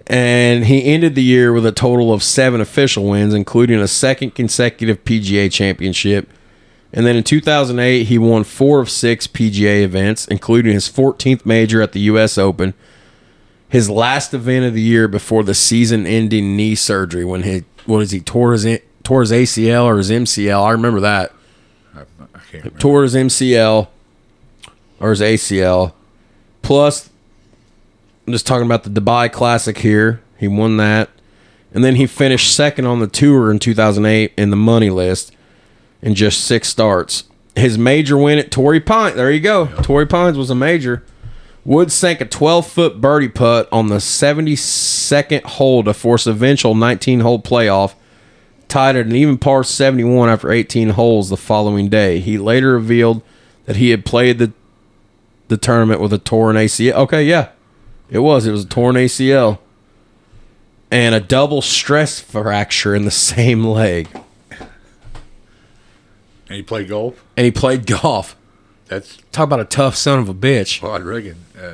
and 0.07 0.65
he 0.65 0.85
ended 0.85 1.15
the 1.15 1.23
year 1.23 1.53
with 1.53 1.65
a 1.65 1.71
total 1.71 2.11
of 2.13 2.23
seven 2.23 2.61
official 2.61 3.05
wins, 3.05 3.33
including 3.33 3.79
a 3.79 3.87
second 3.87 4.33
consecutive 4.35 5.03
PGA 5.03 5.51
championship. 5.51 6.29
And 6.93 7.05
then 7.05 7.15
in 7.15 7.23
2008, 7.23 8.05
he 8.05 8.17
won 8.17 8.43
four 8.43 8.79
of 8.79 8.89
six 8.89 9.27
PGA 9.27 9.83
events, 9.83 10.25
including 10.27 10.73
his 10.73 10.87
14th 10.89 11.45
major 11.45 11.81
at 11.81 11.91
the 11.91 11.99
U.S. 12.01 12.37
Open, 12.37 12.73
his 13.69 13.89
last 13.89 14.33
event 14.33 14.65
of 14.65 14.73
the 14.73 14.81
year 14.81 15.07
before 15.07 15.43
the 15.43 15.53
season-ending 15.53 16.55
knee 16.55 16.73
surgery 16.75 17.25
when 17.25 17.43
he 17.43 17.65
what 17.87 18.01
is 18.01 18.11
he 18.11 18.19
tore 18.19 18.51
his 18.53 18.65
tore 19.03 19.21
his 19.21 19.31
ACL 19.31 19.85
or 19.85 19.97
his 19.97 20.11
MCL. 20.11 20.61
I 20.63 20.71
remember 20.71 20.99
that 20.99 21.31
I, 21.95 22.01
I 22.01 22.03
can't 22.51 22.63
remember. 22.65 22.79
tore 22.79 23.03
his 23.03 23.15
MCL 23.15 23.87
or 24.99 25.09
his 25.09 25.21
ACL. 25.21 25.93
Plus, 26.61 27.09
I'm 28.25 28.33
just 28.33 28.45
talking 28.45 28.65
about 28.65 28.83
the 28.83 28.89
Dubai 28.89 29.31
Classic 29.31 29.77
here. 29.77 30.21
He 30.37 30.47
won 30.47 30.77
that. 30.77 31.09
And 31.73 31.83
then 31.83 31.95
he 31.95 32.05
finished 32.05 32.53
second 32.53 32.85
on 32.85 32.99
the 32.99 33.07
tour 33.07 33.49
in 33.49 33.59
2008 33.59 34.33
in 34.37 34.49
the 34.49 34.55
money 34.55 34.89
list 34.89 35.33
in 36.01 36.13
just 36.13 36.43
six 36.43 36.67
starts. 36.67 37.23
His 37.55 37.77
major 37.77 38.17
win 38.17 38.37
at 38.37 38.51
Torrey 38.51 38.79
Pines. 38.79 39.15
There 39.15 39.31
you 39.31 39.39
go. 39.39 39.67
Torrey 39.81 40.05
Pines 40.05 40.37
was 40.37 40.49
a 40.49 40.55
major. 40.55 41.03
Woods 41.67 41.93
sank 41.93 42.21
a 42.21 42.25
12 42.25 42.65
foot 42.65 43.01
birdie 43.01 43.27
putt 43.27 43.67
on 43.73 43.87
the 43.87 43.97
72nd 43.97 45.43
hole 45.43 45.83
to 45.83 45.93
force 45.93 46.25
a 46.25 46.29
eventual 46.29 46.73
19 46.75 47.19
hole 47.19 47.41
playoff 47.41 47.93
tied 48.69 48.95
at 48.95 49.05
an 49.05 49.13
even 49.13 49.37
par 49.37 49.65
71 49.65 50.29
after 50.29 50.49
18 50.49 50.91
holes 50.91 51.29
the 51.29 51.35
following 51.35 51.89
day. 51.89 52.19
He 52.21 52.37
later 52.37 52.71
revealed 52.71 53.21
that 53.65 53.75
he 53.75 53.89
had 53.89 54.05
played 54.05 54.39
the 54.39 54.53
the 55.49 55.57
tournament 55.57 55.99
with 55.99 56.13
a 56.13 56.17
torn 56.17 56.55
ACL. 56.55 56.93
Okay, 56.93 57.25
yeah. 57.25 57.49
It 58.09 58.19
was. 58.19 58.47
It 58.47 58.51
was 58.51 58.63
a 58.63 58.67
torn 58.67 58.95
ACL 58.95 59.59
and 60.89 61.13
a 61.13 61.19
double 61.19 61.61
stress 61.61 62.21
fracture 62.21 62.95
in 62.95 63.03
the 63.03 63.11
same 63.33 63.65
leg. 63.65 64.07
And 66.47 66.55
he 66.55 66.63
played 66.63 66.87
golf. 66.87 67.21
And 67.35 67.43
he 67.43 67.51
played 67.51 67.85
golf. 67.85 68.36
That's 68.87 69.17
Talk 69.31 69.45
about 69.45 69.59
a 69.59 69.65
tough 69.65 69.95
son 69.95 70.19
of 70.19 70.29
a 70.29 70.33
bitch. 70.33 70.81
well, 70.81 70.93
I 70.93 70.99
reckon 70.99 71.35
uh, 71.59 71.73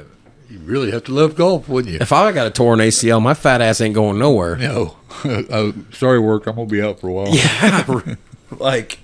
you 0.49 0.59
really 0.59 0.91
have 0.91 1.03
to 1.05 1.11
love 1.13 1.35
golf, 1.35 1.67
wouldn't 1.67 1.93
you? 1.93 1.99
If 1.99 2.11
I 2.11 2.31
got 2.31 2.47
a 2.47 2.51
torn 2.51 2.79
ACL, 2.79 3.21
my 3.21 3.33
fat 3.33 3.61
ass 3.61 3.81
ain't 3.81 3.95
going 3.95 4.19
nowhere. 4.19 4.55
No. 4.55 4.97
oh, 5.25 5.73
sorry, 5.91 6.19
work. 6.19 6.47
I'm 6.47 6.55
gonna 6.55 6.67
be 6.67 6.81
out 6.81 6.99
for 6.99 7.07
a 7.07 7.11
while. 7.11 7.35
Yeah, 7.35 8.15
like 8.57 8.99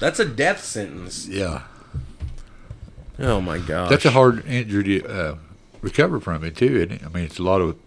that's 0.00 0.18
a 0.18 0.24
death 0.24 0.64
sentence. 0.64 1.28
Yeah. 1.28 1.62
Oh 3.18 3.40
my 3.40 3.58
god! 3.58 3.90
That's 3.90 4.04
a 4.04 4.10
hard 4.10 4.44
injury 4.46 5.00
to 5.00 5.08
uh, 5.08 5.36
recover 5.80 6.20
from 6.20 6.44
it 6.44 6.56
too, 6.56 6.76
isn't 6.76 6.92
it? 6.92 7.02
I 7.04 7.08
mean, 7.08 7.24
it's 7.24 7.38
a 7.38 7.42
lot 7.42 7.60
of 7.60 7.78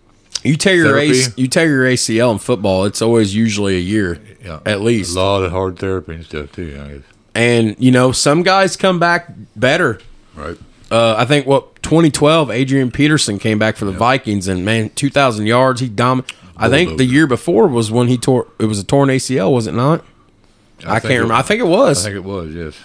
you 0.43 0.55
tear 0.55 0.75
your. 0.75 0.97
AC, 0.97 1.33
you 1.35 1.47
tear 1.47 1.67
your 1.67 1.85
ACL 1.85 2.31
in 2.31 2.39
football. 2.39 2.85
It's 2.85 3.01
always 3.01 3.35
usually 3.35 3.75
a 3.75 3.81
year 3.81 4.21
yeah, 4.43 4.59
at 4.65 4.81
least. 4.81 5.15
a 5.15 5.19
lot 5.19 5.43
of 5.43 5.51
hard 5.51 5.77
therapy 5.77 6.15
and 6.15 6.25
stuff 6.25 6.51
too. 6.51 6.79
I 6.81 6.93
guess. 6.93 7.03
And 7.39 7.77
you 7.79 7.89
know, 7.89 8.11
some 8.11 8.43
guys 8.43 8.75
come 8.75 8.99
back 8.99 9.29
better. 9.55 9.99
Right. 10.35 10.57
Uh, 10.91 11.15
I 11.17 11.23
think 11.23 11.47
what 11.47 11.81
2012, 11.83 12.51
Adrian 12.51 12.91
Peterson 12.91 13.39
came 13.39 13.57
back 13.57 13.77
for 13.77 13.85
the 13.85 13.93
Vikings, 13.93 14.49
and 14.49 14.65
man, 14.65 14.89
2,000 14.89 15.45
yards. 15.45 15.79
He 15.79 15.87
dom. 15.87 16.25
I 16.57 16.67
think 16.67 16.97
the 16.97 17.05
year 17.05 17.27
before 17.27 17.67
was 17.67 17.91
when 17.91 18.09
he 18.09 18.17
tore. 18.17 18.47
It 18.59 18.65
was 18.65 18.79
a 18.79 18.83
torn 18.83 19.07
ACL, 19.07 19.53
was 19.53 19.67
it 19.67 19.73
not? 19.73 20.03
I, 20.85 20.99
think 20.99 21.11
can't 21.11 21.21
remember. 21.21 21.33
I 21.35 21.41
think 21.41 21.61
it 21.61 21.67
was. 21.67 22.05
I 22.05 22.09
think 22.09 22.17
it 22.17 22.27
was. 22.27 22.53
Yes. 22.53 22.77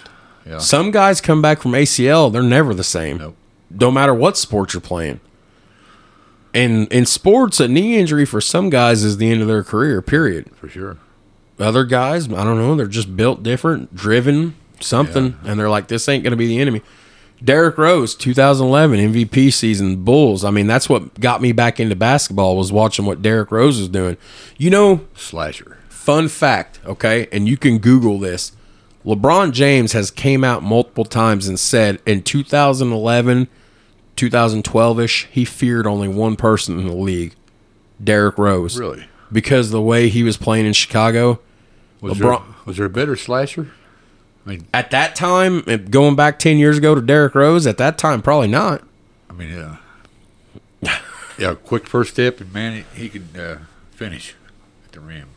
Yeah. 0.45 0.59
Some 0.59 0.91
guys 0.91 1.19
come 1.19 1.41
back 1.41 1.61
from 1.61 1.71
ACL, 1.71 2.31
they're 2.31 2.43
never 2.43 2.73
the 2.73 2.83
same. 2.83 3.17
Nope. 3.17 3.35
No 3.69 3.91
matter 3.91 4.13
what 4.13 4.37
sport 4.37 4.73
you're 4.73 4.81
playing. 4.81 5.19
And 6.53 6.87
in 6.93 7.05
sports, 7.05 7.59
a 7.59 7.67
knee 7.67 7.97
injury 7.97 8.25
for 8.25 8.39
some 8.39 8.69
guys 8.69 9.03
is 9.03 9.17
the 9.17 9.29
end 9.29 9.41
of 9.41 9.49
their 9.49 9.63
career, 9.63 10.01
period. 10.01 10.55
For 10.55 10.69
sure. 10.69 10.97
Other 11.59 11.85
guys, 11.85 12.25
I 12.27 12.43
don't 12.43 12.57
know, 12.57 12.75
they're 12.75 12.87
just 12.87 13.15
built 13.15 13.41
different, 13.43 13.95
driven, 13.95 14.55
something, 14.81 15.37
and 15.45 15.59
they're 15.59 15.69
like, 15.69 15.87
this 15.87 16.09
ain't 16.09 16.23
going 16.23 16.31
to 16.31 16.37
be 16.37 16.47
the 16.47 16.59
enemy. 16.59 16.81
Derrick 17.43 17.77
Rose, 17.77 18.15
2011 18.15 19.13
MVP 19.13 19.53
season, 19.53 20.03
Bulls. 20.03 20.43
I 20.43 20.51
mean, 20.51 20.67
that's 20.67 20.89
what 20.89 21.19
got 21.19 21.41
me 21.41 21.51
back 21.51 21.79
into 21.79 21.95
basketball 21.95 22.57
was 22.57 22.71
watching 22.71 23.05
what 23.05 23.21
Derrick 23.21 23.51
Rose 23.51 23.77
was 23.79 23.89
doing. 23.89 24.17
You 24.57 24.69
know, 24.69 25.05
Slasher. 25.15 25.77
fun 25.89 26.27
fact, 26.27 26.79
okay, 26.85 27.27
and 27.31 27.47
you 27.47 27.55
can 27.57 27.77
Google 27.77 28.19
this. 28.19 28.51
LeBron 29.05 29.51
James 29.51 29.91
has 29.93 30.09
came 30.11 30.43
out 30.43 30.63
multiple 30.63 31.05
times 31.05 31.47
and 31.47 31.59
said 31.59 32.01
in 32.05 32.21
2011, 32.23 33.47
2012ish, 34.17 35.27
he 35.31 35.45
feared 35.45 35.85
only 35.87 36.07
one 36.07 36.35
person 36.35 36.79
in 36.79 36.87
the 36.87 36.93
league, 36.95 37.33
Derrick 38.03 38.37
Rose, 38.37 38.77
Really? 38.79 39.05
because 39.31 39.71
the 39.71 39.81
way 39.81 40.09
he 40.09 40.23
was 40.23 40.37
playing 40.37 40.65
in 40.65 40.73
Chicago. 40.73 41.39
Was 42.09 42.17
LeBron- 42.19 42.45
there 42.45 42.55
was 42.65 42.77
there 42.77 42.85
a 42.85 42.89
better 42.89 43.15
slasher? 43.15 43.71
I 44.45 44.49
mean, 44.49 44.67
At 44.73 44.91
that 44.91 45.15
time, 45.15 45.61
going 45.89 46.15
back 46.15 46.37
10 46.37 46.57
years 46.57 46.77
ago 46.77 46.93
to 46.93 47.01
Derrick 47.01 47.33
Rose, 47.33 47.65
at 47.65 47.77
that 47.79 47.97
time, 47.97 48.21
probably 48.21 48.47
not. 48.47 48.83
I 49.29 49.33
mean, 49.33 49.49
yeah. 50.83 50.99
yeah, 51.39 51.55
quick 51.55 51.87
first 51.87 52.13
step, 52.13 52.39
and 52.39 52.53
man, 52.53 52.85
he, 52.93 53.01
he 53.01 53.09
could 53.09 53.27
uh, 53.37 53.57
finish 53.91 54.35
at 54.85 54.91
the 54.91 54.99
rim. 54.99 55.29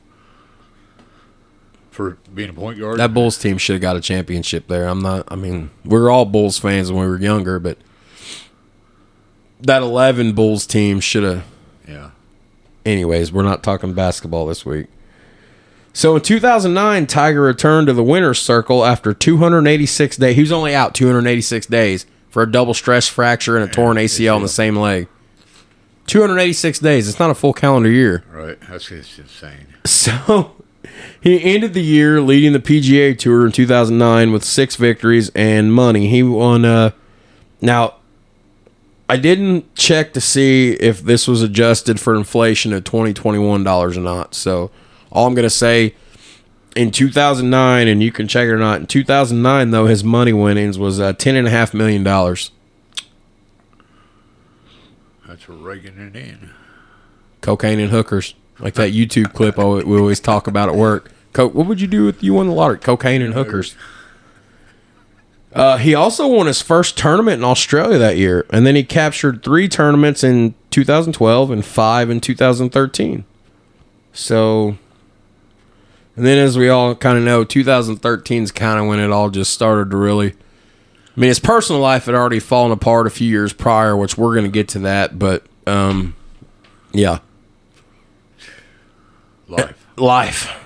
For 1.90 2.18
being 2.32 2.50
a 2.50 2.52
point 2.52 2.78
guard, 2.78 2.98
That 2.98 3.12
Bulls 3.14 3.38
team 3.38 3.56
should 3.58 3.72
have 3.74 3.80
got 3.82 3.96
a 3.96 4.00
championship 4.00 4.68
there. 4.68 4.86
I'm 4.86 5.00
not, 5.02 5.24
I 5.28 5.36
mean, 5.36 5.70
we 5.84 5.98
were 5.98 6.10
all 6.10 6.26
Bulls 6.26 6.58
fans 6.58 6.92
when 6.92 7.00
we 7.02 7.08
were 7.08 7.18
younger, 7.18 7.58
but 7.58 7.78
that 9.60 9.82
11 9.82 10.34
Bulls 10.34 10.66
team 10.66 11.00
should 11.00 11.24
have. 11.24 11.44
yeah, 11.88 12.10
Anyways, 12.86 13.32
we're 13.32 13.42
not 13.42 13.62
talking 13.62 13.94
basketball 13.94 14.46
this 14.46 14.64
week. 14.66 14.86
So 15.98 16.14
in 16.14 16.22
2009, 16.22 17.08
Tiger 17.08 17.40
returned 17.40 17.88
to 17.88 17.92
the 17.92 18.04
winner's 18.04 18.40
circle 18.40 18.84
after 18.84 19.12
286 19.12 20.16
days. 20.16 20.36
He 20.36 20.42
was 20.42 20.52
only 20.52 20.72
out 20.72 20.94
286 20.94 21.66
days 21.66 22.06
for 22.30 22.44
a 22.44 22.48
double 22.48 22.72
stress 22.72 23.08
fracture 23.08 23.56
and 23.56 23.68
a 23.68 23.72
torn 23.72 23.96
ACL 23.96 24.36
in 24.36 24.42
the 24.42 24.48
same 24.48 24.76
leg. 24.76 25.08
286 26.06 26.78
days. 26.78 27.08
It's 27.08 27.18
not 27.18 27.30
a 27.30 27.34
full 27.34 27.52
calendar 27.52 27.90
year. 27.90 28.22
right. 28.30 28.56
That's 28.70 28.86
just 28.86 29.18
insane. 29.18 29.66
So 29.86 30.52
he 31.20 31.42
ended 31.42 31.74
the 31.74 31.82
year 31.82 32.20
leading 32.20 32.52
the 32.52 32.60
PGA 32.60 33.18
Tour 33.18 33.44
in 33.44 33.50
2009 33.50 34.30
with 34.30 34.44
six 34.44 34.76
victories 34.76 35.32
and 35.34 35.74
money. 35.74 36.08
He 36.08 36.22
won. 36.22 36.64
Uh, 36.64 36.92
now, 37.60 37.96
I 39.08 39.16
didn't 39.16 39.74
check 39.74 40.12
to 40.12 40.20
see 40.20 40.74
if 40.74 41.00
this 41.02 41.26
was 41.26 41.42
adjusted 41.42 41.98
for 41.98 42.14
inflation 42.14 42.72
at 42.72 42.84
2021 42.84 43.64
dollars 43.64 43.96
or 43.96 44.02
not. 44.02 44.36
So 44.36 44.70
all 45.10 45.26
I'm 45.26 45.34
gonna 45.34 45.50
say 45.50 45.94
in 46.76 46.90
2009, 46.90 47.88
and 47.88 48.02
you 48.02 48.12
can 48.12 48.28
check 48.28 48.44
it 48.46 48.52
or 48.52 48.58
not. 48.58 48.80
In 48.80 48.86
2009, 48.86 49.70
though, 49.70 49.86
his 49.86 50.04
money 50.04 50.32
winnings 50.32 50.78
was 50.78 51.00
uh, 51.00 51.12
ten 51.12 51.34
and 51.36 51.46
a 51.46 51.50
half 51.50 51.72
million 51.74 52.02
dollars. 52.04 52.50
That's 55.26 55.48
raking 55.48 55.98
it 55.98 56.16
in. 56.16 56.50
Cocaine 57.40 57.78
and 57.80 57.90
hookers, 57.90 58.34
like 58.58 58.74
that 58.74 58.92
YouTube 58.92 59.32
clip 59.34 59.58
I- 59.58 59.64
we 59.64 59.98
always 59.98 60.20
talk 60.20 60.46
about 60.46 60.68
at 60.68 60.74
work. 60.74 61.10
Co- 61.32 61.48
what 61.48 61.66
would 61.66 61.80
you 61.80 61.86
do 61.86 62.08
if 62.08 62.22
you 62.22 62.34
won 62.34 62.46
the 62.48 62.52
lottery? 62.54 62.78
Cocaine 62.78 63.22
and 63.22 63.34
hookers. 63.34 63.76
Uh, 65.52 65.76
he 65.78 65.94
also 65.94 66.26
won 66.26 66.46
his 66.46 66.60
first 66.62 66.96
tournament 66.98 67.38
in 67.38 67.44
Australia 67.44 67.98
that 67.98 68.16
year, 68.16 68.44
and 68.50 68.66
then 68.66 68.74
he 68.74 68.84
captured 68.84 69.42
three 69.42 69.68
tournaments 69.68 70.22
in 70.22 70.54
2012 70.70 71.50
and 71.50 71.64
five 71.64 72.10
in 72.10 72.20
2013. 72.20 73.24
So, 74.12 74.76
and 76.18 76.26
then 76.26 76.38
as 76.38 76.58
we 76.58 76.68
all 76.68 76.94
kind 76.94 77.16
of 77.16 77.24
know, 77.24 77.44
2013 77.44 78.42
is 78.42 78.52
kind 78.52 78.80
of 78.80 78.86
when 78.86 78.98
it 78.98 79.10
all 79.10 79.30
just 79.30 79.52
started 79.52 79.90
to 79.90 79.96
really. 79.96 80.32
I 80.32 81.20
mean, 81.20 81.28
his 81.28 81.40
personal 81.40 81.80
life 81.80 82.06
had 82.06 82.14
already 82.14 82.38
fallen 82.40 82.70
apart 82.70 83.06
a 83.06 83.10
few 83.10 83.28
years 83.28 83.52
prior, 83.52 83.96
which 83.96 84.18
we're 84.18 84.34
going 84.34 84.44
to 84.44 84.50
get 84.50 84.68
to 84.68 84.78
that, 84.80 85.18
but 85.18 85.44
um, 85.66 86.14
yeah, 86.92 87.18
Life. 89.48 89.86
life. 89.96 90.64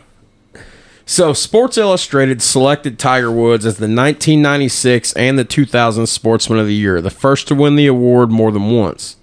So, 1.05 1.33
Sports 1.33 1.77
Illustrated 1.77 2.41
selected 2.41 2.99
Tiger 2.99 3.31
Woods 3.31 3.67
as 3.67 3.77
the 3.77 3.85
1996 3.85 5.13
and 5.15 5.39
the 5.39 5.45
2000 5.45 6.07
Sportsman 6.07 6.59
of 6.59 6.67
the 6.67 6.75
Year, 6.75 7.01
the 7.01 7.11
first 7.11 7.49
to 7.49 7.55
win 7.55 7.77
the 7.77 7.87
award 7.87 8.31
more 8.31 8.51
than 8.51 8.71
once. 8.71 9.17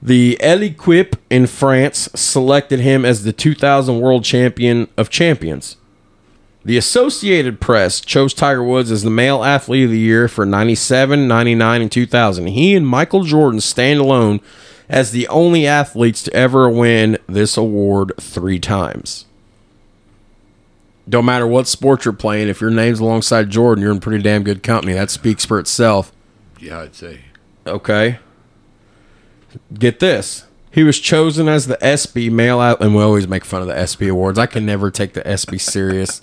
The 0.00 0.38
L'Equipe 0.42 1.16
in 1.28 1.46
France 1.46 2.08
selected 2.14 2.80
him 2.80 3.04
as 3.04 3.24
the 3.24 3.32
2000 3.32 4.00
World 4.00 4.24
Champion 4.24 4.88
of 4.96 5.10
Champions. 5.10 5.76
The 6.64 6.76
Associated 6.76 7.60
Press 7.60 8.00
chose 8.00 8.34
Tiger 8.34 8.62
Woods 8.62 8.90
as 8.90 9.02
the 9.02 9.10
male 9.10 9.42
athlete 9.42 9.86
of 9.86 9.90
the 9.90 9.98
year 9.98 10.28
for 10.28 10.44
97, 10.44 11.26
99, 11.26 11.82
and 11.82 11.90
2000. 11.90 12.46
He 12.48 12.74
and 12.74 12.86
Michael 12.86 13.24
Jordan 13.24 13.60
stand 13.60 14.00
alone 14.00 14.40
as 14.88 15.10
the 15.10 15.26
only 15.28 15.66
athletes 15.66 16.22
to 16.24 16.32
ever 16.34 16.68
win 16.68 17.18
this 17.26 17.56
award 17.56 18.12
three 18.20 18.58
times. 18.58 19.24
Don't 21.08 21.24
matter 21.24 21.46
what 21.46 21.66
sport 21.66 22.04
you're 22.04 22.12
playing, 22.12 22.48
if 22.48 22.60
your 22.60 22.70
name's 22.70 23.00
alongside 23.00 23.48
Jordan, 23.50 23.82
you're 23.82 23.92
in 23.92 24.00
pretty 24.00 24.22
damn 24.22 24.42
good 24.42 24.62
company. 24.62 24.92
That 24.92 25.10
speaks 25.10 25.44
for 25.44 25.58
itself. 25.58 26.12
Yeah, 26.60 26.80
I'd 26.80 26.94
say. 26.94 27.20
Okay. 27.66 28.18
Get 29.74 30.00
this. 30.00 30.44
He 30.70 30.84
was 30.84 30.98
chosen 31.00 31.48
as 31.48 31.66
the 31.66 31.82
ESPY 31.84 32.30
male 32.30 32.60
out, 32.60 32.80
and 32.80 32.94
we 32.94 33.02
always 33.02 33.26
make 33.26 33.44
fun 33.44 33.62
of 33.62 33.68
the 33.68 33.76
ESPY 33.76 34.08
awards. 34.08 34.38
I 34.38 34.46
can 34.46 34.66
never 34.66 34.90
take 34.90 35.14
the 35.14 35.26
ESPY 35.26 35.58
serious. 35.58 36.22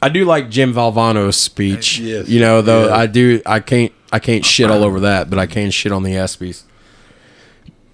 I 0.00 0.08
do 0.08 0.24
like 0.24 0.50
Jim 0.50 0.72
Valvano's 0.72 1.36
speech. 1.36 1.98
Yes. 1.98 2.28
You 2.28 2.40
know, 2.40 2.60
though 2.62 2.88
Yeah. 2.88 2.96
I 2.96 3.06
do 3.06 3.40
I 3.46 3.60
can't 3.60 3.92
I 4.12 4.18
can't 4.18 4.44
shit 4.44 4.70
all 4.70 4.84
over 4.84 5.00
that, 5.00 5.30
but 5.30 5.38
I 5.38 5.46
can 5.46 5.70
shit 5.70 5.92
on 5.92 6.02
the 6.02 6.12
ESPYs. 6.12 6.62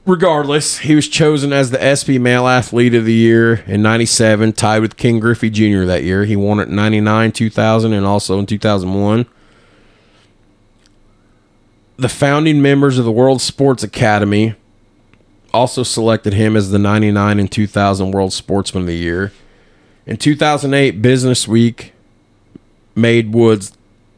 Regardless, 0.07 0.79
he 0.79 0.95
was 0.95 1.07
chosen 1.09 1.53
as 1.53 1.71
the 1.71 1.83
ESPY 1.83 2.19
Male 2.19 2.49
Athlete 2.49 2.95
of 2.95 3.05
the 3.05 3.13
Year 3.13 3.63
in 3.67 3.83
97, 3.83 4.55
tied 4.55 4.81
with 4.81 4.97
Ken 4.97 5.21
Griffey 5.21 5.51
Jr. 5.51 5.85
that 5.85 6.03
year. 6.03 6.25
He 6.25 6.35
won 6.37 6.59
it 6.59 6.69
in 6.69 6.75
99, 6.75 7.33
2000, 7.33 7.93
and 7.93 8.05
also 8.07 8.39
in 8.39 8.47
2001 8.47 9.27
the 12.01 12.09
founding 12.09 12.63
members 12.63 12.99
of 12.99 13.05
the 13.05 13.13
World 13.13 13.43
Sports 13.43 13.83
Academy 13.83 14.55
also 15.53 15.83
selected 15.83 16.33
him 16.33 16.57
as 16.57 16.71
the 16.71 16.79
99 16.79 17.39
and 17.39 17.53
2000 17.53 18.11
World 18.13 18.33
Sportsman 18.33 18.85
of 18.85 18.87
the 18.87 18.97
Year. 18.97 19.33
In 20.07 20.17
2008, 20.17 21.03
Business 21.03 21.47
Week 21.47 21.93
made 22.95 23.35
Woods 23.35 23.77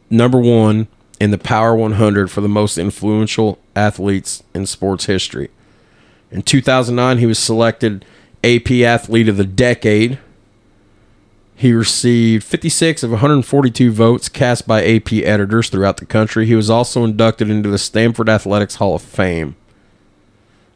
number 0.08 0.38
one 0.38 0.86
in 1.18 1.32
the 1.32 1.38
Power 1.38 1.74
100 1.74 2.30
for 2.30 2.40
the 2.40 2.48
most 2.48 2.78
influential 2.78 3.58
athletes 3.74 4.44
in 4.54 4.64
sports 4.66 5.06
history. 5.06 5.50
In 6.30 6.42
2009, 6.42 7.18
he 7.18 7.26
was 7.26 7.38
selected 7.38 8.04
AP 8.44 8.70
Athlete 8.70 9.28
of 9.28 9.36
the 9.36 9.44
Decade. 9.44 10.20
He 11.54 11.72
received 11.72 12.44
56 12.44 13.02
of 13.02 13.10
142 13.10 13.92
votes 13.92 14.28
cast 14.28 14.66
by 14.66 14.84
AP 14.84 15.12
editors 15.12 15.68
throughout 15.68 15.98
the 15.98 16.06
country. 16.06 16.46
He 16.46 16.54
was 16.54 16.70
also 16.70 17.04
inducted 17.04 17.50
into 17.50 17.68
the 17.68 17.78
Stanford 17.78 18.28
Athletics 18.28 18.76
Hall 18.76 18.96
of 18.96 19.02
Fame. 19.02 19.56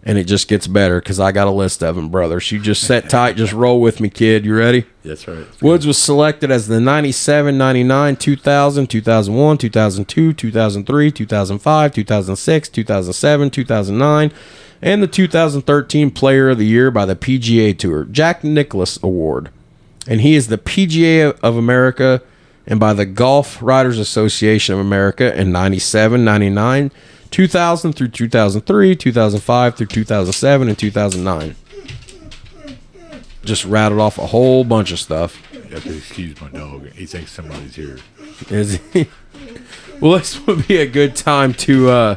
And 0.05 0.17
it 0.19 0.25
just 0.25 0.47
gets 0.47 0.69
better 0.69 1.01
because 1.01 1.19
I 1.19 1.33
got 1.33 1.49
a 1.49 1.51
list 1.51 1.83
of 1.83 1.97
them, 1.97 2.11
brothers. 2.11 2.53
You 2.53 2.61
just 2.61 2.87
set 2.87 3.11
tight, 3.11 3.37
just 3.37 3.53
roll 3.53 3.81
with 3.81 3.99
me, 3.99 4.09
kid. 4.09 4.45
You 4.47 4.57
ready? 4.57 4.85
That's 5.03 5.27
right. 5.27 5.45
Woods 5.61 5.85
was 5.85 5.99
selected 5.99 6.53
as 6.53 6.69
the 6.69 6.81
97, 6.81 7.59
99, 7.59 8.15
2000, 8.15 8.87
2001, 8.87 9.59
2002, 9.59 10.33
2003, 10.33 11.11
2005, 11.11 11.93
2006, 11.93 12.69
2007, 12.69 13.51
2009, 13.51 14.33
and 14.81 15.03
the 15.03 15.09
2013 15.09 16.11
Player 16.13 16.51
of 16.51 16.59
the 16.59 16.67
Year 16.67 16.93
by 16.93 17.05
the 17.05 17.17
PGA 17.17 17.77
Tour, 17.77 18.05
Jack 18.05 18.45
Nicklaus 18.45 19.03
Award. 19.03 19.51
And 20.09 20.21
he 20.21 20.35
is 20.35 20.49
the 20.49 20.59
PGA 20.59 21.39
of 21.43 21.57
America 21.57 22.23
and 22.67 22.81
by 22.81 22.93
the 22.93 23.07
Golf 23.07 23.63
Writers 23.63 23.99
Association 23.99 24.75
of 24.75 24.81
America 24.81 25.39
in 25.39 25.53
97, 25.53 26.25
99, 26.25 26.91
2000 27.31 27.93
through 27.93 28.09
2003, 28.09 28.97
2005 28.97 29.77
through 29.77 29.87
2007, 29.87 30.69
and 30.69 30.79
2009. 30.79 31.57
Just 33.45 33.65
rattled 33.65 34.01
off 34.01 34.19
a 34.19 34.27
whole 34.27 34.65
bunch 34.65 34.91
of 34.91 34.99
stuff. 34.99 35.41
You 35.53 35.61
have 35.75 35.85
to 35.85 35.97
excuse 35.97 36.41
my 36.41 36.49
dog. 36.49 36.89
He 36.91 37.07
thinks 37.07 37.31
somebody's 37.31 37.77
here. 37.77 37.99
Is 38.51 38.81
he? 38.93 39.09
well, 40.01 40.19
this 40.19 40.45
would 40.47 40.67
be 40.67 40.79
a 40.79 40.87
good 40.87 41.15
time 41.15 41.55
to. 41.55 41.89
uh 41.91 42.17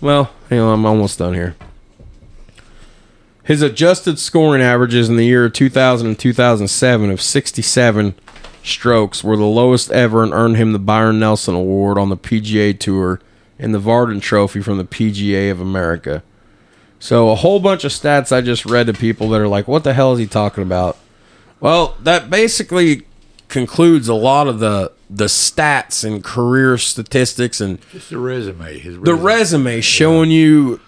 Well, 0.00 0.30
hang 0.48 0.60
on, 0.60 0.74
I'm 0.74 0.86
almost 0.86 1.18
done 1.18 1.34
here. 1.34 1.56
His 3.44 3.60
adjusted 3.60 4.18
scoring 4.18 4.62
averages 4.62 5.08
in 5.08 5.16
the 5.16 5.26
year 5.26 5.48
2000 5.50 6.06
and 6.06 6.18
2007 6.18 7.10
of 7.10 7.20
67 7.20 8.14
strokes 8.62 9.22
were 9.22 9.36
the 9.36 9.44
lowest 9.44 9.90
ever 9.92 10.22
and 10.22 10.32
earned 10.32 10.56
him 10.56 10.72
the 10.72 10.78
Byron 10.78 11.20
Nelson 11.20 11.54
Award 11.54 11.98
on 11.98 12.08
the 12.08 12.16
PGA 12.16 12.78
Tour 12.78 13.20
and 13.58 13.74
the 13.74 13.78
Vardon 13.80 14.20
Trophy 14.20 14.62
from 14.62 14.78
the 14.78 14.84
PGA 14.84 15.50
of 15.50 15.60
America. 15.60 16.22
So 16.98 17.28
a 17.28 17.34
whole 17.34 17.60
bunch 17.60 17.84
of 17.84 17.92
stats 17.92 18.34
I 18.34 18.40
just 18.40 18.64
read 18.64 18.86
to 18.86 18.94
people 18.94 19.28
that 19.28 19.40
are 19.40 19.48
like, 19.48 19.68
"What 19.68 19.84
the 19.84 19.92
hell 19.92 20.14
is 20.14 20.18
he 20.18 20.26
talking 20.26 20.62
about?" 20.62 20.96
Well, 21.60 21.96
that 22.02 22.30
basically 22.30 23.02
concludes 23.48 24.08
a 24.08 24.14
lot 24.14 24.48
of 24.48 24.58
the 24.58 24.90
the 25.10 25.26
stats 25.26 26.02
and 26.02 26.24
career 26.24 26.78
statistics 26.78 27.60
and 27.60 27.78
Just 27.92 28.08
the 28.08 28.18
resume. 28.18 28.78
His 28.78 28.98
the 28.98 29.14
resume 29.14 29.82
showing 29.82 30.30
you 30.30 30.80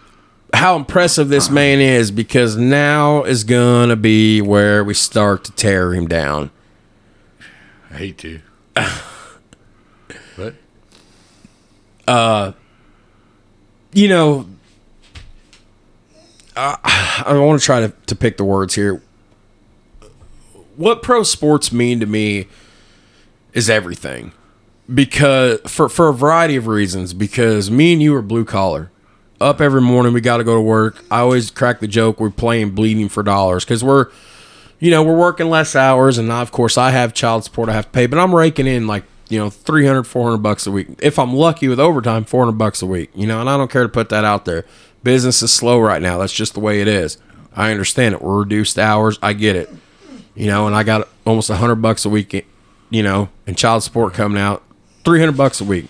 how 0.55 0.77
impressive 0.77 1.29
this 1.29 1.51
man 1.51 1.81
is 1.81 2.11
because 2.11 2.57
now 2.57 3.23
is 3.25 3.45
gonna 3.45 3.97
be 3.97 4.41
where 4.41 4.83
we 4.85 4.95
start 4.95 5.45
to 5.45 5.53
tear 5.53 5.93
him 5.95 6.07
down. 6.07 6.51
I 7.91 7.95
hate 7.95 8.19
to. 8.19 8.41
but 10.37 10.55
uh 12.07 12.53
You 13.93 14.09
know, 14.09 14.47
uh, 16.55 16.77
I 16.85 17.35
want 17.39 17.61
to 17.61 17.65
try 17.65 17.81
to, 17.81 17.93
to 18.07 18.17
pick 18.17 18.37
the 18.37 18.45
words 18.45 18.75
here. 18.75 19.03
What 20.77 21.03
pro 21.03 21.23
sports 21.23 21.73
mean 21.73 22.01
to 22.01 22.07
me 22.07 22.49
is 23.55 23.71
everything 23.71 24.33
because 24.95 25.61
for 25.67 25.89
for 25.89 26.09
a 26.09 26.13
variety 26.13 26.57
of 26.57 26.67
reasons 26.67 27.15
because 27.15 27.71
me 27.71 27.95
and 27.95 28.03
you 28.03 28.15
are 28.15 28.23
blue 28.23 28.45
collar 28.45 28.91
up 29.41 29.61
every 29.61 29.81
morning 29.81 30.13
we 30.13 30.21
got 30.21 30.39
to 30.39 30.45
go 30.45 30.55
to 30.55 30.61
work. 30.61 31.05
I 31.11 31.21
always 31.21 31.51
crack 31.51 31.81
the 31.81 31.87
joke 31.87 32.21
we're 32.21 32.31
playing 32.31 32.71
bleeding 32.71 33.09
for 33.09 33.23
dollars 33.23 33.65
because 33.65 33.85
we're 33.85 34.11
you 34.79 34.91
know 34.91 35.03
we're 35.03 35.17
working 35.17 35.49
less 35.49 35.75
hours 35.75 36.19
and 36.19 36.31
of 36.31 36.53
course 36.53 36.77
i 36.77 36.91
have 36.91 37.15
child 37.15 37.45
support 37.45 37.69
i 37.69 37.73
have 37.73 37.87
to 37.87 37.91
pay 37.91 38.07
but 38.07 38.19
i'm 38.19 38.35
raking 38.35 38.67
in 38.67 38.87
like 38.87 39.05
you 39.31 39.39
know 39.39 39.49
300 39.49 40.05
400 40.05 40.39
bucks 40.39 40.67
a 40.67 40.71
week. 40.71 40.89
If 41.01 41.19
i'm 41.19 41.35
lucky 41.35 41.69
with 41.69 41.81
overtime 41.81 42.25
400 42.25 42.59
bucks 42.59 42.83
a 42.83 42.87
week 42.87 43.11
you 43.15 43.27
know 43.27 43.41
and 43.41 43.49
i 43.49 43.57
don't 43.57 43.71
care 43.71 43.83
to 43.83 43.89
put 43.89 44.09
that 44.11 44.25
out 44.25 44.45
there. 44.45 44.65
Business 45.03 45.43
is 45.43 45.53
slow 45.53 45.79
right 45.79 46.03
now 46.03 46.19
that's 46.19 46.33
just 46.33 46.55
the 46.55 46.61
way 46.61 46.81
it 46.81 46.89
is. 46.89 47.19
I 47.55 47.71
understand 47.71 48.15
it 48.15 48.23
we're 48.23 48.41
reduced 48.41 48.79
hours 48.79 49.19
i 49.23 49.33
get 49.33 49.57
it 49.57 49.71
you 50.35 50.47
know 50.47 50.67
and 50.67 50.77
i 50.77 50.83
got 50.83 51.09
almost 51.25 51.49
100 51.49 51.77
bucks 51.77 52.05
a 52.05 52.11
week 52.11 52.47
you 52.91 53.03
know 53.03 53.31
and 53.47 53.57
child 53.57 53.83
support 53.83 54.13
coming 54.13 54.39
out 54.39 54.63
300 55.05 55.37
bucks 55.37 55.61
a 55.61 55.65
week. 55.65 55.87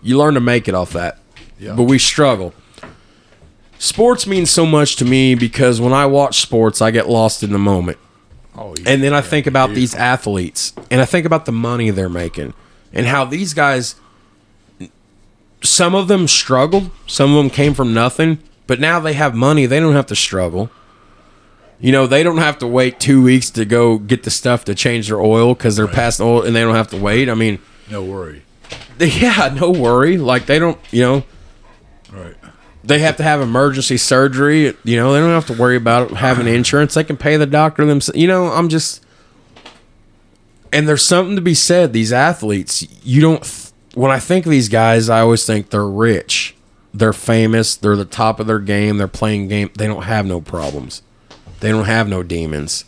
You 0.00 0.16
learn 0.16 0.34
to 0.34 0.40
make 0.40 0.66
it 0.66 0.74
off 0.74 0.92
that 0.92 1.18
Yeah. 1.62 1.74
but 1.76 1.84
we 1.84 1.98
struggle 1.98 2.52
sports 3.78 4.26
means 4.26 4.50
so 4.50 4.64
much 4.66 4.96
to 4.96 5.04
me 5.04 5.34
because 5.34 5.80
when 5.80 5.92
i 5.92 6.06
watch 6.06 6.40
sports 6.40 6.80
i 6.82 6.90
get 6.90 7.08
lost 7.08 7.42
in 7.42 7.52
the 7.52 7.58
moment 7.58 7.98
oh, 8.56 8.74
he- 8.76 8.84
and 8.86 9.02
then 9.02 9.12
I 9.12 9.18
yeah, 9.18 9.22
think 9.22 9.46
about 9.46 9.70
he- 9.70 9.76
these 9.76 9.94
athletes, 9.94 10.72
and 10.90 11.00
I 11.00 11.04
think 11.04 11.24
about 11.26 11.46
the 11.46 11.52
money 11.52 11.90
they're 11.90 12.08
making, 12.08 12.52
and 12.92 13.06
how 13.06 13.24
these 13.24 13.54
guys, 13.54 13.94
some 15.62 15.94
of 15.94 16.08
them 16.08 16.28
struggled, 16.28 16.90
some 17.06 17.30
of 17.30 17.36
them 17.36 17.50
came 17.50 17.74
from 17.74 17.94
nothing, 17.94 18.38
but 18.66 18.80
now 18.80 19.00
they 19.00 19.12
have 19.14 19.34
money. 19.34 19.66
They 19.66 19.80
don't 19.80 19.94
have 19.94 20.06
to 20.06 20.16
struggle. 20.16 20.70
You 21.80 21.92
know, 21.92 22.06
they 22.06 22.22
don't 22.22 22.38
have 22.38 22.58
to 22.58 22.66
wait 22.66 23.00
two 23.00 23.22
weeks 23.22 23.50
to 23.50 23.64
go 23.64 23.98
get 23.98 24.22
the 24.24 24.30
stuff 24.30 24.64
to 24.66 24.74
change 24.74 25.08
their 25.08 25.20
oil 25.20 25.54
because 25.54 25.76
they're 25.76 25.88
past 25.88 26.20
oil 26.20 26.42
and 26.42 26.54
they 26.54 26.60
don't 26.60 26.74
have 26.76 26.88
to 26.88 26.96
wait. 26.98 27.28
I 27.28 27.34
mean, 27.34 27.58
No 27.90 28.02
worry. 28.04 28.42
yeah, 28.98 29.52
no 29.58 29.70
worry. 29.70 30.16
Like, 30.18 30.46
they 30.46 30.58
don't, 30.58 30.78
you 30.90 31.00
know, 31.02 31.14
Right. 31.14 31.26
They 32.84 32.98
have 33.00 33.16
to 33.18 33.22
have 33.22 33.40
emergency 33.40 33.96
surgery. 33.96 34.74
You 34.84 34.96
know, 34.96 35.12
they 35.12 35.20
don't 35.20 35.30
have 35.30 35.46
to 35.46 35.52
worry 35.54 35.76
about 35.76 36.10
having 36.12 36.46
insurance. 36.54 36.94
They 36.94 37.04
can 37.04 37.16
pay 37.16 37.36
the 37.36 37.46
doctor 37.46 37.84
themselves. 37.84 38.18
You 38.18 38.26
know, 38.28 38.46
I'm 38.46 38.68
just. 38.68 39.04
And 40.72 40.88
there's 40.88 41.04
something 41.04 41.36
to 41.36 41.42
be 41.42 41.54
said. 41.54 41.92
These 41.92 42.12
athletes, 42.12 42.86
you 43.04 43.20
don't. 43.20 43.42
th- 43.42 43.72
When 43.94 44.10
I 44.10 44.18
think 44.18 44.46
of 44.46 44.50
these 44.50 44.68
guys, 44.70 45.08
I 45.10 45.20
always 45.20 45.44
think 45.44 45.68
they're 45.70 45.86
rich, 45.86 46.56
they're 46.94 47.12
famous, 47.12 47.76
they're 47.76 47.94
the 47.96 48.06
top 48.06 48.40
of 48.40 48.46
their 48.46 48.58
game, 48.58 48.96
they're 48.96 49.06
playing 49.08 49.48
game. 49.48 49.70
They 49.76 49.86
don't 49.86 50.04
have 50.04 50.24
no 50.24 50.40
problems. 50.40 51.02
They 51.60 51.70
don't 51.70 51.84
have 51.84 52.08
no 52.08 52.22
demons. 52.22 52.84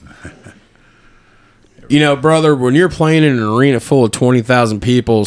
You 1.88 2.00
know, 2.00 2.16
brother, 2.16 2.54
when 2.56 2.74
you're 2.74 2.88
playing 2.88 3.22
in 3.24 3.34
an 3.36 3.42
arena 3.42 3.78
full 3.78 4.04
of 4.06 4.10
20,000 4.10 4.80
people, 4.80 5.26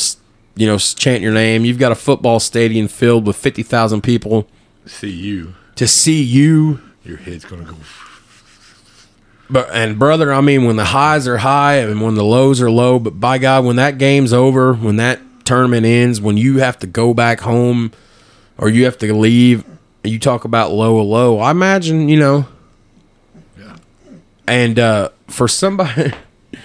you 0.56 0.66
know, 0.66 0.80
chanting 0.80 1.22
your 1.22 1.32
name, 1.32 1.64
you've 1.64 1.78
got 1.78 1.92
a 1.92 1.96
football 1.96 2.40
stadium 2.40 2.88
filled 2.88 3.28
with 3.28 3.36
50,000 3.36 4.02
people 4.02 4.48
See 4.88 5.12
you. 5.12 5.54
to 5.76 5.88
see 5.88 6.22
you. 6.24 6.82
Your 7.04 7.18
head's 7.18 7.46
gonna 7.46 7.64
go. 7.64 7.76
But 9.50 9.70
and 9.72 9.98
brother, 9.98 10.34
I 10.34 10.42
mean, 10.42 10.66
when 10.66 10.76
the 10.76 10.86
highs 10.86 11.28
are 11.28 11.38
high 11.38 11.76
and 11.78 12.02
when 12.02 12.16
the 12.16 12.24
lows 12.24 12.62
are 12.62 12.70
low, 12.72 13.00
but 13.00 13.20
by 13.20 13.38
God, 13.38 13.64
when 13.64 13.78
that 13.78 13.98
game's 13.98 14.34
over, 14.34 14.74
when 14.74 14.98
that 14.98 15.22
tournament 15.46 15.86
ends, 15.86 16.20
when 16.20 16.36
you 16.36 16.58
have 16.60 16.78
to 16.80 16.88
go 16.88 17.14
back 17.14 17.40
home 17.42 17.92
or 18.58 18.68
you 18.70 18.84
have 18.86 18.98
to 18.98 19.14
leave, 19.14 19.64
you 20.04 20.20
talk 20.20 20.44
about 20.44 20.72
low 20.72 20.96
or 20.96 21.04
low. 21.04 21.40
I 21.40 21.52
imagine, 21.52 22.10
you 22.10 22.20
know, 22.20 22.46
Yeah. 23.58 23.78
and 24.48 24.78
uh, 24.78 25.10
for 25.28 25.48
somebody, 25.48 26.12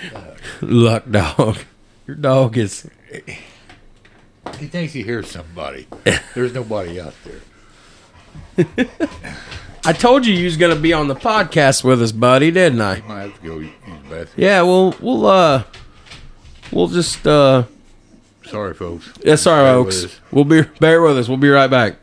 luck 0.61 1.05
dog, 1.09 1.59
your 2.09 2.17
dog 2.17 2.59
is. 2.59 2.89
He 4.59 4.67
thinks 4.67 4.93
he 4.93 5.05
hears 5.05 5.31
somebody. 5.31 5.87
There's 6.35 6.53
nobody 6.53 7.01
out 7.01 7.15
there. 7.25 7.41
I 9.85 9.93
told 9.93 10.27
you 10.27 10.35
you 10.35 10.45
was 10.45 10.57
gonna 10.57 10.77
be 10.77 10.93
on 10.93 11.09
the 11.09 11.15
podcast 11.17 11.83
with 11.85 12.01
us, 12.03 12.13
buddy, 12.13 12.51
didn't 12.51 12.81
I? 12.81 12.97
Have 12.97 13.41
to 13.41 13.47
go 13.47 13.59
use 13.59 13.71
the 13.85 13.93
bathroom. 14.03 14.29
Yeah, 14.37 14.63
well, 14.63 14.95
we'll 15.01 15.27
uh, 15.27 15.65
we'll 16.71 16.89
just 16.89 17.27
uh. 17.27 17.65
Sorry, 18.47 18.75
folks. 18.75 19.11
Yeah, 19.25 19.37
sorry, 19.37 19.65
Bear 19.65 19.75
folks. 19.85 20.21
We'll 20.31 20.45
be 20.45 20.63
bear 20.81 21.01
with 21.03 21.19
us. 21.19 21.29
We'll 21.29 21.39
be 21.39 21.49
right 21.49 21.71
back. 21.71 21.97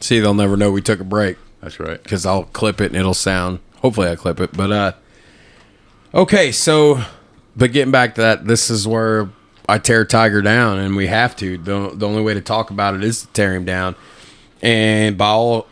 See, 0.00 0.18
they'll 0.20 0.34
never 0.34 0.56
know 0.56 0.70
we 0.72 0.80
took 0.80 1.00
a 1.00 1.04
break 1.04 1.36
That's 1.60 1.78
right. 1.78 2.02
because 2.02 2.24
I'll 2.24 2.44
clip 2.44 2.80
it 2.80 2.86
and 2.86 2.96
it'll 2.96 3.12
sound. 3.12 3.60
Hopefully, 3.76 4.08
I 4.08 4.16
clip 4.16 4.40
it. 4.40 4.52
But 4.56 4.72
uh, 4.72 4.92
okay. 6.14 6.50
So, 6.52 7.02
but 7.56 7.72
getting 7.72 7.92
back 7.92 8.14
to 8.14 8.20
that, 8.22 8.46
this 8.46 8.70
is 8.70 8.88
where 8.88 9.28
I 9.68 9.78
tear 9.78 10.04
Tiger 10.04 10.40
down, 10.42 10.78
and 10.78 10.96
we 10.96 11.06
have 11.08 11.36
to. 11.36 11.58
the 11.58 11.92
The 11.94 12.06
only 12.08 12.22
way 12.22 12.34
to 12.34 12.40
talk 12.40 12.70
about 12.70 12.94
it 12.94 13.04
is 13.04 13.22
to 13.22 13.26
tear 13.28 13.54
him 13.54 13.64
down, 13.66 13.94
and 14.62 15.16
by 15.16 15.26
all 15.26 15.66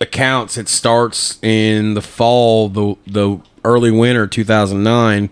accounts, 0.00 0.58
it 0.58 0.68
starts 0.68 1.38
in 1.42 1.94
the 1.94 2.02
fall, 2.02 2.68
the 2.68 2.96
the 3.06 3.40
early 3.64 3.90
winter, 3.90 4.26
two 4.26 4.44
thousand 4.44 4.82
nine 4.82 5.30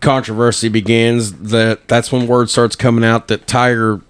controversy 0.00 0.68
begins 0.68 1.32
that 1.32 1.88
that's 1.88 2.12
when 2.12 2.28
word 2.28 2.48
starts 2.48 2.76
coming 2.76 3.04
out 3.04 3.26
that 3.28 3.48
Tiger 3.48 4.00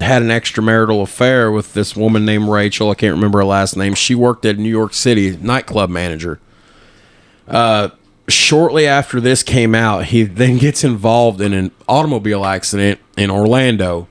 had 0.00 0.20
an 0.20 0.28
extramarital 0.28 1.02
affair 1.02 1.50
with 1.52 1.72
this 1.72 1.96
woman 1.96 2.24
named 2.24 2.48
Rachel. 2.48 2.90
I 2.90 2.94
can't 2.94 3.14
remember 3.14 3.38
her 3.38 3.44
last 3.44 3.76
name. 3.76 3.94
She 3.94 4.14
worked 4.14 4.44
at 4.44 4.58
New 4.58 4.68
York 4.68 4.92
City 4.92 5.36
nightclub 5.36 5.88
manager. 5.88 6.40
Uh, 7.48 7.90
shortly 8.28 8.86
after 8.86 9.20
this 9.20 9.42
came 9.42 9.74
out, 9.74 10.06
he 10.06 10.24
then 10.24 10.58
gets 10.58 10.82
involved 10.82 11.40
in 11.40 11.52
an 11.52 11.70
automobile 11.88 12.44
accident 12.44 13.00
in 13.16 13.30
Orlando. 13.30 14.08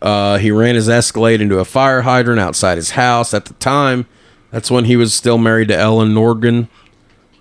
Uh, 0.00 0.38
he 0.38 0.50
ran 0.50 0.74
his 0.74 0.88
Escalade 0.88 1.40
into 1.40 1.58
a 1.58 1.64
fire 1.64 2.02
hydrant 2.02 2.40
outside 2.40 2.76
his 2.76 2.90
house. 2.90 3.34
At 3.34 3.46
the 3.46 3.54
time, 3.54 4.06
that's 4.50 4.70
when 4.70 4.84
he 4.84 4.96
was 4.96 5.12
still 5.14 5.38
married 5.38 5.68
to 5.68 5.76
Elin 5.76 6.14
Nordegren. 6.14 6.68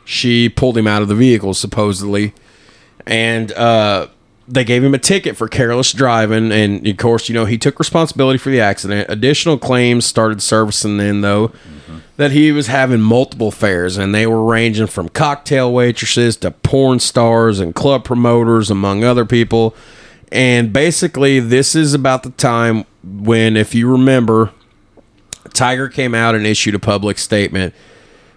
she 0.06 0.50
pulled 0.50 0.78
him 0.78 0.88
out 0.88 1.02
of 1.02 1.08
the 1.08 1.16
vehicle 1.16 1.54
supposedly, 1.54 2.34
and 3.06 3.52
uh, 3.54 4.08
they 4.48 4.64
gave 4.64 4.84
him 4.84 4.94
a 4.94 4.98
ticket 5.00 5.36
for 5.36 5.48
careless 5.48 5.92
driving. 5.92 6.52
And 6.52 6.88
of 6.88 6.98
course, 6.98 7.30
you 7.30 7.36
know 7.36 7.46
he 7.46 7.58
took 7.58 7.80
responsibility 7.80 8.38
for 8.38 8.50
the 8.50 8.62
accident. 8.62 9.08
Additional 9.10 9.58
claims 9.58 10.06
started 10.06 10.42
surfacing 10.42 10.98
then 10.98 11.22
though 11.22 11.52
that 12.18 12.32
he 12.32 12.52
was 12.52 12.68
having 12.68 13.00
multiple 13.00 13.50
affairs, 13.50 13.96
and 13.98 14.14
they 14.14 14.26
were 14.26 14.44
ranging 14.44 14.88
from 14.88 15.08
cocktail 15.10 15.72
waitresses 15.72 16.36
to 16.38 16.50
porn 16.52 17.00
stars 17.00 17.60
and 17.60 17.76
club 17.76 18.04
promoters, 18.04 18.72
among 18.72 19.04
other 19.04 19.24
people. 19.24 19.76
And 20.32 20.74
basically, 20.74 21.40
this 21.40 21.76
is 21.76 21.94
about 21.94 22.24
the 22.24 22.32
time 22.32 22.86
when, 23.04 23.56
if 23.56 23.74
you 23.74 23.90
remember, 23.90 24.52
Tiger 25.54 25.88
came 25.88 26.14
out 26.14 26.36
and 26.36 26.46
issued 26.46 26.76
a 26.76 26.80
public 26.80 27.18
statement 27.18 27.74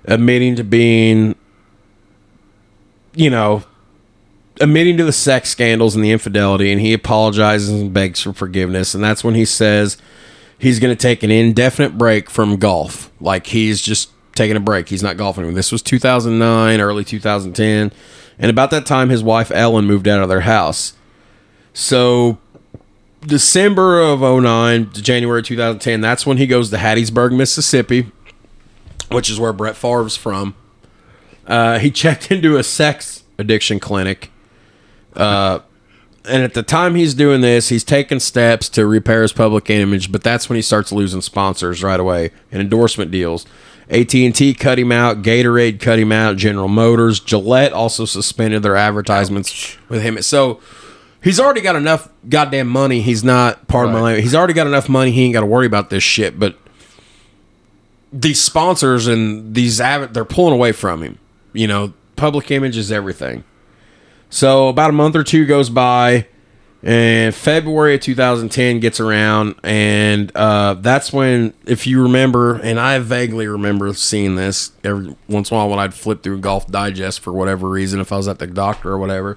admitting 0.04 0.56
to 0.56 0.64
being, 0.64 1.34
you 3.14 3.28
know, 3.28 3.64
admitting 4.60 4.96
to 4.98 5.04
the 5.04 5.12
sex 5.12 5.48
scandals 5.48 5.96
and 5.96 6.04
the 6.04 6.12
infidelity, 6.12 6.70
and 6.70 6.80
he 6.80 6.92
apologizes 6.92 7.68
and 7.68 7.92
begs 7.92 8.20
for 8.20 8.32
forgiveness. 8.32 8.94
And 8.94 9.02
that's 9.02 9.24
when 9.24 9.34
he 9.34 9.44
says 9.44 9.98
he's 10.58 10.78
going 10.78 10.94
to 10.94 11.00
take 11.00 11.22
an 11.22 11.30
indefinite 11.30 11.98
break 11.98 12.30
from 12.30 12.56
golf. 12.56 13.10
Like 13.20 13.48
he's 13.48 13.82
just 13.82 14.10
taking 14.34 14.56
a 14.56 14.60
break. 14.60 14.88
He's 14.88 15.02
not 15.02 15.16
golfing. 15.16 15.54
This 15.54 15.72
was 15.72 15.82
2009, 15.82 16.80
early 16.80 17.04
2010. 17.04 17.92
And 18.38 18.50
about 18.50 18.70
that 18.70 18.86
time, 18.86 19.08
his 19.08 19.22
wife 19.22 19.50
Elin 19.50 19.86
moved 19.86 20.06
out 20.06 20.22
of 20.22 20.28
their 20.28 20.42
house. 20.42 20.94
So 21.72 22.38
December 23.22 24.00
of 24.00 24.20
09 24.20 24.90
to 24.90 25.02
January 25.02 25.42
2010, 25.42 26.00
that's 26.00 26.26
when 26.26 26.38
he 26.38 26.46
goes 26.46 26.70
to 26.70 26.76
Hattiesburg, 26.76 27.36
Mississippi, 27.36 28.10
which 29.10 29.30
is 29.30 29.38
where 29.38 29.52
Brett 29.52 29.76
Favre's 29.76 30.16
from. 30.16 30.54
Uh, 31.46 31.78
he 31.78 31.90
checked 31.90 32.30
into 32.30 32.56
a 32.56 32.62
sex 32.62 33.24
addiction 33.38 33.80
clinic. 33.80 34.30
Uh, 35.14 35.60
and 36.24 36.42
at 36.42 36.54
the 36.54 36.62
time 36.62 36.94
he's 36.94 37.14
doing 37.14 37.40
this, 37.40 37.70
he's 37.70 37.84
taking 37.84 38.20
steps 38.20 38.68
to 38.70 38.86
repair 38.86 39.22
his 39.22 39.32
public 39.32 39.70
image, 39.70 40.12
but 40.12 40.22
that's 40.22 40.48
when 40.48 40.56
he 40.56 40.62
starts 40.62 40.92
losing 40.92 41.22
sponsors 41.22 41.82
right 41.82 41.98
away 41.98 42.30
and 42.52 42.60
endorsement 42.60 43.10
deals. 43.10 43.46
AT&T 43.88 44.54
cut 44.54 44.78
him 44.78 44.92
out, 44.92 45.22
Gatorade 45.22 45.80
cut 45.80 45.98
him 45.98 46.12
out, 46.12 46.36
General 46.36 46.68
Motors, 46.68 47.18
Gillette 47.18 47.72
also 47.72 48.04
suspended 48.04 48.62
their 48.62 48.76
advertisements 48.76 49.76
with 49.88 50.02
him. 50.02 50.20
So 50.22 50.60
he's 51.22 51.38
already 51.40 51.60
got 51.60 51.76
enough 51.76 52.08
goddamn 52.28 52.68
money. 52.68 53.00
He's 53.02 53.22
not 53.24 53.66
part 53.68 53.86
of 53.86 53.92
my 53.92 53.98
Right. 53.98 54.04
language. 54.04 54.24
He's 54.24 54.34
already 54.34 54.54
got 54.54 54.66
enough 54.66 54.88
money. 54.88 55.10
He 55.10 55.22
ain't 55.24 55.34
got 55.34 55.40
to 55.40 55.46
worry 55.46 55.66
about 55.66 55.90
this 55.90 56.02
shit. 56.02 56.38
But 56.38 56.56
these 58.12 58.40
sponsors 58.42 59.06
and 59.06 59.54
these 59.54 59.78
they're 59.78 60.24
pulling 60.24 60.54
away 60.54 60.72
from 60.72 61.02
him. 61.02 61.18
You 61.52 61.66
know, 61.68 61.92
public 62.16 62.50
image 62.50 62.76
is 62.76 62.90
everything. 62.90 63.44
So 64.28 64.68
about 64.68 64.90
a 64.90 64.92
month 64.92 65.16
or 65.16 65.24
two 65.24 65.44
goes 65.46 65.68
by, 65.70 66.26
and 66.82 67.34
February 67.34 67.96
of 67.96 68.00
2010 68.00 68.80
gets 68.80 69.00
around, 69.00 69.56
and 69.64 70.34
uh, 70.36 70.74
that's 70.74 71.12
when, 71.12 71.52
if 71.66 71.86
you 71.86 72.02
remember, 72.02 72.54
and 72.54 72.78
I 72.80 72.98
vaguely 73.00 73.46
remember 73.48 73.92
seeing 73.92 74.36
this 74.36 74.70
every 74.84 75.14
once 75.28 75.50
in 75.50 75.56
a 75.56 75.58
while 75.58 75.68
when 75.68 75.78
I'd 75.80 75.92
flip 75.94 76.22
through 76.22 76.38
Golf 76.40 76.66
Digest 76.68 77.20
for 77.20 77.32
whatever 77.32 77.68
reason, 77.68 78.00
if 78.00 78.12
I 78.12 78.16
was 78.16 78.28
at 78.28 78.38
the 78.38 78.46
doctor 78.46 78.90
or 78.92 78.98
whatever, 78.98 79.36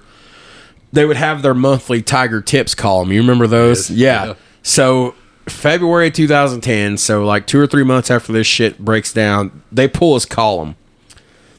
they 0.94 1.04
would 1.04 1.16
have 1.16 1.42
their 1.42 1.54
monthly 1.54 2.00
Tiger 2.00 2.40
Tips 2.40 2.74
column. 2.74 3.10
You 3.10 3.20
remember 3.20 3.46
those? 3.46 3.90
Yes, 3.90 3.98
yeah. 3.98 4.24
yeah. 4.26 4.34
So 4.62 5.14
February 5.46 6.10
2010, 6.10 6.96
so 6.98 7.24
like 7.24 7.46
two 7.46 7.60
or 7.60 7.66
three 7.66 7.82
months 7.82 8.10
after 8.10 8.32
this 8.32 8.46
shit 8.46 8.78
breaks 8.78 9.12
down, 9.12 9.62
they 9.72 9.88
pull 9.88 10.14
his 10.14 10.24
column. 10.24 10.76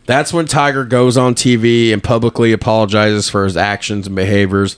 That's 0.06 0.32
when 0.32 0.46
Tiger 0.46 0.86
goes 0.86 1.18
on 1.18 1.36
TV 1.36 1.92
and 1.92 2.02
publicly 2.02 2.52
apologizes 2.52 3.30
for 3.30 3.44
his 3.44 3.58
actions 3.58 4.08
and 4.08 4.16
behaviors. 4.16 4.78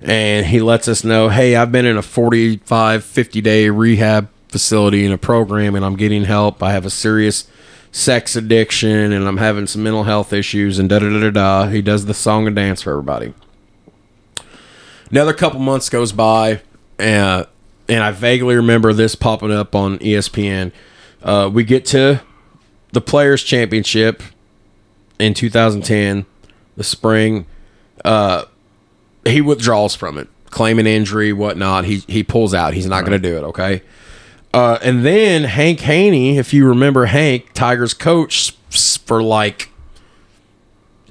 And 0.00 0.46
he 0.46 0.60
lets 0.60 0.88
us 0.88 1.04
know, 1.04 1.28
hey, 1.28 1.54
I've 1.54 1.70
been 1.70 1.84
in 1.86 1.96
a 1.96 2.02
45, 2.02 3.04
50 3.04 3.40
day 3.40 3.68
rehab 3.68 4.28
facility 4.48 5.04
in 5.04 5.12
a 5.12 5.18
program 5.18 5.74
and 5.74 5.84
I'm 5.84 5.96
getting 5.96 6.24
help. 6.24 6.62
I 6.62 6.72
have 6.72 6.86
a 6.86 6.90
serious 6.90 7.46
sex 7.90 8.36
addiction 8.36 9.12
and 9.12 9.28
I'm 9.28 9.36
having 9.36 9.66
some 9.66 9.82
mental 9.82 10.04
health 10.04 10.32
issues 10.32 10.78
and 10.78 10.88
da 10.88 11.00
da 11.00 11.10
da 11.10 11.20
da 11.20 11.30
da. 11.30 11.66
He 11.68 11.82
does 11.82 12.06
the 12.06 12.14
song 12.14 12.46
and 12.46 12.56
dance 12.56 12.82
for 12.82 12.90
everybody. 12.92 13.34
Another 15.12 15.34
couple 15.34 15.60
months 15.60 15.90
goes 15.90 16.10
by, 16.10 16.62
and 16.98 17.46
and 17.86 18.02
I 18.02 18.10
vaguely 18.12 18.56
remember 18.56 18.94
this 18.94 19.14
popping 19.14 19.52
up 19.52 19.74
on 19.74 19.98
ESPN. 19.98 20.72
Uh, 21.22 21.50
we 21.52 21.64
get 21.64 21.84
to 21.86 22.22
the 22.92 23.00
Players 23.02 23.42
Championship 23.42 24.22
in 25.18 25.34
2010, 25.34 26.24
the 26.76 26.84
spring. 26.84 27.44
Uh, 28.04 28.44
he 29.26 29.42
withdraws 29.42 29.94
from 29.94 30.16
it, 30.16 30.28
claiming 30.46 30.86
injury, 30.86 31.32
whatnot. 31.32 31.84
He 31.84 31.98
he 32.08 32.22
pulls 32.22 32.54
out. 32.54 32.72
He's 32.72 32.86
not 32.86 33.00
going 33.04 33.12
to 33.12 33.28
do 33.28 33.36
it. 33.36 33.42
Okay. 33.42 33.82
Uh, 34.54 34.78
and 34.82 35.04
then 35.04 35.44
Hank 35.44 35.80
Haney, 35.80 36.38
if 36.38 36.54
you 36.54 36.66
remember 36.66 37.06
Hank, 37.06 37.52
Tiger's 37.52 37.94
coach 37.94 38.52
for 38.70 39.22
like 39.22 39.68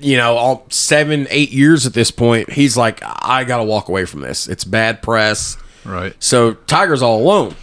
you 0.04 0.18
know, 0.18 0.36
all 0.36 0.66
seven, 0.70 1.28
eight 1.30 1.52
years 1.52 1.86
at 1.86 1.94
this 1.94 2.12
point, 2.12 2.52
he's 2.52 2.76
like, 2.78 3.02
I 3.04 3.44
got 3.44 3.58
to 3.58 3.64
walk 3.64 3.90
away 3.90 4.06
from 4.06 4.22
this. 4.22 4.48
It's 4.48 4.64
bad 4.64 5.02
press. 5.02 5.58
Right. 5.86 6.16
So 6.20 6.54
Tiger's 6.54 7.02
all 7.02 7.22
alone. 7.22 7.56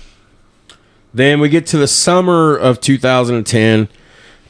Then 1.14 1.40
we 1.40 1.48
get 1.48 1.66
to 1.68 1.78
the 1.78 1.86
summer 1.86 2.56
of 2.56 2.80
2010, 2.80 3.88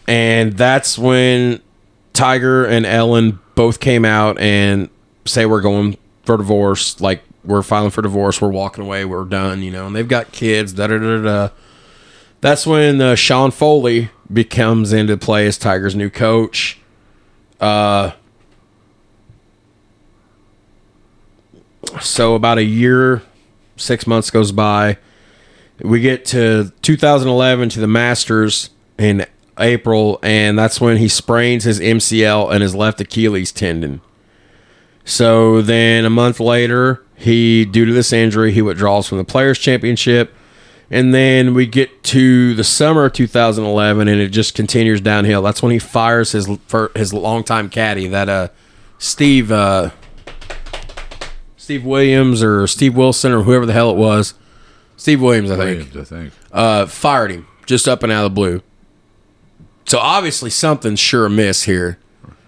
and 0.07 0.53
that's 0.55 0.99
when 0.99 1.61
Tiger 2.13 2.65
and 2.65 2.85
Elin 2.85 3.39
both 3.55 3.81
came 3.81 4.05
out 4.05 4.39
and 4.41 4.89
say 5.25 5.47
we're 5.47 5.61
going 5.61 5.97
for 6.25 6.37
divorce. 6.37 7.01
Like 7.01 7.23
we're 7.45 7.63
filing 7.63 7.91
for 7.91 8.03
divorce. 8.03 8.41
We're 8.41 8.49
walking 8.49 8.85
away. 8.85 9.05
We're 9.05 9.25
done. 9.25 9.63
You 9.63 9.71
know, 9.71 9.87
and 9.87 9.95
they've 9.95 10.09
got 10.09 10.33
kids. 10.33 10.73
Da 10.73 10.89
da 10.89 10.99
da 10.99 11.23
da. 11.23 11.49
That's 12.41 12.67
when 12.67 13.01
uh, 13.01 13.15
Sean 13.15 13.51
Foley 13.51 14.11
becomes 14.33 14.93
into 14.93 15.17
play 15.17 15.47
as 15.47 15.59
Tiger's 15.59 15.95
new 15.95 16.11
coach. 16.11 16.79
Uh, 17.61 18.13
so 22.01 22.35
about 22.35 22.59
a 22.59 22.65
year, 22.65 23.23
six 23.77 24.07
months 24.07 24.31
goes 24.31 24.53
by. 24.53 24.99
We 25.81 26.01
get 26.01 26.25
to 26.27 26.73
2011 26.83 27.69
to 27.71 27.81
the 27.81 27.87
Masters 27.87 28.71
in 28.99 29.27
April, 29.59 30.19
and 30.23 30.59
that's 30.59 30.81
when 30.81 30.97
he 30.97 31.09
sprains 31.09 31.65
his 31.65 31.81
MCL 31.81 32.53
and 32.53 32.63
his 32.63 32.75
left 32.75 33.01
Achilles 33.01 33.53
tendon. 33.53 34.01
So 35.05 35.63
then 35.63 36.05
a 36.05 36.11
month 36.11 36.41
later, 36.41 37.03
he 37.17 37.65
due 37.65 37.85
to 37.87 37.93
this 37.93 38.13
injury, 38.13 38.53
he 38.53 38.63
withdraws 38.63 39.09
from 39.09 39.19
the 39.19 39.25
Players 39.25 39.59
Championship. 39.59 40.35
And 40.91 41.13
then 41.13 41.53
we 41.53 41.67
get 41.67 42.03
to 42.05 42.55
the 42.55 42.65
summer 42.65 43.05
of 43.05 43.13
2011, 43.13 44.09
and 44.09 44.21
it 44.21 44.31
just 44.31 44.55
continues 44.55 45.01
downhill. 45.03 45.43
That's 45.43 45.63
when 45.63 45.73
he 45.73 45.79
fires 45.79 46.33
his 46.33 46.49
his 46.95 47.13
longtime 47.13 47.69
caddy, 47.69 48.09
that 48.09 48.29
uh 48.29 48.49
Steve 48.99 49.53
uh 49.53 49.91
Steve 51.57 51.85
Williams 51.85 52.43
or 52.43 52.67
Steve 52.67 52.97
Wilson 52.97 53.33
or 53.33 53.43
whoever 53.43 53.67
the 53.67 53.75
hell 53.75 53.91
it 53.91 53.97
was. 53.97 54.33
Steve 54.97 55.21
Williams, 55.21 55.51
I 55.51 55.57
think 55.57 55.93
Williams, 55.93 55.97
I 56.13 56.17
think. 56.17 56.33
uh, 56.51 56.87
fired 56.87 57.31
him 57.31 57.47
just 57.67 57.87
up 57.87 58.03
and 58.03 58.11
out 58.11 58.25
of 58.25 58.31
the 58.33 58.35
blue. 58.35 58.63
So 59.85 59.99
obviously 59.99 60.51
something's 60.51 60.99
sure 61.01 61.27
amiss 61.27 61.65
here. 61.65 61.99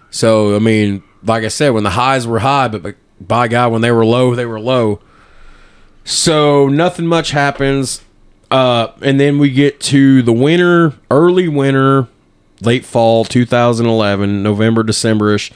So 0.09 0.55
I 0.55 0.59
mean, 0.59 1.03
like 1.23 1.43
I 1.43 1.47
said, 1.49 1.69
when 1.69 1.83
the 1.83 1.91
highs 1.91 2.25
were 2.25 2.39
high, 2.39 2.67
but, 2.67 2.81
but 2.81 2.95
by 3.19 3.47
God, 3.47 3.71
when 3.71 3.81
they 3.81 3.91
were 3.91 4.05
low, 4.05 4.33
they 4.33 4.45
were 4.47 4.59
low. 4.59 4.99
So 6.03 6.67
nothing 6.67 7.05
much 7.05 7.31
happens, 7.31 8.01
uh, 8.51 8.91
and 9.01 9.19
then 9.19 9.39
we 9.39 9.49
get 9.49 9.79
to 9.81 10.21
the 10.21 10.33
winter, 10.33 10.93
early 11.09 11.47
winter, 11.47 12.07
late 12.61 12.85
fall, 12.85 13.25
2011, 13.25 14.43
November, 14.43 14.83
Decemberish. 14.83 15.51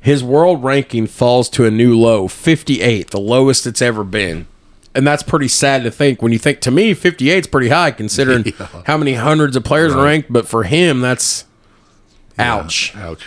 His 0.00 0.22
world 0.22 0.62
ranking 0.64 1.06
falls 1.06 1.48
to 1.50 1.64
a 1.64 1.70
new 1.70 1.98
low, 1.98 2.28
58, 2.28 3.10
the 3.10 3.20
lowest 3.20 3.66
it's 3.66 3.80
ever 3.82 4.04
been. 4.04 4.46
And 4.94 5.06
that's 5.06 5.22
pretty 5.22 5.48
sad 5.48 5.84
to 5.84 5.90
think. 5.90 6.20
When 6.20 6.32
you 6.32 6.38
think, 6.38 6.60
to 6.60 6.70
me, 6.70 6.92
58 6.92 7.38
is 7.38 7.46
pretty 7.46 7.68
high 7.70 7.92
considering 7.92 8.44
Yeah. 8.60 8.68
how 8.84 8.98
many 8.98 9.14
hundreds 9.14 9.56
of 9.56 9.64
players 9.64 9.94
are 9.94 10.04
ranked. 10.04 10.30
But 10.32 10.46
for 10.46 10.64
him, 10.64 11.00
that's 11.00 11.46
ouch. 12.38 12.94
Ouch. 12.96 13.26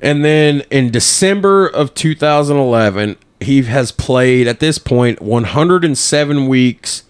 And 0.00 0.24
then 0.24 0.62
in 0.70 0.90
December 0.90 1.66
of 1.66 1.92
2011, 1.92 3.16
he 3.40 3.62
has 3.62 3.92
played 3.92 4.46
at 4.46 4.60
this 4.60 4.78
point 4.78 5.20
107 5.20 6.46
weeks 6.46 7.02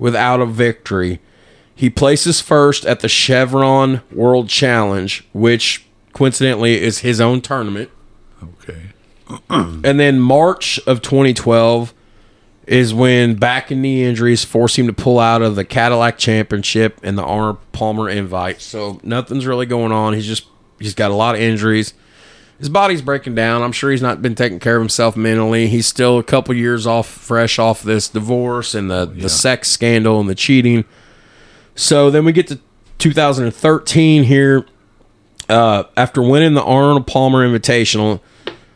without 0.00 0.40
a 0.40 0.46
victory. 0.46 1.20
He 1.72 1.88
places 1.88 2.40
first 2.40 2.84
at 2.84 2.98
the 3.00 3.08
Chevron 3.08 4.02
World 4.10 4.48
Challenge, 4.48 5.24
which 5.32 5.86
coincidentally 6.12 6.80
is 6.82 6.98
his 6.98 7.20
own 7.20 7.40
tournament. 7.40 7.90
Okay. 8.42 8.80
And 9.48 10.00
then 10.00 10.18
March 10.18 10.80
of 10.88 11.02
2012 11.02 11.94
is 12.66 12.92
when 12.92 13.36
back 13.36 13.70
and 13.70 13.80
knee 13.80 14.04
injuries 14.04 14.44
force 14.44 14.76
him 14.76 14.88
to 14.88 14.92
pull 14.92 15.20
out 15.20 15.40
of 15.40 15.54
the 15.54 15.64
Cadillac 15.64 16.18
Championship 16.18 16.98
and 17.04 17.16
the 17.16 17.22
Arnold 17.22 17.58
Palmer 17.70 18.08
Invite. 18.08 18.60
So 18.60 18.98
nothing's 19.04 19.46
really 19.46 19.66
going 19.66 19.92
on. 19.92 20.14
He's 20.14 20.26
just 20.26 20.46
He's 20.80 20.94
got 20.94 21.10
a 21.10 21.14
lot 21.14 21.36
of 21.36 21.40
injuries. 21.40 21.94
His 22.60 22.68
body's 22.68 23.00
breaking 23.02 23.34
down. 23.34 23.62
I'm 23.62 23.72
sure 23.72 23.90
he's 23.90 24.02
not 24.02 24.20
been 24.22 24.34
taking 24.34 24.58
care 24.60 24.76
of 24.76 24.82
himself 24.82 25.16
mentally. 25.16 25.66
He's 25.66 25.86
still 25.86 26.18
a 26.18 26.22
couple 26.22 26.54
years 26.54 26.86
off, 26.86 27.08
fresh 27.08 27.58
off 27.58 27.82
this 27.82 28.08
divorce 28.08 28.74
and 28.74 28.90
the, 28.90 29.10
Yeah. 29.14 29.22
the 29.22 29.28
sex 29.30 29.70
scandal 29.70 30.20
and 30.20 30.28
the 30.28 30.34
cheating. 30.34 30.84
So 31.74 32.10
then 32.10 32.24
we 32.26 32.32
get 32.32 32.46
to 32.48 32.58
2013 32.98 34.24
here. 34.24 34.66
Uh, 35.48 35.84
after 35.96 36.22
winning 36.22 36.54
the 36.54 36.62
Arnold 36.62 37.06
Palmer 37.06 37.48
Invitational, 37.48 38.20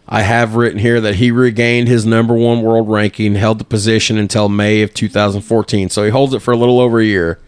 I 0.09 0.23
have 0.23 0.55
written 0.57 0.79
here 0.79 1.01
that 1.01 1.17
he 1.17 1.31
regained 1.31 1.87
his 1.89 2.05
number 2.05 2.35
one 2.35 2.63
world 2.63 2.89
ranking, 2.89 3.35
held 3.37 3.59
the 3.59 3.65
position 3.65 4.17
until 4.19 4.49
May 4.49 4.83
of 4.83 4.93
2014. 4.95 5.89
So 5.91 6.05
he 6.05 6.11
holds 6.11 6.33
it 6.35 6.41
for 6.41 6.53
a 6.53 6.57
little 6.57 6.81
over 6.81 6.99
a 7.01 7.05
year. 7.05 7.39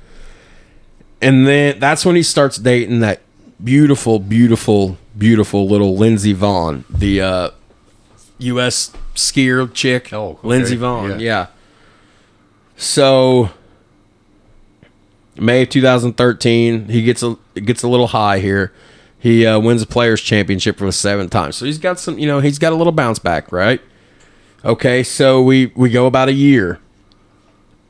And 1.20 1.46
then 1.46 1.78
that's 1.78 2.04
when 2.04 2.14
he 2.14 2.22
starts 2.22 2.56
dating 2.58 3.00
that 3.00 3.20
beautiful, 3.62 4.18
beautiful, 4.18 4.96
beautiful 5.16 5.66
little 5.68 5.96
Lindsey 5.96 6.34
Vonn, 6.34 6.84
the 6.88 7.20
uh, 7.20 7.50
U.S. 8.38 8.92
skier 9.14 9.72
chick. 9.72 10.12
Oh, 10.12 10.30
okay. 10.30 10.48
Lindsey 10.48 10.76
Vonn, 10.76 11.18
Yeah. 11.20 11.24
yeah. 11.24 11.46
So 12.76 13.50
May 15.36 15.62
of 15.62 15.68
2013, 15.70 16.88
he 16.88 17.02
gets 17.02 17.22
a 17.22 17.36
gets 17.54 17.82
a 17.82 17.88
little 17.88 18.08
high 18.08 18.38
here. 18.38 18.72
He 19.18 19.46
uh, 19.46 19.58
wins 19.58 19.80
the 19.80 19.86
Players 19.86 20.20
Championship 20.20 20.76
for 20.78 20.84
the 20.84 20.92
seventh 20.92 21.30
time. 21.30 21.52
So 21.52 21.64
he's 21.64 21.78
got 21.78 21.98
some, 21.98 22.18
you 22.18 22.26
know, 22.26 22.40
he's 22.40 22.58
got 22.58 22.72
a 22.72 22.76
little 22.76 22.92
bounce 22.92 23.18
back, 23.18 23.50
right? 23.50 23.80
Okay, 24.64 25.02
so 25.02 25.42
we 25.42 25.72
we 25.74 25.90
go 25.90 26.06
about 26.06 26.28
a 26.28 26.32
year, 26.32 26.80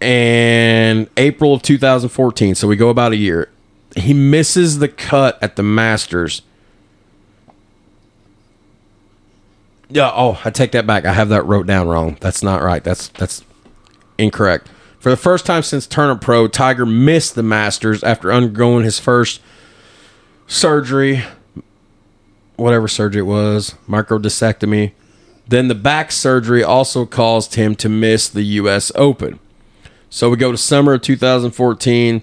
and 0.01 1.09
April 1.16 1.55
of 1.55 1.62
2014. 1.62 2.55
So 2.55 2.69
we 2.69 2.77
go 2.77 2.89
about 2.89 3.12
a 3.12 3.16
year. 3.16 3.51
He 3.97 4.12
misses 4.15 4.78
the 4.78 4.89
cut 4.89 5.39
at 5.43 5.57
the 5.57 5.62
Masters. 5.62 6.43
Yeah. 9.88 10.10
Oh, 10.14 10.40
I 10.44 10.50
take 10.50 10.72
that 10.72 10.86
back. 10.86 11.04
I 11.04 11.12
have 11.12 11.28
that 11.28 11.44
wrote 11.44 11.66
down 11.66 11.88
wrong. 11.88 12.16
That's 12.20 12.42
not 12.42 12.62
right. 12.62 12.82
That's 12.82 13.08
that's 13.08 13.44
incorrect. 14.18 14.68
For 14.98 15.10
the 15.10 15.16
first 15.16 15.46
time 15.46 15.62
since 15.62 15.86
Turner 15.86 16.16
Pro, 16.16 16.48
Tiger 16.48 16.84
missed 16.84 17.36
the 17.36 17.42
Masters 17.42 18.02
after 18.02 18.32
undergoing 18.32 18.84
his 18.84 18.98
first 18.98 19.40
surgery, 20.48 21.22
whatever 22.56 22.88
surgery 22.88 23.20
it 23.20 23.24
was, 23.24 23.76
microdiscectomy. 23.88 24.92
Then 25.46 25.68
the 25.68 25.76
back 25.76 26.10
surgery 26.10 26.64
also 26.64 27.06
caused 27.06 27.54
him 27.54 27.76
to 27.76 27.88
miss 27.88 28.28
the 28.28 28.42
U.S. 28.42 28.90
Open. 28.96 29.38
So 30.10 30.28
we 30.30 30.36
go 30.36 30.50
to 30.50 30.58
summer 30.58 30.94
of 30.94 31.02
2014. 31.02 32.22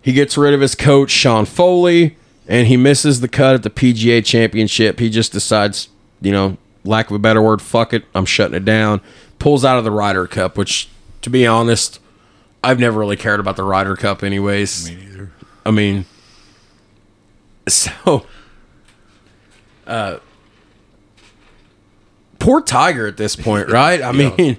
He 0.00 0.12
gets 0.14 0.38
rid 0.38 0.54
of 0.54 0.62
his 0.62 0.74
coach, 0.74 1.10
Sean 1.10 1.44
Foley, 1.44 2.16
and 2.46 2.68
he 2.68 2.78
misses 2.78 3.20
the 3.20 3.28
cut 3.28 3.54
at 3.54 3.62
the 3.64 3.70
PGA 3.70 4.24
Championship. 4.24 4.98
He 4.98 5.10
just 5.10 5.32
decides, 5.32 5.88
you 6.22 6.32
know, 6.32 6.56
lack 6.84 7.10
of 7.10 7.16
a 7.16 7.18
better 7.18 7.42
word, 7.42 7.60
fuck 7.62 7.92
it, 7.92 8.04
I'm 8.14 8.24
shutting 8.24 8.54
it 8.56 8.64
down. 8.64 9.00
Pulls 9.38 9.64
out 9.64 9.78
of 9.78 9.84
the 9.84 9.90
Ryder 9.90 10.26
Cup, 10.26 10.56
which, 10.56 10.88
to 11.22 11.30
be 11.30 11.46
honest, 11.46 12.00
I've 12.64 12.78
never 12.80 12.98
really 12.98 13.16
cared 13.16 13.40
about 13.40 13.56
the 13.56 13.62
Ryder 13.64 13.94
Cup, 13.96 14.22
anyways. 14.24 14.90
Me 14.90 14.96
neither. 14.96 15.32
I 15.64 15.70
mean, 15.70 16.06
so, 17.68 18.26
uh, 19.86 20.18
poor 22.38 22.60
Tiger 22.62 23.06
at 23.06 23.16
this 23.16 23.36
point, 23.36 23.68
right? 23.70 24.00
I 24.02 24.10
Yeah. 24.12 24.34
mean, 24.36 24.56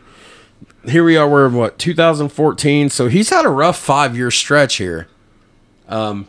here 0.86 1.04
we 1.04 1.18
are. 1.18 1.28
We're 1.28 1.48
in 1.48 1.54
what 1.54 1.78
2014, 1.78 2.90
so 2.90 3.08
he's 3.08 3.30
had 3.30 3.46
a 3.46 3.50
rough 3.50 3.78
five 3.78 4.16
year 4.16 4.32
stretch 4.32 4.76
here. 4.78 5.08
Um, 5.88 6.28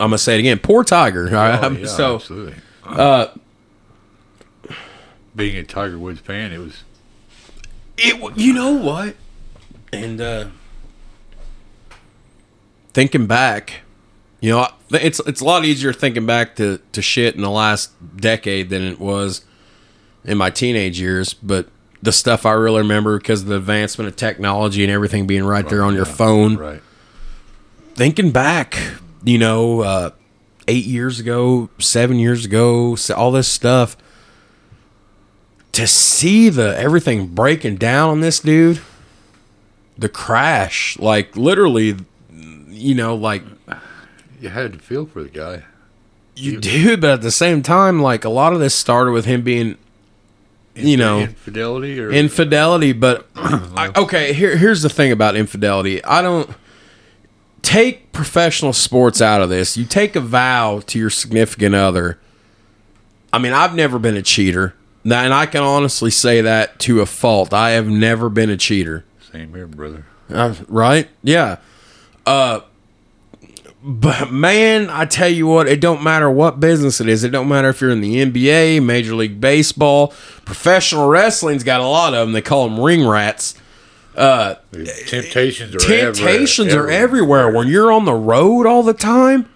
I'm 0.00 0.10
gonna 0.10 0.18
say 0.18 0.36
it 0.36 0.40
again. 0.40 0.58
Poor 0.58 0.84
Tiger. 0.84 1.26
All 1.26 1.32
right? 1.32 1.62
Oh, 1.62 1.70
yeah, 1.72 1.86
so, 1.86 2.14
absolutely. 2.16 2.54
uh, 2.84 3.26
Being 5.38 5.56
a 5.56 5.62
Tiger 5.62 5.96
Woods 5.96 6.18
fan, 6.18 6.52
it 6.52 6.58
was 6.58 6.82
it. 7.96 8.36
You 8.36 8.52
know 8.52 8.72
what? 8.72 9.14
And 9.92 10.20
uh, 10.20 10.46
thinking 12.92 13.26
back, 13.28 13.82
you 14.40 14.50
know, 14.50 14.66
it's 14.90 15.20
it's 15.20 15.40
a 15.40 15.44
lot 15.44 15.64
easier 15.64 15.92
thinking 15.92 16.26
back 16.26 16.56
to 16.56 16.80
to 16.90 17.00
shit 17.00 17.36
in 17.36 17.42
the 17.42 17.50
last 17.50 17.92
decade 18.16 18.68
than 18.68 18.82
it 18.82 18.98
was 18.98 19.44
in 20.24 20.38
my 20.38 20.50
teenage 20.50 21.00
years. 21.00 21.34
But 21.34 21.68
the 22.02 22.10
stuff 22.10 22.44
I 22.44 22.52
really 22.52 22.80
remember 22.80 23.16
because 23.18 23.42
of 23.42 23.48
the 23.48 23.56
advancement 23.58 24.08
of 24.08 24.16
technology 24.16 24.82
and 24.82 24.90
everything 24.90 25.28
being 25.28 25.44
right 25.44 25.68
there 25.68 25.84
on 25.84 25.94
your 25.94 26.04
phone. 26.04 26.56
right. 26.56 26.82
Thinking 27.94 28.32
back, 28.32 28.76
you 29.22 29.38
know, 29.38 29.82
uh, 29.82 30.10
eight 30.66 30.84
years 30.84 31.20
ago, 31.20 31.70
seven 31.78 32.18
years 32.18 32.44
ago, 32.44 32.96
all 33.16 33.30
this 33.30 33.46
stuff. 33.46 33.96
To 35.78 35.86
see 35.86 36.48
the 36.48 36.76
everything 36.76 37.28
breaking 37.28 37.76
down 37.76 38.10
on 38.10 38.20
this 38.20 38.40
dude, 38.40 38.80
the 39.96 40.08
crash, 40.08 40.98
like 40.98 41.36
literally, 41.36 41.94
you 42.68 42.96
know, 42.96 43.14
like 43.14 43.44
You 44.40 44.48
had 44.48 44.72
to 44.72 44.78
feel 44.80 45.06
for 45.06 45.22
the 45.22 45.28
guy. 45.28 45.62
you 46.34 46.58
do, 46.60 46.96
but 46.96 47.10
at 47.10 47.22
the 47.22 47.30
same 47.30 47.62
time, 47.62 48.02
like 48.02 48.24
a 48.24 48.28
lot 48.28 48.52
of 48.52 48.58
this 48.58 48.74
started 48.74 49.12
with 49.12 49.24
him 49.24 49.42
being, 49.42 49.76
you 50.74 50.96
know, 50.96 51.20
infidelity 51.20 52.00
or 52.00 52.10
infidelity. 52.10 52.92
But 52.92 53.28
I, 53.36 53.92
okay, 53.94 54.32
here 54.32 54.56
here's 54.56 54.82
the 54.82 54.88
thing 54.88 55.12
about 55.12 55.36
infidelity. 55.36 56.04
I 56.04 56.22
don't 56.22 56.50
take 57.62 58.10
professional 58.10 58.72
sports 58.72 59.20
out 59.20 59.42
of 59.42 59.48
this. 59.48 59.76
You 59.76 59.84
take 59.84 60.16
a 60.16 60.20
vow 60.20 60.80
to 60.86 60.98
your 60.98 61.10
significant 61.10 61.76
other. 61.76 62.18
I 63.32 63.38
mean, 63.38 63.52
I've 63.52 63.76
never 63.76 63.98
been 64.00 64.16
a 64.16 64.22
cheater, 64.22 64.74
Now, 65.04 65.22
and 65.22 65.32
I 65.32 65.46
can 65.46 65.62
honestly 65.62 66.10
say 66.10 66.40
that 66.40 66.78
to 66.80 67.00
a 67.00 67.06
fault. 67.06 67.54
I 67.54 67.70
have 67.70 67.88
never 67.88 68.28
been 68.28 68.50
a 68.50 68.56
cheater. 68.56 69.04
same 69.32 69.54
here, 69.54 69.66
brother. 69.66 70.04
Uh, 70.28 70.54
right? 70.68 71.08
Yeah. 71.22 71.56
Uh, 72.26 72.60
but 73.82 74.32
man, 74.32 74.90
I 74.90 75.04
tell 75.04 75.28
you 75.28 75.46
what, 75.46 75.68
it 75.68 75.80
don't 75.80 76.02
matter 76.02 76.30
what 76.30 76.60
business 76.60 77.00
it 77.00 77.08
is. 77.08 77.24
It 77.24 77.30
don't 77.30 77.48
matter 77.48 77.68
if 77.68 77.80
you're 77.80 77.90
in 77.90 78.00
the 78.00 78.16
NBA, 78.16 78.84
Major 78.84 79.14
League 79.14 79.40
Baseball, 79.40 80.08
professional 80.44 81.08
wrestling's 81.08 81.64
got 81.64 81.80
a 81.80 81.86
lot 81.86 82.12
of 82.12 82.26
them. 82.26 82.32
They 82.32 82.42
call 82.42 82.68
them 82.68 82.80
ring 82.80 83.06
rats. 83.06 83.54
Temptations 85.06 85.76
are 85.76 85.78
Temptations 85.78 86.74
everywhere, 86.74 86.88
are 86.88 86.90
everywhere. 86.90 87.50
When 87.52 87.68
you're 87.68 87.92
on 87.92 88.04
the 88.04 88.14
road 88.14 88.66
all 88.66 88.82
the 88.82 88.92
time, 88.92 89.48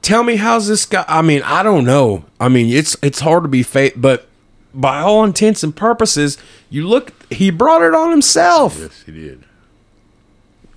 tell 0.00 0.22
me 0.22 0.36
how's 0.36 0.68
this 0.68 0.86
guy? 0.86 1.04
I 1.08 1.22
mean, 1.22 1.42
I 1.42 1.64
don't 1.64 1.84
know. 1.84 2.24
I 2.38 2.48
mean, 2.48 2.72
it's 2.72 2.96
it's 3.02 3.20
hard 3.20 3.42
to 3.42 3.48
be 3.48 3.64
fake, 3.64 3.94
but 3.96 4.28
by 4.74 5.00
all 5.00 5.24
intents 5.24 5.62
and 5.62 5.74
purposes, 5.74 6.36
you 6.68 6.86
look. 6.86 7.12
He 7.32 7.50
brought 7.50 7.82
it 7.82 7.94
on 7.94 8.10
himself. 8.10 8.78
Yes, 8.78 9.02
he 9.06 9.12
did. 9.12 9.44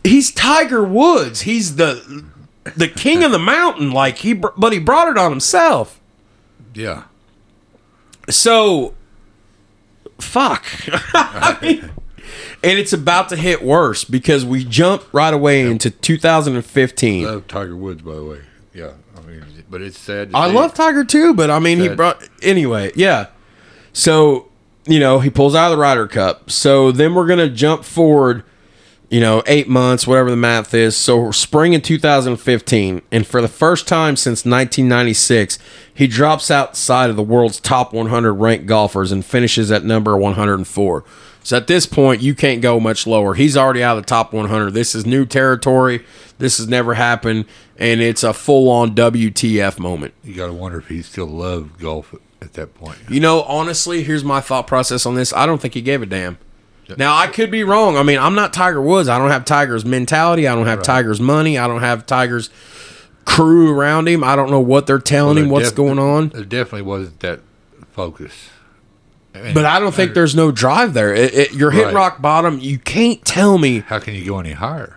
he's 0.03 0.32
Tiger 0.32 0.84
Woods. 0.84 1.41
He's 1.41 1.76
the 1.76 2.26
the 2.76 2.88
king 2.88 3.24
of 3.24 3.32
the 3.32 3.40
mountain. 3.40 3.91
Like 3.91 4.19
he, 4.19 4.34
but 4.34 4.72
he 4.74 4.80
brought 4.80 5.10
it 5.10 5.18
on 5.18 5.32
himself. 5.32 5.99
Yeah. 6.74 7.03
So, 8.30 8.94
fuck. 10.19 10.65
I 11.14 11.57
mean, 11.61 11.91
and 12.64 12.80
it's 12.80 12.94
about 12.94 13.30
to 13.30 13.36
hit 13.36 13.61
worse 13.64 14.03
because 14.03 14.45
we 14.45 14.64
jump 14.64 15.11
right 15.14 15.34
away 15.34 15.61
into 15.61 15.90
2015. 15.90 17.24
Love 17.24 17.48
Tiger 17.48 17.76
Woods, 17.76 18.02
by 18.02 18.15
the 18.15 18.24
way. 18.24 18.41
Yeah. 18.74 18.91
I 19.15 19.22
mean, 19.22 19.45
but 19.69 19.82
it's 19.82 19.98
sad. 19.98 20.32
I 20.34 20.49
see. 20.49 20.56
love 20.56 20.74
Tiger 20.74 21.03
too, 21.03 21.34
but 21.34 21.49
I 21.49 21.60
mean, 21.60 21.80
he 21.80 21.90
brought 21.90 22.28
anyway. 22.41 22.91
Yeah. 22.95 23.28
So 23.98 24.48
you 24.86 24.99
know, 24.99 25.19
he 25.19 25.30
pulls 25.30 25.56
out 25.56 25.72
of 25.72 25.78
the 25.78 25.82
Ryder 25.82 26.07
Cup. 26.07 26.52
So 26.52 26.91
then 26.91 27.15
we're 27.15 27.28
gonna 27.28 27.49
jump 27.49 27.84
forward. 27.84 28.44
You 29.10 29.22
know, 29.22 29.41
eight 29.48 29.69
months, 29.69 30.06
whatever 30.06 30.30
the 30.30 30.36
math 30.36 30.74
is. 30.74 30.98
So 30.98 31.32
spring 31.32 31.72
in 31.72 31.80
2015, 31.80 33.02
and 33.10 33.26
for 33.26 33.41
the 33.41 33.48
first 33.48 33.88
time 33.88 34.18
since 34.18 34.44
1996, 34.44 35.57
he 35.94 36.07
drops 36.07 36.52
outside 36.52 37.10
of 37.10 37.15
the 37.15 37.24
world's 37.24 37.61
top 37.61 37.94
100 37.94 38.34
ranked 38.34 38.65
golfers 38.65 39.14
and 39.14 39.24
finishes 39.24 39.72
at 39.72 39.86
number 39.86 40.18
104. 40.18 41.06
So 41.41 41.56
at 41.56 41.68
this 41.68 41.86
point, 41.86 42.22
you 42.22 42.36
can't 42.36 42.61
go 42.61 42.82
much 42.82 43.07
lower. 43.07 43.34
He's 43.34 43.56
already 43.56 43.82
out 43.82 43.98
of 43.98 44.03
the 44.03 44.07
top 44.07 44.34
100. 44.34 44.72
This 44.72 44.94
is 44.94 45.06
new 45.06 45.26
territory. 45.26 46.03
This 46.38 46.57
has 46.57 46.68
never 46.68 46.95
happened, 46.95 47.45
and 47.78 48.02
it's 48.02 48.24
a 48.24 48.34
full-on 48.34 48.94
WTF 48.94 49.80
moment. 49.80 50.14
You 50.22 50.34
got 50.34 50.48
to 50.48 50.53
wonder 50.53 50.80
if 50.80 50.90
he 50.90 51.02
still 51.02 51.28
loved 51.28 51.80
golf 51.80 52.14
at, 52.42 52.48
at 52.48 52.54
that 52.54 52.76
point. 52.76 52.98
You 53.10 53.20
know, 53.20 53.44
honestly, 53.44 54.04
here's 54.04 54.24
my 54.24 54.42
thought 54.42 54.68
process 54.68 55.06
on 55.06 55.16
this. 55.16 55.34
I 55.34 55.46
don't 55.46 55.62
think 55.62 55.74
he 55.74 55.82
gave 55.82 56.02
a 56.02 56.06
damn. 56.06 56.38
Now 56.98 57.18
I 57.18 57.28
could 57.28 57.52
be 57.52 57.64
wrong. 57.66 57.98
I 57.98 58.04
mean, 58.04 58.18
I'm 58.18 58.34
not 58.34 58.54
Tiger 58.54 58.82
Woods. 58.82 59.10
I 59.10 59.18
don't 59.18 59.30
have 59.30 59.44
Tiger's 59.44 59.84
mentality. 59.84 60.48
I 60.48 60.56
don't 60.56 60.68
have 60.68 60.82
Tiger's 60.82 61.20
money. 61.20 61.58
I 61.58 61.68
don't 61.68 61.82
have 61.82 62.06
Tiger's 62.06 62.50
crew 63.26 63.78
around 63.78 64.08
him. 64.08 64.24
I 64.24 64.38
don't 64.38 64.50
know 64.50 64.62
what 64.62 64.88
they're 64.88 65.00
telling 65.00 65.38
him, 65.38 65.50
what's 65.50 65.68
def- 65.70 65.76
going 65.76 66.00
on. 66.00 66.30
There 66.30 66.46
definitely 66.46 66.84
wasn't 66.84 67.20
that 67.20 67.42
focus. 67.92 68.50
And 69.34 69.54
But 69.54 69.66
I 69.66 69.82
don't 69.82 69.94
think 69.94 70.14
there's 70.14 70.34
no 70.34 70.50
drive 70.50 70.94
there. 70.94 71.14
It, 71.14 71.34
it, 71.34 71.54
you're 71.54 71.72
hitting 71.72 71.88
Right. 71.88 71.96
rock 71.96 72.22
bottom. 72.22 72.58
You 72.60 72.80
can't 72.80 73.24
tell 73.26 73.58
me. 73.58 73.80
How 73.80 74.00
can 74.00 74.14
you 74.16 74.26
go 74.26 74.40
any 74.40 74.54
higher? 74.54 74.94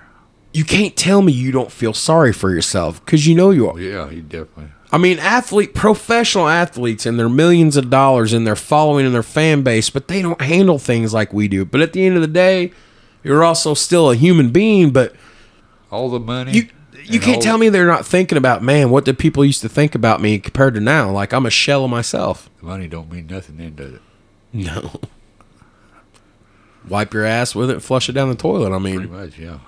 you 0.52 0.64
can't 0.64 0.96
tell 0.96 1.22
me 1.22 1.32
you 1.32 1.52
don't 1.52 1.70
feel 1.70 1.92
sorry 1.94 2.32
for 2.32 2.50
yourself 2.50 3.04
because 3.04 3.24
you 3.26 3.34
know 3.36 3.50
you 3.50 3.68
are. 3.70 3.78
Yeah, 3.78 4.08
he 4.10 4.20
definitely. 4.20 4.72
I 4.92 4.98
mean, 4.98 5.18
athlete, 5.20 5.72
professional 5.74 6.48
athletes, 6.48 7.06
and 7.06 7.18
they're 7.18 7.28
millions 7.28 7.76
of 7.76 7.90
dollars 7.90 8.32
in 8.32 8.44
their 8.44 8.56
following 8.56 9.06
and 9.06 9.14
their 9.14 9.22
fan 9.22 9.62
base, 9.62 9.88
but 9.88 10.08
they 10.08 10.20
don't 10.20 10.40
handle 10.40 10.78
things 10.78 11.14
like 11.14 11.32
we 11.32 11.46
do. 11.46 11.64
But 11.64 11.80
at 11.80 11.92
the 11.92 12.04
end 12.04 12.16
of 12.16 12.22
the 12.22 12.28
day, 12.28 12.72
you're 13.22 13.44
also 13.44 13.74
still 13.74 14.10
a 14.10 14.16
human 14.16 14.50
being. 14.50 14.90
But 14.90 15.14
All 15.92 16.10
the 16.10 16.18
money. 16.18 16.52
you 16.52 16.68
you 17.04 17.18
can't 17.20 17.40
tell 17.40 17.56
me 17.56 17.68
they're 17.68 17.86
not 17.86 18.04
thinking 18.04 18.36
about, 18.36 18.62
man, 18.62 18.90
what 18.90 19.04
did 19.04 19.18
people 19.18 19.44
used 19.44 19.62
to 19.62 19.68
think 19.68 19.94
about 19.94 20.20
me 20.20 20.38
compared 20.38 20.74
to 20.74 20.80
now? 20.80 21.10
Like 21.10 21.32
I'm 21.32 21.46
a 21.46 21.50
shell 21.50 21.84
of 21.84 21.90
myself. 21.90 22.50
the 22.60 22.66
money 22.66 22.88
don't 22.88 23.10
mean 23.10 23.26
nothing 23.28 23.56
then, 23.58 23.74
does 23.76 23.94
it? 23.94 24.02
No. 24.52 25.00
Wipe 26.88 27.14
your 27.14 27.24
ass 27.24 27.54
with 27.54 27.70
it, 27.70 27.74
and 27.74 27.82
flush 27.84 28.08
it 28.08 28.12
down 28.12 28.28
the 28.28 28.34
toilet. 28.34 28.74
I 28.74 28.78
mean, 28.78 28.96
Pretty 29.08 29.12
much, 29.12 29.38
yeah. 29.38 29.58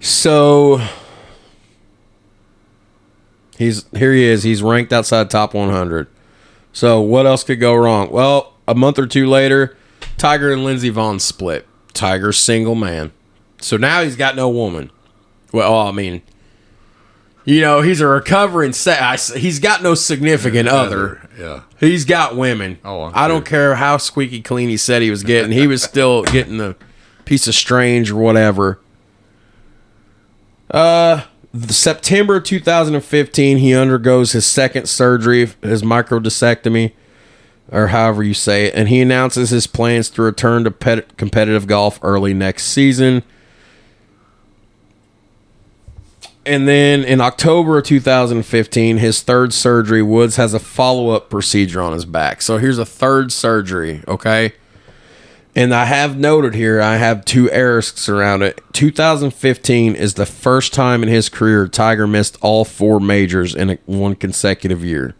So 0.00 0.80
he's 3.60 3.84
here. 3.94 4.12
He 4.12 4.24
is. 4.24 4.42
He's 4.42 4.60
ranked 4.62 4.92
outside 4.92 5.30
top 5.30 5.54
100. 5.54 6.08
So 6.72 7.00
what 7.00 7.26
else 7.26 7.44
could 7.44 7.60
go 7.60 7.74
wrong? 7.76 8.10
Well, 8.10 8.54
a 8.66 8.74
month 8.74 8.98
or 8.98 9.06
two 9.06 9.26
later, 9.26 9.76
Tiger 10.16 10.52
and 10.52 10.64
Lindsey 10.64 10.90
Vonn 10.90 11.20
split. 11.20 11.66
Tiger's 11.92 12.38
single 12.38 12.74
man. 12.74 13.12
So 13.60 13.76
now 13.76 14.02
he's 14.02 14.16
got 14.16 14.34
no 14.36 14.48
woman. 14.48 14.90
Well, 15.52 15.76
I 15.76 15.90
mean, 15.92 16.22
you 17.44 17.60
know, 17.60 17.82
he's 17.82 18.00
a 18.00 18.06
recovering. 18.06 18.72
Se- 18.72 18.98
I 18.98 19.14
s- 19.14 19.34
he's 19.34 19.58
got 19.58 19.82
no 19.82 19.94
significant 19.94 20.68
other. 20.68 21.28
Yeah. 21.38 21.62
He's 21.80 22.04
got 22.04 22.36
women. 22.36 22.78
Oh, 22.84 23.02
I'm 23.04 23.12
I 23.14 23.26
don't 23.28 23.38
sure. 23.40 23.46
care 23.46 23.74
how 23.76 23.96
squeaky 23.96 24.40
clean 24.42 24.68
he 24.68 24.76
said 24.76 25.02
he 25.02 25.10
was 25.10 25.22
getting. 25.24 25.50
He 25.52 25.66
was 25.66 25.82
still 25.82 26.22
getting 26.22 26.58
the 26.58 26.76
piece 27.24 27.48
of 27.48 27.54
strange 27.54 28.10
or 28.12 28.16
whatever. 28.16 28.78
Uh, 30.70 31.22
September 31.68 32.40
2015, 32.40 33.58
he 33.58 33.74
undergoes 33.74 34.32
his 34.32 34.46
second 34.46 34.88
surgery, 34.88 35.50
his 35.62 35.82
microdiscectomy, 35.82 36.92
or 37.72 37.88
however 37.88 38.22
you 38.22 38.34
say 38.34 38.66
it, 38.66 38.74
and 38.74 38.88
he 38.88 39.00
announces 39.00 39.50
his 39.50 39.66
plans 39.66 40.10
to 40.10 40.22
return 40.22 40.64
to 40.64 40.70
pet- 40.70 41.16
competitive 41.16 41.66
golf 41.66 41.98
early 42.02 42.34
next 42.34 42.64
season. 42.64 43.24
And 46.46 46.66
then 46.66 47.04
in 47.04 47.20
October 47.20 47.78
of 47.78 47.84
2015, 47.84 48.96
his 48.98 49.22
third 49.22 49.52
surgery, 49.52 50.02
Woods 50.02 50.36
has 50.36 50.54
a 50.54 50.58
follow 50.58 51.10
up 51.10 51.30
procedure 51.30 51.82
on 51.82 51.92
his 51.92 52.04
back. 52.04 52.42
So 52.42 52.58
here's 52.58 52.78
a 52.78 52.86
third 52.86 53.30
surgery, 53.30 54.02
okay? 54.08 54.54
And 55.54 55.74
I 55.74 55.86
have 55.86 56.16
noted 56.16 56.54
here, 56.54 56.80
I 56.80 56.96
have 56.96 57.24
two 57.24 57.50
asterisks 57.50 58.08
around 58.08 58.42
it. 58.42 58.60
2015 58.72 59.96
is 59.96 60.14
the 60.14 60.24
first 60.26 60.72
time 60.72 61.02
in 61.02 61.08
his 61.08 61.28
career 61.28 61.66
Tiger 61.66 62.06
missed 62.06 62.38
all 62.40 62.64
four 62.64 63.00
majors 63.00 63.54
in 63.54 63.70
a, 63.70 63.78
one 63.86 64.14
consecutive 64.14 64.84
year. 64.84 65.14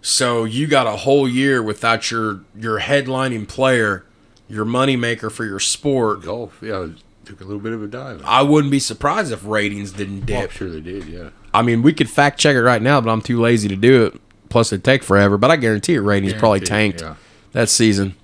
So 0.00 0.44
you 0.44 0.66
got 0.66 0.86
a 0.86 0.96
whole 0.98 1.28
year 1.28 1.62
without 1.62 2.10
your 2.10 2.40
your 2.58 2.80
headlining 2.80 3.46
player, 3.48 4.04
your 4.48 4.64
moneymaker 4.64 5.30
for 5.30 5.44
your 5.44 5.60
sport. 5.60 6.22
Golf, 6.22 6.58
yeah, 6.60 6.88
took 7.24 7.40
a 7.40 7.44
little 7.44 7.60
bit 7.60 7.72
of 7.72 7.82
a 7.82 7.86
dive. 7.86 8.22
I 8.24 8.42
wouldn't 8.42 8.70
be 8.72 8.80
surprised 8.80 9.32
if 9.32 9.44
ratings 9.44 9.92
didn't 9.92 10.30
Oh, 10.30 10.34
I'm 10.34 10.40
dip. 10.42 10.50
sure 10.50 10.68
they 10.70 10.80
did, 10.80 11.04
yeah. 11.06 11.30
I 11.54 11.62
mean, 11.62 11.82
we 11.82 11.92
could 11.92 12.10
fact 12.10 12.40
check 12.40 12.56
it 12.56 12.62
right 12.62 12.82
now, 12.82 13.00
but 13.00 13.10
I'm 13.10 13.22
too 13.22 13.40
lazy 13.40 13.68
to 13.68 13.76
do 13.76 14.06
it. 14.06 14.20
Plus, 14.48 14.72
it'd 14.72 14.84
take 14.84 15.02
forever. 15.04 15.38
But 15.38 15.50
I 15.50 15.56
guarantee 15.56 15.92
you, 15.94 16.02
ratings 16.02 16.34
probably 16.34 16.60
tanked 16.60 17.00
yeah. 17.00 17.14
That 17.52 17.68
season. 17.68 18.14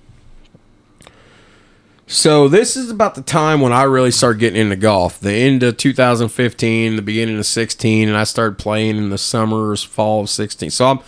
So 2.11 2.47
this 2.47 2.75
is 2.75 2.89
about 2.89 3.13
the 3.13 3.21
time 3.21 3.61
when 3.61 3.71
I 3.71 3.83
really 3.83 4.09
started 4.09 4.39
getting 4.39 4.59
into 4.59 4.75
golf. 4.75 5.19
The 5.19 5.31
end 5.31 5.61
of 5.61 5.77
2015, 5.77 6.95
the 6.95 7.01
beginning 7.03 7.37
of 7.37 7.45
16, 7.45 8.07
and 8.07 8.17
I 8.17 8.23
started 8.23 8.57
playing 8.57 8.97
in 8.97 9.11
the 9.11 9.17
summers, 9.19 9.83
fall 9.83 10.21
of 10.21 10.29
16. 10.29 10.71
So 10.71 10.87
I'm 10.87 10.99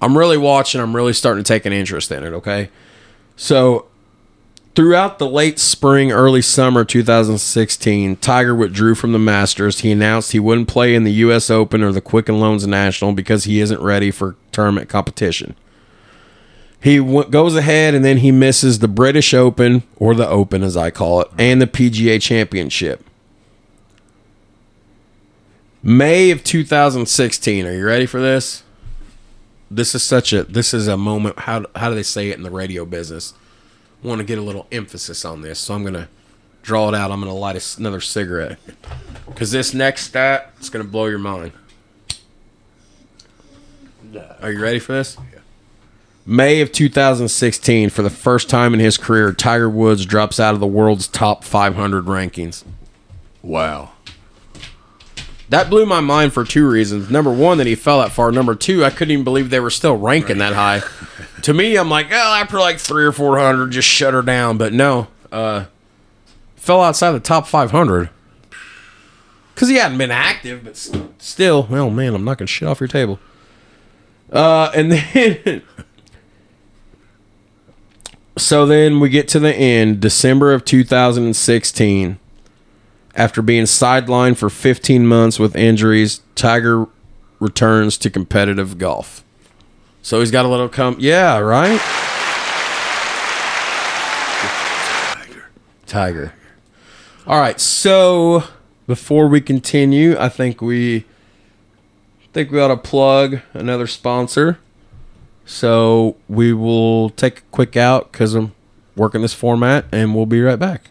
I'm 0.00 0.16
really 0.16 0.38
watching. 0.38 0.80
I'm 0.80 0.96
really 0.96 1.12
starting 1.12 1.44
to 1.44 1.48
take 1.48 1.66
an 1.66 1.72
interest 1.72 2.10
in 2.10 2.24
it. 2.24 2.32
Okay, 2.32 2.70
so 3.36 3.88
throughout 4.74 5.18
the 5.18 5.28
late 5.28 5.58
spring, 5.58 6.12
early 6.12 6.40
summer 6.40 6.84
2016, 6.84 8.16
Tiger 8.16 8.54
withdrew 8.54 8.94
from 8.94 9.12
the 9.12 9.18
Masters. 9.18 9.80
He 9.80 9.92
announced 9.92 10.32
he 10.32 10.40
wouldn't 10.40 10.68
play 10.68 10.94
in 10.94 11.04
the 11.04 11.12
U.S. 11.12 11.50
Open 11.50 11.82
or 11.82 11.92
the 11.92 12.00
Quicken 12.00 12.40
Loans 12.40 12.66
National 12.66 13.12
because 13.12 13.44
he 13.44 13.60
isn't 13.60 13.82
ready 13.82 14.10
for 14.10 14.36
tournament 14.52 14.88
competition. 14.88 15.56
He 16.80 16.98
w- 16.98 17.28
goes 17.28 17.56
ahead 17.56 17.94
and 17.94 18.04
then 18.04 18.18
he 18.18 18.30
misses 18.30 18.78
the 18.78 18.88
British 18.88 19.34
Open, 19.34 19.82
or 19.96 20.14
the 20.14 20.28
Open 20.28 20.62
as 20.62 20.76
I 20.76 20.90
call 20.90 21.20
it, 21.20 21.28
and 21.38 21.60
the 21.60 21.66
PGA 21.66 22.20
Championship. 22.22 23.04
May 25.82 26.30
of 26.30 26.44
2016. 26.44 27.66
Are 27.66 27.72
you 27.72 27.84
ready 27.84 28.06
for 28.06 28.20
this? 28.20 28.62
This 29.70 29.94
is 29.94 30.02
such 30.02 30.32
a 30.32 30.44
this 30.44 30.72
is 30.72 30.88
a 30.88 30.96
moment. 30.96 31.40
How 31.40 31.64
how 31.76 31.88
do 31.90 31.94
they 31.94 32.02
say 32.02 32.30
it 32.30 32.36
in 32.36 32.42
the 32.42 32.50
radio 32.50 32.84
business? 32.84 33.34
Want 34.02 34.20
to 34.20 34.24
get 34.24 34.38
a 34.38 34.42
little 34.42 34.66
emphasis 34.72 35.24
on 35.24 35.42
this, 35.42 35.58
so 35.58 35.74
I'm 35.74 35.84
gonna 35.84 36.08
draw 36.62 36.88
it 36.88 36.94
out. 36.94 37.10
I'm 37.10 37.20
gonna 37.20 37.34
light 37.34 37.76
another 37.78 38.00
cigarette 38.00 38.58
because 39.26 39.50
this 39.50 39.74
next 39.74 40.04
stat 40.06 40.52
is 40.60 40.70
gonna 40.70 40.84
blow 40.84 41.06
your 41.06 41.18
mind. 41.18 41.52
Are 44.40 44.50
you 44.50 44.60
ready 44.60 44.78
for 44.78 44.92
this? 44.92 45.18
May 46.30 46.60
of 46.60 46.72
2016, 46.72 47.88
for 47.88 48.02
the 48.02 48.10
first 48.10 48.50
time 48.50 48.74
in 48.74 48.80
his 48.80 48.98
career, 48.98 49.32
Tiger 49.32 49.70
Woods 49.70 50.04
drops 50.04 50.38
out 50.38 50.52
of 50.52 50.60
the 50.60 50.66
world's 50.66 51.08
top 51.08 51.42
500 51.42 52.04
rankings. 52.04 52.64
Wow. 53.42 53.92
That 55.48 55.70
blew 55.70 55.86
my 55.86 56.00
mind 56.00 56.34
for 56.34 56.44
two 56.44 56.68
reasons. 56.68 57.10
Number 57.10 57.32
one, 57.32 57.56
that 57.56 57.66
he 57.66 57.74
fell 57.74 58.00
that 58.00 58.12
far. 58.12 58.30
Number 58.30 58.54
two, 58.54 58.84
I 58.84 58.90
couldn't 58.90 59.12
even 59.12 59.24
believe 59.24 59.48
they 59.48 59.58
were 59.58 59.70
still 59.70 59.96
ranking 59.96 60.36
that 60.36 60.52
high. 60.52 60.82
to 61.44 61.54
me, 61.54 61.76
I'm 61.76 61.88
like, 61.88 62.08
oh, 62.10 62.34
after 62.38 62.58
like 62.58 62.78
three 62.78 63.06
or 63.06 63.12
four 63.12 63.38
hundred, 63.38 63.70
just 63.70 63.88
shut 63.88 64.12
her 64.12 64.20
down. 64.20 64.58
But 64.58 64.74
no, 64.74 65.06
uh, 65.32 65.64
fell 66.56 66.82
outside 66.82 67.12
the 67.12 67.20
top 67.20 67.46
500 67.46 68.10
because 69.54 69.70
he 69.70 69.76
hadn't 69.76 69.96
been 69.96 70.10
active. 70.10 70.64
But 70.64 70.76
still, 71.16 71.68
oh 71.70 71.88
man, 71.88 72.14
I'm 72.14 72.24
knocking 72.24 72.46
shit 72.46 72.68
off 72.68 72.80
your 72.80 72.88
table. 72.88 73.18
Uh, 74.30 74.70
and 74.74 74.92
then. 75.14 75.62
So 78.38 78.66
then 78.66 79.00
we 79.00 79.08
get 79.08 79.28
to 79.28 79.40
the 79.40 79.54
end, 79.54 80.00
December 80.00 80.52
of 80.52 80.64
2016. 80.64 82.18
After 83.14 83.42
being 83.42 83.64
sidelined 83.64 84.36
for 84.36 84.48
15 84.48 85.06
months 85.06 85.38
with 85.38 85.56
injuries, 85.56 86.22
Tiger 86.36 86.86
returns 87.40 87.98
to 87.98 88.10
competitive 88.10 88.78
golf. 88.78 89.24
So 90.02 90.20
he's 90.20 90.30
got 90.30 90.44
a 90.44 90.48
little 90.48 90.68
come. 90.68 90.96
Yeah, 91.00 91.38
right? 91.38 91.80
Tiger. 95.12 95.50
Tiger. 95.86 96.32
All 97.26 97.40
right. 97.40 97.60
So 97.60 98.44
before 98.86 99.26
we 99.26 99.40
continue, 99.40 100.16
I 100.18 100.28
think 100.28 100.62
we 100.62 101.04
think 102.32 102.52
we 102.52 102.60
ought 102.60 102.68
to 102.68 102.76
plug 102.76 103.40
another 103.52 103.88
sponsor. 103.88 104.58
So 105.50 106.16
we 106.28 106.52
will 106.52 107.08
take 107.08 107.38
a 107.38 107.42
quick 107.50 107.74
out 107.74 108.12
because 108.12 108.34
I'm 108.34 108.54
working 108.94 109.22
this 109.22 109.32
format, 109.32 109.86
and 109.90 110.14
we'll 110.14 110.26
be 110.26 110.42
right 110.42 110.58
back. 110.58 110.90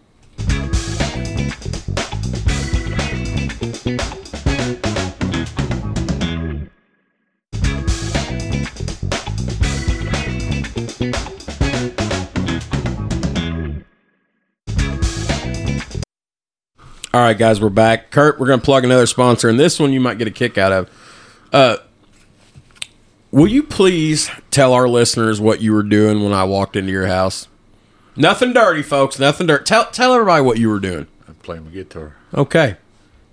All 17.13 17.21
right, 17.21 17.37
guys, 17.37 17.61
we're 17.61 17.69
back. 17.69 18.09
Kurt, 18.09 18.39
we're 18.39 18.47
going 18.47 18.59
to 18.59 18.65
plug 18.65 18.83
another 18.83 19.05
sponsor, 19.05 19.49
and 19.49 19.59
this 19.59 19.79
one 19.79 19.93
you 19.93 20.01
might 20.01 20.17
get 20.17 20.27
a 20.27 20.31
kick 20.31 20.57
out 20.57 20.71
of. 20.71 20.89
Uh, 21.53 21.77
will 23.31 23.47
you 23.47 23.63
please 23.63 24.29
tell 24.51 24.73
our 24.73 24.87
listeners 24.87 25.39
what 25.39 25.61
you 25.61 25.73
were 25.73 25.83
doing 25.83 26.23
when 26.23 26.33
I 26.33 26.43
walked 26.43 26.75
into 26.75 26.91
your 26.91 27.07
house? 27.07 27.47
Nothing 28.15 28.53
dirty, 28.53 28.81
folks. 28.81 29.19
Nothing 29.19 29.47
dirty. 29.47 29.63
Tell 29.63 29.85
tell 29.91 30.13
everybody 30.13 30.43
what 30.43 30.57
you 30.57 30.69
were 30.69 30.79
doing. 30.79 31.07
I'm 31.27 31.35
playing 31.35 31.65
my 31.65 31.71
guitar. 31.71 32.15
Okay. 32.33 32.77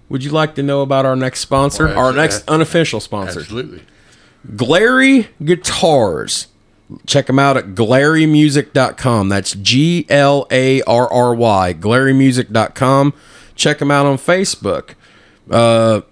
Would 0.09 0.23
you 0.23 0.31
like 0.31 0.55
to 0.57 0.62
know 0.62 0.83
about 0.83 1.07
our 1.07 1.16
next 1.16 1.41
sponsor? 1.41 1.87
Well, 1.87 1.99
our 1.99 2.12
next 2.12 2.49
unofficial 2.49 3.01
sponsor, 3.01 3.41
Absolutely. 3.41 3.83
Glarry 4.55 5.29
Guitars. 5.43 6.49
Check 7.07 7.27
them 7.27 7.39
out 7.39 7.57
at 7.57 7.69
glarrymusic.com. 7.69 9.31
That's 9.31 9.55
G 9.55 10.05
L 10.11 10.47
A 10.51 10.83
R 10.83 11.11
R 11.11 11.35
Y, 11.35 11.75
glarrymusic.com. 11.75 13.15
Check 13.55 13.79
them 13.79 13.91
out 13.91 14.05
on 14.05 14.19
Facebook. 14.19 14.91
Uh, 15.51 16.03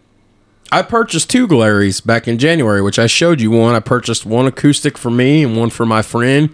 I 0.72 0.80
purchased 0.80 1.28
two 1.28 1.46
Glarrys 1.46 2.04
back 2.04 2.26
in 2.26 2.38
January, 2.38 2.80
which 2.80 2.98
I 2.98 3.06
showed 3.06 3.42
you 3.42 3.50
one. 3.50 3.74
I 3.74 3.80
purchased 3.80 4.24
one 4.24 4.46
acoustic 4.46 4.96
for 4.96 5.10
me 5.10 5.44
and 5.44 5.54
one 5.54 5.68
for 5.68 5.84
my 5.84 6.00
friend. 6.00 6.48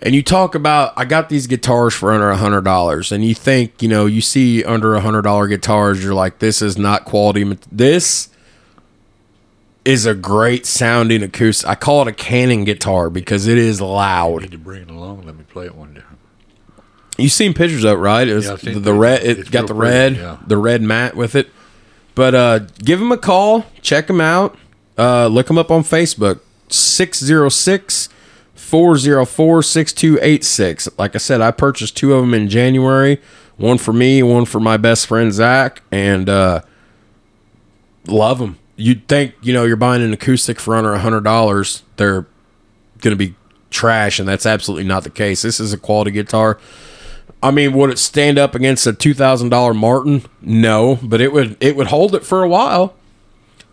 And 0.00 0.14
you 0.14 0.22
talk 0.22 0.54
about 0.54 0.92
I 0.96 1.04
got 1.04 1.30
these 1.30 1.48
guitars 1.48 1.94
for 1.94 2.12
under 2.12 2.30
a 2.30 2.36
hundred 2.36 2.62
dollars, 2.62 3.10
and 3.10 3.24
you 3.24 3.34
think 3.34 3.82
you 3.82 3.88
know 3.88 4.06
you 4.06 4.20
see 4.20 4.62
under 4.62 4.94
a 4.94 5.00
hundred 5.00 5.22
dollar 5.22 5.48
guitars, 5.48 6.02
you're 6.04 6.14
like, 6.14 6.38
this 6.38 6.62
is 6.62 6.78
not 6.78 7.06
quality. 7.06 7.58
This 7.72 8.28
is 9.84 10.06
a 10.06 10.14
great 10.14 10.64
sounding 10.64 11.22
acoustic. 11.22 11.68
I 11.68 11.74
call 11.74 12.02
it 12.02 12.08
a 12.08 12.12
cannon 12.12 12.64
guitar 12.64 13.10
because 13.10 13.48
it 13.48 13.58
is 13.58 13.80
loud. 13.80 14.42
Need 14.42 14.52
to 14.52 14.58
bring 14.58 14.82
it 14.82 14.90
along. 14.90 15.26
Let 15.26 15.36
me 15.36 15.44
play 15.44 15.66
it 15.66 15.74
one 15.74 15.94
day. 15.94 16.02
You 17.18 17.28
seen 17.28 17.52
pictures 17.52 17.82
of 17.82 17.98
it, 17.98 18.00
right? 18.00 18.28
It 18.28 18.34
was 18.34 18.46
Yeah, 18.46 18.56
the, 18.56 18.78
the 18.78 18.94
red. 18.94 19.24
It 19.24 19.50
got 19.50 19.66
the 19.66 19.74
pretty, 19.74 19.92
red, 19.92 20.16
yeah. 20.16 20.38
the 20.46 20.56
red 20.56 20.82
mat 20.82 21.16
with 21.16 21.34
it. 21.34 21.48
But 22.14 22.34
uh, 22.34 22.58
give 22.78 23.00
him 23.00 23.12
a 23.12 23.18
call. 23.18 23.66
Check 23.82 24.08
him 24.08 24.20
out. 24.20 24.56
Uh, 24.96 25.26
look 25.26 25.50
him 25.50 25.58
up 25.58 25.70
on 25.70 25.82
Facebook. 25.82 26.40
606 26.68 28.08
404 28.54 29.62
6286. 29.62 30.88
Like 30.98 31.14
I 31.14 31.18
said, 31.18 31.40
I 31.40 31.50
purchased 31.50 31.96
two 31.96 32.14
of 32.14 32.22
them 32.22 32.34
in 32.34 32.48
January. 32.48 33.20
One 33.56 33.78
for 33.78 33.92
me, 33.92 34.22
one 34.22 34.46
for 34.46 34.58
my 34.58 34.76
best 34.76 35.06
friend 35.06 35.32
Zach, 35.32 35.82
and 35.92 36.28
uh, 36.28 36.62
love 38.06 38.38
them. 38.38 38.58
You'd 38.76 39.06
think 39.06 39.34
you 39.42 39.52
know 39.52 39.64
you're 39.64 39.76
buying 39.76 40.02
an 40.02 40.12
acoustic 40.12 40.58
for 40.58 40.74
under 40.74 40.92
a 40.92 40.98
hundred 40.98 41.22
dollars. 41.22 41.84
They're 41.96 42.26
going 43.00 43.16
to 43.16 43.16
be 43.16 43.36
trash, 43.70 44.18
and 44.18 44.28
that's 44.28 44.46
absolutely 44.46 44.88
not 44.88 45.04
the 45.04 45.10
case. 45.10 45.42
This 45.42 45.60
is 45.60 45.72
a 45.72 45.78
quality 45.78 46.10
guitar. 46.10 46.58
I 47.44 47.50
mean, 47.50 47.72
would 47.74 47.90
it 47.90 47.98
stand 47.98 48.38
up 48.38 48.54
against 48.54 48.86
a 48.86 48.92
two 48.92 49.14
thousand 49.14 49.50
dollar 49.50 49.74
Martin? 49.74 50.24
No, 50.40 50.98
but 51.02 51.20
it 51.20 51.32
would 51.32 51.56
it 51.60 51.76
would 51.76 51.88
hold 51.88 52.14
it 52.14 52.24
for 52.24 52.42
a 52.42 52.48
while. 52.48 52.94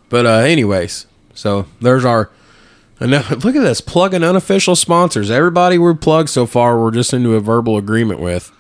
But 0.10 0.26
uh, 0.26 0.30
anyways, 0.40 1.08
so 1.34 1.66
there's 1.80 2.06
our. 2.06 2.30
Look 3.02 3.24
at 3.56 3.64
this 3.64 3.82
plugging 3.82 4.24
unofficial 4.24 4.76
sponsors. 4.76 5.32
Everybody 5.32 5.80
we're 5.80 5.96
plugged 5.96 6.30
so 6.30 6.46
far, 6.46 6.80
we're 6.80 6.92
just 6.92 7.14
into 7.14 7.34
a 7.34 7.40
verbal 7.40 7.76
agreement 7.78 8.20
with. 8.20 8.52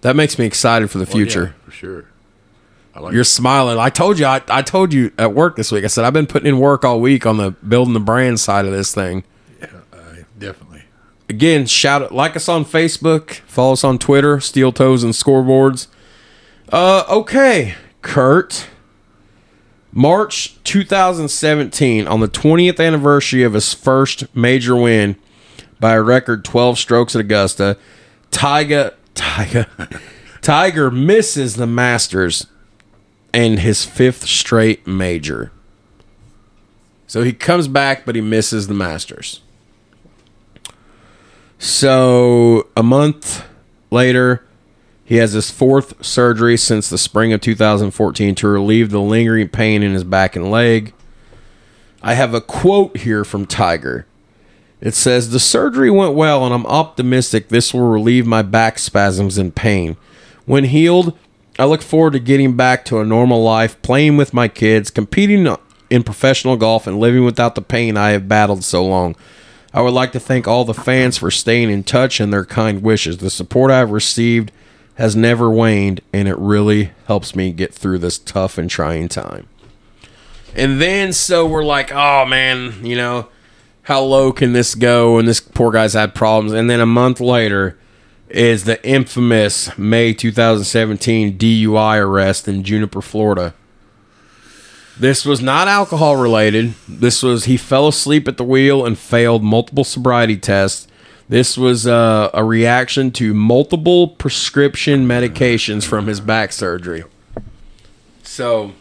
That 0.00 0.16
makes 0.16 0.38
me 0.40 0.44
excited 0.44 0.90
for 0.90 0.98
the 0.98 1.04
Well, 1.04 1.18
yeah, 1.18 1.24
future. 1.24 1.54
for 1.64 1.70
sure. 1.70 2.04
I 2.94 3.00
like 3.00 3.14
You're 3.14 3.22
smiling. 3.24 3.78
I 3.78 3.90
told 3.90 4.18
you. 4.18 4.26
I, 4.26 4.42
I 4.48 4.62
told 4.62 4.92
you 4.92 5.12
at 5.18 5.34
work 5.34 5.54
this 5.54 5.70
week. 5.70 5.84
I 5.84 5.86
said 5.86 6.04
I've 6.04 6.12
been 6.12 6.26
putting 6.26 6.48
in 6.48 6.58
work 6.58 6.84
all 6.84 7.00
week 7.00 7.26
on 7.26 7.36
the 7.36 7.52
building 7.52 7.94
the 7.94 8.00
brand 8.00 8.40
side 8.40 8.64
of 8.66 8.72
this 8.72 8.92
thing. 8.92 9.22
I 9.62 10.24
definitely. 10.38 10.73
Again, 11.28 11.66
shout 11.66 12.02
out, 12.02 12.12
like 12.12 12.36
us 12.36 12.48
on 12.48 12.64
Facebook, 12.64 13.34
follow 13.46 13.72
us 13.72 13.84
on 13.84 13.98
Twitter, 13.98 14.40
Steel 14.40 14.72
Toes 14.72 15.02
and 15.02 15.14
Scoreboards. 15.14 15.86
Uh, 16.70 17.04
okay, 17.08 17.74
Kurt. 18.02 18.68
March 19.96 20.56
2017, 20.64 22.08
on 22.08 22.18
the 22.18 22.28
20th 22.28 22.84
anniversary 22.84 23.44
of 23.44 23.52
his 23.52 23.72
first 23.72 24.34
major 24.34 24.74
win 24.74 25.14
by 25.78 25.92
a 25.92 26.02
record 26.02 26.44
12 26.44 26.78
strokes 26.78 27.14
at 27.14 27.20
Augusta, 27.20 27.78
Tiger, 28.32 28.92
Tiger, 29.14 29.68
Tiger 30.42 30.90
misses 30.90 31.54
the 31.54 31.66
Masters 31.68 32.48
and 33.32 33.60
his 33.60 33.84
fifth 33.84 34.26
straight 34.26 34.84
major. 34.84 35.52
So 37.06 37.22
he 37.22 37.32
comes 37.32 37.68
back, 37.68 38.04
but 38.04 38.16
he 38.16 38.20
misses 38.20 38.66
the 38.66 38.74
Masters. 38.74 39.42
So 41.58 42.68
a 42.76 42.82
month 42.82 43.44
later, 43.90 44.44
he 45.04 45.16
has 45.16 45.32
his 45.32 45.50
fourth 45.50 46.04
surgery 46.04 46.56
since 46.56 46.88
the 46.88 46.98
spring 46.98 47.32
of 47.32 47.40
2014 47.40 48.34
to 48.34 48.48
relieve 48.48 48.90
the 48.90 49.00
lingering 49.00 49.48
pain 49.48 49.82
in 49.82 49.92
his 49.92 50.04
back 50.04 50.34
and 50.34 50.50
leg. 50.50 50.94
I 52.02 52.14
have 52.14 52.34
a 52.34 52.40
quote 52.40 52.98
here 52.98 53.24
from 53.24 53.46
Tiger. 53.46 54.06
It 54.80 54.94
says, 54.94 55.30
The 55.30 55.40
surgery 55.40 55.90
went 55.90 56.14
well, 56.14 56.44
and 56.44 56.54
I'm 56.54 56.66
optimistic 56.66 57.48
this 57.48 57.72
will 57.72 57.88
relieve 57.88 58.26
my 58.26 58.42
back 58.42 58.78
spasms 58.78 59.38
and 59.38 59.54
pain. 59.54 59.96
When 60.46 60.64
healed, 60.64 61.16
I 61.58 61.64
look 61.64 61.82
forward 61.82 62.12
to 62.14 62.18
getting 62.18 62.56
back 62.56 62.84
to 62.86 62.98
a 63.00 63.04
normal 63.04 63.42
life, 63.42 63.80
playing 63.80 64.16
with 64.16 64.34
my 64.34 64.48
kids, 64.48 64.90
competing 64.90 65.48
in 65.88 66.02
professional 66.02 66.56
golf, 66.56 66.86
and 66.86 66.98
living 66.98 67.24
without 67.24 67.54
the 67.54 67.62
pain 67.62 67.96
I 67.96 68.10
have 68.10 68.28
battled 68.28 68.64
so 68.64 68.84
long. 68.84 69.16
I 69.74 69.82
would 69.82 69.92
like 69.92 70.12
to 70.12 70.20
thank 70.20 70.46
all 70.46 70.64
the 70.64 70.72
fans 70.72 71.18
for 71.18 71.32
staying 71.32 71.68
in 71.68 71.82
touch 71.82 72.20
and 72.20 72.32
their 72.32 72.44
kind 72.44 72.80
wishes. 72.80 73.18
The 73.18 73.28
support 73.28 73.72
I've 73.72 73.90
received 73.90 74.52
has 74.94 75.16
never 75.16 75.50
waned, 75.50 76.00
and 76.12 76.28
it 76.28 76.38
really 76.38 76.92
helps 77.06 77.34
me 77.34 77.50
get 77.50 77.74
through 77.74 77.98
this 77.98 78.16
tough 78.16 78.56
and 78.56 78.70
trying 78.70 79.08
time. 79.08 79.48
And 80.54 80.80
then, 80.80 81.12
so 81.12 81.44
we're 81.44 81.64
like, 81.64 81.90
oh 81.92 82.24
man, 82.24 82.86
you 82.86 82.94
know, 82.94 83.26
how 83.82 84.00
low 84.00 84.32
can 84.32 84.52
this 84.52 84.76
go? 84.76 85.18
And 85.18 85.26
this 85.26 85.40
poor 85.40 85.72
guy's 85.72 85.94
had 85.94 86.14
problems. 86.14 86.52
And 86.52 86.70
then 86.70 86.80
a 86.80 86.86
month 86.86 87.18
later 87.18 87.76
is 88.28 88.64
the 88.64 88.84
infamous 88.86 89.76
May 89.76 90.14
2017 90.14 91.36
DUI 91.36 92.00
arrest 92.00 92.46
in 92.46 92.62
Jupiter, 92.62 93.02
Florida. 93.02 93.54
This 94.98 95.24
was 95.24 95.40
not 95.40 95.66
alcohol 95.66 96.16
related. 96.16 96.74
This 96.88 97.22
was 97.22 97.46
he 97.46 97.56
fell 97.56 97.88
asleep 97.88 98.28
at 98.28 98.36
the 98.36 98.44
wheel 98.44 98.86
and 98.86 98.96
failed 98.96 99.42
multiple 99.42 99.84
sobriety 99.84 100.36
tests. 100.36 100.86
This 101.28 101.56
was 101.56 101.86
uh, 101.86 102.30
a 102.32 102.44
reaction 102.44 103.10
to 103.12 103.34
multiple 103.34 104.08
prescription 104.08 105.06
medications 105.08 105.84
from 105.84 106.06
his 106.06 106.20
back 106.20 106.52
surgery. 106.52 107.04
So 108.22 108.72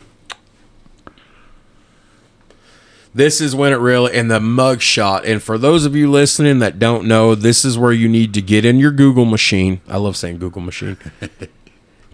this 3.15 3.39
is 3.41 3.55
when 3.55 3.71
it 3.73 3.77
really 3.77 4.13
and 4.13 4.29
the 4.29 4.39
mug 4.39 4.81
shot. 4.81 5.25
And 5.25 5.41
for 5.41 5.57
those 5.57 5.85
of 5.85 5.95
you 5.95 6.11
listening 6.11 6.59
that 6.59 6.79
don't 6.79 7.07
know, 7.07 7.33
this 7.33 7.63
is 7.63 7.77
where 7.77 7.93
you 7.93 8.09
need 8.09 8.33
to 8.35 8.41
get 8.41 8.65
in 8.65 8.77
your 8.77 8.91
Google 8.91 9.25
machine. 9.25 9.81
I 9.87 9.97
love 9.97 10.17
saying 10.17 10.37
Google 10.39 10.61
machine. 10.61 10.97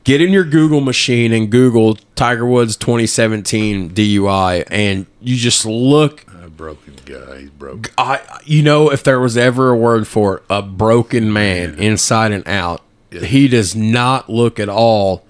get 0.09 0.21
in 0.21 0.33
your 0.33 0.43
Google 0.43 0.81
machine 0.81 1.31
and 1.31 1.51
Google 1.51 1.95
Tiger 2.15 2.43
Woods 2.47 2.75
2017 2.77 3.91
DUI, 3.91 4.63
and 4.71 5.05
you 5.21 5.35
just 5.35 5.67
look. 5.67 6.25
A 6.43 6.49
broken 6.49 6.95
guy. 7.05 7.41
He's 7.41 7.49
broke. 7.51 7.91
I, 7.95 8.19
you 8.43 8.63
know, 8.63 8.91
if 8.91 9.03
there 9.03 9.19
was 9.19 9.37
ever 9.37 9.69
a 9.69 9.77
word 9.77 10.07
for 10.07 10.37
it, 10.37 10.43
a 10.49 10.63
broken 10.63 11.31
man 11.31 11.75
inside 11.75 12.31
and 12.31 12.47
out. 12.47 12.81
Yeah. 13.11 13.21
He 13.21 13.47
does 13.47 13.75
not 13.75 14.29
look 14.31 14.59
at 14.59 14.67
all. 14.67 15.25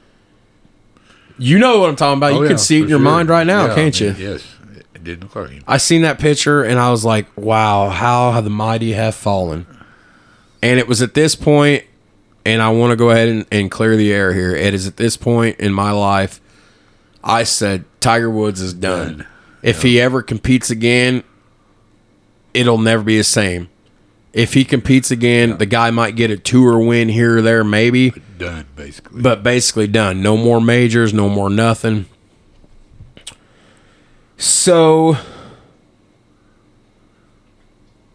You 1.37 1.59
know 1.59 1.79
what 1.79 1.89
I'm 1.89 1.97
talking 1.97 2.17
about. 2.19 2.35
you 2.35 2.45
Oh, 2.45 2.47
can 2.47 2.57
see 2.57 2.77
it 2.79 2.83
in 2.83 2.89
your 2.89 2.99
sure. 2.99 3.03
mind 3.05 3.27
right 3.27 3.45
now, 3.47 3.65
Yeah, 3.67 3.75
can't 3.75 3.99
mean, 3.99 4.15
you? 4.15 4.29
Yes. 4.31 4.45
It 4.95 5.03
didn't 5.03 5.23
look 5.23 5.35
like 5.35 5.49
him. 5.51 5.63
I 5.67 5.77
seen 5.77 6.03
that 6.03 6.19
picture 6.19 6.63
and 6.63 6.79
I 6.79 6.89
was 6.89 7.03
like, 7.03 7.27
wow, 7.37 7.89
how 7.89 8.31
have 8.31 8.45
the 8.45 8.49
mighty 8.49 8.93
have 8.93 9.13
fallen. 9.15 9.65
And 10.61 10.79
it 10.79 10.87
was 10.87 11.01
at 11.01 11.13
this 11.15 11.35
point, 11.35 11.83
and 12.45 12.61
I 12.61 12.69
want 12.69 12.91
to 12.91 12.95
go 12.95 13.09
ahead 13.11 13.27
and, 13.29 13.45
and 13.51 13.71
clear 13.71 13.95
the 13.95 14.11
air 14.13 14.33
here. 14.33 14.55
It 14.55 14.73
is 14.73 14.87
at 14.87 14.97
this 14.97 15.17
point 15.17 15.59
in 15.59 15.73
my 15.73 15.91
life, 15.91 16.39
I 17.23 17.43
said 17.43 17.85
Tiger 17.99 18.29
Woods 18.29 18.61
is 18.61 18.73
done. 18.73 19.17
Done. 19.19 19.27
If 19.61 19.81
he 19.81 19.99
ever 19.99 20.21
competes 20.23 20.69
again, 20.69 21.23
it'll 22.53 22.77
never 22.77 23.03
be 23.03 23.17
the 23.17 23.23
same. 23.23 23.69
If 24.31 24.53
he 24.53 24.63
competes 24.63 25.11
again, 25.11 25.57
the 25.57 25.65
guy 25.65 25.89
might 25.91 26.15
get 26.15 26.29
a 26.31 26.37
tour 26.37 26.77
win 26.79 27.09
here 27.09 27.39
or 27.39 27.41
there, 27.41 27.63
maybe 27.63 28.11
Done, 28.37 28.67
basically. 28.75 29.21
but 29.21 29.41
basically 29.43 29.87
done. 29.87 30.21
No 30.21 30.37
more 30.37 30.61
majors, 30.61 31.13
no 31.13 31.27
more 31.29 31.49
nothing. 31.49 32.05
So, 34.37 35.17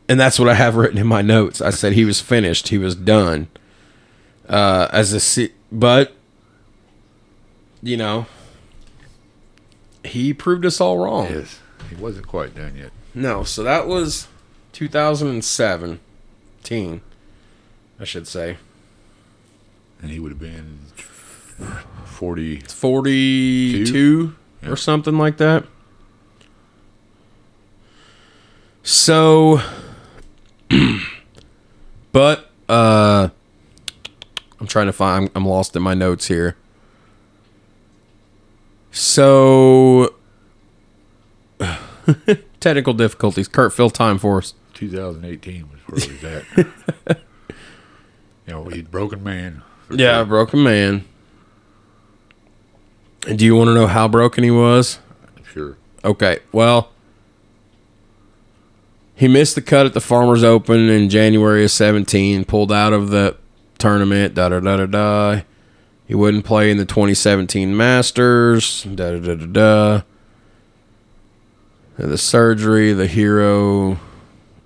and 0.09 0.19
that's 0.19 0.39
what 0.39 0.49
I 0.49 0.55
have 0.55 0.77
written 0.77 0.99
in 0.99 1.07
my 1.07 1.21
notes. 1.21 1.61
I 1.61 1.71
said 1.71 1.93
he 1.93 2.05
was 2.05 2.21
finished. 2.21 2.69
He 2.69 2.79
was 2.79 2.95
done. 2.95 3.49
Uh, 4.49 4.89
as 4.93 5.13
a 5.13 5.21
se- 5.21 5.53
but 5.73 6.13
you 7.83 7.97
know, 7.97 8.27
he 10.05 10.33
proved 10.35 10.65
us 10.67 10.81
all 10.81 10.99
wrong. 10.99 11.29
yes. 11.31 11.61
He 11.91 11.97
wasn't 11.97 12.27
quite 12.27 12.55
done 12.55 12.77
yet. 12.77 12.91
No, 13.15 13.45
so 13.45 13.63
that 13.63 13.87
was 13.87 14.27
2017, 14.73 17.01
I 18.01 18.05
should 18.05 18.27
say. 18.27 18.57
And 20.03 20.11
he 20.11 20.19
would 20.19 20.33
have 20.33 20.41
been 20.41 20.79
40. 22.07 22.61
42 22.61 24.35
Yeah. 24.63 24.69
or 24.71 24.77
something 24.77 25.17
like 25.19 25.37
that. 25.39 25.65
So, 28.83 29.61
but 32.13 32.51
uh, 32.69 33.29
I'm 34.65 34.69
trying 34.69 34.87
to 34.87 34.95
find. 34.95 35.27
I'm, 35.27 35.31
I'm 35.43 35.45
lost 35.47 35.77
in 35.77 35.83
my 35.83 35.93
notes 35.93 36.29
here. 36.29 36.57
So, 38.93 40.15
technical 42.61 42.95
difficulties. 42.95 43.47
Kurt, 43.47 43.75
fill 43.75 43.91
time 43.91 44.17
for 44.17 44.39
us. 44.39 44.55
2018 44.73 45.69
was 45.69 45.81
where 45.87 46.01
he 46.01 46.13
was 46.15 46.25
at. 46.25 47.19
you 48.47 48.55
know, 48.55 48.65
he's 48.71 48.85
broken 48.85 49.23
man. 49.23 49.63
Yeah, 49.91 50.21
sure. 50.21 50.25
broken 50.25 50.63
man. 50.63 51.05
And 53.29 53.39
do 53.39 53.45
you 53.45 53.55
want 53.55 53.69
to 53.69 53.75
know 53.75 53.87
how 53.87 54.09
broken 54.09 54.45
he 54.45 54.51
was? 54.51 54.99
Sure. 55.53 55.77
Okay, 56.07 56.39
well, 56.53 56.91
He 59.15 59.29
missed 59.29 59.57
the 59.57 59.61
cut 59.63 59.85
at 59.85 59.93
the 59.93 60.01
Farmers 60.01 60.43
Open 60.43 60.89
in 60.89 61.11
January 61.11 61.65
of 61.65 61.71
17, 61.71 62.47
pulled 62.47 62.73
out 62.73 62.95
of 62.95 63.11
the 63.11 63.37
tournament, 63.79 64.35
da 64.35 64.49
da 64.49 64.61
da 64.61 64.77
da 64.77 64.87
da. 64.87 65.41
He 66.07 66.15
wouldn't 66.15 66.45
play 66.45 66.71
in 66.71 66.77
the 66.77 66.85
2017 66.85 67.77
Masters, 67.77 68.85
da 68.85 69.13
da 69.13 69.19
da 69.19 69.35
da 69.35 69.47
da. 69.47 70.03
The 71.97 72.19
surgery, 72.19 72.93
the 72.93 73.07
hero, 73.07 73.99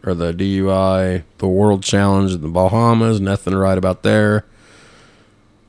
or 0.04 0.14
the 0.14 0.32
DUI, 0.32 1.24
the 1.38 1.46
World 1.46 1.82
Challenge 1.82 2.32
in 2.32 2.40
the 2.40 2.48
Bahamas, 2.48 3.20
nothing 3.20 3.54
write 3.54 3.78
about 3.78 4.02
there. 4.02 4.46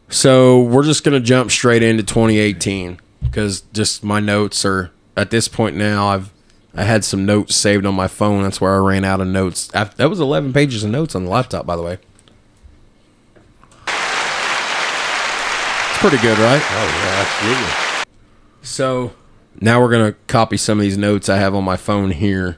So 0.08 0.62
we're 0.62 0.86
just 0.86 1.04
to 1.04 1.20
jump 1.20 1.52
straight 1.52 1.84
into 1.84 2.02
2018 2.04 3.00
because 3.22 3.62
just 3.74 4.04
my 4.04 4.20
notes 4.20 4.66
are 4.66 4.92
at 5.16 5.30
this 5.30 5.48
point 5.48 5.76
now. 5.76 6.08
I've 6.08 6.32
I 6.76 6.84
had 6.84 7.04
some 7.04 7.26
notes 7.26 7.56
saved 7.56 7.86
on 7.86 7.96
my 7.96 8.08
phone. 8.08 8.44
That's 8.44 8.62
where 8.62 8.76
I 8.76 8.78
ran 8.78 9.04
out 9.04 9.22
of 9.22 9.28
notes. 9.28 9.74
I, 9.74 9.86
that 9.86 10.10
was 10.10 10.20
11 10.20 10.54
pages 10.54 10.84
of 10.84 10.92
notes 10.92 11.16
on 11.16 11.26
the 11.26 11.32
laptop, 11.32 11.66
by 11.66 11.76
the 11.76 11.82
way. 11.82 11.98
Pretty 16.00 16.18
good, 16.18 16.38
right? 16.38 16.62
Oh 16.62 16.86
yeah, 17.04 17.26
absolutely. 17.26 18.06
So 18.62 19.12
now 19.60 19.82
we're 19.82 19.92
gonna 19.92 20.16
copy 20.28 20.56
some 20.56 20.80
of 20.80 20.84
these 20.84 20.98
notes 20.98 21.28
I 21.28 21.38
have 21.38 21.54
on 21.54 21.66
my 21.66 21.76
phone 21.76 22.12
here. 22.12 22.58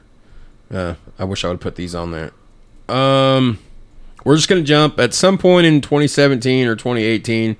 Uh, 0.72 0.94
I 1.18 1.24
wish 1.24 1.44
I 1.44 1.48
would 1.48 1.60
put 1.60 1.74
these 1.74 1.92
on 1.92 2.12
there. 2.12 2.30
Um, 2.88 3.58
we're 4.24 4.36
just 4.36 4.48
gonna 4.48 4.62
jump 4.62 5.00
at 5.00 5.12
some 5.12 5.38
point 5.38 5.66
in 5.66 5.80
2017 5.80 6.68
or 6.68 6.76
2018. 6.76 7.56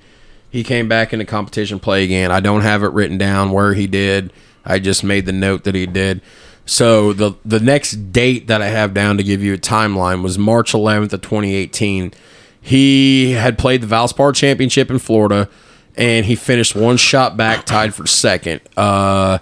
He 0.51 0.63
came 0.63 0.89
back 0.89 1.13
into 1.13 1.25
competition 1.25 1.81
play 1.81 2.05
again. 2.05 2.31
I 2.31 2.39
don't 2.39 2.61
have 2.61 2.85
it 2.85 2.93
written 2.93 3.19
down 3.19 3.51
where 3.51 3.75
he 3.75 3.89
did. 3.89 4.33
I 4.65 4.79
just 4.79 5.03
made 5.03 5.27
the 5.27 5.33
note 5.33 5.65
that 5.65 5.75
he 5.75 5.87
did. 5.87 6.21
So 6.65 7.13
the 7.13 7.35
the 7.45 7.59
next 7.59 8.13
date 8.13 8.47
that 8.47 8.63
I 8.63 8.69
have 8.69 8.95
down 8.95 9.17
to 9.17 9.25
give 9.25 9.43
you 9.43 9.55
a 9.55 9.59
timeline 9.59 10.23
was 10.23 10.39
March 10.39 10.75
11th 10.75 11.13
of 11.13 11.23
2018. 11.23 12.13
He 12.61 13.33
had 13.33 13.59
played 13.59 13.81
the 13.81 13.89
Valspar 13.89 14.33
Championship 14.33 14.89
in 14.89 15.01
Florida, 15.01 15.49
and 15.97 16.27
he 16.27 16.35
finished 16.35 16.75
one 16.75 16.97
shot 16.97 17.37
back, 17.37 17.65
tied 17.65 17.95
for 17.95 18.07
second. 18.07 18.61
Uh, 18.77 19.39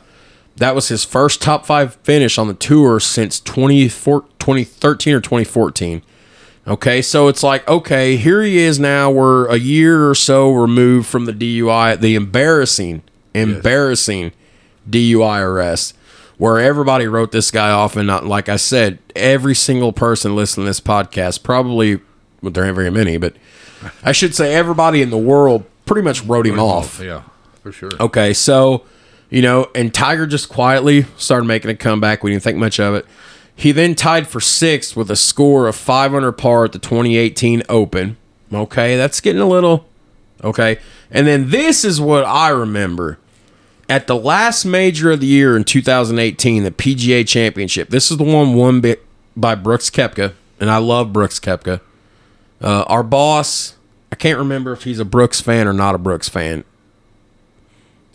that 0.57 0.75
was 0.75 0.89
his 0.89 1.05
first 1.05 1.41
top 1.41 1.65
five 1.65 1.95
finish 1.97 2.39
on 2.39 2.49
the 2.49 2.55
tour 2.55 3.01
since 3.01 3.41
24 3.41 4.23
2013 4.39 5.15
or 5.15 5.21
2014. 5.21 6.03
Okay, 6.67 7.01
so 7.01 7.29
it's 7.29 7.43
like, 7.43 7.67
okay, 7.69 8.17
here 8.17 8.43
he 8.43 8.59
is 8.59 8.79
now. 8.79 9.11
We're 9.11 9.49
a 9.49 9.57
year 9.57 10.09
or 10.09 10.15
so 10.15 10.53
removed 10.53 11.09
from 11.09 11.25
the 11.25 11.33
DUI, 11.33 11.99
the 11.99 12.15
embarrassing, 12.15 13.03
embarrassing 13.35 14.33
DUI 14.89 15.41
arrest, 15.41 15.97
where 16.37 16.59
everybody 16.59 17.07
wrote 17.07 17.33
this 17.33 17.51
guy 17.51 17.71
off. 17.71 17.97
And 17.97 18.07
not, 18.07 18.27
like 18.27 18.49
I 18.49 18.57
said, 18.57 18.99
every 19.17 19.55
single 19.55 19.93
person 19.93 20.37
listening 20.37 20.67
to 20.67 20.71
this 20.71 20.81
podcast, 20.81 21.43
probably, 21.43 21.97
well, 22.43 22.53
there 22.53 22.67
ain't 22.67 22.77
very 22.77 22.91
many, 22.91 23.17
but 23.17 23.35
I 24.03 24.13
should 24.13 24.35
say 24.35 24.55
everybody 24.55 25.01
in 25.01 25.09
the 25.09 25.19
world 25.19 25.65
pretty 25.91 26.05
much 26.05 26.25
wrote 26.25 26.47
him 26.47 26.61
off. 26.61 27.01
Yeah, 27.03 27.23
for 27.65 27.73
sure. 27.73 27.91
Okay, 27.99 28.33
so 28.33 28.85
you 29.29 29.43
know, 29.43 29.69
and 29.75 29.93
Tiger 29.93 30.25
just 30.25 30.49
quietly 30.49 31.07
started 31.17 31.47
making 31.47 31.69
a 31.69 31.75
comeback. 31.75 32.23
We 32.23 32.31
didn't 32.31 32.45
think 32.45 32.59
much 32.59 32.79
of 32.79 32.95
it. 32.95 33.07
He 33.57 33.73
then 33.73 33.97
tied 33.97 34.29
for 34.29 34.41
sixth 34.41 34.95
with 34.97 35.11
a 35.11 35.17
score 35.17 35.67
of 35.67 35.75
500 35.75 36.31
par 36.33 36.67
at 36.67 36.73
the 36.73 36.79
2018 36.79 37.65
Open. 37.69 38.17
Okay, 38.53 38.97
that's 38.97 39.21
getting 39.21 39.43
a 39.43 39.49
little 39.49 39.89
okay. 40.45 40.79
And 41.11 41.27
then 41.27 41.51
this 41.51 41.85
is 41.85 42.01
what 42.01 42.25
I 42.25 42.51
remember 42.51 43.19
at 43.89 44.07
the 44.07 44.15
last 44.15 44.65
major 44.65 45.11
of 45.11 45.19
the 45.19 45.27
year 45.27 45.57
in 45.57 45.65
2018, 45.65 46.63
the 46.63 46.71
PGA 46.71 47.27
Championship. 47.27 47.91
This 47.91 48.13
is 48.13 48.17
the 48.17 48.23
one 48.25 48.55
won 48.55 48.81
by- 48.81 48.99
by 49.37 49.57
Brooks 49.57 49.91
Koepka, 49.91 50.35
and 50.61 50.71
I 50.71 50.77
love 50.79 51.13
Brooks 51.13 51.41
Koepka. 51.41 51.81
Uh, 52.63 52.85
our 52.87 53.03
boss, 53.03 53.75
I 54.13 54.17
can't 54.17 54.39
remember 54.39 54.73
if 54.73 54.85
he's 54.85 54.99
a 54.99 55.05
Brooks 55.05 55.41
fan 55.41 55.69
or 55.69 55.73
not 55.73 55.95
a 55.95 55.99
Brooks 55.99 56.29
fan. 56.29 56.65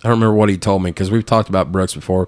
I 0.03 0.09
don't 0.09 0.19
remember 0.19 0.35
what 0.35 0.49
he 0.49 0.57
told 0.57 0.83
me 0.83 0.91
because 0.91 1.09
we've 1.09 1.25
talked 1.25 1.49
about 1.49 1.71
Brooks 1.71 1.95
before. 1.95 2.27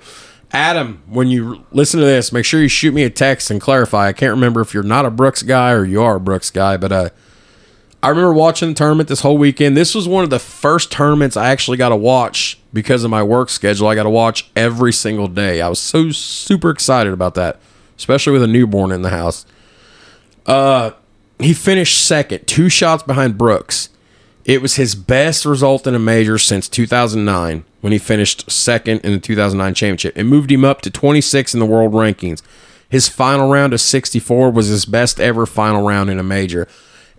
Adam, 0.52 1.04
when 1.08 1.28
you 1.28 1.66
listen 1.72 2.00
to 2.00 2.06
this, 2.06 2.32
make 2.32 2.46
sure 2.46 2.62
you 2.62 2.70
shoot 2.70 2.94
me 2.94 3.04
a 3.04 3.10
text 3.10 3.52
and 3.52 3.60
clarify. 3.60 4.08
I 4.08 4.14
can't 4.14 4.32
remember 4.32 4.62
if 4.62 4.74
you're 4.74 4.84
not 4.84 5.06
a 5.06 5.12
Brooks 5.12 5.44
guy 5.44 5.72
or 5.72 5.84
you 5.84 6.02
are 6.02 6.16
a 6.16 6.20
Brooks 6.20 6.50
guy, 6.50 6.78
but 6.78 6.92
uh, 6.92 7.10
I 8.02 8.10
remember 8.10 8.34
watching 8.34 8.70
the 8.70 8.74
tournament 8.74 9.10
this 9.10 9.22
whole 9.22 9.38
weekend. 9.38 9.76
This 9.76 9.94
was 9.94 10.08
one 10.08 10.24
of 10.24 10.30
the 10.30 10.40
first 10.40 10.92
tournaments 10.92 11.36
I 11.36 11.50
actually 11.50 11.78
got 11.78 11.90
to 11.90 11.96
watch 11.96 12.58
because 12.72 13.04
of 13.04 13.12
my 13.12 13.22
work 13.24 13.50
schedule. 13.50 13.88
I 13.88 13.96
got 13.96 14.04
to 14.04 14.10
watch 14.10 14.50
every 14.56 14.94
single 14.94 15.28
day. 15.28 15.62
I 15.62 15.68
was 15.68 15.80
so 15.80 16.12
super 16.12 16.70
excited 16.70 17.12
about 17.12 17.36
that, 17.36 17.60
especially 17.98 18.34
with 18.34 18.44
a 18.44 18.48
newborn 18.48 18.92
in 18.92 19.02
the 19.02 19.10
house. 19.10 19.46
Uh, 20.46 20.92
he 21.40 21.54
finished 21.54 22.06
second, 22.06 22.48
two 22.48 22.70
shots 22.70 23.04
behind 23.04 23.38
Brooks. 23.38 23.90
It 24.46 24.62
was 24.62 24.76
his 24.76 24.96
best 24.96 25.46
result 25.46 25.86
in 25.86 25.94
a 25.94 26.00
major 26.00 26.38
since 26.38 26.70
2009 26.70 27.66
when 27.82 27.92
he 27.92 28.00
finished 28.00 28.50
second 28.50 29.02
in 29.02 29.12
the 29.12 29.20
2009 29.20 29.74
championship. 29.74 30.18
It 30.18 30.24
moved 30.24 30.52
him 30.52 30.64
up 30.64 30.82
to 30.82 30.90
26 30.90 31.54
in 31.54 31.60
the 31.60 31.66
world 31.66 31.92
rankings. 31.92 32.42
His 32.90 33.10
final 33.10 33.50
round 33.50 33.74
of 33.74 33.82
64 33.82 34.52
was 34.52 34.68
his 34.68 34.86
best 34.86 35.20
ever 35.20 35.46
final 35.46 35.86
round 35.86 36.10
in 36.10 36.18
a 36.18 36.24
major. 36.24 36.68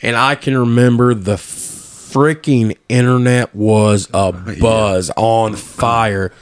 And 0.01 0.17
I 0.17 0.35
can 0.37 0.57
remember 0.57 1.13
the 1.13 1.35
freaking 1.35 2.77
internet 2.89 3.55
was 3.55 4.09
a 4.15 4.33
buzz 4.61 5.11
on 5.17 5.55
fire. 5.55 6.33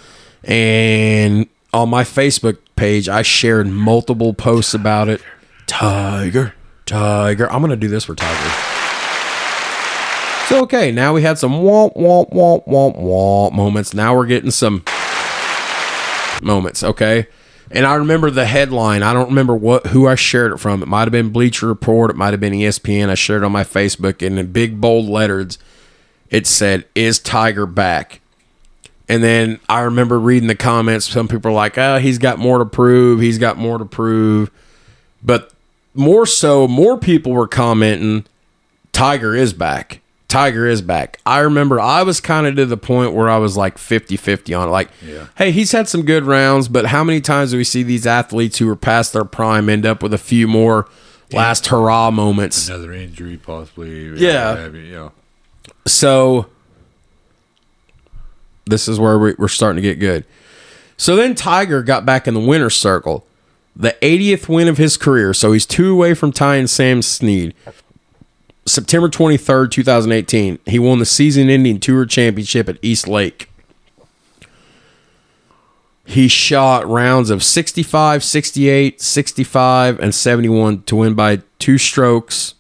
And 0.45 1.49
on 1.75 1.89
my 1.89 2.05
Facebook 2.05 2.59
page, 2.77 3.09
I 3.09 3.23
shared 3.23 3.67
multiple 3.67 4.35
posts 4.35 4.75
about 4.75 5.09
it. 5.09 5.21
Tiger, 5.67 6.55
Tiger. 6.87 7.51
I'm 7.53 7.61
going 7.61 7.71
to 7.71 7.77
do 7.77 7.89
this 7.89 8.05
for 8.05 8.15
Tiger. 8.15 8.51
So 10.49 10.63
okay, 10.63 10.93
now 10.93 11.13
we 11.13 11.23
had 11.23 11.39
some 11.39 11.53
womp 11.53 11.97
womp 11.97 12.31
womp 12.31 12.67
womp 12.67 12.97
womp 12.97 13.53
moments. 13.53 13.93
Now 13.93 14.17
we're 14.17 14.27
getting 14.27 14.53
some 14.53 14.85
moments, 16.41 16.85
okay? 16.85 17.27
And 17.71 17.85
I 17.85 17.97
remember 17.97 18.31
the 18.31 18.47
headline. 18.47 19.03
I 19.03 19.13
don't 19.13 19.29
remember 19.29 19.57
what 19.57 19.89
who 19.89 20.07
I 20.07 20.15
shared 20.15 20.53
it 20.53 20.59
from. 20.59 20.83
It 20.83 20.87
might 20.87 21.03
have 21.03 21.13
been 21.13 21.31
Bleacher 21.31 21.67
Report, 21.67 22.11
it 22.11 22.17
might 22.17 22.33
have 22.33 22.41
been 22.41 22.53
ESPN. 22.53 23.09
I 23.09 23.15
shared 23.15 23.43
it 23.43 23.47
on 23.47 23.53
my 23.53 23.65
Facebook 23.65 24.25
and 24.25 24.39
in 24.39 24.53
big 24.53 24.81
bold 24.81 25.07
letters 25.07 25.59
it 26.31 26.47
said, 26.47 26.85
Is 26.95 27.19
Tiger 27.19 27.67
back? 27.67 28.21
And 29.09 29.23
then 29.23 29.61
I 29.69 29.81
remember 29.83 30.19
reading 30.19 30.49
the 30.49 30.57
comments. 30.57 31.09
Some 31.09 31.29
people 31.29 31.53
are 31.53 31.55
like, 31.55 31.79
oh, 31.79 31.99
he's 31.99 32.19
got 32.19 32.39
more 32.39 32.59
to 32.59 32.67
prove. 32.67 33.21
He's 33.21 33.39
got 33.39 33.57
more 33.57 33.79
to 33.79 33.85
prove. 33.85 34.51
But 35.23 35.53
more 35.97 36.27
so, 36.27 36.67
more 36.69 36.99
people 36.99 37.33
were 37.33 37.49
commenting, 37.49 38.25
Tiger 38.93 39.35
is 39.35 39.53
back. 39.53 40.01
Tiger 40.29 40.67
is 40.67 40.83
back. 40.83 41.21
I 41.25 41.39
remember 41.39 41.79
I 41.81 42.03
was 42.03 42.21
kind 42.21 42.47
of 42.47 42.57
to 42.57 42.67
the 42.67 42.77
point 42.77 43.13
where 43.13 43.29
I 43.31 43.37
was 43.39 43.57
like 43.57 43.79
50 43.79 44.17
50 44.17 44.55
on 44.55 44.69
it. 44.69 44.71
Like, 44.73 44.91
Yeah. 45.07 45.29
hey, 45.37 45.53
he's 45.53 45.71
had 45.73 45.89
some 45.89 46.03
good 46.03 46.25
rounds, 46.25 46.67
but 46.69 46.87
how 46.87 47.05
many 47.05 47.21
times 47.21 47.53
do 47.53 47.57
we 47.59 47.65
see 47.65 47.83
these 47.85 48.07
athletes 48.07 48.59
who 48.59 48.69
are 48.69 48.77
past 48.77 49.13
their 49.13 49.25
prime 49.25 49.69
end 49.69 49.87
up 49.87 50.03
with 50.03 50.13
a 50.13 50.19
few 50.19 50.49
more 50.49 50.89
last 51.33 51.69
hurrah 51.69 52.11
moments? 52.11 52.69
Another 52.69 52.93
injury, 52.93 53.37
possibly. 53.37 54.09
Yeah. 54.17 54.69
yeah. 54.71 55.09
So 55.87 56.47
this 58.67 58.89
is 58.89 58.99
where 58.99 59.19
we- 59.19 59.35
we're 59.39 59.49
starting 59.49 59.77
to 59.77 59.89
get 59.89 60.01
good. 60.01 60.25
So 60.97 61.15
then 61.15 61.35
Tiger 61.35 61.83
got 61.83 62.05
back 62.05 62.27
in 62.27 62.35
the 62.35 62.41
winner's 62.41 62.75
circle, 62.75 63.27
the 63.77 63.95
80th 64.01 64.49
win 64.49 64.69
of 64.69 64.79
his 64.79 64.97
career. 64.97 65.35
So 65.35 65.53
he's 65.53 65.67
two 65.67 65.93
away 65.93 66.15
from 66.15 66.33
tying 66.33 66.67
Sam 66.67 67.03
Snead. 67.03 67.55
September 68.65 69.09
23rd, 69.09 69.71
2018, 69.71 70.59
he 70.67 70.79
won 70.79 70.99
the 70.99 71.07
season 71.07 71.49
ending 71.49 71.79
tour 71.79 72.05
championship 72.05 72.69
at 72.69 72.79
East 72.83 73.07
Lake. 73.07 73.49
He 76.05 76.27
shot 76.27 76.87
rounds 76.89 77.31
of 77.31 77.45
65, 77.45 78.25
68, 78.25 79.01
65, 79.01 80.01
and 80.01 80.15
71 80.15 80.83
to 80.83 80.97
win 80.97 81.15
by 81.15 81.43
two 81.59 81.79
strokes. 81.79 82.55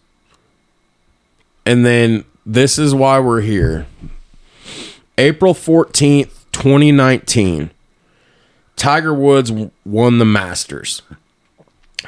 And 1.64 1.86
then 1.86 2.24
this 2.44 2.78
is 2.78 2.94
why 2.94 3.18
we're 3.18 3.40
here. 3.40 3.86
April 5.16 5.55
14th, 5.55 6.44
2019, 6.52 7.70
Tiger 8.77 9.15
Woods 9.15 9.51
won 9.85 10.19
the 10.19 10.24
Masters. 10.24 11.03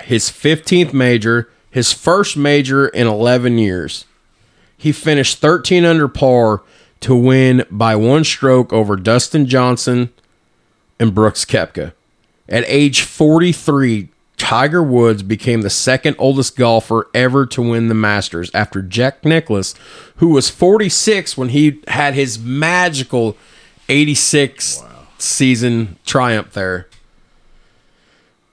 His 0.03 0.31
15th 0.31 0.93
major, 0.93 1.51
his 1.70 1.93
first 1.93 2.36
major 2.36 2.89
in 2.89 3.07
11 3.07 3.59
years. 3.59 4.05
He 4.77 4.93
finished 4.93 5.39
13 5.39 5.85
under 5.85 6.07
par 6.07 6.62
to 7.01 7.16
win 7.16 7.65
by 7.70 7.97
one 7.97 8.23
stroke 8.24 8.73
over 8.73 8.97
Dustin 8.97 9.47
Johnson 9.47 10.11
and 11.01 11.15
Brooks 11.15 11.45
Koepka. 11.45 11.93
At 12.49 12.65
age 12.66 13.03
43, 13.03 14.09
Tiger 14.36 14.82
Woods 14.82 15.23
became 15.23 15.62
the 15.62 15.70
second 15.70 16.16
oldest 16.19 16.57
golfer 16.57 17.09
ever 17.12 17.45
to 17.47 17.61
win 17.62 17.89
the 17.89 17.95
Masters 17.95 18.51
after 18.55 18.82
Jack 18.82 19.24
Nicklaus, 19.24 19.74
who 20.16 20.28
was 20.28 20.49
46 20.49 21.36
when 21.36 21.51
he 21.51 21.81
had 21.89 22.15
his 22.15 22.39
magical 22.39 23.36
86 23.89 24.82
season 25.19 25.99
triumph 26.05 26.53
there. 26.53 26.89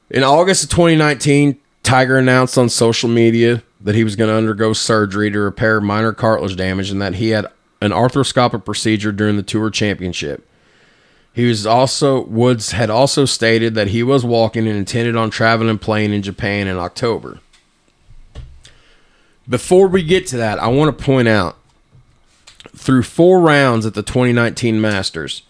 In 0.09 0.23
August 0.23 0.63
of 0.63 0.69
2019, 0.69 1.57
Tiger 1.83 2.17
announced 2.17 2.57
on 2.57 2.69
social 2.69 3.09
media 3.09 3.63
that 3.81 3.95
he 3.95 4.03
was 4.03 4.15
going 4.15 4.29
to 4.29 4.35
undergo 4.35 4.73
surgery 4.73 5.29
to 5.31 5.39
repair 5.39 5.79
minor 5.79 6.11
cartilage 6.11 6.55
damage 6.55 6.89
and 6.89 7.01
that 7.01 7.15
he 7.15 7.29
had 7.29 7.45
an 7.81 7.91
arthroscopic 7.91 8.65
procedure 8.65 9.11
during 9.11 9.37
the 9.37 9.43
Tour 9.43 9.69
Championship. 9.69 10.47
He 11.33 11.45
was 11.45 11.65
also 11.65 12.25
Woods 12.25 12.71
had 12.71 12.89
also 12.89 13.25
stated 13.25 13.75
that 13.75 13.89
he 13.89 14.01
was 14.03 14.23
walking 14.23 14.67
and 14.67 14.77
intended 14.77 15.15
on 15.15 15.29
traveling 15.29 15.77
playing 15.77 16.13
in 16.13 16.21
Japan 16.21 16.67
in 16.67 16.77
October. 16.77 17.39
Before 19.47 19.87
we 19.87 20.01
get 20.01 20.25
to 20.27 20.37
that, 20.37 20.59
I 20.59 20.67
want 20.67 20.97
to 20.97 21.03
point 21.03 21.27
out 21.27 21.57
through 22.75 23.03
four 23.03 23.41
rounds 23.41 23.85
at 23.85 23.93
the 23.93 24.01
2019 24.01 24.79
Masters, 24.79 25.43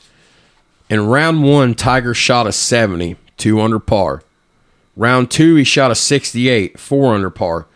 in 0.90 1.08
round 1.08 1.44
one, 1.44 1.74
Tiger 1.76 2.14
shot 2.14 2.48
a 2.48 2.52
70, 2.52 3.16
two 3.38 3.60
under 3.60 3.80
par. 3.80 4.22
Round 4.96 5.30
two, 5.30 5.56
he 5.56 5.64
shot 5.64 5.92
a 5.92 5.96
68, 5.96 6.80
four 6.80 7.14
under 7.14 7.30
par. 7.30 7.68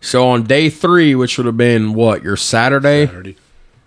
So 0.00 0.28
on 0.28 0.44
day 0.44 0.70
three, 0.70 1.14
which 1.14 1.36
would 1.38 1.46
have 1.46 1.56
been 1.56 1.94
what, 1.94 2.22
your 2.22 2.36
Saturday? 2.36 3.06
Saturday. 3.06 3.36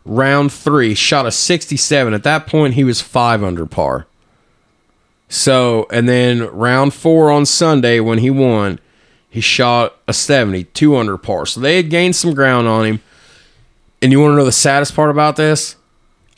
round 0.03 0.51
three, 0.51 0.93
shot 0.93 1.25
a 1.25 1.31
67. 1.31 2.13
At 2.13 2.23
that 2.23 2.47
point, 2.47 2.73
he 2.73 2.83
was 2.83 3.01
five 3.01 3.43
under 3.43 3.65
par. 3.65 4.07
So, 5.29 5.87
and 5.89 6.09
then 6.09 6.41
round 6.47 6.93
four 6.93 7.31
on 7.31 7.45
Sunday 7.45 8.01
when 8.01 8.17
he 8.17 8.29
won, 8.29 8.79
he 9.29 9.39
shot 9.39 9.95
a 10.05 10.13
70, 10.13 10.65
two 10.65 10.97
under 10.97 11.17
par. 11.17 11.45
So 11.45 11.61
they 11.61 11.77
had 11.77 11.89
gained 11.89 12.17
some 12.17 12.33
ground 12.33 12.67
on 12.67 12.85
him. 12.85 13.01
And 14.01 14.11
you 14.11 14.19
want 14.19 14.33
to 14.33 14.35
know 14.35 14.45
the 14.45 14.51
saddest 14.51 14.93
part 14.93 15.09
about 15.09 15.37
this? 15.37 15.77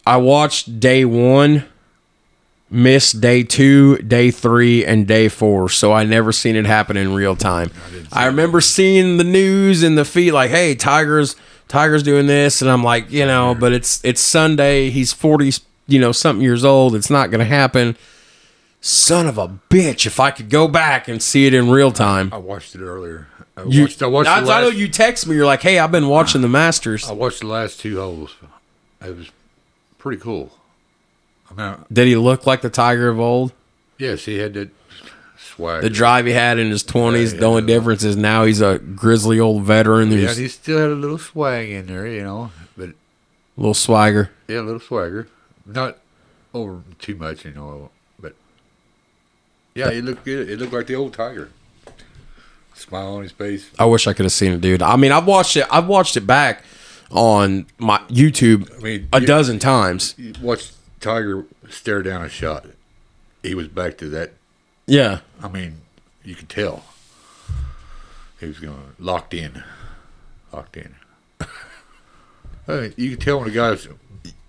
I 0.06 0.18
watched 0.18 0.80
day 0.80 1.06
one, 1.06 1.66
missed 2.74 3.22
day 3.22 3.44
two, 3.44 3.98
day 4.00 4.32
three, 4.32 4.84
and 4.86 5.08
day 5.08 5.30
four. 5.30 5.70
So 5.70 5.94
I 5.94 6.04
never 6.04 6.32
seen 6.32 6.56
it 6.56 6.66
happen 6.66 6.98
in 6.98 7.14
real 7.14 7.36
time. 7.36 7.72
I, 8.12 8.26
remember 8.26 8.60
seeing 8.60 9.18
the 9.18 9.24
news 9.24 9.84
in 9.84 9.96
the 9.96 10.04
feed 10.04 10.32
like, 10.32 10.50
hey, 10.50 10.76
Tigers, 10.76 11.36
Tigers 11.68 12.04
doing 12.04 12.28
this, 12.28 12.62
and 12.62 12.70
I'm 12.70 12.84
like, 12.84 13.12
you 13.12 13.26
know, 13.26 13.56
but 13.56 13.72
it's 13.72 14.04
it's 14.04 14.22
Sunday. 14.22 14.90
He's 14.90 15.14
forty, 15.14 15.52
you 15.88 16.00
know, 16.00 16.12
something 16.12 16.44
years 16.44 16.66
old. 16.66 16.96
It's 16.96 17.10
not 17.10 17.32
gonna 17.32 17.46
happen. 17.46 17.96
Son 18.82 19.28
of 19.28 19.38
a 19.38 19.48
bitch! 19.70 20.06
If 20.06 20.20
I 20.20 20.32
could 20.32 20.50
go 20.50 20.68
back 20.68 21.08
and 21.08 21.22
see 21.22 21.46
it 21.46 21.54
in 21.54 21.70
real 21.70 21.92
time. 21.92 22.34
I 22.34 22.38
watched 22.38 22.76
it 22.76 22.82
earlier. 22.82 23.28
I 23.56 23.64
You, 23.64 23.84
watched, 23.84 24.04
I 24.04 24.08
watched 24.08 24.30
I, 24.30 24.42
the 24.42 24.52
I 24.52 24.62
know 24.62 24.68
you 24.68 24.90
text 24.90 25.26
me. 25.26 25.36
You're 25.36 25.46
like, 25.46 25.62
"Hey, 25.62 25.80
I've 25.80 25.92
been 25.92 26.10
watching 26.10 26.42
the 26.42 26.50
Masters." 26.50 27.08
I 27.08 27.14
watched 27.14 27.40
the 27.40 27.48
last 27.48 27.80
two 27.80 27.98
holes. 27.98 28.36
It 29.02 29.16
was 29.16 29.30
pretty 30.00 30.20
cool. 30.22 30.52
I- 31.58 31.78
Did 31.92 32.08
he 32.08 32.16
look 32.16 32.46
like 32.46 32.62
the 32.62 32.70
Tiger 32.70 33.10
of 33.10 33.20
old? 33.20 33.54
yes, 33.98 34.26
he 34.26 34.38
had 34.38 34.54
that 34.56 34.70
swag. 35.38 35.82
The 35.82 35.90
drive 35.90 36.26
he 36.26 36.32
had 36.34 36.58
in 36.60 36.70
his 36.72 36.84
twenties. 36.84 37.34
The 37.34 37.46
only 37.46 37.62
difference 37.64 38.04
is 38.04 38.16
now 38.16 38.44
he's 38.46 38.62
a 38.62 38.80
grizzly 38.80 39.40
old 39.40 39.64
veteran 39.64 40.12
yeah, 40.12 40.30
and 40.30 40.38
he 40.38 40.48
still 40.48 40.80
had 40.80 40.90
a 40.90 40.96
little 40.96 41.18
swag 41.18 41.70
in 41.70 41.86
there, 41.88 42.08
you 42.08 42.24
know, 42.24 42.52
but 42.76 42.90
a 42.90 42.94
little 43.58 43.74
swagger. 43.74 44.32
yeah, 44.48 44.60
a 44.60 44.62
little 44.62 44.80
swagger, 44.80 45.28
not 45.66 45.98
over 46.54 46.82
too 47.00 47.16
much, 47.16 47.46
you 47.46 47.52
know, 47.52 47.90
but 48.20 48.36
yeah, 49.76 49.90
it 49.90 50.04
looked 50.04 50.26
good. 50.26 50.50
It 50.50 50.60
looked 50.60 50.74
like 50.74 50.88
the 50.88 50.96
old 50.96 51.14
Tiger. 51.14 51.50
Smile 52.76 53.16
on 53.18 53.24
his 53.24 53.32
face. 53.32 53.70
I 53.78 53.86
wish 53.86 54.08
I 54.08 54.14
could 54.14 54.26
have 54.26 54.32
seen 54.34 54.52
it, 54.52 54.60
dude. 54.62 54.82
I 54.82 54.96
mean, 54.96 55.12
I've 55.12 55.28
watched 55.28 55.56
it. 55.56 55.66
I've 55.72 55.86
watched 55.88 56.18
it 56.18 56.26
back 56.26 56.64
on 57.12 57.68
my 57.78 58.00
YouTube 58.10 58.68
I 58.78 58.82
mean, 58.82 59.08
a 59.14 59.22
you- 59.22 59.28
dozen 59.28 59.60
times. 59.60 60.16
You 60.18 60.34
watch 60.42 60.72
Tiger 61.04 61.46
stare 61.70 62.02
down 62.02 62.24
a 62.24 62.30
shot. 62.30 62.66
He 63.44 63.54
was 63.54 63.68
back 63.68 63.98
to 63.98 64.10
that. 64.10 64.34
Yeah, 64.88 65.20
I 65.42 65.50
mean, 65.50 65.82
you 66.24 66.34
could 66.34 66.50
tell 66.50 66.84
he 68.40 68.48
was 68.48 68.60
going 68.60 68.96
locked 69.00 69.34
in, 69.34 69.64
locked 70.52 70.78
in. 70.78 70.96
I 71.40 71.48
mean, 72.68 72.94
you 72.98 73.12
can 73.12 73.20
tell 73.20 73.40
when 73.40 73.50
a 73.50 73.52
guy's 73.52 73.88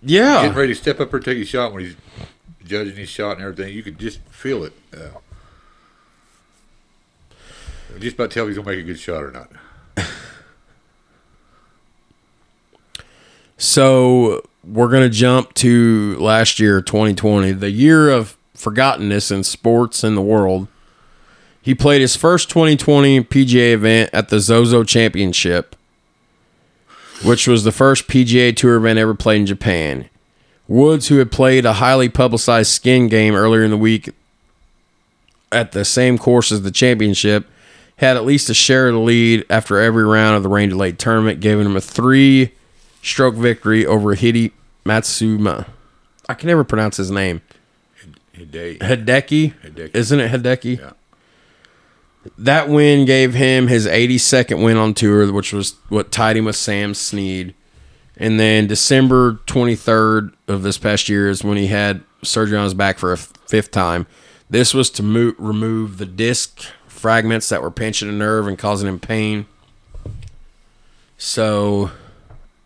yeah. 0.01 0.43
getting 0.43 0.57
ready 0.57 0.75
to 0.75 0.81
step 0.81 1.01
up 1.01 1.13
or 1.13 1.21
take 1.21 1.39
a 1.39 1.45
shot 1.45 1.73
when 1.73 1.85
he's 1.85 1.97
judging 2.65 2.97
his 2.97 3.09
shot 3.09 3.37
and 3.37 3.43
everything. 3.43 3.75
You 3.75 3.83
could 3.83 3.99
just 3.99 4.21
feel 4.21 4.65
it. 4.65 4.73
Uh, 4.97 5.19
just 7.99 8.15
about 8.15 8.31
tell 8.31 8.45
if 8.45 8.51
he's 8.51 8.57
gonna 8.57 8.71
make 8.71 8.81
a 8.81 8.87
good 8.87 8.99
shot 8.99 9.23
or 9.23 9.31
not. 9.33 9.51
So 13.57 14.43
we're 14.67 14.89
gonna 14.89 15.09
jump 15.09 15.55
to 15.55 16.17
last 16.19 16.59
year, 16.59 16.81
2020, 16.81 17.53
the 17.53 17.71
year 17.71 18.11
of 18.11 18.37
forgottenness 18.57 19.31
in 19.31 19.45
sports 19.45 20.05
in 20.05 20.15
the 20.15 20.23
world. 20.23 20.69
He 21.61 21.75
played 21.75 22.01
his 22.01 22.17
first 22.17 22.51
2020 22.51 23.23
PGA 23.25 23.73
event 23.73 24.11
at 24.13 24.29
the 24.29 24.41
Zozo 24.41 24.85
Championship, 24.85 25.77
which 27.25 27.49
was 27.49 27.65
the 27.65 27.73
first 27.73 28.07
PGA 28.07 28.55
Tour 28.55 28.77
event 28.77 28.99
ever 28.99 29.15
played 29.15 29.41
in 29.41 29.47
Japan. 29.47 30.09
Woods, 30.69 31.09
who 31.09 31.19
had 31.19 31.33
played 31.33 31.65
a 31.65 31.75
highly 31.75 32.09
publicized 32.09 32.71
skin 32.71 33.09
game 33.09 33.35
earlier 33.35 33.63
in 33.63 33.71
the 33.71 33.77
week 33.77 34.11
at 35.53 35.73
the 35.73 35.85
same 35.85 36.19
course 36.19 36.51
as 36.51 36.63
the 36.63 36.71
championship, 36.71 37.47
had 37.97 38.17
at 38.17 38.25
least 38.25 38.51
a 38.51 38.55
share 38.55 38.89
of 38.89 38.95
the 38.95 39.01
lead 39.01 39.45
after 39.49 39.79
every 39.79 40.05
round 40.05 40.37
of 40.37 40.43
the 40.43 40.49
rain 40.49 40.71
delayed 40.71 40.99
tournament, 40.99 41.41
giving 41.41 41.67
him 41.67 41.77
a 41.77 41.81
three 41.81 42.53
stroke 43.05 43.35
victory 43.35 43.87
over 43.87 44.15
Hidi 44.15 44.53
Matsuma. 44.85 45.67
I 46.29 46.35
can 46.35 46.49
never 46.49 46.65
pronounce 46.65 46.97
his 46.97 47.11
name. 47.11 47.43
Hideki. 48.35 48.79
Hideki? 48.79 49.55
Hideki. 49.63 49.95
Isn't 49.95 50.21
it 50.21 50.33
Hideki? 50.33 50.81
Yeah. 50.81 50.93
That 52.39 52.69
win 52.71 53.05
gave 53.05 53.35
him 53.35 53.69
his 53.69 53.87
82nd 53.87 54.65
win 54.65 54.79
on 54.79 54.95
tour, 54.95 55.31
which 55.33 55.53
was 55.53 55.77
what 55.91 56.11
tied 56.11 56.37
him 56.39 56.47
with 56.47 56.57
Sam 56.57 56.95
Snead. 56.95 57.55
And 58.17 58.41
then 58.41 58.67
December 58.67 59.41
23rd 59.47 60.33
of 60.49 60.63
this 60.63 60.79
past 60.79 61.09
year 61.09 61.29
is 61.29 61.45
when 61.45 61.59
he 61.59 61.67
had 61.67 62.03
surgery 62.23 62.57
on 62.57 62.65
his 62.65 62.73
back 62.75 62.99
for 62.99 63.11
a 63.11 63.17
f- 63.17 63.33
fifth 63.47 63.71
time. 63.71 64.07
This 64.49 64.73
was 64.73 64.89
to 64.91 65.03
mo- 65.03 65.35
remove 65.37 65.99
the 65.99 66.07
disc 66.07 66.61
fragments 66.87 67.49
that 67.51 67.61
were 67.61 67.71
pinching 67.71 68.09
a 68.09 68.13
nerve 68.13 68.47
and 68.47 68.59
causing 68.59 68.89
him 68.89 68.99
pain. 69.01 69.47
So, 71.19 71.91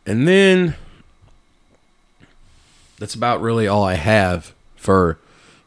and 0.09 0.27
then 0.27 0.75
that's 2.99 3.15
about 3.15 3.43
really 3.43 3.69
all 3.69 3.85
I 3.85 3.95
have 3.95 4.55
for 4.75 5.19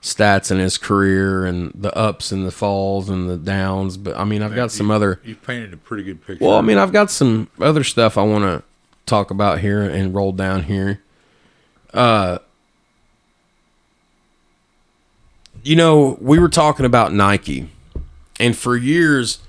stats 0.01 0.49
in 0.51 0.57
his 0.57 0.79
career 0.79 1.45
and 1.45 1.71
the 1.75 1.95
ups 1.95 2.31
and 2.31 2.45
the 2.45 2.51
falls 2.51 3.07
and 3.07 3.29
the 3.29 3.37
downs. 3.37 3.97
But 3.97 4.17
I 4.17 4.23
mean, 4.23 4.41
I've 4.41 4.55
got 4.55 4.71
some 4.71 4.89
other. 4.89 5.21
You 5.23 5.35
painted 5.35 5.73
a 5.73 5.77
pretty 5.77 6.03
good 6.03 6.25
picture. 6.25 6.43
Well, 6.43 6.57
I 6.57 6.61
mean, 6.61 6.79
I've 6.79 6.91
got 6.91 7.11
some 7.11 7.49
other 7.59 7.83
stuff 7.83 8.17
I 8.17 8.23
want 8.23 8.43
to 8.45 8.63
talk 9.05 9.29
about 9.29 9.59
here 9.59 9.83
and 9.83 10.13
roll 10.13 10.31
down 10.31 10.63
here. 10.63 11.03
Uh, 11.93 12.39
you 15.63 15.75
know, 15.75 16.17
we 16.19 16.39
were 16.39 16.49
talking 16.49 16.85
about 16.87 17.13
Nike, 17.13 17.69
and 18.39 18.57
for 18.57 18.75
years, 18.75 19.39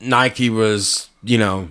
Nike 0.00 0.50
was, 0.50 1.08
you 1.24 1.38
know, 1.38 1.70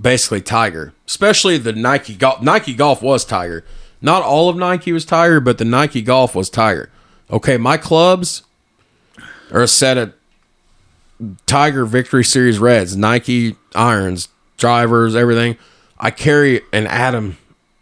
basically 0.00 0.40
Tiger, 0.40 0.92
especially 1.06 1.58
the 1.58 1.72
Nike 1.72 2.14
golf. 2.14 2.42
Nike 2.42 2.74
golf 2.74 3.02
was 3.02 3.24
Tiger. 3.24 3.64
Not 4.02 4.22
all 4.22 4.48
of 4.48 4.56
Nike 4.56 4.92
was 4.92 5.04
Tiger, 5.04 5.40
but 5.40 5.58
the 5.58 5.64
Nike 5.64 6.02
golf 6.02 6.34
was 6.34 6.50
Tiger. 6.50 6.90
Okay, 7.30 7.56
my 7.56 7.76
clubs 7.76 8.42
are 9.50 9.62
a 9.62 9.68
set 9.68 9.96
of 9.96 10.12
Tiger 11.46 11.86
Victory 11.86 12.24
Series 12.24 12.58
Reds, 12.58 12.96
Nike 12.96 13.56
irons, 13.74 14.28
drivers, 14.58 15.16
everything. 15.16 15.56
I 15.98 16.10
carry 16.10 16.60
an 16.72 16.86
Adam. 16.86 17.38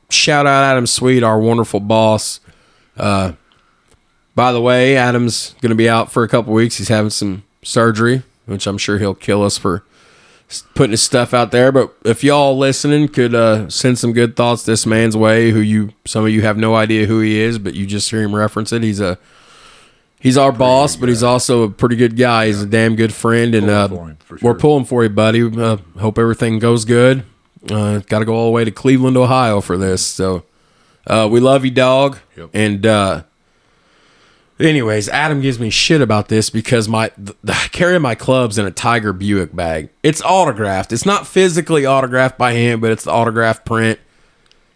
Shout 0.08 0.46
out 0.46 0.62
Adam 0.62 0.86
Sweet, 0.86 1.22
our 1.22 1.40
wonderful 1.40 1.80
boss. 1.80 2.38
Uh, 2.96 3.32
by 4.36 4.52
the 4.52 4.60
way, 4.60 4.96
Adam's 4.96 5.54
going 5.60 5.70
to 5.70 5.76
be 5.76 5.88
out 5.88 6.12
for 6.12 6.22
a 6.22 6.28
couple 6.28 6.52
weeks. 6.52 6.76
He's 6.76 6.88
having 6.88 7.10
some 7.10 7.42
surgery, 7.62 8.22
which 8.46 8.66
I'm 8.66 8.78
sure 8.78 8.98
he'll 8.98 9.14
kill 9.14 9.42
us 9.42 9.58
for 9.58 9.84
putting 10.74 10.92
his 10.92 11.02
stuff 11.02 11.34
out 11.34 11.50
there. 11.50 11.72
But 11.72 11.94
if 12.04 12.22
y'all 12.22 12.56
listening 12.56 13.08
could 13.08 13.34
uh, 13.34 13.68
send 13.68 13.98
some 13.98 14.12
good 14.12 14.36
thoughts 14.36 14.64
this 14.64 14.86
man's 14.86 15.16
way, 15.16 15.50
who 15.50 15.60
you 15.60 15.92
some 16.04 16.24
of 16.24 16.30
you 16.30 16.42
have 16.42 16.56
no 16.56 16.74
idea 16.74 17.06
who 17.06 17.20
he 17.20 17.40
is, 17.40 17.58
but 17.58 17.74
you 17.74 17.86
just 17.86 18.10
hear 18.10 18.22
him 18.22 18.34
reference 18.34 18.72
it. 18.72 18.82
He's 18.82 19.00
a 19.00 19.18
he's 20.20 20.36
our 20.36 20.52
boss, 20.52 20.96
but 20.96 21.08
he's 21.08 21.22
also 21.22 21.62
a 21.62 21.70
pretty 21.70 21.96
good 21.96 22.16
guy. 22.16 22.46
He's 22.46 22.62
a 22.62 22.66
damn 22.66 22.96
good 22.96 23.12
friend, 23.12 23.54
and 23.54 23.66
Pulling 23.66 23.76
uh, 23.76 23.88
for 23.88 24.08
him, 24.08 24.16
for 24.16 24.38
we're 24.42 24.54
pulling 24.54 24.84
for 24.84 25.02
you, 25.02 25.10
buddy. 25.10 25.42
Uh, 25.42 25.78
hope 25.98 26.18
everything 26.18 26.58
goes 26.58 26.84
good. 26.84 27.24
Uh, 27.70 27.98
Got 28.00 28.20
to 28.20 28.24
go 28.24 28.34
all 28.34 28.46
the 28.46 28.52
way 28.52 28.64
to 28.64 28.70
Cleveland, 28.70 29.16
Ohio 29.16 29.60
for 29.60 29.76
this. 29.76 30.04
So 30.04 30.44
uh, 31.06 31.28
we 31.30 31.40
love 31.40 31.64
you, 31.64 31.70
dog. 31.70 32.18
Yep. 32.36 32.50
And 32.52 32.86
uh, 32.86 33.22
anyways, 34.58 35.08
Adam 35.08 35.40
gives 35.40 35.58
me 35.58 35.70
shit 35.70 36.00
about 36.00 36.28
this 36.28 36.50
because 36.50 36.88
my 36.88 37.08
th- 37.10 37.36
I 37.46 37.68
carry 37.72 37.98
my 37.98 38.14
clubs 38.14 38.58
in 38.58 38.66
a 38.66 38.70
Tiger 38.70 39.12
Buick 39.12 39.54
bag. 39.54 39.90
It's 40.02 40.22
autographed. 40.22 40.92
It's 40.92 41.06
not 41.06 41.26
physically 41.26 41.86
autographed 41.86 42.38
by 42.38 42.52
him, 42.54 42.80
but 42.80 42.90
it's 42.90 43.04
the 43.04 43.10
autograph 43.10 43.64
print. 43.64 43.98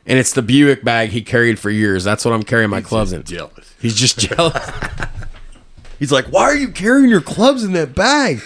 And 0.06 0.18
it's 0.18 0.32
the 0.32 0.42
Buick 0.42 0.82
bag 0.84 1.10
he 1.10 1.20
carried 1.20 1.58
for 1.58 1.70
years. 1.70 2.02
That's 2.02 2.24
what 2.24 2.32
I'm 2.32 2.42
carrying 2.42 2.70
my 2.70 2.80
clubs 2.80 3.12
in. 3.12 3.24
Jealous. 3.24 3.74
He's 3.80 3.94
just 3.94 4.18
jealous. 4.34 4.70
He's 5.98 6.10
like, 6.12 6.26
"Why 6.26 6.44
are 6.44 6.56
you 6.56 6.68
carrying 6.68 7.10
your 7.10 7.20
clubs 7.20 7.62
in 7.62 7.72
that 7.72 7.94
bag? 7.94 8.40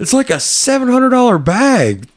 It's 0.00 0.12
like 0.12 0.30
a 0.30 0.40
seven 0.40 0.88
hundred 0.88 1.10
dollar 1.10 1.38
bag." 1.38 2.08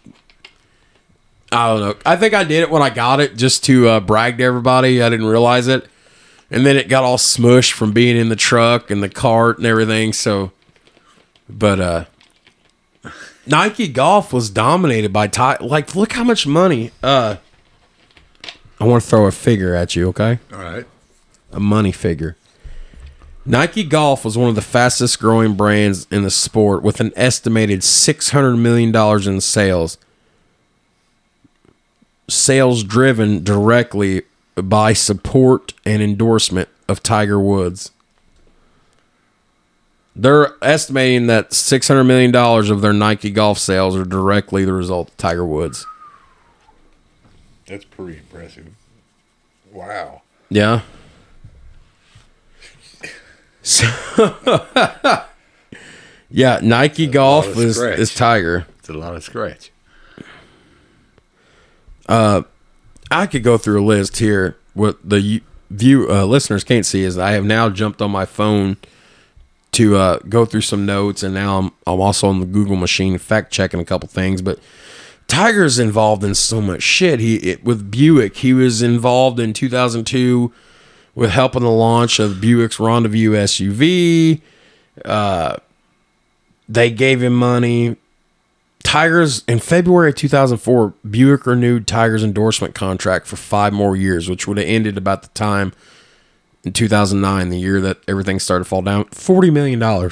I 1.52 1.68
don't 1.68 1.80
know. 1.80 1.96
I 2.06 2.16
think 2.16 2.34
I 2.34 2.44
did 2.44 2.62
it 2.62 2.70
when 2.70 2.82
I 2.82 2.90
got 2.92 3.20
it 3.20 3.36
just 3.36 3.64
to 3.66 3.88
uh, 3.88 4.00
brag 4.00 4.38
to 4.38 4.44
everybody. 4.44 5.02
I 5.02 5.10
didn't 5.10 5.26
realize 5.26 5.68
it, 5.68 5.88
and 6.52 6.66
then 6.66 6.76
it 6.78 6.88
got 6.90 7.04
all 7.04 7.18
smushed 7.18 7.72
from 7.74 7.92
being 7.92 8.18
in 8.18 8.30
the 8.30 8.36
truck 8.36 8.90
and 8.92 9.02
the 9.04 9.10
cart 9.10 9.58
and 9.58 9.68
everything. 9.68 10.14
So, 10.14 10.52
but 11.50 11.80
uh, 11.80 12.06
Nike 13.46 13.88
Golf 13.88 14.34
was 14.34 14.50
dominated 14.50 15.12
by 15.14 15.28
Ty. 15.28 15.58
Like, 15.62 15.96
look 15.96 16.14
how 16.14 16.24
much 16.24 16.46
money. 16.48 16.92
Uh, 17.02 17.38
I 18.80 18.86
want 18.86 19.04
to 19.04 19.10
throw 19.10 19.26
a 19.26 19.32
figure 19.32 19.76
at 19.76 19.96
you. 19.96 20.08
Okay 20.10 20.40
All 20.54 20.60
right. 20.60 20.86
a 21.52 21.60
money 21.60 21.92
figure. 21.92 22.36
Nike 23.46 23.84
Golf 23.84 24.24
was 24.24 24.38
one 24.38 24.50
of 24.50 24.56
the 24.56 24.62
fastest 24.62 25.20
growing 25.20 25.56
brands 25.56 26.06
in 26.12 26.22
the 26.24 26.30
sport 26.30 26.84
with 26.84 27.00
an 27.00 27.12
estimated 27.16 27.80
$600 27.80 28.60
million 28.60 28.96
in 29.28 29.42
sales. 29.42 29.98
Sales 32.28 32.84
driven 32.84 33.44
directly 33.44 34.22
by 34.64 34.94
support 34.94 35.74
and 35.86 36.02
endorsement 36.02 36.70
of 36.88 37.04
Tiger 37.04 37.40
Woods. 37.40 37.92
They're 40.16 40.54
estimating 40.62 41.28
that 41.28 41.52
$600 41.52 42.06
million 42.06 42.36
of 42.36 42.82
their 42.82 42.94
Nike 42.94 43.30
Golf 43.30 43.58
sales 43.58 43.96
are 43.96 44.04
directly 44.04 44.66
the 44.66 44.74
result 44.74 45.10
of 45.12 45.18
Tiger 45.18 45.46
Woods. 45.46 45.86
That's 47.68 47.86
pretty 47.86 48.18
impressive. 48.18 48.68
Wow. 49.72 50.24
Yeah. 50.50 50.82
So, 53.62 53.86
yeah, 56.32 56.60
Nike 56.64 57.06
Golf 57.06 57.48
is, 57.56 57.78
is 57.78 58.16
Tiger. 58.16 58.66
It's 58.80 58.90
a 58.90 58.94
lot 58.94 59.16
of 59.16 59.24
scratch. 59.24 59.72
Uh, 62.08 62.42
I 63.12 63.26
could 63.26 63.44
go 63.44 63.58
through 63.58 63.82
a 63.82 63.86
list 63.86 64.18
here. 64.18 64.58
What 64.74 64.98
the 65.08 65.42
view 65.70 66.10
uh, 66.10 66.26
listeners 66.26 66.64
can't 66.64 66.86
see 66.86 67.04
is 67.04 67.18
I 67.18 67.32
have 67.32 67.46
now 67.46 67.70
jumped 67.70 68.02
on 68.02 68.12
my 68.12 68.26
phone 68.26 68.78
to 69.72 69.98
uh, 69.98 70.20
go 70.28 70.46
through 70.46 70.62
some 70.62 70.86
notes, 70.86 71.24
and 71.24 71.34
now 71.34 71.58
I'm 71.60 71.72
I'm 71.86 72.02
also 72.02 72.28
on 72.28 72.40
the 72.40 72.46
Google 72.46 72.76
machine 72.76 73.18
fact 73.18 73.52
checking 73.52 73.80
a 73.80 73.86
couple 73.86 74.08
things. 74.08 74.42
But 74.42 74.60
Tiger's 75.28 75.80
involved 75.80 76.24
in 76.24 76.36
so 76.36 76.62
much 76.62 76.84
shit. 76.84 77.20
He 77.20 77.36
it, 77.38 77.64
with 77.64 77.92
Buick, 77.92 78.38
he 78.38 78.54
was 78.54 78.82
involved 78.82 79.40
in 79.40 79.54
2002 79.54 80.52
with 81.16 81.32
helping 81.32 81.64
the 81.64 81.70
launch 81.70 82.20
of 82.20 82.42
Buick's 82.42 82.80
Rendezvous 82.80 83.34
SUV. 83.34 84.42
Uh, 85.06 85.58
they 86.68 86.92
gave 86.92 87.22
him 87.22 87.34
money. 87.34 87.98
Tigers 88.90 89.44
in 89.48 89.60
February 89.60 90.10
of 90.10 90.16
2004, 90.16 90.96
Buick 91.08 91.46
renewed 91.46 91.86
Tiger's 91.86 92.24
endorsement 92.24 92.74
contract 92.74 93.28
for 93.28 93.36
five 93.36 93.72
more 93.72 93.96
years, 93.96 94.28
which 94.28 94.48
would 94.48 94.58
have 94.58 94.66
ended 94.66 94.98
about 94.98 95.22
the 95.22 95.28
time 95.28 95.74
in 96.64 96.74
2009, 96.74 97.50
the 97.50 97.60
year 97.60 97.80
that 97.82 98.00
everything 98.08 98.40
started 98.40 98.64
to 98.64 98.68
fall 98.68 98.82
down. 98.82 99.06
$40 99.06 99.54
million 99.54 100.10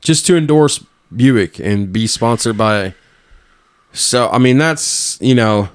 just 0.00 0.26
to 0.26 0.36
endorse 0.36 0.78
Buick 1.14 1.58
and 1.58 1.92
be 1.92 2.06
sponsored 2.06 2.56
by. 2.56 2.94
So, 3.92 4.28
I 4.28 4.38
mean, 4.38 4.56
that's, 4.56 5.20
you 5.20 5.34
know, 5.34 5.70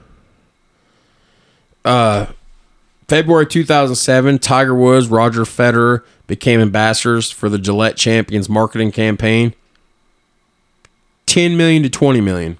uh, 1.83 2.27
February 3.09 3.47
2007, 3.47 4.39
Tiger 4.39 4.73
Woods, 4.73 5.09
Roger 5.09 5.41
Federer 5.41 6.05
became 6.27 6.61
ambassadors 6.61 7.29
for 7.29 7.49
the 7.49 7.57
Gillette 7.57 7.97
Champions 7.97 8.47
marketing 8.47 8.93
campaign. 8.93 9.53
10 11.31 11.55
million 11.55 11.81
to 11.81 11.89
20 11.89 12.19
million. 12.19 12.57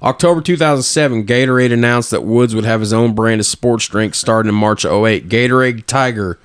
October 0.00 0.40
2007, 0.40 1.26
Gatorade 1.26 1.72
announced 1.72 2.12
that 2.12 2.22
Woods 2.22 2.54
would 2.54 2.64
have 2.64 2.78
his 2.78 2.92
own 2.92 3.16
brand 3.16 3.40
of 3.40 3.46
sports 3.46 3.88
drink 3.88 4.14
starting 4.14 4.48
in 4.48 4.54
March 4.54 4.84
of 4.84 5.04
08. 5.04 5.28
Gatorade 5.28 5.84
Tiger 5.86 6.38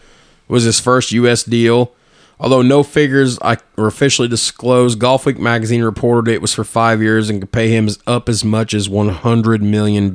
was 0.48 0.64
his 0.64 0.80
first 0.80 1.12
U.S. 1.12 1.44
deal. 1.44 1.94
Although 2.40 2.64
no 2.64 2.82
figures 2.82 3.38
were 3.76 3.86
officially 3.86 4.28
disclosed, 4.28 4.98
Golf 4.98 5.28
Week 5.28 5.38
magazine 5.38 5.84
reported 5.84 6.32
it 6.32 6.42
was 6.42 6.56
for 6.56 6.64
five 6.64 7.00
years 7.00 7.30
and 7.30 7.42
could 7.42 7.52
pay 7.52 7.70
him 7.70 7.90
up 8.08 8.28
as 8.28 8.44
much 8.44 8.74
as 8.74 8.88
$100 8.88 9.62
million. 9.62 10.12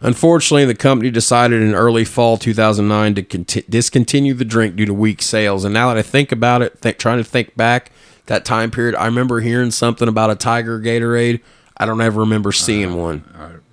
Unfortunately, 0.00 0.64
the 0.64 0.74
company 0.74 1.10
decided 1.10 1.60
in 1.60 1.74
early 1.74 2.06
fall 2.06 2.38
2009 2.38 3.16
to 3.16 3.22
conti- 3.22 3.64
discontinue 3.68 4.32
the 4.32 4.46
drink 4.46 4.76
due 4.76 4.86
to 4.86 4.94
weak 4.94 5.20
sales. 5.20 5.62
And 5.62 5.74
now 5.74 5.88
that 5.88 5.98
I 5.98 6.02
think 6.02 6.32
about 6.32 6.62
it, 6.62 6.78
think, 6.78 6.96
trying 6.96 7.18
to 7.18 7.24
think 7.24 7.54
back 7.54 7.92
that 8.26 8.44
time 8.44 8.70
period, 8.70 8.94
I 8.94 9.06
remember 9.06 9.40
hearing 9.40 9.70
something 9.70 10.08
about 10.08 10.30
a 10.30 10.34
Tiger 10.34 10.80
Gatorade. 10.80 11.40
I 11.76 11.86
don't 11.86 12.00
ever 12.00 12.20
remember 12.20 12.50
uh, 12.50 12.52
seeing 12.52 12.94
one. 12.96 13.24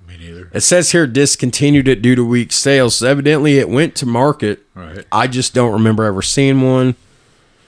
Me 0.07 0.17
neither. 0.17 0.49
It 0.53 0.61
says 0.61 0.91
here 0.91 1.05
discontinued 1.05 1.87
it 1.87 2.01
due 2.01 2.15
to 2.15 2.25
weak 2.25 2.51
sales. 2.51 2.95
So 2.95 3.07
evidently 3.07 3.59
it 3.59 3.69
went 3.69 3.95
to 3.95 4.05
market. 4.05 4.65
Right. 4.73 5.05
I 5.11 5.27
just 5.27 5.53
don't 5.53 5.73
remember 5.73 6.03
ever 6.05 6.21
seeing 6.21 6.61
one. 6.61 6.95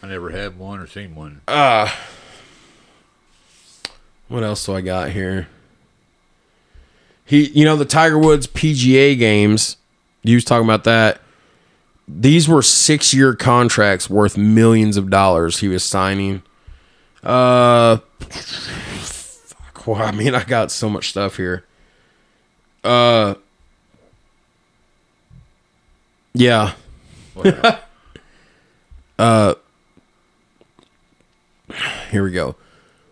I 0.01 0.07
never 0.07 0.31
had 0.31 0.57
one 0.57 0.79
or 0.79 0.87
seen 0.87 1.13
one. 1.13 1.41
Ah. 1.47 1.95
What 4.27 4.43
else 4.43 4.65
do 4.65 4.73
I 4.73 4.81
got 4.81 5.11
here? 5.11 5.47
He, 7.25 7.47
you 7.49 7.65
know, 7.65 7.75
the 7.75 7.85
Tiger 7.85 8.17
Woods 8.17 8.47
PGA 8.47 9.17
games. 9.17 9.77
You 10.23 10.35
was 10.35 10.43
talking 10.43 10.65
about 10.65 10.85
that. 10.85 11.21
These 12.07 12.49
were 12.49 12.61
six-year 12.61 13.35
contracts 13.35 14.09
worth 14.09 14.37
millions 14.37 14.97
of 14.97 15.09
dollars. 15.09 15.59
He 15.59 15.67
was 15.67 15.83
signing. 15.83 16.41
Uh, 17.23 17.97
fuck, 18.19 19.87
well, 19.87 20.01
I 20.01 20.11
mean, 20.11 20.33
I 20.33 20.43
got 20.43 20.71
so 20.71 20.89
much 20.89 21.09
stuff 21.09 21.37
here. 21.37 21.65
Uh, 22.83 23.35
yeah. 26.33 26.73
uh, 29.19 29.53
Here 32.09 32.23
we 32.23 32.31
go. 32.31 32.55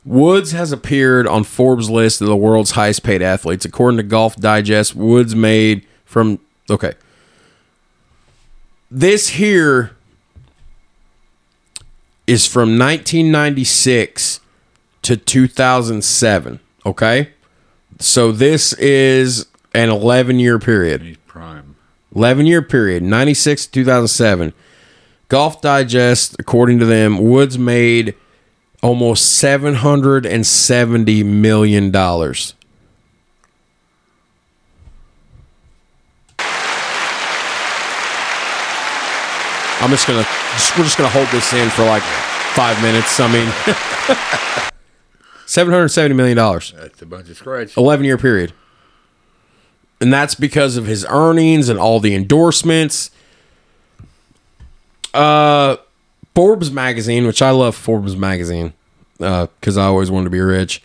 Woods 0.06 0.52
has 0.54 0.72
appeared 0.72 1.28
on 1.28 1.44
Forbes' 1.44 1.90
list 1.90 2.22
of 2.22 2.28
the 2.28 2.36
world's 2.36 2.72
highest 2.72 3.04
paid 3.04 3.22
athletes. 3.22 3.66
According 3.66 3.98
to 3.98 4.04
Golf 4.04 4.36
Digest, 4.36 4.96
Woods 4.96 5.36
made 5.36 5.86
from 6.06 6.40
okay. 6.70 6.94
This 8.90 9.30
here 9.30 9.96
is 12.30 12.46
from 12.46 12.78
1996 12.78 14.40
to 15.02 15.18
2007, 15.18 16.60
okay? 16.86 17.32
So 17.98 18.32
this 18.32 18.74
is 18.74 19.48
an 19.74 19.90
11 19.90 20.40
year 20.40 20.60
period. 20.60 21.02
He's 21.02 21.18
prime. 21.26 21.76
11 22.16 22.46
year 22.46 22.62
period, 22.62 23.02
96 23.02 23.66
to 23.66 23.72
2007. 23.72 24.54
Golf 25.28 25.60
Digest, 25.60 26.36
according 26.38 26.78
to 26.80 26.86
them, 26.86 27.18
Woods 27.18 27.58
made 27.58 28.14
almost 28.84 29.42
$770 29.44 31.26
million. 31.26 31.92
I'm 39.82 39.90
just 39.90 40.08
gonna 40.08 40.24
just, 40.54 40.78
we're 40.78 40.84
just 40.84 40.98
gonna 40.98 41.10
hold 41.10 41.28
this 41.30 41.54
in 41.54 41.70
for 41.70 41.86
like 41.86 42.04
five 42.54 42.82
minutes. 42.82 43.20
I 43.20 43.32
mean, 43.32 43.48
seven 45.46 45.74
hundred 45.74 45.90
seventy 45.90 46.16
million 46.16 46.38
dollars. 46.38 46.74
That's 46.76 47.02
a 47.02 47.06
bunch 47.06 47.30
of 47.30 47.38
scratch. 47.38 47.78
11 47.78 48.06
year 48.06 48.18
period. 48.18 48.54
And 50.02 50.12
that's 50.14 50.36
because 50.36 50.78
of 50.78 50.86
his 50.86 51.06
earnings 51.10 51.70
and 51.70 51.78
all 51.80 52.00
the 52.00 52.16
endorsements. 52.16 53.12
Uh 55.14 55.78
Forbes 56.36 56.72
magazine, 56.72 57.28
which 57.28 57.42
I 57.42 57.50
love 57.52 57.76
Forbes 57.76 58.16
magazine 58.16 58.72
because 59.18 59.78
I 59.78 59.84
always 59.84 60.10
wanted 60.10 60.26
to 60.26 60.30
be 60.30 60.40
rich. 60.40 60.82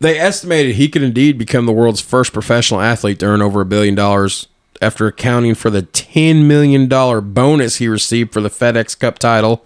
They 0.00 0.18
estimated 0.18 0.76
he 0.76 0.88
could 0.88 1.02
indeed 1.02 1.36
become 1.36 1.66
the 1.66 1.72
world's 1.72 2.00
first 2.00 2.32
professional 2.32 2.80
athlete 2.80 3.18
to 3.18 3.26
earn 3.26 3.42
over 3.42 3.60
a 3.60 3.66
billion 3.66 3.94
dollars 3.94 4.46
after 4.80 5.06
accounting 5.06 5.54
for 5.54 5.70
the 5.70 5.82
$10 5.82 6.44
million 6.44 6.88
bonus 6.88 7.76
he 7.76 7.88
received 7.88 8.32
for 8.32 8.40
the 8.40 8.50
FedEx 8.50 8.98
Cup 8.98 9.18
title. 9.18 9.64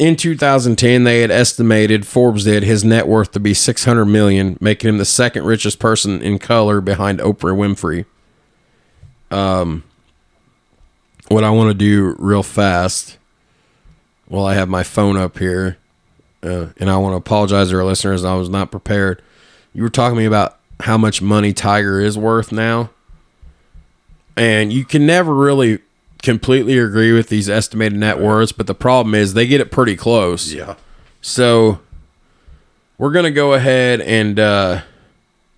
In 0.00 0.16
2010, 0.16 1.04
they 1.04 1.20
had 1.20 1.30
estimated 1.30 2.06
Forbes 2.06 2.44
did 2.44 2.62
his 2.62 2.82
net 2.82 3.06
worth 3.06 3.32
to 3.32 3.38
be 3.38 3.52
600 3.52 4.06
million, 4.06 4.56
making 4.58 4.88
him 4.88 4.96
the 4.96 5.04
second 5.04 5.44
richest 5.44 5.78
person 5.78 6.22
in 6.22 6.38
color 6.38 6.80
behind 6.80 7.18
Oprah 7.18 7.54
Winfrey. 7.54 8.06
Um, 9.30 9.84
what 11.28 11.44
I 11.44 11.50
want 11.50 11.68
to 11.68 11.74
do 11.74 12.16
real 12.18 12.42
fast, 12.42 13.18
while 14.26 14.46
I 14.46 14.54
have 14.54 14.70
my 14.70 14.82
phone 14.82 15.18
up 15.18 15.36
here, 15.36 15.76
uh, 16.42 16.68
and 16.78 16.88
I 16.88 16.96
want 16.96 17.12
to 17.12 17.18
apologize 17.18 17.68
to 17.68 17.76
our 17.76 17.84
listeners, 17.84 18.24
I 18.24 18.36
was 18.36 18.48
not 18.48 18.70
prepared. 18.70 19.20
You 19.74 19.82
were 19.82 19.90
talking 19.90 20.16
to 20.16 20.20
me 20.22 20.26
about 20.26 20.59
how 20.80 20.98
much 20.98 21.22
money 21.22 21.52
Tiger 21.52 22.00
is 22.00 22.16
worth 22.18 22.52
now, 22.52 22.90
and 24.36 24.72
you 24.72 24.84
can 24.84 25.06
never 25.06 25.34
really 25.34 25.80
completely 26.22 26.78
agree 26.78 27.12
with 27.12 27.28
these 27.28 27.48
estimated 27.48 27.98
net 27.98 28.18
worths, 28.18 28.52
but 28.52 28.66
the 28.66 28.74
problem 28.74 29.14
is 29.14 29.34
they 29.34 29.46
get 29.46 29.60
it 29.60 29.70
pretty 29.70 29.96
close. 29.96 30.52
Yeah. 30.52 30.76
So 31.20 31.80
we're 32.98 33.12
gonna 33.12 33.30
go 33.30 33.54
ahead 33.54 34.00
and 34.00 34.38
uh, 34.38 34.82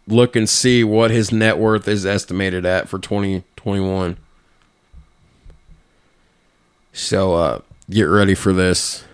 look 0.06 0.36
and 0.36 0.48
see 0.48 0.84
what 0.84 1.10
his 1.10 1.32
net 1.32 1.58
worth 1.58 1.88
is 1.88 2.06
estimated 2.06 2.64
at 2.64 2.88
for 2.88 2.98
2021. 2.98 4.16
So 6.92 7.34
uh, 7.34 7.60
get 7.90 8.04
ready 8.04 8.34
for 8.34 8.52
this, 8.52 9.04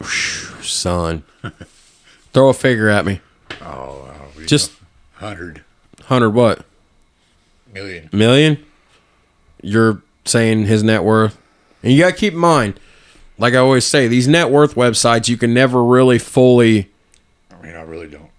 Whew, 0.00 0.62
son. 0.62 1.24
Throw 2.32 2.48
a 2.48 2.54
figure 2.54 2.88
at 2.88 3.04
me. 3.04 3.20
Oh. 3.62 4.10
We 4.36 4.46
Just 4.46 4.72
hundred 5.14 5.62
hundred 6.04 6.30
what 6.30 6.64
million. 7.72 8.08
million? 8.12 8.64
You're 9.62 10.02
saying 10.24 10.66
his 10.66 10.82
net 10.82 11.04
worth, 11.04 11.38
and 11.82 11.92
you 11.92 11.98
gotta 12.00 12.16
keep 12.16 12.32
in 12.32 12.38
mind, 12.38 12.80
like 13.38 13.54
I 13.54 13.58
always 13.58 13.84
say, 13.84 14.08
these 14.08 14.26
net 14.28 14.50
worth 14.50 14.74
websites 14.74 15.28
you 15.28 15.36
can 15.36 15.52
never 15.52 15.82
really 15.84 16.18
fully. 16.18 16.90
I 17.50 17.62
mean, 17.62 17.74
I 17.76 17.82
really 17.82 18.08
don't. 18.08 18.30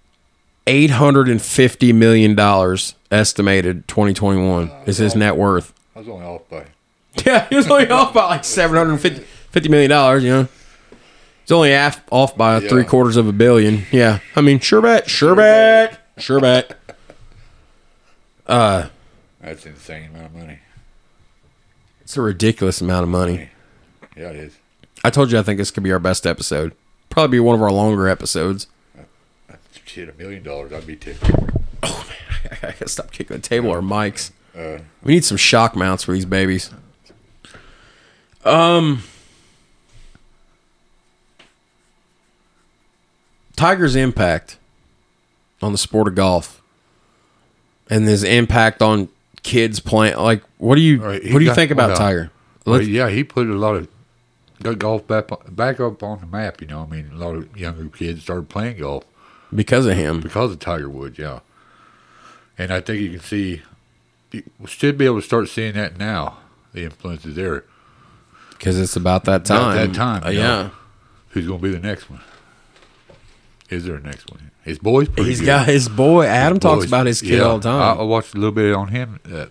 eight 0.66 0.90
hundred 0.90 1.28
and 1.28 1.40
fifty 1.40 1.92
million 1.92 2.34
dollars 2.34 2.94
estimated 3.10 3.86
2021 3.88 4.70
uh, 4.70 4.82
is 4.86 4.96
his 4.98 5.14
net 5.14 5.36
worth. 5.36 5.72
I 5.94 6.00
was 6.00 6.08
only 6.08 6.24
off 6.26 6.48
by. 6.48 6.64
Yeah, 7.26 7.46
he 7.50 7.56
was 7.56 7.70
only 7.70 7.88
off 7.90 8.14
by 8.14 8.24
like 8.24 8.44
750 8.44 9.20
50 9.50 9.68
million 9.68 9.90
dollars. 9.90 10.24
You 10.24 10.30
know, 10.30 10.48
it's 11.42 11.52
only 11.52 11.70
half 11.70 12.02
off 12.10 12.36
by 12.36 12.58
Yeah. 12.58 12.68
three 12.68 12.84
quarters 12.84 13.16
of 13.16 13.26
a 13.28 13.32
billion. 13.32 13.84
Yeah, 13.90 14.18
I 14.36 14.40
mean, 14.40 14.58
sure 14.60 14.80
bet, 14.82 15.08
sure 15.10 15.34
bet, 15.34 15.98
sure 16.18 16.40
bet. 16.40 16.78
Uh, 18.46 18.88
That's 19.40 19.64
insane 19.66 20.10
amount 20.10 20.26
of 20.26 20.34
money. 20.34 20.58
it's 22.02 22.16
a 22.16 22.20
ridiculous 22.22 22.80
amount 22.80 23.04
of 23.04 23.08
money. 23.08 23.50
Yeah, 24.16 24.28
it 24.30 24.36
is. 24.36 24.56
I 25.04 25.10
told 25.10 25.32
you 25.32 25.38
I 25.38 25.42
think 25.42 25.58
this 25.58 25.70
could 25.70 25.82
be 25.82 25.92
our 25.92 25.98
best 25.98 26.26
episode. 26.26 26.74
Probably 27.08 27.36
be 27.36 27.40
one 27.40 27.54
of 27.54 27.62
our 27.62 27.72
longer 27.72 28.08
episodes. 28.08 28.66
Shit, 29.84 30.08
a 30.08 30.12
million 30.14 30.42
dollars, 30.42 30.72
I'd 30.72 30.86
be 30.86 30.96
ticked. 30.96 31.22
Oh, 31.82 32.06
man. 32.08 32.58
I 32.62 32.66
gotta 32.72 32.88
stop 32.88 33.10
kicking 33.10 33.36
the 33.36 33.42
table 33.42 33.68
or 33.70 33.80
mics. 33.82 34.30
Uh, 34.56 34.78
We 35.02 35.14
need 35.14 35.24
some 35.24 35.36
shock 35.36 35.74
mounts 35.76 36.04
for 36.04 36.12
these 36.12 36.24
babies. 36.24 36.70
Um, 38.44 39.02
Tiger's 43.56 43.96
impact 43.96 44.58
on 45.60 45.72
the 45.72 45.78
sport 45.78 46.08
of 46.08 46.14
golf, 46.14 46.60
and 47.90 48.06
his 48.06 48.24
impact 48.24 48.82
on 48.82 49.08
kids 49.42 49.80
playing. 49.80 50.16
Like, 50.16 50.42
what 50.58 50.74
do 50.76 50.80
you 50.80 51.00
Right, 51.02 51.22
what 51.24 51.38
do 51.38 51.44
you 51.44 51.46
got- 51.46 51.54
think 51.56 51.70
about 51.70 51.90
well, 51.90 51.98
Tiger? 51.98 52.30
well, 52.66 52.82
yeah, 52.82 53.08
he 53.10 53.24
put 53.24 53.46
a 53.48 53.52
lot 53.54 53.76
of 53.76 53.88
got 54.62 54.78
golf 54.78 55.06
back 55.06 55.28
back 55.50 55.80
up 55.80 56.02
on 56.02 56.20
the 56.20 56.26
map. 56.26 56.60
You 56.60 56.68
know, 56.68 56.82
I 56.88 56.92
mean, 56.94 57.10
a 57.12 57.16
lot 57.16 57.34
of 57.34 57.56
younger 57.56 57.86
kids 57.88 58.22
started 58.22 58.48
playing 58.48 58.78
golf 58.78 59.04
because 59.54 59.86
of 59.86 59.96
him, 59.96 60.20
because 60.20 60.52
of 60.52 60.58
Tiger 60.58 60.88
Woods. 60.88 61.18
Yeah, 61.18 61.40
and 62.58 62.72
I 62.72 62.80
think 62.80 63.00
you 63.00 63.10
can 63.10 63.20
see, 63.20 63.62
you 64.32 64.42
should 64.66 64.96
be 64.96 65.04
able 65.04 65.20
to 65.20 65.26
start 65.26 65.48
seeing 65.48 65.74
that 65.74 65.98
now. 65.98 66.38
The 66.72 66.84
influence 66.84 67.26
is 67.26 67.34
there. 67.36 67.64
because 68.52 68.78
it's 68.80 68.96
about 68.96 69.24
that 69.24 69.44
About 69.50 69.74
time. 69.74 69.76
that 69.76 69.94
time, 69.94 70.24
Uh, 70.24 70.30
you 70.30 70.38
know. 70.38 70.60
yeah. 70.62 70.70
Who's 71.30 71.46
going 71.48 71.58
to 71.60 71.62
be 71.62 71.70
the 71.74 71.80
next 71.80 72.08
one? 72.08 72.20
Is 73.72 73.84
there 73.84 73.94
a 73.96 74.00
next 74.00 74.30
one? 74.30 74.50
His 74.64 74.78
boy's 74.78 75.08
pretty 75.08 75.30
He's 75.30 75.40
good. 75.40 75.46
got 75.46 75.66
his 75.66 75.88
boy. 75.88 76.26
Adam 76.26 76.60
talks 76.60 76.84
about 76.84 77.06
his 77.06 77.20
kid 77.20 77.38
yeah, 77.38 77.40
all 77.42 77.58
the 77.58 77.64
time. 77.68 77.98
I, 77.98 78.00
I 78.00 78.04
watched 78.04 78.34
a 78.34 78.36
little 78.38 78.52
bit 78.52 78.74
on 78.74 78.88
him 78.88 79.18
uh, 79.24 79.46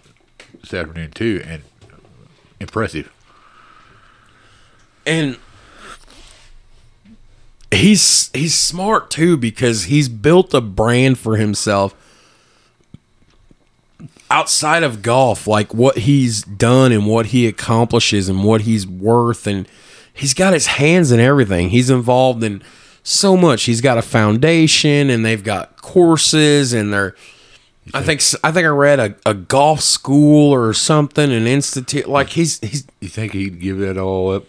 this 0.61 0.73
afternoon 0.73 1.11
too, 1.11 1.41
and 1.45 1.63
impressive. 2.59 3.11
and 5.05 5.37
he's 7.71 8.29
he's 8.33 8.53
smart 8.53 9.09
too 9.09 9.37
because 9.37 9.85
he's 9.85 10.07
built 10.09 10.53
a 10.53 10.61
brand 10.61 11.17
for 11.17 11.37
himself 11.37 11.95
outside 14.29 14.83
of 14.83 15.01
golf 15.01 15.47
like 15.47 15.73
what 15.73 15.99
he's 15.99 16.43
done 16.43 16.91
and 16.91 17.05
what 17.07 17.27
he 17.27 17.47
accomplishes 17.47 18.29
and 18.29 18.43
what 18.43 18.61
he's 18.61 18.85
worth 18.85 19.47
and 19.47 19.67
he's 20.13 20.33
got 20.33 20.53
his 20.53 20.67
hands 20.67 21.11
in 21.11 21.19
everything 21.19 21.69
he's 21.69 21.89
involved 21.89 22.43
in 22.43 22.61
so 23.03 23.35
much 23.35 23.63
he's 23.63 23.81
got 23.81 23.97
a 23.97 24.01
foundation 24.01 25.09
and 25.09 25.25
they've 25.25 25.43
got 25.43 25.81
courses 25.81 26.73
and 26.73 26.93
they're 26.93 27.15
I 27.93 28.03
think 28.03 28.21
I 28.43 28.51
think 28.51 28.65
I 28.65 28.69
read 28.69 28.99
a, 28.99 29.15
a 29.25 29.33
golf 29.33 29.81
school 29.81 30.53
or 30.53 30.71
something, 30.71 31.31
an 31.31 31.47
institute. 31.47 32.07
Like 32.07 32.29
he's 32.29 32.59
he's 32.59 32.85
You 32.99 33.09
think 33.09 33.33
he'd 33.33 33.59
give 33.59 33.79
that 33.79 33.97
all 33.97 34.31
up 34.31 34.45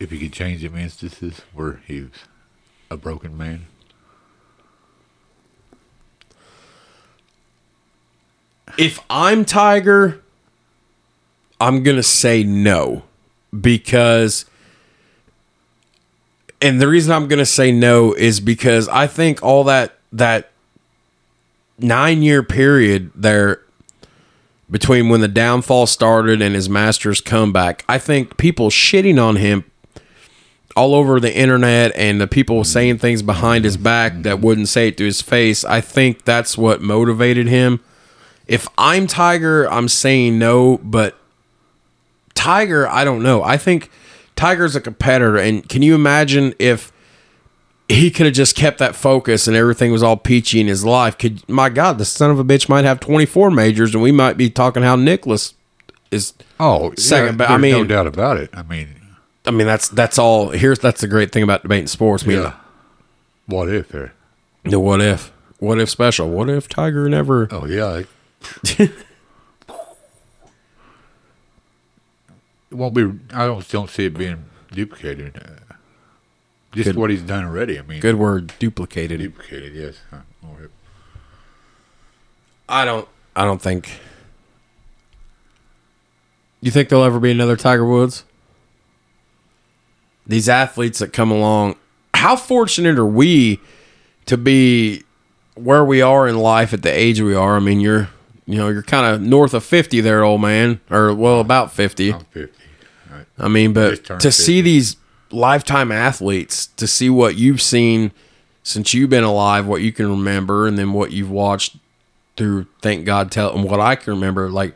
if 0.00 0.10
he 0.10 0.18
could 0.18 0.32
change 0.32 0.62
them 0.62 0.76
instances 0.76 1.42
where 1.52 1.82
he 1.86 2.00
was 2.00 2.10
a 2.90 2.96
broken 2.96 3.36
man? 3.36 3.66
if 8.78 9.00
I'm 9.10 9.44
Tiger, 9.44 10.22
I'm 11.60 11.82
gonna 11.82 12.02
say 12.02 12.42
no 12.42 13.02
because, 13.58 14.46
and 16.60 16.80
the 16.80 16.88
reason 16.88 17.12
I'm 17.12 17.28
gonna 17.28 17.46
say 17.46 17.72
no 17.72 18.12
is 18.12 18.40
because 18.40 18.88
I 18.88 19.06
think 19.06 19.42
all 19.42 19.64
that 19.64 19.94
that 20.12 20.50
nine 21.78 22.22
year 22.22 22.42
period 22.42 23.10
there 23.14 23.62
between 24.70 25.08
when 25.08 25.20
the 25.20 25.28
downfall 25.28 25.86
started 25.86 26.40
and 26.40 26.54
his 26.54 26.68
Masters 26.68 27.20
comeback, 27.20 27.84
I 27.88 27.98
think 27.98 28.36
people 28.36 28.70
shitting 28.70 29.20
on 29.20 29.36
him 29.36 29.64
all 30.76 30.94
over 30.94 31.18
the 31.18 31.34
internet 31.34 31.90
and 31.96 32.20
the 32.20 32.28
people 32.28 32.62
saying 32.62 32.98
things 32.98 33.22
behind 33.22 33.64
his 33.64 33.76
back 33.76 34.22
that 34.22 34.40
wouldn't 34.40 34.68
say 34.68 34.88
it 34.88 34.96
to 34.98 35.04
his 35.04 35.20
face. 35.20 35.64
I 35.64 35.80
think 35.80 36.24
that's 36.24 36.56
what 36.56 36.80
motivated 36.80 37.48
him 37.48 37.80
if 38.50 38.66
I'm 38.76 39.06
Tiger, 39.06 39.70
I'm 39.70 39.86
saying 39.86 40.36
no, 40.36 40.78
but 40.78 41.16
Tiger, 42.34 42.88
I 42.88 43.04
don't 43.04 43.22
know. 43.22 43.44
I 43.44 43.56
think 43.56 43.92
Tiger's 44.40 44.74
a 44.74 44.80
competitor, 44.80 45.36
and 45.36 45.68
can 45.68 45.82
you 45.82 45.94
imagine 45.94 46.54
if 46.58 46.90
he 47.90 48.10
could 48.10 48.24
have 48.24 48.34
just 48.34 48.56
kept 48.56 48.78
that 48.78 48.96
focus 48.96 49.46
and 49.46 49.54
everything 49.54 49.92
was 49.92 50.02
all 50.02 50.16
peachy 50.16 50.60
in 50.60 50.66
his 50.66 50.82
life? 50.82 51.18
Could 51.18 51.46
my 51.46 51.68
God, 51.68 51.98
the 51.98 52.06
son 52.06 52.30
of 52.30 52.38
a 52.38 52.44
bitch 52.44 52.66
might 52.66 52.86
have 52.86 53.00
24 53.00 53.50
majors, 53.50 53.92
and 53.94 54.02
we 54.02 54.12
might 54.12 54.38
be 54.38 54.48
talking 54.48 54.82
how 54.82 54.96
Nicklaus 54.96 55.52
is. 56.10 56.32
Oh, 56.58 56.94
Second, 56.96 57.36
but 57.36 57.50
I 57.50 57.58
mean, 57.58 57.72
no 57.72 57.84
doubt 57.84 58.06
about 58.06 58.38
it. 58.38 58.48
I 58.54 58.62
mean, 58.62 58.88
I 59.44 59.50
mean, 59.50 59.66
that's 59.66 59.88
that's 59.90 60.18
all. 60.18 60.48
Here's 60.48 60.78
that's 60.78 61.02
the 61.02 61.06
great 61.06 61.32
thing 61.32 61.42
about 61.42 61.60
debating 61.60 61.86
sports. 61.86 62.24
Yeah. 62.24 62.54
What 63.44 63.68
if 63.68 63.88
there? 63.88 64.14
the 64.64 64.80
what 64.80 65.02
if, 65.02 65.32
what 65.58 65.78
if 65.78 65.90
special? 65.90 66.30
What 66.30 66.48
if 66.48 66.66
Tiger 66.66 67.10
never? 67.10 67.46
Oh 67.50 67.66
yeah. 67.66 68.04
It 72.70 72.74
won't 72.74 72.94
be. 72.94 73.02
I 73.34 73.46
don't 73.46 73.68
don't 73.68 73.90
see 73.90 74.06
it 74.06 74.16
being 74.16 74.44
duplicated. 74.72 75.36
Uh, 75.36 75.74
just 76.72 76.86
Good. 76.90 76.96
what 76.96 77.10
he's 77.10 77.22
done 77.22 77.44
already. 77.44 77.78
I 77.78 77.82
mean, 77.82 78.00
Good 78.00 78.14
word, 78.14 78.52
duplicated. 78.60 79.18
duplicated. 79.20 79.74
Yes. 79.74 79.96
Huh. 80.10 80.18
I 82.68 82.84
don't. 82.84 83.08
I 83.34 83.44
don't 83.44 83.60
think. 83.60 83.86
Do 83.86 83.92
you 86.66 86.70
think 86.70 86.88
there'll 86.88 87.04
ever 87.04 87.18
be 87.18 87.30
another 87.30 87.56
Tiger 87.56 87.84
Woods? 87.84 88.24
These 90.26 90.48
athletes 90.48 91.00
that 91.00 91.12
come 91.12 91.30
along, 91.32 91.76
how 92.14 92.36
fortunate 92.36 92.98
are 92.98 93.06
we 93.06 93.58
to 94.26 94.36
be 94.36 95.02
where 95.54 95.84
we 95.84 96.02
are 96.02 96.28
in 96.28 96.38
life 96.38 96.72
at 96.72 96.82
the 96.82 96.92
age 96.92 97.20
we 97.20 97.34
are? 97.34 97.56
I 97.56 97.60
mean, 97.60 97.80
you're, 97.80 98.10
you 98.46 98.58
know, 98.58 98.68
you're 98.68 98.82
kind 98.84 99.06
of 99.06 99.20
north 99.20 99.54
of 99.54 99.64
fifty 99.64 100.00
there, 100.00 100.22
old 100.22 100.40
man, 100.42 100.80
or 100.90 101.12
well, 101.14 101.40
about 101.40 101.72
fifty. 101.72 102.12
I'm 102.12 102.24
fifty. 102.26 102.59
I 103.40 103.48
mean, 103.48 103.72
but 103.72 104.20
to 104.20 104.30
see 104.30 104.60
these 104.60 104.96
lifetime 105.30 105.90
athletes, 105.92 106.66
to 106.76 106.86
see 106.86 107.08
what 107.10 107.36
you've 107.36 107.62
seen 107.62 108.12
since 108.62 108.92
you've 108.94 109.10
been 109.10 109.24
alive, 109.24 109.66
what 109.66 109.80
you 109.82 109.92
can 109.92 110.08
remember, 110.10 110.66
and 110.66 110.78
then 110.78 110.92
what 110.92 111.12
you've 111.12 111.30
watched 111.30 111.76
through, 112.36 112.66
thank 112.82 113.04
God, 113.04 113.30
tell 113.30 113.54
and 113.54 113.64
what 113.64 113.80
I 113.80 113.96
can 113.96 114.12
remember, 114.12 114.50
like 114.50 114.74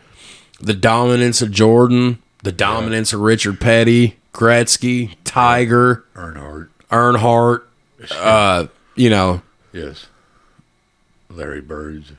the 0.60 0.74
dominance 0.74 1.42
of 1.42 1.50
Jordan, 1.50 2.22
the 2.42 2.52
dominance 2.52 3.12
of 3.12 3.20
Richard 3.20 3.60
Petty, 3.60 4.18
Gretzky, 4.32 5.14
Tiger, 5.24 6.04
Earnhardt. 6.14 6.68
Earnhardt, 6.90 7.62
uh, 8.12 8.66
you 8.94 9.10
know, 9.10 9.42
Yes. 9.72 10.06
Larry 11.28 11.60
Birds. 11.60 12.12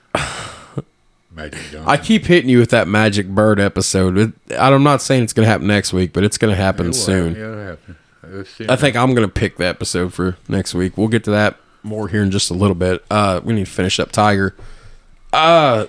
Magic 1.35 1.59
Johnson. 1.71 1.83
I 1.85 1.97
keep 1.97 2.25
hitting 2.25 2.49
you 2.49 2.59
with 2.59 2.69
that 2.69 2.87
Magic 2.87 3.27
Bird 3.27 3.59
episode. 3.59 4.17
It, 4.17 4.33
I'm 4.57 4.83
not 4.83 5.01
saying 5.01 5.23
it's 5.23 5.33
going 5.33 5.45
to 5.45 5.51
happen 5.51 5.67
next 5.67 5.93
week, 5.93 6.13
but 6.13 6.23
it's 6.23 6.37
going 6.37 6.55
to 6.55 6.61
happen 6.61 6.93
soon. 6.93 7.35
It'll 7.35 7.57
happen. 7.57 7.97
I 8.67 8.75
think 8.75 8.95
I'm 8.95 9.13
gonna 9.13 9.27
pick 9.27 9.57
the 9.57 9.65
episode 9.65 10.13
for 10.13 10.37
next 10.47 10.73
week. 10.73 10.97
We'll 10.97 11.07
get 11.07 11.23
to 11.25 11.31
that 11.31 11.57
more 11.83 12.07
here 12.07 12.23
in 12.23 12.31
just 12.31 12.49
a 12.49 12.53
little 12.53 12.75
bit. 12.75 13.03
Uh, 13.09 13.41
we 13.43 13.53
need 13.53 13.65
to 13.65 13.71
finish 13.71 13.99
up 13.99 14.11
Tiger. 14.11 14.55
Uh, 15.31 15.87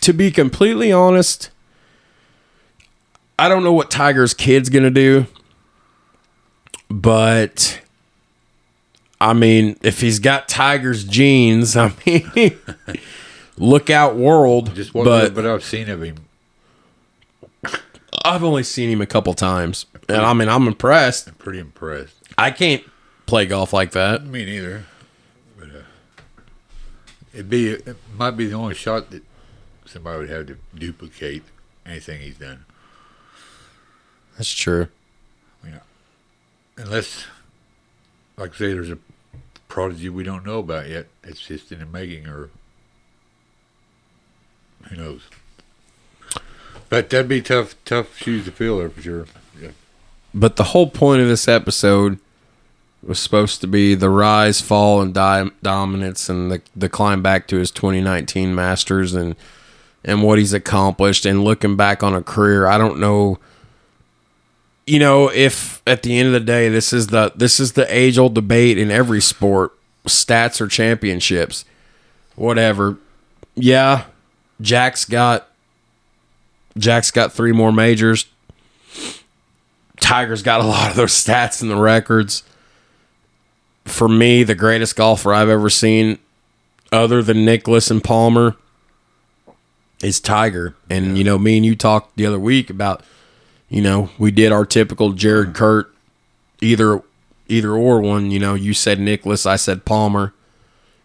to 0.00 0.12
be 0.12 0.30
completely 0.30 0.90
honest, 0.92 1.50
I 3.38 3.48
don't 3.48 3.62
know 3.62 3.72
what 3.72 3.90
Tiger's 3.90 4.34
kid's 4.34 4.68
gonna 4.68 4.90
do, 4.90 5.26
but 6.90 7.80
I 9.20 9.32
mean, 9.32 9.78
if 9.82 10.00
he's 10.00 10.18
got 10.18 10.48
Tiger's 10.48 11.04
genes, 11.04 11.76
I 11.76 11.92
mean, 12.04 12.30
look 13.56 13.90
out, 13.90 14.16
world. 14.16 14.74
Just 14.74 14.94
what 14.94 15.04
but 15.04 15.34
but 15.34 15.46
I've 15.46 15.64
seen 15.64 15.88
of 15.88 16.02
him. 16.02 16.16
I've 18.24 18.44
only 18.44 18.62
seen 18.62 18.88
him 18.90 19.00
a 19.00 19.06
couple 19.06 19.34
times, 19.34 19.86
and 20.08 20.22
I 20.22 20.32
mean, 20.32 20.48
I'm 20.48 20.66
impressed. 20.66 21.28
I'm 21.28 21.34
pretty 21.34 21.58
impressed. 21.58 22.16
I 22.38 22.50
can't 22.50 22.84
play 23.26 23.46
golf 23.46 23.72
like 23.72 23.92
that. 23.92 24.24
Me 24.24 24.44
neither. 24.44 24.84
But 25.58 25.68
uh, 25.68 25.82
it'd 27.32 27.50
be 27.50 27.70
it 27.70 27.96
might 28.16 28.32
be 28.32 28.46
the 28.46 28.54
only 28.54 28.74
shot 28.74 29.10
that 29.10 29.22
somebody 29.84 30.18
would 30.18 30.30
have 30.30 30.46
to 30.46 30.56
duplicate 30.74 31.42
anything 31.84 32.20
he's 32.20 32.38
done. 32.38 32.64
That's 34.36 34.52
true. 34.52 34.88
Unless, 36.76 37.26
like 38.36 38.54
I 38.54 38.56
say, 38.56 38.72
there's 38.72 38.90
a 38.90 38.98
prodigy 39.68 40.08
we 40.08 40.24
don't 40.24 40.44
know 40.44 40.60
about 40.60 40.88
yet. 40.88 41.06
It's 41.22 41.40
just 41.40 41.70
in 41.70 41.80
the 41.80 41.86
making, 41.86 42.26
or 42.26 42.50
who 44.88 44.96
knows. 44.96 45.22
But 46.88 47.08
that'd 47.08 47.28
be 47.28 47.40
tough, 47.40 47.74
tough 47.84 48.16
shoes 48.18 48.44
to 48.44 48.52
fill 48.52 48.78
there 48.78 48.90
for 48.90 49.00
sure. 49.00 49.26
Yeah. 49.60 49.70
But 50.34 50.56
the 50.56 50.64
whole 50.64 50.90
point 50.90 51.22
of 51.22 51.28
this 51.28 51.48
episode 51.48 52.18
was 53.02 53.18
supposed 53.18 53.60
to 53.62 53.66
be 53.66 53.94
the 53.94 54.10
rise, 54.10 54.60
fall, 54.60 55.00
and 55.00 55.12
di- 55.12 55.50
dominance, 55.62 56.28
and 56.28 56.50
the 56.50 56.60
the 56.76 56.88
climb 56.88 57.22
back 57.22 57.46
to 57.48 57.56
his 57.56 57.70
2019 57.70 58.54
Masters, 58.54 59.14
and 59.14 59.36
and 60.04 60.22
what 60.22 60.38
he's 60.38 60.52
accomplished, 60.52 61.24
and 61.24 61.44
looking 61.44 61.76
back 61.76 62.02
on 62.02 62.14
a 62.14 62.22
career. 62.22 62.66
I 62.66 62.78
don't 62.78 62.98
know, 62.98 63.38
you 64.86 64.98
know, 64.98 65.30
if 65.30 65.82
at 65.86 66.02
the 66.02 66.18
end 66.18 66.26
of 66.26 66.32
the 66.32 66.40
day, 66.40 66.68
this 66.68 66.92
is 66.92 67.08
the 67.08 67.32
this 67.34 67.58
is 67.58 67.72
the 67.72 67.86
age 67.94 68.18
old 68.18 68.34
debate 68.34 68.78
in 68.78 68.90
every 68.90 69.20
sport: 69.20 69.72
stats 70.06 70.60
or 70.60 70.68
championships, 70.68 71.64
whatever. 72.36 72.98
Yeah, 73.54 74.04
Jack's 74.62 75.04
got 75.04 75.48
Jack's 76.78 77.10
got 77.10 77.32
three 77.32 77.52
more 77.52 77.72
majors. 77.72 78.26
Tiger's 80.00 80.42
got 80.42 80.60
a 80.60 80.64
lot 80.64 80.90
of 80.90 80.96
those 80.96 81.12
stats 81.12 81.60
and 81.60 81.70
the 81.70 81.76
records. 81.76 82.42
For 83.84 84.08
me, 84.08 84.42
the 84.42 84.54
greatest 84.54 84.96
golfer 84.96 85.34
I've 85.34 85.48
ever 85.48 85.68
seen, 85.68 86.18
other 86.90 87.22
than 87.22 87.44
Nicklaus 87.44 87.90
and 87.90 88.02
Palmer, 88.02 88.56
is 90.02 90.20
Tiger. 90.20 90.76
And 90.88 91.18
you 91.18 91.24
know, 91.24 91.38
me 91.38 91.56
and 91.56 91.66
you 91.66 91.76
talked 91.76 92.16
the 92.16 92.26
other 92.26 92.38
week 92.38 92.70
about, 92.70 93.04
you 93.68 93.82
know, 93.82 94.10
we 94.18 94.30
did 94.30 94.52
our 94.52 94.64
typical 94.64 95.12
Jared 95.12 95.54
Kurt, 95.54 95.92
either 96.60 97.02
either 97.48 97.72
or 97.72 98.00
one. 98.00 98.30
You 98.30 98.38
know, 98.38 98.54
you 98.54 98.72
said 98.72 99.00
Nicklaus, 99.00 99.44
I 99.44 99.56
said 99.56 99.84
Palmer. 99.84 100.32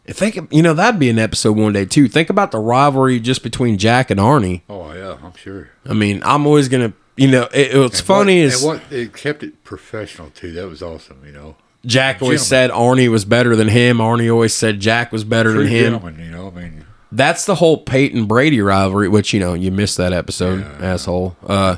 Think 0.08 0.40
you 0.54 0.62
know 0.62 0.74
that'd 0.74 1.00
be 1.00 1.10
an 1.10 1.20
episode 1.20 1.58
one 1.58 1.74
day 1.74 1.86
too. 1.86 2.08
Think 2.08 2.30
about 2.30 2.52
the 2.52 2.60
rivalry 2.60 3.20
just 3.20 3.44
between 3.44 3.78
Jack 3.78 4.10
and 4.10 4.20
Arnie. 4.20 4.62
Oh 4.70 4.94
yeah, 4.94 5.18
I'm 5.24 5.36
sure. 5.36 5.70
I 5.86 5.94
mean, 5.94 6.22
I'm 6.24 6.48
always 6.48 6.70
gonna, 6.70 6.94
you 7.18 7.28
know, 7.28 7.48
it, 7.54 7.78
what's 7.78 8.00
And 8.00 8.08
funny 8.08 8.42
what, 8.46 8.54
is 8.54 8.64
what 8.64 8.90
they 8.90 9.08
kept 9.08 9.44
it 9.44 9.64
professional 9.66 10.30
too. 10.30 10.54
That 10.54 10.68
was 10.70 10.82
awesome. 10.82 11.22
You 11.26 11.34
know, 11.34 11.56
Jack 11.86 12.22
always 12.22 12.46
said 12.46 12.72
Arnie 12.72 13.10
was 13.10 13.26
better 13.26 13.56
than 13.56 13.68
him. 13.68 13.98
Arnie 13.98 14.32
always 14.32 14.54
said 14.54 14.80
Jack 14.80 15.12
was 15.12 15.24
better 15.26 15.52
than 15.52 15.68
him. 15.68 15.94
You 16.18 16.32
know, 16.32 16.48
I 16.56 16.62
mean, 16.62 16.86
That's 17.12 17.46
the 17.46 17.56
whole 17.56 17.78
Peyton 17.78 18.26
Brady 18.28 18.62
rivalry, 18.62 19.10
which 19.10 19.34
you 19.34 19.40
know 19.42 19.54
you 19.56 19.72
missed 19.72 19.98
that 19.98 20.14
episode, 20.14 20.62
Yeah. 20.62 20.94
asshole. 20.94 21.36
Uh, 21.46 21.78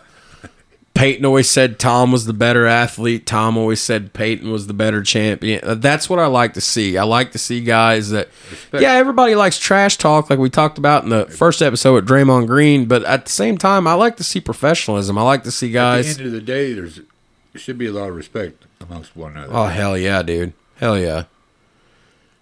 Peyton 1.00 1.26
always 1.26 1.50
said 1.50 1.80
Tom 1.80 2.12
was 2.12 2.26
the 2.26 2.34
better 2.34 2.66
athlete. 2.66 3.26
Tom 3.26 3.56
always 3.56 3.80
said 3.82 4.12
Peyton 4.12 4.52
was 4.52 4.68
the 4.68 4.74
better 4.74 5.02
champion. 5.02 5.62
Uh, 5.64 5.76
That's 5.76 6.10
what 6.10 6.20
I 6.20 6.26
like 6.26 6.56
to 6.56 6.62
see. 6.62 6.98
I 6.98 7.04
like 7.04 7.32
to 7.32 7.38
see 7.38 7.62
guys 7.62 8.10
that, 8.10 8.28
Respect. 8.52 8.82
yeah, 8.82 8.92
everybody 8.96 9.34
likes 9.34 9.58
trash 9.58 9.98
talk, 9.98 10.30
like 10.30 10.40
we 10.40 10.50
talked 10.50 10.78
about 10.78 11.06
in 11.06 11.10
the 11.10 11.26
first 11.28 11.62
episode 11.62 11.94
with 11.94 12.06
Draymond 12.06 12.48
Green. 12.48 12.86
But 12.86 13.06
at 13.06 13.24
the 13.24 13.32
same 13.32 13.58
time, 13.58 13.88
I 13.88 13.94
like 13.94 14.18
to 14.18 14.26
see 14.26 14.42
professionalism. 14.42 15.18
I 15.18 15.22
like 15.22 15.44
to 15.44 15.52
see 15.52 15.72
guys. 15.72 16.12
at 16.12 16.18
the 16.18 16.24
end 16.24 16.28
of 16.28 16.34
the 16.34 16.46
day, 16.46 16.74
there's 16.74 16.96
there 16.96 17.62
should 17.62 17.78
be 17.78 17.88
a 17.88 17.94
lot 17.94 18.10
of 18.10 18.16
respect 18.18 18.66
amongst 18.82 19.16
one 19.16 19.38
another. 19.38 19.54
Oh 19.54 19.68
hell 19.68 19.98
yeah, 19.98 20.22
dude. 20.22 20.52
Hell 20.76 21.00
yeah. 21.00 21.24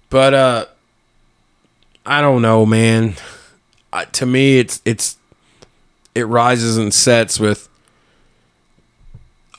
But 0.10 0.34
uh 0.34 0.66
I 2.08 2.22
don't 2.22 2.42
know, 2.42 2.66
man. 2.66 3.18
I, 3.94 4.06
to 4.06 4.26
me 4.26 4.58
it's 4.58 4.82
it's 4.84 5.18
it 6.16 6.24
rises 6.26 6.76
and 6.76 6.92
sets 6.92 7.40
with 7.40 7.70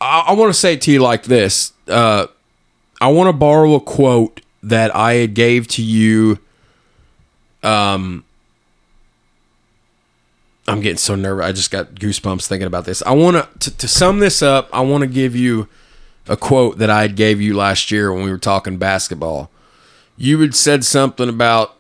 I, 0.01 0.27
I 0.29 0.33
want 0.33 0.53
to 0.53 0.59
say 0.59 0.75
it 0.75 0.83
to 0.83 0.93
you 0.93 1.01
like 1.01 1.25
this. 1.25 1.73
Uh 1.87 2.27
I 3.01 3.09
want 3.09 3.29
to 3.29 3.33
borrow 3.33 3.75
a 3.75 3.81
quote 3.81 4.41
that 4.63 4.95
I 4.95 5.15
had 5.15 5.35
gave 5.35 5.69
to 5.69 5.83
you 5.83 6.39
um 7.63 8.25
I'm 10.67 10.81
getting 10.81 10.99
so 10.99 11.15
nervous. 11.15 11.47
I 11.47 11.53
just 11.53 11.71
got 11.71 11.95
goosebumps 11.95 12.47
thinking 12.47 12.67
about 12.67 12.85
this. 12.85 13.03
I 13.03 13.13
want 13.13 13.61
to 13.61 13.77
to 13.77 13.89
sum 13.89 14.19
this 14.19 14.43
up. 14.43 14.69
I 14.73 14.83
want 14.83 15.01
to 15.03 15.07
give 15.07 15.35
you 15.35 15.69
a 16.29 16.37
quote 16.37 16.79
that 16.79 16.91
I 16.91 17.03
had 17.03 17.17
gave 17.17 17.41
you 17.41 17.57
last 17.57 17.91
year 17.91 18.13
when 18.13 18.23
we 18.23 18.31
were 18.31 18.39
talking 18.39 18.77
basketball. 18.77 19.51
You 20.17 20.41
had 20.41 20.55
said 20.55 20.85
something 20.85 21.29
about 21.29 21.77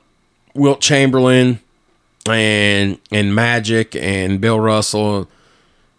Wilt 0.55 0.81
Chamberlain 0.81 1.61
and 2.29 2.99
and 3.11 3.35
Magic 3.35 3.95
and 3.95 4.41
Bill 4.41 4.59
Russell 4.59 5.29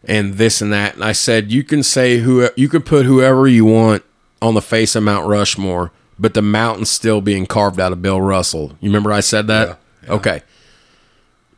and 0.06 0.36
this 0.36 0.62
and 0.62 0.72
that. 0.74 0.96
And 0.96 1.04
I 1.04 1.12
said 1.12 1.52
you 1.52 1.64
can 1.64 1.84
say 1.84 2.18
who 2.20 2.50
you 2.56 2.70
could 2.70 2.86
put 2.86 3.06
whoever 3.06 3.48
you 3.48 3.66
want 3.66 4.04
on 4.42 4.54
the 4.54 4.62
face 4.62 4.96
of 4.96 5.04
Mount 5.04 5.28
Rushmore, 5.28 5.92
but 6.18 6.34
the 6.34 6.42
mountain's 6.42 6.90
still 6.90 7.22
being 7.22 7.46
carved 7.46 7.80
out 7.80 7.92
of 7.92 8.02
Bill 8.02 8.22
Russell. 8.22 8.78
You 8.80 8.90
remember 8.90 9.12
I 9.12 9.20
said 9.20 9.48
that? 9.48 9.68
Yeah, 9.68 9.76
yeah. 10.04 10.14
Okay. 10.14 10.42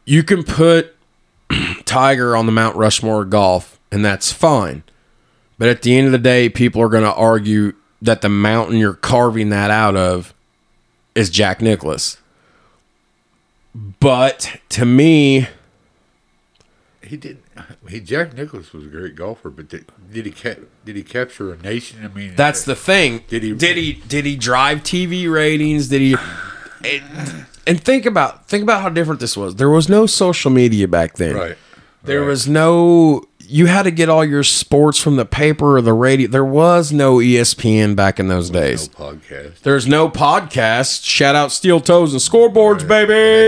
You 0.05 0.23
can 0.23 0.43
put 0.43 0.95
Tiger 1.85 2.35
on 2.35 2.45
the 2.47 2.51
Mount 2.51 2.75
Rushmore 2.75 3.25
golf, 3.25 3.79
and 3.91 4.03
that's 4.03 4.31
fine. 4.31 4.83
But 5.57 5.69
at 5.69 5.83
the 5.83 5.95
end 5.95 6.07
of 6.07 6.11
the 6.11 6.17
day, 6.17 6.49
people 6.49 6.81
are 6.81 6.89
going 6.89 7.03
to 7.03 7.13
argue 7.13 7.73
that 8.01 8.21
the 8.21 8.29
mountain 8.29 8.77
you're 8.77 8.93
carving 8.95 9.49
that 9.49 9.69
out 9.69 9.95
of 9.95 10.33
is 11.13 11.29
Jack 11.29 11.61
Nicklaus. 11.61 12.17
But 13.75 14.59
to 14.69 14.85
me, 14.85 15.47
He 17.03 17.15
did. 17.15 17.40
He 17.89 17.99
Jack 17.99 18.33
Nicklaus 18.35 18.71
was 18.73 18.85
a 18.85 18.89
great 18.89 19.15
golfer, 19.15 19.49
but 19.49 19.67
did, 19.69 19.85
did 20.11 20.25
he 20.25 20.31
ca- 20.31 20.61
did 20.85 20.95
he 20.95 21.03
capture 21.03 21.53
a 21.53 21.57
nation? 21.57 21.99
I 22.03 22.07
mean, 22.15 22.35
that's 22.35 22.63
uh, 22.67 22.71
the 22.71 22.75
thing. 22.75 23.23
Did 23.27 23.43
he- 23.43 23.53
Did 23.53 23.77
he? 23.77 23.93
Did 23.93 24.25
he 24.25 24.35
drive 24.35 24.79
TV 24.83 25.31
ratings? 25.31 25.87
Did 25.89 26.01
he? 26.01 26.15
it- 26.83 27.03
and 27.67 27.81
think 27.83 28.05
about 28.05 28.47
think 28.47 28.63
about 28.63 28.81
how 28.81 28.89
different 28.89 29.19
this 29.19 29.37
was. 29.37 29.55
There 29.55 29.69
was 29.69 29.87
no 29.89 30.05
social 30.05 30.49
media 30.51 30.87
back 30.87 31.15
then. 31.15 31.35
right. 31.35 31.57
There 32.03 32.21
right. 32.21 32.27
was 32.27 32.47
no. 32.47 33.23
You 33.39 33.65
had 33.65 33.83
to 33.83 33.91
get 33.91 34.07
all 34.07 34.23
your 34.23 34.43
sports 34.43 34.97
from 34.97 35.17
the 35.17 35.25
paper 35.25 35.75
or 35.77 35.81
the 35.81 35.91
radio. 35.93 36.29
There 36.29 36.45
was 36.45 36.91
no 36.93 37.17
ESPN 37.17 37.95
back 37.97 38.17
in 38.19 38.29
those 38.29 38.49
days. 38.49 38.89
no 38.97 39.11
podcast. 39.11 39.59
There's 39.59 39.87
no 39.87 40.07
podcast. 40.09 41.03
Shout 41.03 41.35
out 41.35 41.51
Steel 41.51 41.81
Toes 41.81 42.13
and 42.13 42.21
Scoreboards, 42.21 42.81
Hey, 42.83 42.87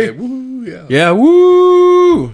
baby. 0.09 0.17
woo, 0.17 0.65
yeah. 0.65 0.85
Yeah, 0.89 1.11
woo! 1.11 2.33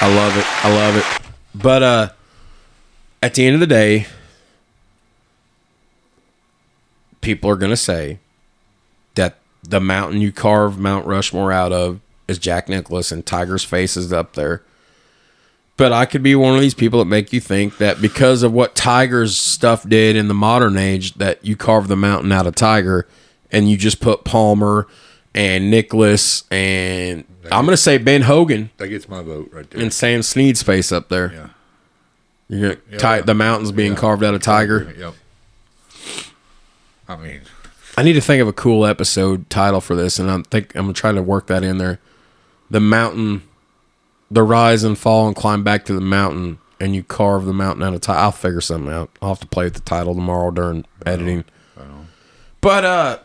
I 0.00 0.14
love 0.14 0.36
it. 0.36 0.64
I 0.64 0.74
love 0.74 0.96
it. 0.96 1.32
But 1.54 1.82
uh 1.82 2.08
at 3.22 3.34
the 3.34 3.46
end 3.46 3.54
of 3.54 3.60
the 3.60 3.66
day, 3.66 4.06
people 7.20 7.50
are 7.50 7.56
gonna 7.56 7.76
say 7.76 8.18
that 9.16 9.38
the 9.62 9.80
mountain 9.80 10.20
you 10.20 10.32
carve 10.32 10.78
Mount 10.78 11.06
Rushmore 11.06 11.52
out 11.52 11.72
of 11.72 12.00
is 12.28 12.38
Jack 12.38 12.68
Nicklaus 12.68 13.10
and 13.10 13.26
Tiger's 13.26 13.64
face 13.64 13.96
is 13.96 14.12
up 14.12 14.34
there. 14.34 14.62
But 15.76 15.92
I 15.92 16.06
could 16.06 16.22
be 16.22 16.34
one 16.34 16.54
of 16.54 16.60
these 16.60 16.74
people 16.74 16.98
that 16.98 17.04
make 17.04 17.32
you 17.32 17.40
think 17.40 17.78
that 17.78 18.00
because 18.02 18.42
of 18.42 18.52
what 18.52 18.74
Tiger's 18.74 19.36
stuff 19.36 19.88
did 19.88 20.16
in 20.16 20.26
the 20.28 20.34
modern 20.34 20.76
age, 20.76 21.14
that 21.14 21.44
you 21.44 21.56
carve 21.56 21.86
the 21.86 21.96
mountain 21.96 22.32
out 22.32 22.46
of 22.48 22.56
Tiger 22.56 23.06
and 23.52 23.70
you 23.70 23.76
just 23.76 24.00
put 24.00 24.24
Palmer 24.24 24.86
and 25.38 25.70
Nicklaus 25.70 26.44
and 26.50 27.24
I'm 27.50 27.64
gonna 27.64 27.76
say 27.78 27.96
Ben 27.96 28.22
Hogan 28.22 28.70
That 28.76 28.88
gets 28.88 29.08
my 29.08 29.22
vote 29.22 29.48
right 29.52 29.70
there. 29.70 29.80
and 29.82 29.92
Sam 29.92 30.22
Snead's 30.22 30.62
face 30.62 30.92
up 30.92 31.08
there. 31.08 31.32
yeah. 31.32 31.46
You're 32.48 32.74
gonna 32.74 32.80
Yeah. 32.90 33.16
ti- 33.18 33.22
the 33.24 33.34
mountains 33.34 33.72
being 33.72 33.92
Yeah. 33.92 33.98
carved 33.98 34.24
out 34.24 34.34
of 34.34 34.42
Tiger. 34.42 34.92
Yep. 34.98 35.14
I 37.08 37.16
mean, 37.16 37.40
I 37.96 38.02
need 38.02 38.12
to 38.14 38.20
think 38.20 38.40
of 38.42 38.48
a 38.48 38.52
cool 38.52 38.84
episode 38.86 39.48
title 39.50 39.80
for 39.80 39.94
this, 39.94 40.18
and 40.18 40.30
I 40.30 40.42
think 40.50 40.72
I'm 40.74 40.82
gonna 40.82 40.92
try 40.92 41.12
to 41.12 41.22
work 41.22 41.46
that 41.48 41.62
in 41.64 41.78
there. 41.78 41.98
The 42.70 42.80
mountain, 42.80 43.42
the 44.30 44.42
rise 44.42 44.84
and 44.84 44.96
fall 44.98 45.26
and 45.26 45.34
climb 45.36 45.62
back 45.64 45.84
to 45.86 45.94
the 45.94 46.00
mountain, 46.00 46.58
and 46.80 46.94
you 46.94 47.02
carve 47.02 47.44
the 47.46 47.52
mountain 47.54 47.82
out 47.82 47.94
of 47.94 48.00
Tiger. 48.02 48.18
I'll 48.18 48.32
figure 48.32 48.60
something 48.60 48.92
out. 48.92 49.10
I'll 49.22 49.30
have 49.30 49.40
to 49.40 49.46
play 49.46 49.64
with 49.64 49.74
the 49.74 49.80
title 49.80 50.14
tomorrow 50.14 50.50
during 50.50 50.84
editing. 51.06 51.44
But 52.60 52.84
uh, 52.84 53.18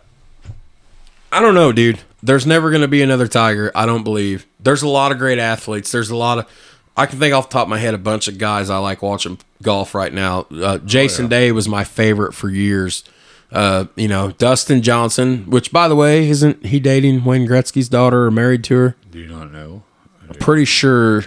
I 1.33 1.41
don't 1.41 1.55
know, 1.55 1.71
dude. 1.71 1.99
There's 2.21 2.45
never 2.45 2.69
gonna 2.69 2.87
be 2.87 3.01
another 3.01 3.27
Tiger. 3.27 3.71
I 3.73 3.87
don't 3.87 4.03
believe. 4.03 4.45
There's 4.59 4.83
a 4.83 4.87
lot 4.87 5.11
of 5.11 5.17
great 5.17 5.39
athletes. 5.39 5.91
There's 5.91 6.11
a 6.11 6.15
lot 6.15 6.37
of 6.37 6.47
I 6.95 7.07
can 7.07 7.17
think 7.17 7.33
off 7.33 7.49
the 7.49 7.53
top 7.53 7.63
of 7.63 7.69
my 7.69 7.79
head 7.79 7.95
a 7.95 7.97
bunch 7.97 8.27
of 8.27 8.37
guys 8.37 8.69
I 8.69 8.77
like 8.77 9.01
watching 9.01 9.39
golf 9.63 9.95
right 9.95 10.13
now. 10.13 10.45
Uh, 10.51 10.77
Jason 10.77 11.27
Day 11.27 11.51
was 11.51 11.67
my 11.67 11.83
favorite 11.83 12.33
for 12.33 12.49
years. 12.49 13.03
Uh, 13.51 13.85
you 13.95 14.07
know, 14.07 14.31
Dustin 14.31 14.83
Johnson, 14.83 15.49
which 15.49 15.71
by 15.71 15.87
the 15.87 15.95
way, 15.95 16.29
isn't 16.29 16.67
he 16.67 16.79
dating 16.79 17.23
Wayne 17.23 17.47
Gretzky's 17.47 17.89
daughter 17.89 18.25
or 18.25 18.31
married 18.31 18.63
to 18.65 18.75
her? 18.75 18.95
Do 19.09 19.17
you 19.17 19.27
not 19.27 19.51
know? 19.51 19.81
I'm 20.21 20.35
pretty 20.35 20.65
sure. 20.65 21.25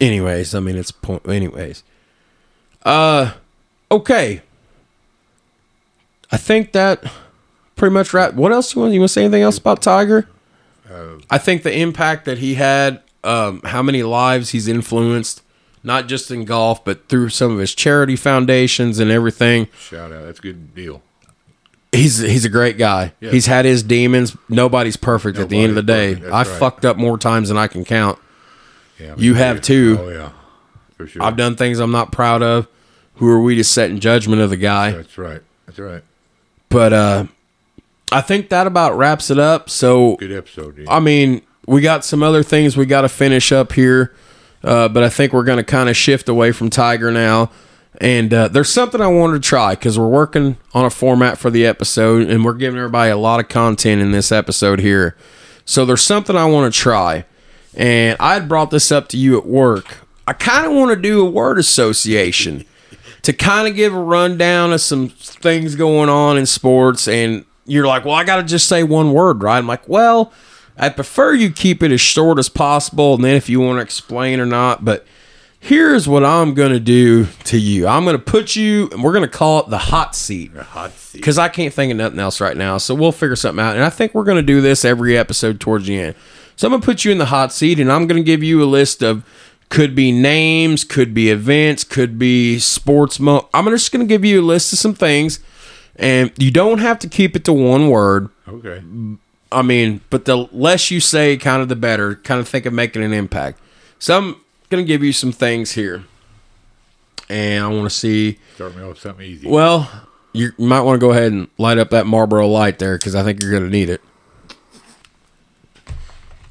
Anyways, 0.00 0.52
I 0.52 0.58
mean 0.60 0.76
it's 0.76 0.90
point. 0.90 1.28
Anyways, 1.28 1.84
uh, 2.84 3.34
okay. 3.90 4.42
I 6.32 6.36
think 6.36 6.72
that 6.72 7.04
pretty 7.76 7.92
much 7.92 8.12
wrap. 8.12 8.34
What 8.34 8.52
else 8.52 8.74
you 8.74 8.80
want? 8.82 8.92
You 8.94 9.00
want 9.00 9.08
to 9.10 9.12
say 9.14 9.24
anything 9.24 9.42
else 9.42 9.58
about 9.58 9.82
Tiger? 9.82 10.28
I 11.30 11.38
think 11.38 11.62
the 11.62 11.74
impact 11.74 12.26
that 12.26 12.38
he 12.38 12.54
had, 12.56 13.00
um, 13.24 13.62
how 13.64 13.82
many 13.82 14.02
lives 14.02 14.50
he's 14.50 14.68
influenced, 14.68 15.42
not 15.82 16.06
just 16.06 16.30
in 16.30 16.44
golf, 16.44 16.84
but 16.84 17.08
through 17.08 17.30
some 17.30 17.50
of 17.52 17.58
his 17.58 17.74
charity 17.74 18.14
foundations 18.14 18.98
and 18.98 19.10
everything. 19.10 19.68
Shout 19.78 20.12
out. 20.12 20.24
That's 20.26 20.38
a 20.38 20.42
good 20.42 20.74
deal. 20.74 21.02
He's 21.92 22.18
he's 22.18 22.44
a 22.44 22.48
great 22.50 22.76
guy. 22.78 23.12
Yeah. 23.20 23.30
He's 23.30 23.46
had 23.46 23.64
his 23.64 23.82
demons. 23.82 24.36
Nobody's 24.50 24.96
perfect 24.96 25.38
at 25.38 25.48
the 25.48 25.60
end 25.60 25.70
of 25.70 25.76
the 25.76 25.82
day. 25.82 26.10
I 26.10 26.14
That's 26.14 26.50
right. 26.50 26.58
fucked 26.58 26.84
up 26.84 26.96
more 26.98 27.16
times 27.18 27.48
than 27.48 27.56
I 27.58 27.68
can 27.68 27.84
count. 27.84 28.18
Yeah, 28.98 29.14
You 29.16 29.34
have 29.34 29.60
too. 29.62 29.98
Oh 30.00 30.08
yeah, 30.08 30.30
for 30.96 31.06
sure. 31.06 31.22
I've 31.22 31.36
done 31.36 31.56
things 31.56 31.78
I'm 31.80 31.90
not 31.90 32.12
proud 32.12 32.42
of. 32.42 32.66
Who 33.16 33.28
are 33.28 33.40
we 33.42 33.56
to 33.56 33.64
set 33.64 33.90
in 33.90 34.00
judgment 34.00 34.40
of 34.42 34.50
the 34.50 34.56
guy? 34.56 34.92
That's 34.92 35.18
right. 35.18 35.40
That's 35.66 35.78
right. 35.78 36.02
But 36.68 36.92
uh 36.92 37.24
I 38.12 38.20
think 38.20 38.48
that 38.50 38.66
about 38.66 38.96
wraps 38.96 39.30
it 39.30 39.38
up. 39.38 39.70
So 39.70 40.16
Good 40.16 40.32
episode. 40.32 40.76
Dude. 40.76 40.88
I 40.88 41.00
mean, 41.00 41.42
we 41.66 41.80
got 41.80 42.04
some 42.04 42.22
other 42.22 42.42
things 42.42 42.76
we 42.76 42.86
got 42.86 43.02
to 43.02 43.08
finish 43.08 43.52
up 43.52 43.72
here, 43.72 44.14
uh, 44.62 44.88
but 44.88 45.02
I 45.02 45.08
think 45.08 45.32
we're 45.32 45.44
going 45.44 45.58
to 45.58 45.64
kind 45.64 45.88
of 45.88 45.96
shift 45.96 46.28
away 46.28 46.52
from 46.52 46.70
Tiger 46.70 47.10
now. 47.10 47.50
And 48.00 48.32
uh, 48.32 48.48
there's 48.48 48.70
something 48.70 49.00
I 49.00 49.06
wanted 49.06 49.42
to 49.42 49.48
try 49.48 49.74
because 49.74 49.98
we're 49.98 50.08
working 50.08 50.56
on 50.72 50.84
a 50.84 50.90
format 50.90 51.38
for 51.38 51.50
the 51.50 51.66
episode, 51.66 52.28
and 52.28 52.44
we're 52.44 52.54
giving 52.54 52.78
everybody 52.78 53.10
a 53.10 53.16
lot 53.16 53.38
of 53.38 53.48
content 53.48 54.00
in 54.00 54.12
this 54.12 54.32
episode 54.32 54.80
here. 54.80 55.16
So 55.64 55.84
there's 55.84 56.02
something 56.02 56.34
I 56.34 56.46
want 56.46 56.72
to 56.72 56.80
try, 56.80 57.26
and 57.74 58.16
I 58.18 58.34
had 58.34 58.48
brought 58.48 58.70
this 58.70 58.90
up 58.90 59.08
to 59.08 59.18
you 59.18 59.38
at 59.38 59.46
work. 59.46 59.98
I 60.26 60.32
kind 60.32 60.66
of 60.66 60.72
want 60.72 60.90
to 60.90 61.00
do 61.00 61.24
a 61.24 61.30
word 61.30 61.58
association 61.58 62.64
to 63.22 63.32
kind 63.32 63.68
of 63.68 63.76
give 63.76 63.94
a 63.94 64.02
rundown 64.02 64.72
of 64.72 64.80
some 64.80 65.08
things 65.10 65.76
going 65.76 66.08
on 66.08 66.36
in 66.38 66.46
sports 66.46 67.06
and 67.06 67.44
you're 67.72 67.86
like 67.86 68.04
well 68.04 68.14
i 68.14 68.24
gotta 68.24 68.42
just 68.42 68.68
say 68.68 68.82
one 68.82 69.12
word 69.12 69.42
right 69.42 69.58
i'm 69.58 69.66
like 69.66 69.88
well 69.88 70.32
i 70.76 70.88
prefer 70.88 71.32
you 71.32 71.50
keep 71.50 71.82
it 71.82 71.90
as 71.90 72.00
short 72.00 72.38
as 72.38 72.48
possible 72.48 73.14
and 73.14 73.24
then 73.24 73.34
if 73.36 73.48
you 73.48 73.60
want 73.60 73.78
to 73.78 73.82
explain 73.82 74.38
or 74.40 74.46
not 74.46 74.84
but 74.84 75.06
here's 75.60 76.08
what 76.08 76.24
i'm 76.24 76.54
gonna 76.54 76.80
do 76.80 77.26
to 77.44 77.58
you 77.58 77.86
i'm 77.86 78.04
gonna 78.04 78.18
put 78.18 78.56
you 78.56 78.88
and 78.92 79.02
we're 79.02 79.12
gonna 79.12 79.28
call 79.28 79.60
it 79.60 79.70
the 79.70 79.78
hot 79.78 80.14
seat 80.14 80.52
hot 80.54 80.90
seat. 80.92 81.18
because 81.18 81.38
I 81.38 81.48
can't 81.48 81.72
think 81.72 81.90
of 81.92 81.98
nothing 81.98 82.18
else 82.18 82.40
right 82.40 82.56
now. 82.56 82.78
So 82.78 82.94
we'll 82.94 83.12
figure 83.12 83.36
something 83.36 83.62
out. 83.62 83.74
And 83.76 83.84
I 83.84 83.90
think 83.90 84.14
we're 84.14 84.24
going 84.24 84.38
to 84.38 84.42
do 84.42 84.60
this 84.62 84.84
every 84.84 85.16
episode 85.16 85.60
towards 85.60 85.86
the 85.86 85.98
end. 85.98 86.14
So 86.56 86.66
I'm 86.66 86.72
going 86.72 86.80
to 86.80 86.84
put 86.86 87.04
you 87.04 87.12
in 87.12 87.18
the 87.18 87.26
hot 87.26 87.52
seat 87.52 87.78
and 87.78 87.92
I'm 87.92 88.06
going 88.06 88.20
to 88.20 88.24
give 88.24 88.42
you 88.42 88.62
a 88.62 88.64
list 88.64 89.02
of 89.02 89.22
could 89.68 89.94
be 89.94 90.10
names, 90.10 90.84
could 90.84 91.12
be 91.12 91.30
events, 91.30 91.84
could 91.84 92.18
be 92.18 92.58
sports. 92.58 93.20
Mo- 93.20 93.48
I'm 93.52 93.66
just 93.66 93.92
going 93.92 94.06
to 94.06 94.08
give 94.08 94.24
you 94.24 94.40
a 94.40 94.44
list 94.44 94.72
of 94.72 94.78
some 94.78 94.94
things. 94.94 95.38
And 95.96 96.32
you 96.38 96.50
don't 96.50 96.78
have 96.78 96.98
to 97.00 97.08
keep 97.08 97.36
it 97.36 97.44
to 97.44 97.52
one 97.52 97.88
word. 97.88 98.30
Okay. 98.48 98.82
I 99.50 99.62
mean, 99.62 100.00
but 100.10 100.24
the 100.24 100.36
less 100.36 100.90
you 100.90 101.00
say, 101.00 101.36
kind 101.36 101.60
of 101.62 101.68
the 101.68 101.76
better. 101.76 102.16
Kind 102.16 102.40
of 102.40 102.48
think 102.48 102.66
of 102.66 102.72
making 102.72 103.02
an 103.02 103.12
impact. 103.12 103.60
So 103.98 104.16
I'm 104.16 104.36
going 104.70 104.82
to 104.82 104.88
give 104.88 105.02
you 105.02 105.12
some 105.12 105.32
things 105.32 105.72
here. 105.72 106.04
And 107.28 107.64
I 107.64 107.68
want 107.68 107.84
to 107.84 107.90
see. 107.90 108.38
Start 108.54 108.76
me 108.76 108.82
off 108.82 108.90
with 108.90 108.98
something 108.98 109.24
easy. 109.24 109.48
Well, 109.48 109.90
you 110.32 110.52
might 110.58 110.80
want 110.80 110.98
to 111.00 111.06
go 111.06 111.12
ahead 111.12 111.32
and 111.32 111.48
light 111.58 111.78
up 111.78 111.90
that 111.90 112.06
Marlboro 112.06 112.48
light 112.48 112.78
there 112.78 112.96
because 112.96 113.14
I 113.14 113.22
think 113.22 113.42
you're 113.42 113.50
going 113.50 113.64
to 113.64 113.70
need 113.70 113.90
it. 113.90 114.00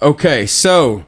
Okay, 0.02 0.48
so 0.48 1.06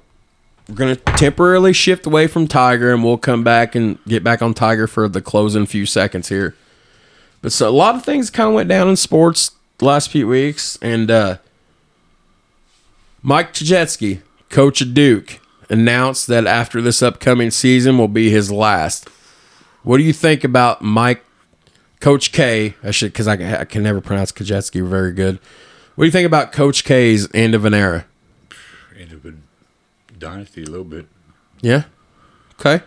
we're 0.67 0.75
going 0.75 0.95
to 0.95 1.01
temporarily 1.01 1.73
shift 1.73 2.05
away 2.05 2.27
from 2.27 2.47
Tiger 2.47 2.93
and 2.93 3.03
we'll 3.03 3.17
come 3.17 3.43
back 3.43 3.73
and 3.75 3.97
get 4.05 4.23
back 4.23 4.41
on 4.41 4.53
Tiger 4.53 4.87
for 4.87 5.07
the 5.07 5.21
closing 5.21 5.65
few 5.65 5.85
seconds 5.85 6.29
here. 6.29 6.55
But 7.43 7.51
so 7.51 7.69
a 7.69 7.71
lot 7.71 7.93
of 7.93 8.03
things 8.03 8.31
kind 8.31 8.47
of 8.49 8.55
went 8.55 8.69
down 8.69 8.87
in 8.89 8.95
sports 8.95 9.51
the 9.77 9.85
last 9.85 10.09
few 10.09 10.27
weeks. 10.27 10.79
And 10.81 11.11
uh, 11.11 11.37
Mike 13.21 13.53
Krzyzewski, 13.53 14.21
coach 14.49 14.81
of 14.81 14.93
Duke, 14.93 15.39
announced 15.69 16.25
that 16.27 16.47
after 16.47 16.81
this 16.81 17.03
upcoming 17.03 17.51
season 17.51 17.97
will 17.97 18.07
be 18.07 18.29
his 18.31 18.51
last. 18.51 19.09
What 19.83 19.97
do 19.97 20.03
you 20.03 20.13
think 20.13 20.43
about 20.43 20.81
Mike 20.81 21.23
Coach 21.99 22.31
K, 22.31 22.75
I 22.83 22.91
should 22.91 23.11
because 23.13 23.27
I, 23.27 23.37
can- 23.37 23.55
I 23.55 23.65
can 23.65 23.83
never 23.83 24.01
pronounce 24.01 24.31
Kajetski 24.31 24.85
very 24.85 25.11
good. 25.13 25.39
What 25.95 26.03
do 26.03 26.05
you 26.05 26.11
think 26.11 26.25
about 26.25 26.51
Coach 26.51 26.83
K's 26.83 27.27
end 27.33 27.55
of 27.55 27.63
an 27.65 27.73
era? 27.73 28.05
End 28.99 29.11
of 29.13 29.25
a 29.25 29.33
dynasty 30.17 30.63
a 30.63 30.65
little 30.65 30.83
bit. 30.85 31.07
Yeah. 31.61 31.83
Okay. 32.59 32.83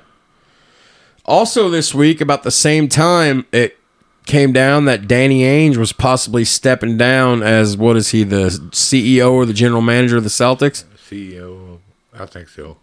Also, 1.24 1.68
this 1.70 1.94
week, 1.94 2.20
about 2.20 2.42
the 2.42 2.50
same 2.50 2.88
time, 2.88 3.46
it 3.52 3.78
came 4.26 4.52
down 4.52 4.84
that 4.84 5.08
Danny 5.08 5.42
Ainge 5.42 5.76
was 5.76 5.92
possibly 5.92 6.44
stepping 6.44 6.96
down 6.98 7.42
as 7.42 7.76
what 7.76 7.96
is 7.96 8.10
he, 8.10 8.24
the 8.24 8.48
CEO 8.72 9.32
or 9.32 9.46
the 9.46 9.52
general 9.52 9.80
manager 9.80 10.18
of 10.18 10.24
the 10.24 10.28
Celtics? 10.28 10.84
CEO, 11.08 11.78
I 12.12 12.26
think 12.26 12.48
so. 12.48 12.76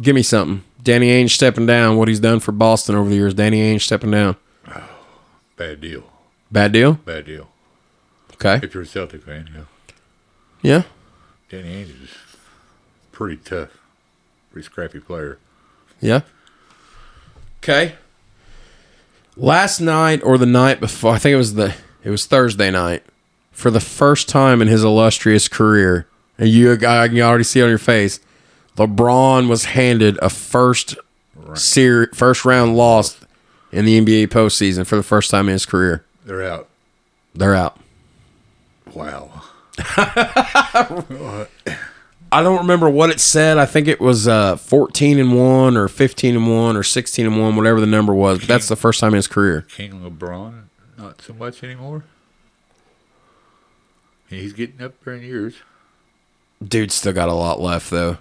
Give 0.00 0.14
me 0.14 0.22
something. 0.22 0.64
Danny 0.82 1.08
Ainge 1.08 1.30
stepping 1.30 1.66
down. 1.66 1.96
What 1.96 2.08
he's 2.08 2.20
done 2.20 2.40
for 2.40 2.52
Boston 2.52 2.94
over 2.96 3.08
the 3.08 3.16
years. 3.16 3.34
Danny 3.34 3.60
Ainge 3.60 3.82
stepping 3.82 4.10
down. 4.10 4.36
Oh, 4.68 4.88
bad 5.56 5.80
deal. 5.80 6.04
Bad 6.50 6.72
deal. 6.72 6.94
Bad 6.94 7.26
deal. 7.26 7.48
Okay. 8.34 8.60
If 8.62 8.74
you're 8.74 8.82
a 8.82 8.86
Celtic 8.86 9.22
fan, 9.22 9.50
yeah. 9.54 9.62
Yeah. 10.62 10.82
Danny 11.48 11.84
Ainge 11.84 12.02
is 12.02 12.10
pretty 13.12 13.36
tough, 13.36 13.70
pretty 14.50 14.66
scrappy 14.66 15.00
player. 15.00 15.38
Yeah. 16.00 16.20
Okay. 17.62 17.94
Last 19.36 19.80
night 19.80 20.22
or 20.22 20.38
the 20.38 20.46
night 20.46 20.80
before, 20.80 21.14
I 21.14 21.18
think 21.18 21.34
it 21.34 21.36
was 21.36 21.54
the 21.54 21.74
it 22.02 22.10
was 22.10 22.26
Thursday 22.26 22.70
night. 22.70 23.02
For 23.52 23.70
the 23.70 23.80
first 23.80 24.28
time 24.28 24.60
in 24.60 24.68
his 24.68 24.84
illustrious 24.84 25.48
career, 25.48 26.06
and 26.38 26.48
you 26.48 26.72
I 26.72 27.08
can 27.08 27.20
already 27.20 27.44
see 27.44 27.62
on 27.62 27.68
your 27.68 27.78
face, 27.78 28.20
LeBron 28.76 29.48
was 29.48 29.66
handed 29.66 30.18
a 30.20 30.28
first 30.30 30.96
ser- 31.54 32.10
first 32.14 32.44
round 32.44 32.76
loss 32.76 33.18
in 33.72 33.84
the 33.84 34.00
NBA 34.00 34.28
postseason 34.28 34.86
for 34.86 34.96
the 34.96 35.02
first 35.02 35.30
time 35.30 35.48
in 35.48 35.52
his 35.52 35.66
career. 35.66 36.04
They're 36.24 36.42
out. 36.42 36.68
They're 37.34 37.54
out. 37.54 37.78
Wow. 38.94 39.42
I 42.32 42.42
don't 42.42 42.58
remember 42.58 42.90
what 42.90 43.10
it 43.10 43.20
said. 43.20 43.56
I 43.58 43.66
think 43.66 43.88
it 43.88 44.00
was 44.00 44.26
uh, 44.26 44.56
14 44.56 45.18
and 45.18 45.36
1 45.36 45.76
or 45.76 45.88
15 45.88 46.36
and 46.36 46.52
1 46.52 46.76
or 46.76 46.82
16 46.82 47.26
and 47.26 47.40
1, 47.40 47.56
whatever 47.56 47.80
the 47.80 47.86
number 47.86 48.12
was. 48.12 48.40
But 48.40 48.48
that's 48.48 48.68
the 48.68 48.76
first 48.76 49.00
time 49.00 49.12
in 49.12 49.16
his 49.16 49.28
career. 49.28 49.62
King 49.62 50.02
LeBron, 50.02 50.64
not 50.98 51.22
so 51.22 51.32
much 51.32 51.62
anymore. 51.62 52.04
He's 54.28 54.52
getting 54.52 54.82
up 54.82 54.94
there 55.04 55.14
in 55.14 55.22
years. 55.22 55.56
Dude's 56.66 56.94
still 56.94 57.12
got 57.12 57.28
a 57.28 57.34
lot 57.34 57.60
left, 57.60 57.90
though. 57.90 58.18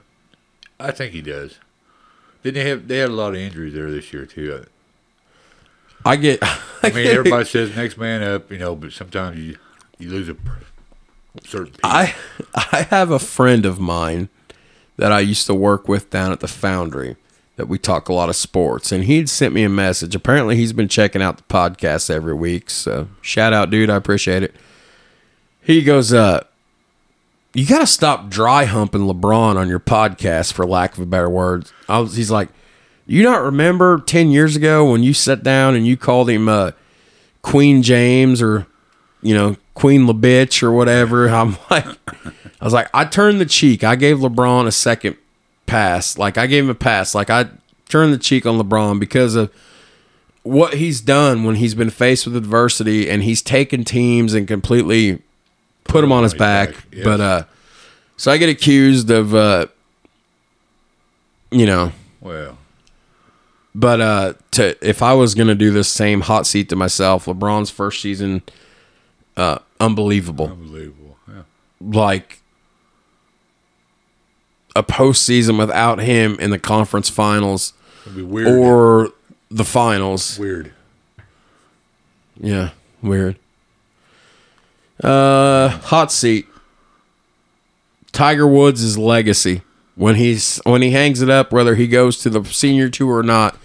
I 0.80 0.92
think 0.92 1.14
he 1.14 1.22
does. 1.22 1.60
Didn't 2.44 2.64
they 2.64 2.70
have? 2.70 2.88
They 2.88 2.98
had 2.98 3.10
a 3.10 3.14
lot 3.14 3.30
of 3.30 3.38
injuries 3.38 3.74
there 3.74 3.90
this 3.90 4.14
year 4.14 4.26
too. 4.26 4.68
I 6.06 6.16
get. 6.16 6.40
I 6.84 6.92
mean, 6.92 7.08
everybody 7.08 7.46
says 7.46 7.76
next 7.76 7.98
man 7.98 8.22
up, 8.22 8.52
you 8.52 8.60
know, 8.60 8.76
but 8.76 8.92
sometimes 8.92 9.40
you 9.40 9.58
you 9.98 10.10
lose 10.10 10.30
a 10.30 10.36
certain 11.44 11.72
piece. 11.72 11.82
I 11.84 12.16
I 12.56 12.88
have 12.90 13.12
a 13.12 13.20
friend 13.20 13.66
of 13.66 13.80
mine 13.80 14.30
that 14.98 15.12
I 15.12 15.20
used 15.20 15.46
to 15.48 15.54
work 15.54 15.88
with 15.88 16.10
down 16.10 16.32
at 16.32 16.40
the 16.40 16.48
foundry 16.48 17.18
that 17.58 17.68
we 17.68 17.78
talk 17.78 18.10
a 18.10 18.14
lot 18.14 18.28
of 18.30 18.36
sports, 18.36 18.92
and 18.92 19.06
he'd 19.06 19.30
sent 19.30 19.54
me 19.54 19.64
a 19.64 19.70
message. 19.70 20.14
Apparently, 20.14 20.56
he's 20.58 20.74
been 20.74 20.90
checking 20.90 21.22
out 21.22 21.38
the 21.38 21.44
podcast 21.44 22.10
every 22.10 22.34
week. 22.34 22.70
So 22.70 23.08
shout 23.22 23.54
out, 23.54 23.70
dude. 23.70 23.90
I 23.90 23.96
appreciate 23.96 24.44
it. 24.44 24.54
He 25.62 25.82
goes, 25.82 26.14
uh, 26.14 26.44
you 27.54 27.66
got 27.66 27.80
to 27.80 27.88
stop 27.88 28.30
dry 28.30 28.66
humping 28.66 29.02
LeBron 29.02 29.56
on 29.56 29.70
your 29.70 29.80
podcast, 29.80 30.52
for 30.52 30.66
lack 30.66 30.94
of 30.96 31.00
a 31.00 31.06
better 31.06 31.30
word. 31.30 31.72
Was, 31.88 32.18
he's 32.18 32.30
like, 32.30 32.50
you 33.08 33.24
not 33.24 33.42
remember 33.42 34.00
ten 34.00 34.32
years 34.32 34.56
ago 34.56 34.92
when 34.92 35.04
you 35.04 35.14
sat 35.14 35.42
down 35.42 35.76
and 35.76 35.88
you 35.88 35.96
called 35.96 36.30
him 36.30 36.50
uh, 36.50 36.72
Queen 37.42 37.82
James 37.82 38.42
or 38.42 38.68
you 39.26 39.34
know, 39.34 39.58
Queen 39.74 40.06
LaBitch 40.06 40.62
or 40.62 40.72
whatever. 40.72 41.28
I'm 41.30 41.58
like, 41.72 41.86
I 42.62 42.64
was 42.64 42.74
like, 42.74 42.90
I 42.94 43.06
turned 43.06 43.42
the 43.42 43.46
cheek. 43.46 43.84
I 43.84 43.96
gave 43.96 44.18
LeBron 44.20 44.68
a 44.68 44.72
second 44.72 45.18
pass. 45.66 46.18
Like, 46.18 46.38
I 46.38 46.46
gave 46.48 46.66
him 46.66 46.70
a 46.70 46.76
pass. 46.76 47.16
Like, 47.16 47.30
I 47.30 47.48
turned 47.90 48.14
the 48.14 48.18
cheek 48.20 48.46
on 48.46 48.60
LeBron 48.60 49.00
because 49.00 49.36
of 49.36 49.52
what 50.44 50.76
he's 50.76 51.02
done 51.02 51.44
when 51.44 51.56
he's 51.56 51.74
been 51.74 51.90
faced 51.90 52.28
with 52.28 52.36
adversity 52.36 53.10
and 53.10 53.24
he's 53.24 53.42
taken 53.42 53.84
teams 53.84 54.36
and 54.36 54.48
completely 54.48 55.22
put 55.86 56.02
them 56.02 56.12
on 56.12 56.22
his 56.22 56.36
back. 56.36 56.74
back, 56.74 56.86
yes. 56.92 57.04
But, 57.04 57.20
uh, 57.20 57.44
so 58.18 58.32
I 58.32 58.38
get 58.38 58.50
accused 58.50 59.10
of, 59.10 59.34
uh, 59.34 59.66
you 61.52 61.66
know. 61.66 61.92
Well, 62.22 62.58
But 63.74 64.02
uh, 64.02 64.34
to 64.52 64.78
if 64.88 65.02
I 65.02 65.14
was 65.14 65.36
gonna 65.36 65.56
do 65.56 65.72
this 65.72 65.90
same 65.90 66.22
hot 66.22 66.48
seat 66.48 66.70
to 66.70 66.76
myself, 66.76 67.26
LeBron's 67.26 67.70
first 67.70 68.02
season, 68.02 68.42
uh, 69.38 69.60
unbelievable. 69.80 70.50
unbelievable. 70.52 71.18
Yeah. 71.28 71.44
Like 71.82 72.42
a 74.76 74.84
postseason 74.84 75.58
without 75.58 76.00
him 76.00 76.38
in 76.40 76.50
the 76.50 76.60
conference 76.60 77.10
finals 77.10 77.74
be 78.14 78.22
weird. 78.22 78.48
or 78.48 79.12
the 79.50 79.64
finals. 79.66 80.38
weird. 80.38 80.74
Yeah, 82.38 82.72
weird. 83.02 83.38
Uh, 85.04 85.70
hot 85.70 86.12
seat. 86.12 86.48
Tiger 88.12 88.48
Woods' 88.48 88.98
legacy 88.98 89.62
when 89.96 90.16
he's 90.16 90.58
when 90.66 90.82
he 90.82 90.92
hangs 90.92 91.22
it 91.22 91.30
up, 91.30 91.52
whether 91.52 91.76
he 91.76 91.88
goes 91.88 92.18
to 92.20 92.30
the 92.30 92.44
senior 92.46 92.90
tour 92.90 93.18
or 93.18 93.24
not. 93.24 93.58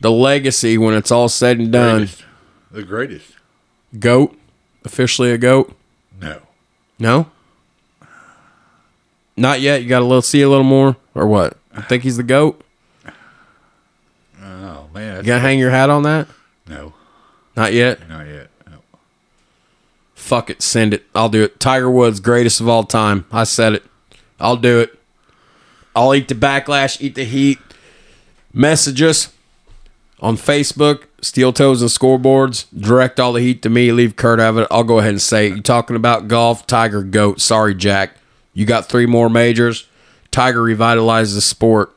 The 0.00 0.10
legacy 0.10 0.78
when 0.78 0.94
it's 0.94 1.10
all 1.10 1.28
said 1.28 1.58
and 1.58 1.72
done. 1.72 1.96
Greatest. 1.98 2.24
The 2.70 2.82
greatest. 2.84 3.32
Goat, 3.98 4.37
officially 4.88 5.30
a 5.30 5.38
goat. 5.38 5.76
No. 6.20 6.40
No, 6.98 7.26
not 9.36 9.60
yet. 9.60 9.82
You 9.82 9.88
got 9.88 10.00
to 10.00 10.04
little 10.04 10.20
see 10.20 10.42
a 10.42 10.48
little 10.48 10.64
more, 10.64 10.96
or 11.14 11.28
what? 11.28 11.56
You 11.76 11.82
think 11.82 12.02
he's 12.02 12.16
the 12.16 12.24
goat? 12.24 12.60
Oh 14.42 14.88
man. 14.92 14.92
You 14.94 15.12
That's, 15.14 15.26
gotta 15.26 15.40
hang 15.40 15.60
your 15.60 15.70
hat 15.70 15.90
on 15.90 16.02
that? 16.02 16.26
no. 16.66 16.94
Not 17.56 17.72
yet. 17.72 18.08
Not 18.08 18.26
yet. 18.26 18.50
No. 18.68 18.78
Fuck 20.14 20.48
it, 20.50 20.62
send 20.62 20.94
it. 20.94 21.04
I'll 21.14 21.28
do 21.28 21.42
it. 21.42 21.58
Tiger 21.60 21.90
Woods, 21.90 22.20
greatest 22.20 22.60
of 22.60 22.68
all 22.68 22.84
time. 22.84 23.26
I 23.32 23.42
said 23.44 23.72
it. 23.72 23.84
I'll 24.40 24.56
do 24.56 24.78
it. 24.80 24.96
I'll 25.94 26.14
eat 26.14 26.28
the 26.28 26.34
backlash, 26.36 27.00
eat 27.00 27.16
the 27.16 27.24
heat. 27.24 27.58
Message 28.52 29.02
us 29.02 29.32
on 30.20 30.36
Facebook, 30.36 31.04
Steel 31.20 31.52
Toes 31.52 31.82
and 31.82 31.90
Scoreboards. 31.90 32.66
Direct 32.78 33.18
all 33.18 33.32
the 33.32 33.40
heat 33.40 33.62
to 33.62 33.68
me. 33.70 33.90
Leave 33.92 34.16
Kurt 34.16 34.38
out 34.40 34.50
of 34.50 34.58
it. 34.58 34.68
I'll 34.70 34.84
go 34.84 34.98
ahead 34.98 35.10
and 35.10 35.22
say 35.22 35.48
it. 35.48 35.56
You 35.56 35.62
talking 35.62 35.96
about 35.96 36.28
golf? 36.28 36.66
Tiger 36.66 37.02
goat. 37.02 37.40
Sorry, 37.40 37.74
Jack. 37.74 38.12
You 38.54 38.64
got 38.66 38.88
three 38.88 39.06
more 39.06 39.28
majors. 39.28 39.86
Tiger 40.30 40.62
revitalized 40.62 41.36
the 41.36 41.40
sport. 41.40 41.92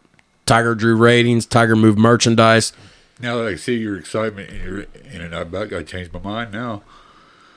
Tiger 0.45 0.73
drew 0.75 0.95
ratings. 0.95 1.45
Tiger 1.45 1.75
moved 1.75 1.99
merchandise. 1.99 2.73
Now 3.19 3.37
that 3.37 3.47
I 3.47 3.55
see 3.55 3.75
your 3.77 3.97
excitement 3.97 4.49
and 4.49 4.63
you're 4.63 4.81
in 4.81 5.21
it, 5.21 5.33
I 5.33 5.41
about 5.41 5.69
got 5.69 5.77
to 5.79 5.83
change 5.83 6.11
my 6.11 6.19
mind 6.19 6.51
now. 6.51 6.81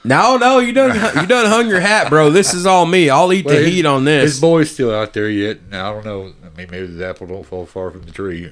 No, 0.07 0.37
no, 0.37 0.59
you 0.59 0.75
done 0.75 0.95
you 1.21 1.27
done 1.27 1.47
hung 1.47 1.67
your 1.67 1.81
hat, 1.81 2.11
bro. 2.11 2.29
This 2.29 2.53
is 2.53 2.67
all 2.67 2.85
me. 2.85 3.09
I'll 3.09 3.33
eat 3.33 3.47
Well, 3.47 3.55
the 3.57 3.63
his- 3.65 3.73
heat 3.75 3.87
on 3.87 4.05
His 4.05 4.33
this. 4.35 4.41
boy's 4.41 4.71
still 4.71 4.95
out 4.95 5.15
there 5.15 5.31
yet. 5.31 5.61
Now 5.71 5.91
I 5.91 5.95
don't 5.95 6.05
know. 6.05 6.35
I 6.45 6.55
mean, 6.59 6.69
maybe 6.71 6.87
the 6.89 7.07
apple 7.09 7.27
don't 7.27 7.47
fall 7.47 7.65
far 7.65 7.91
from 7.91 8.03
the 8.03 8.11
tree. 8.13 8.51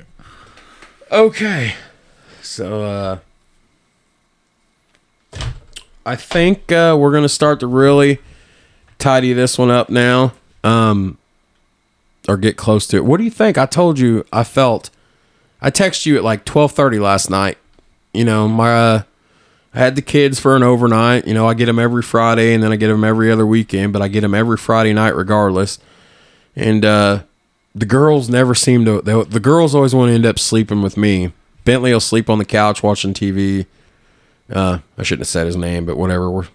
Okay. 1.10 1.74
So 2.42 2.82
uh 2.82 3.18
I 6.04 6.16
think 6.16 6.72
uh 6.72 6.96
we're 6.98 7.12
to 7.20 7.28
start 7.28 7.60
to 7.60 7.66
really 7.66 8.18
tidy 8.98 9.32
this 9.32 9.56
one 9.56 9.70
up 9.70 9.88
now. 9.88 10.32
Um 10.64 11.18
or 12.28 12.36
get 12.36 12.56
close 12.56 12.86
to 12.88 12.96
it. 12.96 13.04
What 13.04 13.18
do 13.18 13.24
you 13.24 13.30
think? 13.30 13.58
I 13.58 13.66
told 13.66 13.98
you 13.98 14.24
I 14.32 14.44
felt 14.44 14.90
I 15.60 15.70
texted 15.70 16.06
you 16.06 16.16
at 16.16 16.24
like 16.24 16.44
12:30 16.44 17.00
last 17.00 17.30
night. 17.30 17.58
You 18.12 18.24
know, 18.24 18.48
my 18.48 18.72
uh 18.72 19.02
I 19.74 19.78
had 19.78 19.96
the 19.96 20.02
kids 20.02 20.38
for 20.38 20.54
an 20.54 20.62
overnight. 20.62 21.26
You 21.26 21.34
know, 21.34 21.48
I 21.48 21.54
get 21.54 21.66
them 21.66 21.78
every 21.78 22.02
Friday 22.02 22.52
and 22.52 22.62
then 22.62 22.72
I 22.72 22.76
get 22.76 22.88
them 22.88 23.04
every 23.04 23.30
other 23.30 23.46
weekend, 23.46 23.92
but 23.92 24.02
I 24.02 24.08
get 24.08 24.20
them 24.20 24.34
every 24.34 24.56
Friday 24.56 24.92
night 24.92 25.14
regardless. 25.16 25.78
And 26.56 26.84
uh 26.84 27.22
the 27.74 27.86
girls 27.86 28.28
never 28.28 28.54
seem 28.54 28.84
to 28.84 29.00
they, 29.00 29.22
the 29.22 29.40
girls 29.40 29.74
always 29.74 29.94
want 29.94 30.10
to 30.10 30.14
end 30.14 30.26
up 30.26 30.38
sleeping 30.38 30.82
with 30.82 30.96
me 30.96 31.32
bentley 31.64 31.92
will 31.92 32.00
sleep 32.00 32.28
on 32.28 32.38
the 32.38 32.44
couch 32.44 32.82
watching 32.82 33.14
tv 33.14 33.66
uh 34.52 34.78
i 34.98 35.02
shouldn't 35.02 35.20
have 35.20 35.28
said 35.28 35.46
his 35.46 35.56
name 35.56 35.86
but 35.86 35.96
whatever. 35.96 36.30
We're 36.30 36.48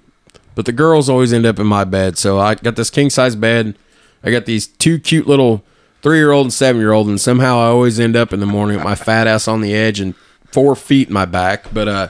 but 0.57 0.65
the 0.65 0.71
girls 0.71 1.07
always 1.07 1.33
end 1.33 1.45
up 1.45 1.59
in 1.59 1.67
my 1.67 1.83
bed. 1.83 2.17
So 2.17 2.39
i 2.39 2.55
got 2.55 2.75
this 2.75 2.89
king 2.89 3.11
size 3.11 3.35
bed. 3.35 3.77
I 4.23 4.31
got 4.31 4.47
these 4.47 4.65
two 4.65 4.97
cute 4.97 5.27
little 5.27 5.63
three 6.01 6.17
year 6.17 6.31
old 6.31 6.45
and 6.47 6.53
seven 6.53 6.81
year 6.81 6.93
old 6.93 7.07
and 7.07 7.21
somehow 7.21 7.59
i 7.59 7.65
always 7.65 7.99
end 7.99 8.15
up 8.15 8.33
in 8.33 8.39
the 8.39 8.45
morning 8.47 8.77
with 8.77 8.83
my 8.83 8.95
fat 8.95 9.27
ass 9.27 9.47
on 9.47 9.61
the 9.61 9.75
edge 9.75 9.99
and 9.99 10.15
four 10.45 10.75
feet 10.75 11.09
in 11.09 11.13
my 11.13 11.25
back. 11.25 11.71
But 11.71 11.87
uh 11.87 12.09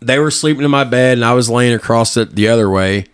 they 0.00 0.20
were 0.20 0.30
sleeping 0.30 0.64
in 0.64 0.70
my 0.70 0.84
bed 0.84 1.18
and 1.18 1.24
i 1.24 1.32
was 1.34 1.50
laying 1.50 1.74
across 1.74 2.16
it 2.16 2.36
the 2.36 2.46
other 2.48 2.70
way. 2.70 3.06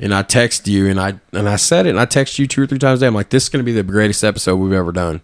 And 0.00 0.12
I 0.12 0.22
text 0.22 0.66
you 0.66 0.88
and 0.88 0.98
I 0.98 1.20
and 1.32 1.48
I 1.48 1.54
said 1.56 1.86
it 1.86 1.90
and 1.90 2.00
I 2.00 2.06
text 2.06 2.36
you 2.38 2.48
two 2.48 2.62
or 2.62 2.66
three 2.66 2.78
times 2.78 3.00
a 3.00 3.04
day. 3.04 3.06
I'm 3.06 3.14
like, 3.14 3.30
this 3.30 3.44
is 3.44 3.48
gonna 3.48 3.62
be 3.62 3.72
the 3.72 3.84
greatest 3.84 4.24
episode 4.24 4.56
we've 4.56 4.72
ever 4.72 4.90
done. 4.90 5.20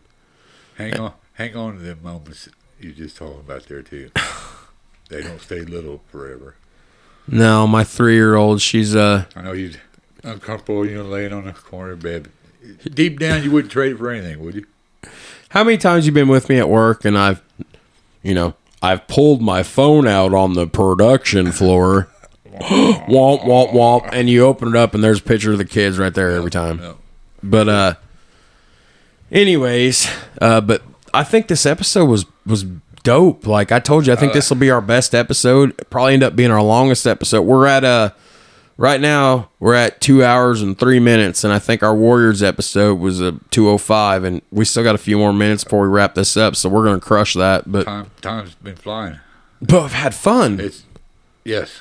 Hang 0.77 0.97
on, 1.01 1.13
hang 1.37 1.57
on 1.57 1.77
to 1.77 1.79
them 1.83 2.01
moments 2.03 2.49
you 2.81 2.93
just 2.93 3.17
talking 3.17 3.41
about 3.41 3.65
there 3.67 3.83
too. 3.83 4.11
they 5.09 5.23
don't 5.23 5.41
stay 5.41 5.61
little 5.61 6.03
forever. 6.11 6.57
No, 7.29 7.67
my 7.67 7.85
three 7.85 8.15
year 8.15 8.37
old, 8.37 8.61
she's 8.61 8.95
uh 8.95 9.25
I 9.35 9.43
know 9.43 9.53
you're 9.53 9.73
uncomfortable, 10.23 10.87
you 10.87 10.97
know, 10.97 11.05
laying 11.05 11.33
on 11.33 11.45
the 11.45 11.53
corner 11.53 11.97
bed. 11.97 12.31
Deep 12.85 13.19
down, 13.19 13.43
you 13.45 13.51
wouldn't 13.51 13.73
trade 13.73 13.93
it 13.93 13.99
for 13.99 14.11
anything, 14.11 14.45
would 14.45 14.55
you? 14.57 14.67
how 15.51 15.63
many 15.63 15.79
times 15.79 16.05
you 16.05 16.13
been 16.13 16.29
with 16.29 16.49
me 16.49 16.59
at 16.59 16.69
work 16.69 17.05
and 17.05 17.17
I've 17.17 17.43
you 18.23 18.35
know, 18.35 18.55
I've 18.83 19.07
pulled 19.07 19.41
my 19.41 19.63
phone 19.63 20.07
out 20.07 20.35
on 20.35 20.55
the 20.55 20.67
production 20.67 21.53
floor. 21.53 22.09
womp 22.57 23.43
womp 23.43 23.71
womp 23.73 24.09
and 24.13 24.29
you 24.29 24.45
open 24.45 24.69
it 24.69 24.77
up 24.77 24.95
and 24.95 25.03
there's 25.03 25.21
a 25.21 25.23
picture 25.23 25.53
of 25.53 25.59
the 25.59 25.65
kids 25.65 25.99
right 25.99 26.13
there 26.15 26.31
every 26.31 26.51
time. 26.51 26.97
But 27.43 27.69
uh 27.69 27.95
anyways, 29.31 30.09
uh 30.41 30.61
but 30.61 30.83
I 31.15 31.25
think 31.25 31.49
this 31.49 31.67
episode 31.67 32.07
was 32.07 32.27
was 32.45 32.65
dope. 33.03 33.47
Like 33.47 33.73
I 33.73 33.79
told 33.81 34.07
you, 34.07 34.13
I 34.13 34.17
think 34.17 34.33
this 34.33 34.51
will 34.51 34.57
be 34.57 34.71
our 34.71 34.81
best 34.81 35.15
episode. 35.15 35.75
Probably 35.91 36.15
end 36.15 36.23
up 36.23 36.37
being 36.37 36.51
our 36.51 36.63
longest 36.63 37.07
episode. 37.07 37.43
We're 37.43 37.67
at 37.67 37.85
uh 37.85 38.11
right 38.77 39.01
now 39.01 39.49
we're 39.59 39.75
at 39.75 40.01
two 40.01 40.23
hours 40.25 40.61
and 40.63 40.79
three 40.79 40.99
minutes, 41.01 41.45
and 41.45 41.53
I 41.53 41.59
think 41.59 41.83
our 41.83 41.95
Warriors 41.95 42.43
episode 42.43 42.99
was 42.99 43.21
a 43.21 43.33
two 43.51 43.69
oh 43.69 43.79
five, 43.79 44.25
and 44.25 44.43
we 44.51 44.65
still 44.65 44.83
got 44.83 44.95
a 44.95 44.99
few 44.99 45.19
more 45.19 45.33
minutes 45.33 45.65
before 45.65 45.83
we 45.83 45.89
wrap 45.89 46.15
this 46.15 46.37
up. 46.37 46.57
So 46.57 46.69
we're 46.69 46.85
gonna 46.85 47.01
crush 47.01 47.35
that. 47.35 47.71
But 47.71 47.85
Time, 47.85 48.11
time's 48.21 48.55
been 48.57 48.77
flying. 48.77 49.21
but 49.63 49.83
I've 49.85 49.93
had 49.93 50.15
fun. 50.15 50.61
It's 50.61 50.83
yes. 51.45 51.81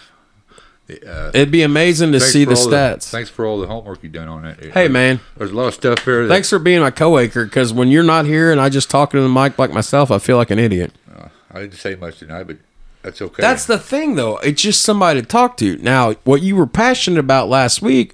Uh, 0.88 1.32
It'd 1.34 1.49
be 1.52 1.64
amazing 1.64 2.12
to 2.12 2.20
see 2.20 2.45
the 2.45 2.53
stats. 2.53 3.10
thanks 3.10 3.30
for 3.30 3.45
all 3.45 3.60
the 3.60 3.66
homework 3.66 4.03
you've 4.03 4.12
done 4.12 4.28
on 4.28 4.44
that. 4.44 4.64
Hey 4.64 4.88
man, 4.88 5.20
there's 5.36 5.52
a 5.52 5.56
lot 5.56 5.68
of 5.68 5.74
stuff 5.74 6.06
there. 6.06 6.24
That, 6.28 6.34
thanks 6.34 6.49
for 6.49 6.60
being 6.60 6.82
my 6.82 6.91
co-anchor. 6.91 7.45
Because 7.45 7.74
when 7.74 7.88
you're 7.88 8.03
not 8.03 8.26
here 8.26 8.52
and 8.52 8.62
I 8.62 8.70
just 8.70 8.90
talking 8.90 9.18
to 9.18 9.24
the 9.24 9.30
mic 9.30 9.57
like 9.57 9.72
myself, 9.72 10.12
I 10.12 10.20
feel 10.20 10.38
like 10.38 10.52
an 10.52 10.60
idiot. 10.60 10.94
Uh, 11.12 11.30
I 11.52 11.62
didn't 11.62 11.74
say 11.74 11.95
much 11.95 12.20
tonight, 12.20 12.44
but 12.44 12.57
that's 13.02 13.20
okay. 13.20 13.41
That's 13.41 13.66
the 13.66 13.80
thing, 13.80 14.14
though. 14.16 14.38
It's 14.38 14.62
just 14.62 14.84
somebody 14.84 15.22
to 15.22 15.28
talk 15.28 15.57
to. 15.57 15.78
Now, 15.78 16.14
what 16.24 16.44
you 16.44 16.56
were 16.56 16.68
passionate 16.68 17.20
about 17.20 17.49
last 17.49 17.82
week 17.82 18.14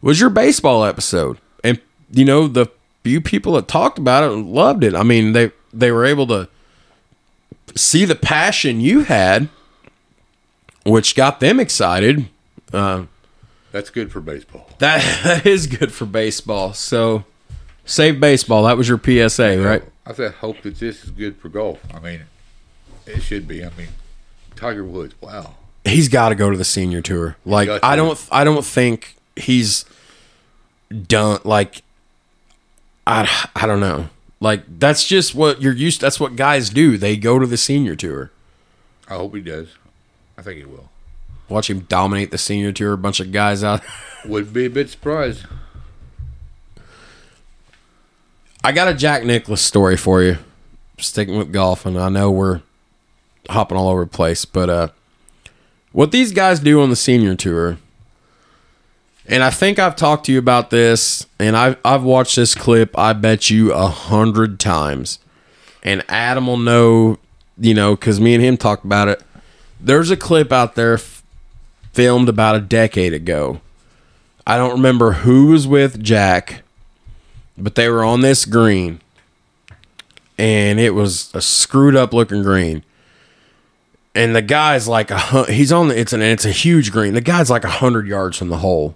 was 0.00 0.20
your 0.20 0.30
baseball 0.30 0.84
episode, 0.84 1.38
and 1.64 1.80
you 2.12 2.24
know 2.24 2.46
the 2.46 2.66
few 3.02 3.20
people 3.20 3.54
that 3.54 3.66
talked 3.66 3.98
about 3.98 4.22
it 4.22 4.34
loved 4.36 4.84
it. 4.84 4.94
I 4.94 5.02
mean, 5.02 5.32
they 5.32 5.50
they 5.72 5.90
were 5.90 6.04
able 6.04 6.28
to 6.28 6.48
see 7.74 8.04
the 8.04 8.14
passion 8.14 8.80
you 8.80 9.00
had, 9.00 9.48
which 10.84 11.14
got 11.14 11.40
them 11.40 11.60
excited. 11.60 12.28
Uh, 12.72 13.04
that's 13.70 13.90
good 13.90 14.12
for 14.12 14.20
baseball. 14.20 14.68
that 14.78 15.02
that 15.24 15.46
is 15.46 15.66
good 15.66 15.92
for 15.92 16.06
baseball. 16.06 16.72
So, 16.74 17.24
save 17.84 18.20
baseball. 18.20 18.64
That 18.64 18.76
was 18.76 18.88
your 18.88 18.98
PSA, 18.98 19.62
right? 19.62 19.82
I 20.04 20.12
said, 20.12 20.32
hope 20.34 20.62
that 20.62 20.76
this 20.78 21.04
is 21.04 21.10
good 21.10 21.36
for 21.36 21.48
golf. 21.48 21.78
I 21.94 22.00
mean, 22.00 22.22
it 23.06 23.20
should 23.22 23.46
be. 23.46 23.64
I 23.64 23.70
mean, 23.78 23.88
Tiger 24.56 24.84
Woods. 24.84 25.14
Wow. 25.20 25.54
he's 25.84 26.08
got 26.08 26.30
to 26.30 26.34
go 26.34 26.50
to 26.50 26.56
the 26.56 26.64
senior 26.64 27.00
tour. 27.00 27.36
Like 27.44 27.68
got 27.68 27.84
I 27.84 27.96
don't 27.96 28.28
I 28.30 28.44
don't 28.44 28.64
think 28.64 29.16
he's 29.36 29.84
done 31.06 31.40
like 31.44 31.82
I 33.06 33.28
I 33.56 33.66
don't 33.66 33.80
know. 33.80 34.08
Like 34.40 34.64
that's 34.78 35.06
just 35.06 35.34
what 35.34 35.62
you're 35.62 35.72
used 35.72 36.00
that's 36.00 36.18
what 36.20 36.36
guys 36.36 36.70
do. 36.70 36.98
They 36.98 37.16
go 37.16 37.38
to 37.38 37.46
the 37.46 37.56
senior 37.56 37.96
tour. 37.96 38.30
I 39.08 39.14
hope 39.14 39.34
he 39.34 39.40
does. 39.40 39.68
I 40.42 40.44
think 40.44 40.58
he 40.58 40.64
will. 40.64 40.90
Watch 41.48 41.70
him 41.70 41.80
dominate 41.88 42.32
the 42.32 42.38
senior 42.38 42.72
tour, 42.72 42.94
a 42.94 42.98
bunch 42.98 43.20
of 43.20 43.30
guys 43.30 43.62
out. 43.62 43.80
Wouldn't 44.24 44.52
be 44.52 44.66
a 44.66 44.70
bit 44.70 44.90
surprised. 44.90 45.46
I 48.64 48.72
got 48.72 48.88
a 48.88 48.94
Jack 48.94 49.22
Nicklaus 49.22 49.60
story 49.60 49.96
for 49.96 50.20
you. 50.20 50.38
Sticking 50.98 51.38
with 51.38 51.52
golf, 51.52 51.86
and 51.86 51.96
I 51.96 52.08
know 52.08 52.28
we're 52.28 52.62
hopping 53.50 53.78
all 53.78 53.88
over 53.88 54.04
the 54.04 54.10
place, 54.10 54.44
but 54.44 54.68
uh, 54.68 54.88
what 55.92 56.10
these 56.10 56.32
guys 56.32 56.58
do 56.58 56.80
on 56.80 56.90
the 56.90 56.96
senior 56.96 57.36
tour, 57.36 57.78
and 59.26 59.44
I 59.44 59.50
think 59.50 59.78
I've 59.78 59.94
talked 59.94 60.26
to 60.26 60.32
you 60.32 60.40
about 60.40 60.70
this, 60.70 61.24
and 61.38 61.56
I've 61.56 61.76
I've 61.84 62.02
watched 62.02 62.34
this 62.34 62.56
clip. 62.56 62.98
I 62.98 63.12
bet 63.12 63.48
you 63.48 63.72
a 63.72 63.86
hundred 63.86 64.58
times, 64.58 65.20
and 65.84 66.04
Adam 66.08 66.48
will 66.48 66.56
know, 66.56 67.18
you 67.58 67.74
know, 67.74 67.94
because 67.94 68.18
me 68.20 68.34
and 68.34 68.42
him 68.42 68.56
talked 68.56 68.84
about 68.84 69.06
it. 69.06 69.22
There's 69.82 70.10
a 70.10 70.16
clip 70.16 70.52
out 70.52 70.74
there 70.74 70.94
f- 70.94 71.22
filmed 71.92 72.28
about 72.28 72.56
a 72.56 72.60
decade 72.60 73.12
ago. 73.12 73.60
I 74.46 74.56
don't 74.56 74.72
remember 74.72 75.12
who 75.12 75.48
was 75.48 75.66
with 75.66 76.02
Jack 76.02 76.62
but 77.56 77.74
they 77.74 77.88
were 77.88 78.04
on 78.04 78.20
this 78.20 78.44
green 78.44 79.00
and 80.38 80.80
it 80.80 80.90
was 80.90 81.30
a 81.34 81.40
screwed 81.40 81.94
up 81.94 82.12
looking 82.12 82.42
green. 82.42 82.84
And 84.14 84.34
the 84.34 84.42
guy's 84.42 84.88
like 84.88 85.10
a 85.10 85.44
he's 85.52 85.72
on 85.72 85.88
the 85.88 85.98
it's 85.98 86.12
an 86.12 86.22
it's 86.22 86.44
a 86.44 86.50
huge 86.50 86.92
green. 86.92 87.14
The 87.14 87.20
guy's 87.20 87.50
like 87.50 87.64
a 87.64 87.70
hundred 87.70 88.06
yards 88.06 88.36
from 88.36 88.48
the 88.48 88.58
hole, 88.58 88.94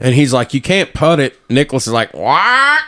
and 0.00 0.12
he's 0.14 0.32
like, 0.32 0.52
"You 0.52 0.60
can't 0.60 0.92
putt 0.92 1.20
it." 1.20 1.38
Nicklaus 1.48 1.86
is 1.86 1.92
like, 1.92 2.12
"What?" 2.12 2.80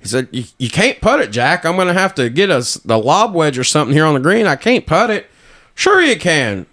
He 0.00 0.08
said, 0.08 0.28
you, 0.30 0.44
"You 0.56 0.70
can't 0.70 0.98
putt 1.02 1.20
it, 1.20 1.32
Jack. 1.32 1.66
I'm 1.66 1.76
gonna 1.76 1.92
have 1.92 2.14
to 2.14 2.30
get 2.30 2.48
us 2.48 2.74
the 2.74 2.96
lob 2.96 3.34
wedge 3.34 3.58
or 3.58 3.64
something 3.64 3.94
here 3.94 4.06
on 4.06 4.14
the 4.14 4.20
green. 4.20 4.46
I 4.46 4.56
can't 4.56 4.86
putt 4.86 5.10
it." 5.10 5.26
Sure, 5.74 6.00
you 6.00 6.18
can. 6.18 6.66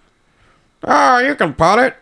Oh, 0.82 1.18
you 1.18 1.34
can 1.34 1.54
putt 1.54 1.78
it. 1.78 1.96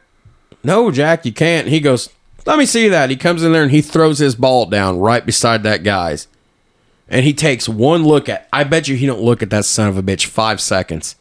No, 0.62 0.90
Jack, 0.90 1.24
you 1.24 1.32
can't. 1.32 1.68
He 1.68 1.80
goes, 1.80 2.10
Let 2.44 2.58
me 2.58 2.66
see 2.66 2.88
that. 2.88 3.10
He 3.10 3.16
comes 3.16 3.42
in 3.42 3.52
there 3.52 3.62
and 3.62 3.70
he 3.70 3.82
throws 3.82 4.18
his 4.18 4.34
ball 4.34 4.66
down 4.66 4.98
right 4.98 5.24
beside 5.24 5.62
that 5.62 5.82
guy's. 5.84 6.28
And 7.08 7.24
he 7.24 7.32
takes 7.32 7.68
one 7.68 8.04
look 8.04 8.28
at 8.28 8.48
I 8.52 8.64
bet 8.64 8.88
you 8.88 8.96
he 8.96 9.06
don't 9.06 9.22
look 9.22 9.42
at 9.42 9.50
that 9.50 9.64
son 9.64 9.88
of 9.88 9.96
a 9.96 10.02
bitch 10.02 10.26
five 10.26 10.60
seconds. 10.60 11.16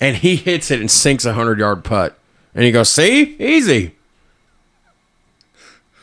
And 0.00 0.16
he 0.16 0.36
hits 0.36 0.70
it 0.70 0.80
and 0.80 0.90
sinks 0.90 1.24
a 1.24 1.32
hundred 1.32 1.58
yard 1.58 1.84
putt. 1.84 2.18
And 2.54 2.64
he 2.64 2.72
goes, 2.72 2.90
See? 2.90 3.36
Easy. 3.38 3.96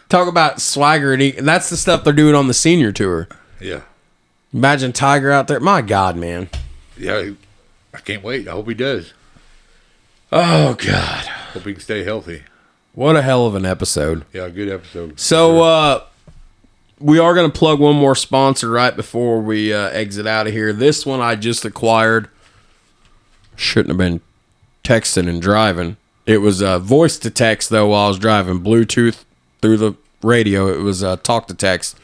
Talk 0.09 0.27
about 0.27 0.61
swagger 0.61 1.13
and, 1.13 1.21
he, 1.21 1.37
and 1.37 1.47
that's 1.47 1.69
the 1.69 1.77
stuff 1.77 2.03
they're 2.03 2.13
doing 2.13 2.33
on 2.33 2.47
the 2.47 2.53
senior 2.53 2.91
tour. 2.91 3.27
Yeah. 3.59 3.81
Imagine 4.53 4.93
Tiger 4.93 5.31
out 5.31 5.47
there. 5.47 5.59
My 5.59 5.81
God, 5.81 6.15
man. 6.15 6.49
Yeah. 6.97 7.31
I 7.97 8.01
can't 8.01 8.23
wait. 8.23 8.47
I 8.47 8.51
hope 8.51 8.67
he 8.67 8.75
does. 8.75 9.13
Oh 10.31 10.75
God. 10.75 11.25
Hope 11.53 11.63
he 11.63 11.73
can 11.73 11.81
stay 11.81 12.03
healthy. 12.03 12.43
What 12.93 13.15
a 13.15 13.21
hell 13.21 13.45
of 13.47 13.55
an 13.55 13.65
episode. 13.65 14.25
Yeah, 14.33 14.49
good 14.49 14.69
episode. 14.69 15.19
So 15.19 15.63
uh 15.63 16.03
we 16.99 17.19
are 17.19 17.33
going 17.35 17.51
to 17.51 17.57
plug 17.57 17.79
one 17.79 17.95
more 17.95 18.15
sponsor 18.15 18.69
right 18.71 18.95
before 18.95 19.39
we 19.39 19.71
uh, 19.71 19.89
exit 19.89 20.25
out 20.25 20.47
of 20.47 20.53
here. 20.53 20.73
This 20.73 21.05
one 21.05 21.19
I 21.19 21.35
just 21.35 21.63
acquired. 21.63 22.27
Shouldn't 23.55 23.89
have 23.89 23.97
been 23.99 24.21
texting 24.83 25.29
and 25.29 25.39
driving. 25.39 25.97
It 26.25 26.39
was 26.39 26.61
uh, 26.61 26.79
voice 26.79 27.17
to 27.19 27.29
text 27.29 27.69
though 27.69 27.89
while 27.89 28.05
I 28.05 28.07
was 28.09 28.19
driving, 28.19 28.61
Bluetooth 28.61 29.25
through 29.61 29.77
the 29.77 29.93
radio. 30.23 30.67
It 30.67 30.81
was 30.81 31.03
uh, 31.03 31.17
talk 31.17 31.47
to 31.47 31.53
text. 31.53 31.97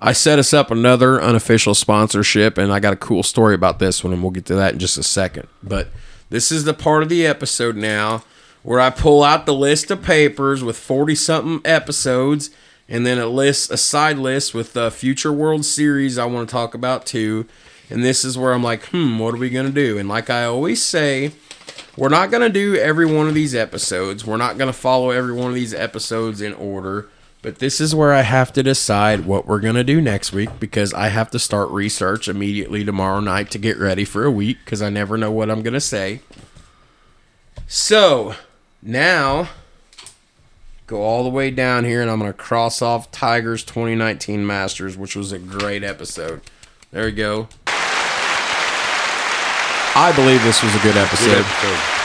I 0.00 0.12
set 0.12 0.38
us 0.38 0.54
up 0.54 0.70
another 0.70 1.20
unofficial 1.20 1.74
sponsorship, 1.74 2.56
and 2.56 2.72
I 2.72 2.80
got 2.80 2.92
a 2.92 2.96
cool 2.96 3.22
story 3.22 3.54
about 3.54 3.78
this 3.78 4.04
one, 4.04 4.12
and 4.12 4.22
we'll 4.22 4.30
get 4.30 4.46
to 4.46 4.54
that 4.54 4.74
in 4.74 4.78
just 4.78 4.96
a 4.96 5.02
second. 5.02 5.48
But 5.62 5.88
this 6.30 6.52
is 6.52 6.64
the 6.64 6.74
part 6.74 7.02
of 7.02 7.08
the 7.08 7.26
episode 7.26 7.76
now 7.76 8.22
where 8.62 8.80
I 8.80 8.90
pull 8.90 9.22
out 9.22 9.46
the 9.46 9.54
list 9.54 9.90
of 9.90 10.02
papers 10.02 10.62
with 10.62 10.76
40 10.76 11.14
something 11.14 11.60
episodes 11.64 12.50
and 12.88 13.06
then 13.06 13.18
a 13.18 13.26
list, 13.26 13.70
a 13.70 13.76
side 13.76 14.18
list 14.18 14.54
with 14.54 14.72
the 14.72 14.90
future 14.90 15.32
World 15.32 15.64
Series 15.64 16.18
I 16.18 16.24
want 16.26 16.48
to 16.48 16.52
talk 16.52 16.74
about 16.74 17.06
too. 17.06 17.46
And 17.90 18.04
this 18.04 18.24
is 18.24 18.36
where 18.36 18.52
I'm 18.52 18.62
like, 18.62 18.84
hmm, 18.86 19.18
what 19.18 19.34
are 19.34 19.38
we 19.38 19.50
going 19.50 19.66
to 19.66 19.72
do? 19.72 19.98
And 19.98 20.08
like 20.08 20.30
I 20.30 20.44
always 20.44 20.82
say, 20.82 21.32
we're 21.96 22.08
not 22.08 22.30
going 22.30 22.42
to 22.42 22.48
do 22.48 22.76
every 22.76 23.06
one 23.06 23.28
of 23.28 23.34
these 23.34 23.54
episodes. 23.54 24.26
We're 24.26 24.36
not 24.36 24.58
going 24.58 24.70
to 24.70 24.78
follow 24.78 25.10
every 25.10 25.32
one 25.32 25.48
of 25.48 25.54
these 25.54 25.74
episodes 25.74 26.40
in 26.40 26.54
order. 26.54 27.08
But 27.40 27.60
this 27.60 27.80
is 27.80 27.94
where 27.94 28.12
I 28.12 28.22
have 28.22 28.52
to 28.54 28.64
decide 28.64 29.24
what 29.24 29.46
we're 29.46 29.60
going 29.60 29.76
to 29.76 29.84
do 29.84 30.00
next 30.00 30.32
week 30.32 30.50
because 30.58 30.92
I 30.92 31.08
have 31.08 31.30
to 31.30 31.38
start 31.38 31.70
research 31.70 32.26
immediately 32.26 32.84
tomorrow 32.84 33.20
night 33.20 33.50
to 33.52 33.58
get 33.58 33.78
ready 33.78 34.04
for 34.04 34.24
a 34.24 34.30
week 34.30 34.58
because 34.64 34.82
I 34.82 34.90
never 34.90 35.16
know 35.16 35.30
what 35.30 35.48
I'm 35.48 35.62
going 35.62 35.74
to 35.74 35.80
say. 35.80 36.20
So 37.68 38.34
now 38.82 39.50
go 40.88 41.02
all 41.02 41.22
the 41.22 41.30
way 41.30 41.52
down 41.52 41.84
here 41.84 42.02
and 42.02 42.10
I'm 42.10 42.18
going 42.18 42.32
to 42.32 42.36
cross 42.36 42.82
off 42.82 43.12
Tigers 43.12 43.62
2019 43.62 44.44
Masters, 44.44 44.96
which 44.96 45.14
was 45.14 45.30
a 45.30 45.38
great 45.38 45.84
episode. 45.84 46.40
There 46.90 47.04
we 47.04 47.12
go. 47.12 47.48
I 49.94 50.12
believe 50.16 50.42
this 50.42 50.62
was 50.62 50.74
a 50.74 50.78
good 50.80 50.96
episode. 50.96 51.26
Good 51.26 51.44
episode. 51.44 52.04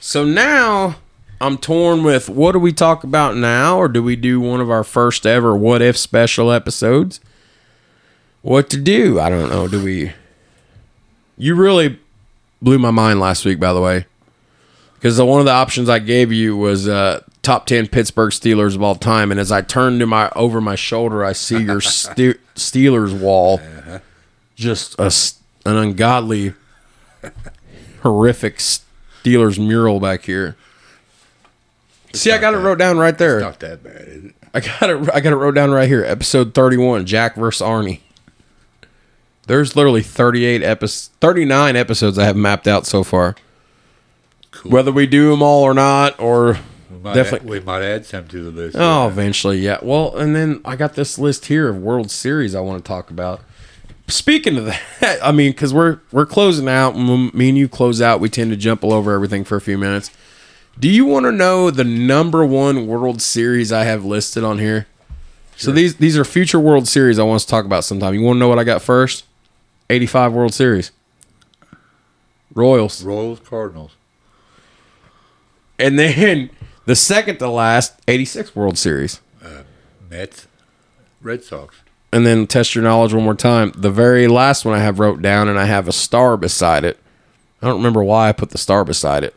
So 0.00 0.24
now 0.24 0.96
I'm 1.40 1.58
torn 1.58 2.02
with 2.04 2.28
what 2.28 2.52
do 2.52 2.58
we 2.58 2.72
talk 2.72 3.04
about 3.04 3.36
now, 3.36 3.76
or 3.78 3.88
do 3.88 4.02
we 4.02 4.16
do 4.16 4.40
one 4.40 4.60
of 4.60 4.70
our 4.70 4.84
first 4.84 5.26
ever 5.26 5.54
what 5.56 5.82
if 5.82 5.96
special 5.96 6.50
episodes? 6.50 7.20
What 8.42 8.70
to 8.70 8.76
do? 8.76 9.18
I 9.20 9.28
don't 9.28 9.48
know. 9.48 9.68
Do 9.68 9.82
we? 9.82 10.12
You 11.36 11.54
really 11.54 11.98
blew 12.62 12.78
my 12.78 12.90
mind 12.90 13.20
last 13.20 13.44
week, 13.44 13.58
by 13.58 13.72
the 13.72 13.80
way, 13.80 14.06
because 14.94 15.20
one 15.20 15.40
of 15.40 15.46
the 15.46 15.52
options 15.52 15.88
I 15.88 15.98
gave 15.98 16.30
you 16.30 16.56
was 16.56 16.86
uh, 16.88 17.22
top 17.42 17.66
ten 17.66 17.88
Pittsburgh 17.88 18.30
Steelers 18.30 18.74
of 18.74 18.82
all 18.82 18.94
time, 18.94 19.30
and 19.30 19.40
as 19.40 19.50
I 19.50 19.62
turned 19.62 20.00
to 20.00 20.06
my 20.06 20.30
over 20.36 20.60
my 20.60 20.74
shoulder, 20.76 21.24
I 21.24 21.32
see 21.32 21.62
your 21.62 21.80
Ste- 21.80 22.38
Steelers 22.54 23.18
wall, 23.18 23.60
just 24.54 24.94
a 24.98 25.10
an 25.66 25.76
ungodly, 25.76 26.54
horrific 28.02 28.58
Steelers 28.58 29.58
mural 29.58 30.00
back 30.00 30.24
here. 30.24 30.56
See, 32.14 32.30
I 32.32 32.38
got 32.38 32.54
it 32.54 32.58
wrote 32.58 32.78
down 32.78 32.98
right 32.98 33.16
there. 33.16 33.40
Not 33.40 33.60
that 33.60 33.82
bad, 33.82 34.02
is 34.08 34.24
it? 34.26 34.34
I 34.54 34.60
got 34.60 34.88
it. 34.90 35.10
I 35.12 35.20
got 35.20 35.32
it 35.32 35.36
wrote 35.36 35.54
down 35.54 35.70
right 35.72 35.88
here. 35.88 36.04
Episode 36.04 36.54
thirty-one, 36.54 37.06
Jack 37.06 37.34
versus 37.36 37.66
Arnie. 37.66 38.00
There's 39.46 39.76
literally 39.76 40.02
thirty-eight 40.02 40.62
episodes, 40.62 41.10
thirty-nine 41.20 41.76
episodes 41.76 42.18
I 42.18 42.24
have 42.24 42.36
mapped 42.36 42.66
out 42.66 42.86
so 42.86 43.02
far. 43.04 43.34
Cool. 44.52 44.70
Whether 44.72 44.92
we 44.92 45.06
do 45.06 45.30
them 45.30 45.42
all 45.42 45.64
or 45.64 45.74
not, 45.74 46.18
or 46.20 46.58
We 46.90 46.98
might 47.02 47.14
definitely. 47.14 47.58
Add, 47.58 47.64
we 47.64 47.66
might 47.66 47.82
add 47.82 48.06
some 48.06 48.28
to 48.28 48.44
the 48.44 48.50
list. 48.50 48.76
Oh, 48.78 49.08
eventually, 49.08 49.58
yeah. 49.58 49.78
Well, 49.82 50.16
and 50.16 50.34
then 50.34 50.60
I 50.64 50.76
got 50.76 50.94
this 50.94 51.18
list 51.18 51.46
here 51.46 51.68
of 51.68 51.76
World 51.78 52.10
Series 52.10 52.54
I 52.54 52.60
want 52.60 52.82
to 52.82 52.88
talk 52.88 53.10
about. 53.10 53.40
Speaking 54.06 54.56
of 54.56 54.66
that, 54.66 55.18
I 55.22 55.32
mean, 55.32 55.50
because 55.50 55.74
we're 55.74 55.98
we're 56.12 56.26
closing 56.26 56.68
out. 56.68 56.94
and 56.94 57.34
Me 57.34 57.48
and 57.50 57.58
you 57.58 57.68
close 57.68 58.00
out. 58.00 58.20
We 58.20 58.28
tend 58.30 58.50
to 58.52 58.56
jump 58.56 58.84
all 58.84 58.92
over 58.92 59.12
everything 59.12 59.44
for 59.44 59.56
a 59.56 59.60
few 59.60 59.76
minutes. 59.76 60.10
Do 60.78 60.88
you 60.88 61.04
want 61.04 61.24
to 61.24 61.32
know 61.32 61.70
the 61.70 61.84
number 61.84 62.44
one 62.44 62.86
World 62.86 63.22
Series 63.22 63.72
I 63.72 63.84
have 63.84 64.04
listed 64.04 64.42
on 64.44 64.58
here? 64.58 64.86
So 65.56 65.70
these 65.70 65.96
these 65.96 66.18
are 66.18 66.24
future 66.24 66.58
World 66.58 66.88
Series 66.88 67.18
I 67.18 67.22
want 67.22 67.40
to 67.40 67.46
talk 67.46 67.64
about 67.64 67.84
sometime. 67.84 68.14
You 68.14 68.22
want 68.22 68.36
to 68.36 68.40
know 68.40 68.48
what 68.48 68.58
I 68.58 68.64
got 68.64 68.82
first? 68.82 69.24
Eighty 69.88 70.06
five 70.06 70.32
World 70.32 70.52
Series. 70.52 70.90
Royals. 72.54 73.02
Royals, 73.04 73.40
Cardinals. 73.40 73.92
And 75.78 75.98
then 75.98 76.50
the 76.86 76.94
second 76.94 77.38
to 77.38 77.48
last, 77.48 78.00
86 78.06 78.54
World 78.54 78.78
Series. 78.78 79.20
Uh, 79.42 79.62
Mets, 80.08 80.46
Red 81.20 81.42
Sox. 81.42 81.76
And 82.12 82.24
then 82.24 82.46
test 82.46 82.74
your 82.76 82.84
knowledge 82.84 83.12
one 83.12 83.24
more 83.24 83.34
time. 83.34 83.72
The 83.76 83.90
very 83.90 84.28
last 84.28 84.64
one 84.64 84.74
I 84.74 84.82
have 84.82 85.00
wrote 85.00 85.20
down, 85.20 85.48
and 85.48 85.58
I 85.58 85.64
have 85.64 85.88
a 85.88 85.92
star 85.92 86.36
beside 86.36 86.84
it. 86.84 86.98
I 87.60 87.66
don't 87.66 87.78
remember 87.78 88.04
why 88.04 88.28
I 88.28 88.32
put 88.32 88.50
the 88.50 88.58
star 88.58 88.84
beside 88.84 89.24
it. 89.24 89.34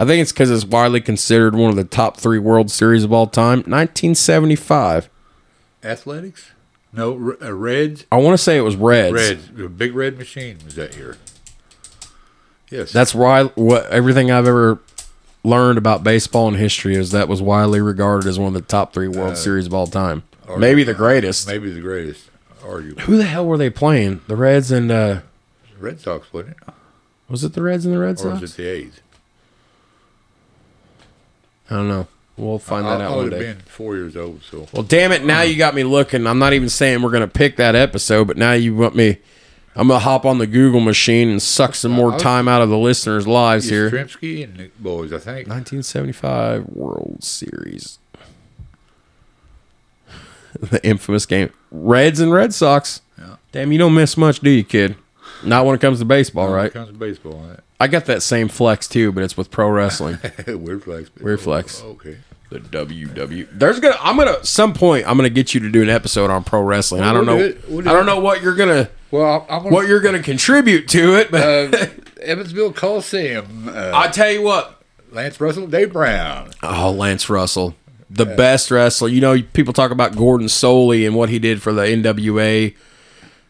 I 0.00 0.06
think 0.06 0.22
it's 0.22 0.32
because 0.32 0.50
it's 0.50 0.64
widely 0.64 1.02
considered 1.02 1.54
one 1.54 1.68
of 1.68 1.76
the 1.76 1.84
top 1.84 2.16
three 2.16 2.38
World 2.38 2.70
Series 2.70 3.04
of 3.04 3.12
all 3.12 3.26
time. 3.26 3.58
1975. 3.58 5.10
Athletics? 5.84 6.52
No, 6.92 7.36
uh, 7.42 7.52
Reds. 7.52 8.06
I 8.10 8.16
want 8.16 8.32
to 8.32 8.38
say 8.42 8.56
it 8.56 8.62
was 8.62 8.76
Reds. 8.76 9.12
Reds. 9.12 9.48
The 9.52 9.68
big 9.68 9.94
red 9.94 10.16
machine 10.16 10.56
was 10.64 10.74
that 10.76 10.96
year. 10.96 11.18
Yes. 12.70 12.92
That's 12.92 13.14
why 13.14 13.44
what 13.44 13.86
everything 13.90 14.30
I've 14.30 14.46
ever 14.46 14.78
learned 15.44 15.76
about 15.76 16.02
baseball 16.02 16.48
and 16.48 16.56
history 16.56 16.94
is 16.94 17.10
that 17.10 17.28
was 17.28 17.42
widely 17.42 17.80
regarded 17.82 18.26
as 18.26 18.38
one 18.38 18.48
of 18.48 18.54
the 18.54 18.60
top 18.62 18.92
three 18.94 19.08
World 19.08 19.36
Series 19.36 19.66
of 19.66 19.74
all 19.74 19.86
time. 19.86 20.22
or- 20.48 20.58
Maybe 20.58 20.82
the 20.82 20.94
greatest. 20.94 21.46
maybe 21.46 21.70
the 21.70 21.80
greatest, 21.82 22.30
arguably. 22.62 23.00
Who 23.00 23.16
the 23.18 23.24
hell 23.24 23.46
were 23.46 23.58
they 23.58 23.70
playing? 23.70 24.22
The 24.28 24.36
Reds 24.36 24.70
and 24.72 24.90
uh, 24.90 25.20
Red 25.78 26.00
Sox, 26.00 26.32
wasn't 26.32 26.56
it? 26.56 26.74
was 27.28 27.44
it 27.44 27.52
the 27.52 27.62
Reds 27.62 27.84
and 27.84 27.94
the 27.94 27.98
Red 27.98 28.18
Sox? 28.18 28.38
Or 28.38 28.40
was 28.40 28.54
it 28.54 28.56
the 28.62 28.68
A's? 28.68 29.00
I 31.70 31.74
don't 31.76 31.88
know. 31.88 32.06
We'll 32.36 32.58
find 32.58 32.86
that 32.86 33.00
I, 33.00 33.04
out 33.04 33.12
I 33.12 33.16
one 33.16 33.30
have 33.30 33.40
day. 33.40 33.52
been 33.52 33.60
four 33.60 33.96
years 33.96 34.16
old, 34.16 34.42
so 34.42 34.66
Well, 34.72 34.82
damn 34.82 35.12
it! 35.12 35.24
Now 35.24 35.42
you 35.42 35.56
got 35.56 35.74
me 35.74 35.84
looking. 35.84 36.26
I'm 36.26 36.38
not 36.38 36.52
even 36.54 36.68
saying 36.68 37.02
we're 37.02 37.10
gonna 37.10 37.28
pick 37.28 37.56
that 37.56 37.74
episode, 37.74 38.26
but 38.26 38.36
now 38.36 38.52
you 38.52 38.74
want 38.74 38.96
me. 38.96 39.18
I'm 39.76 39.88
gonna 39.88 40.00
hop 40.00 40.24
on 40.24 40.38
the 40.38 40.46
Google 40.46 40.80
machine 40.80 41.28
and 41.28 41.40
suck 41.40 41.74
some 41.74 41.92
more 41.92 42.18
time 42.18 42.48
out 42.48 42.60
of 42.62 42.70
the 42.70 42.78
listeners' 42.78 43.26
lives 43.26 43.68
here. 43.68 43.90
Yastrzemski 43.90 44.42
and 44.42 44.56
the 44.56 44.70
boys, 44.80 45.12
I 45.12 45.18
think. 45.18 45.48
1975 45.48 46.66
World 46.68 47.22
Series. 47.22 47.98
the 50.60 50.84
infamous 50.84 51.26
game. 51.26 51.52
Reds 51.70 52.20
and 52.20 52.32
Red 52.32 52.52
Sox. 52.52 53.00
Yeah. 53.18 53.36
Damn, 53.52 53.70
you 53.72 53.78
don't 53.78 53.94
miss 53.94 54.16
much, 54.16 54.40
do 54.40 54.50
you, 54.50 54.64
kid? 54.64 54.96
Not 55.44 55.64
when 55.66 55.74
it 55.74 55.80
comes 55.80 56.00
to 56.00 56.04
baseball, 56.04 56.46
When 56.50 56.54
it 56.54 56.62
right? 56.62 56.72
comes 56.72 56.88
to 56.88 56.94
baseball, 56.94 57.34
right? 57.48 57.60
I 57.80 57.88
got 57.88 58.04
that 58.06 58.22
same 58.22 58.48
flex 58.48 58.86
too, 58.86 59.10
but 59.10 59.24
it's 59.24 59.36
with 59.36 59.50
pro 59.50 59.68
wrestling. 59.70 60.18
Weird 60.46 60.84
flex. 60.84 61.08
but- 61.08 61.22
Weird 61.24 61.40
flex. 61.40 61.82
Okay. 61.82 62.18
the 62.50 62.60
WW. 62.60 63.48
There's 63.52 63.80
gonna. 63.80 63.96
I'm 64.00 64.16
gonna. 64.16 64.44
Some 64.44 64.74
point. 64.74 65.06
I'm 65.08 65.16
gonna 65.16 65.30
get 65.30 65.54
you 65.54 65.60
to 65.60 65.70
do 65.70 65.82
an 65.82 65.88
episode 65.88 66.30
on 66.30 66.44
pro 66.44 66.60
wrestling. 66.60 67.02
I 67.02 67.12
don't 67.12 67.26
know. 67.26 67.38
do 67.38 67.44
it. 67.44 67.68
We'll 67.68 67.82
do 67.82 67.88
I 67.90 67.92
don't 67.92 68.02
it. 68.02 68.06
know 68.06 68.20
what 68.20 68.42
you're 68.42 68.54
gonna. 68.54 68.90
Well, 69.10 69.46
I'm 69.50 69.62
gonna, 69.64 69.74
What 69.74 69.88
you're 69.88 70.00
gonna 70.00 70.22
contribute 70.22 70.86
to 70.88 71.14
it, 71.16 71.30
but 71.32 71.42
uh, 71.74 71.86
Evansville 72.22 72.72
Coliseum. 72.72 73.68
Uh, 73.68 73.90
I 73.94 74.08
tell 74.08 74.30
you 74.30 74.42
what. 74.42 74.76
Lance 75.12 75.40
Russell, 75.40 75.66
Dave 75.66 75.92
Brown. 75.92 76.50
Oh, 76.62 76.92
Lance 76.92 77.28
Russell, 77.28 77.74
the 78.08 78.24
best 78.26 78.70
wrestler. 78.70 79.08
You 79.08 79.20
know, 79.20 79.42
people 79.42 79.72
talk 79.72 79.90
about 79.90 80.14
Gordon 80.14 80.46
Solie 80.46 81.04
and 81.04 81.16
what 81.16 81.28
he 81.30 81.40
did 81.40 81.60
for 81.60 81.72
the 81.72 81.82
NWA 81.82 82.76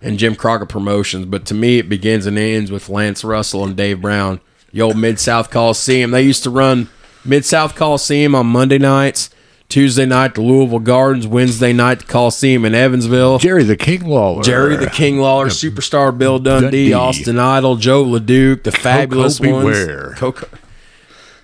and 0.02 0.18
Jim 0.18 0.34
Crockett 0.34 0.68
Promotions. 0.68 1.26
But 1.26 1.46
to 1.46 1.54
me, 1.54 1.78
it 1.78 1.88
begins 1.88 2.26
and 2.26 2.38
ends 2.38 2.70
with 2.70 2.88
Lance 2.88 3.24
Russell 3.24 3.64
and 3.64 3.76
Dave 3.76 4.00
Brown, 4.00 4.40
the 4.72 4.82
old 4.82 4.96
Mid 4.96 5.18
South 5.18 5.50
Coliseum. 5.50 6.10
They 6.10 6.22
used 6.22 6.42
to 6.44 6.50
run 6.50 6.88
Mid 7.24 7.44
South 7.44 7.74
Coliseum 7.74 8.34
on 8.34 8.46
Monday 8.46 8.78
nights. 8.78 9.30
Tuesday 9.68 10.04
night, 10.04 10.34
the 10.34 10.42
Louisville 10.42 10.80
Gardens. 10.80 11.28
Wednesday 11.28 11.72
night, 11.72 12.00
the 12.00 12.04
Coliseum 12.06 12.64
in 12.64 12.74
Evansville. 12.74 13.38
Jerry 13.38 13.62
the 13.62 13.76
King 13.76 14.04
Lawler. 14.04 14.42
Jerry 14.42 14.74
the 14.74 14.90
King 14.90 15.20
Lawler, 15.20 15.46
Superstar 15.46 16.16
Bill 16.16 16.40
Dundee, 16.40 16.90
Dundee. 16.90 16.92
Austin 16.92 17.38
Idol, 17.38 17.76
Joe 17.76 18.04
LeDuc, 18.04 18.64
the 18.64 18.72
fabulous 18.72 19.38
ones. 19.38 19.52
beware. 19.52 20.14
Coco, 20.16 20.48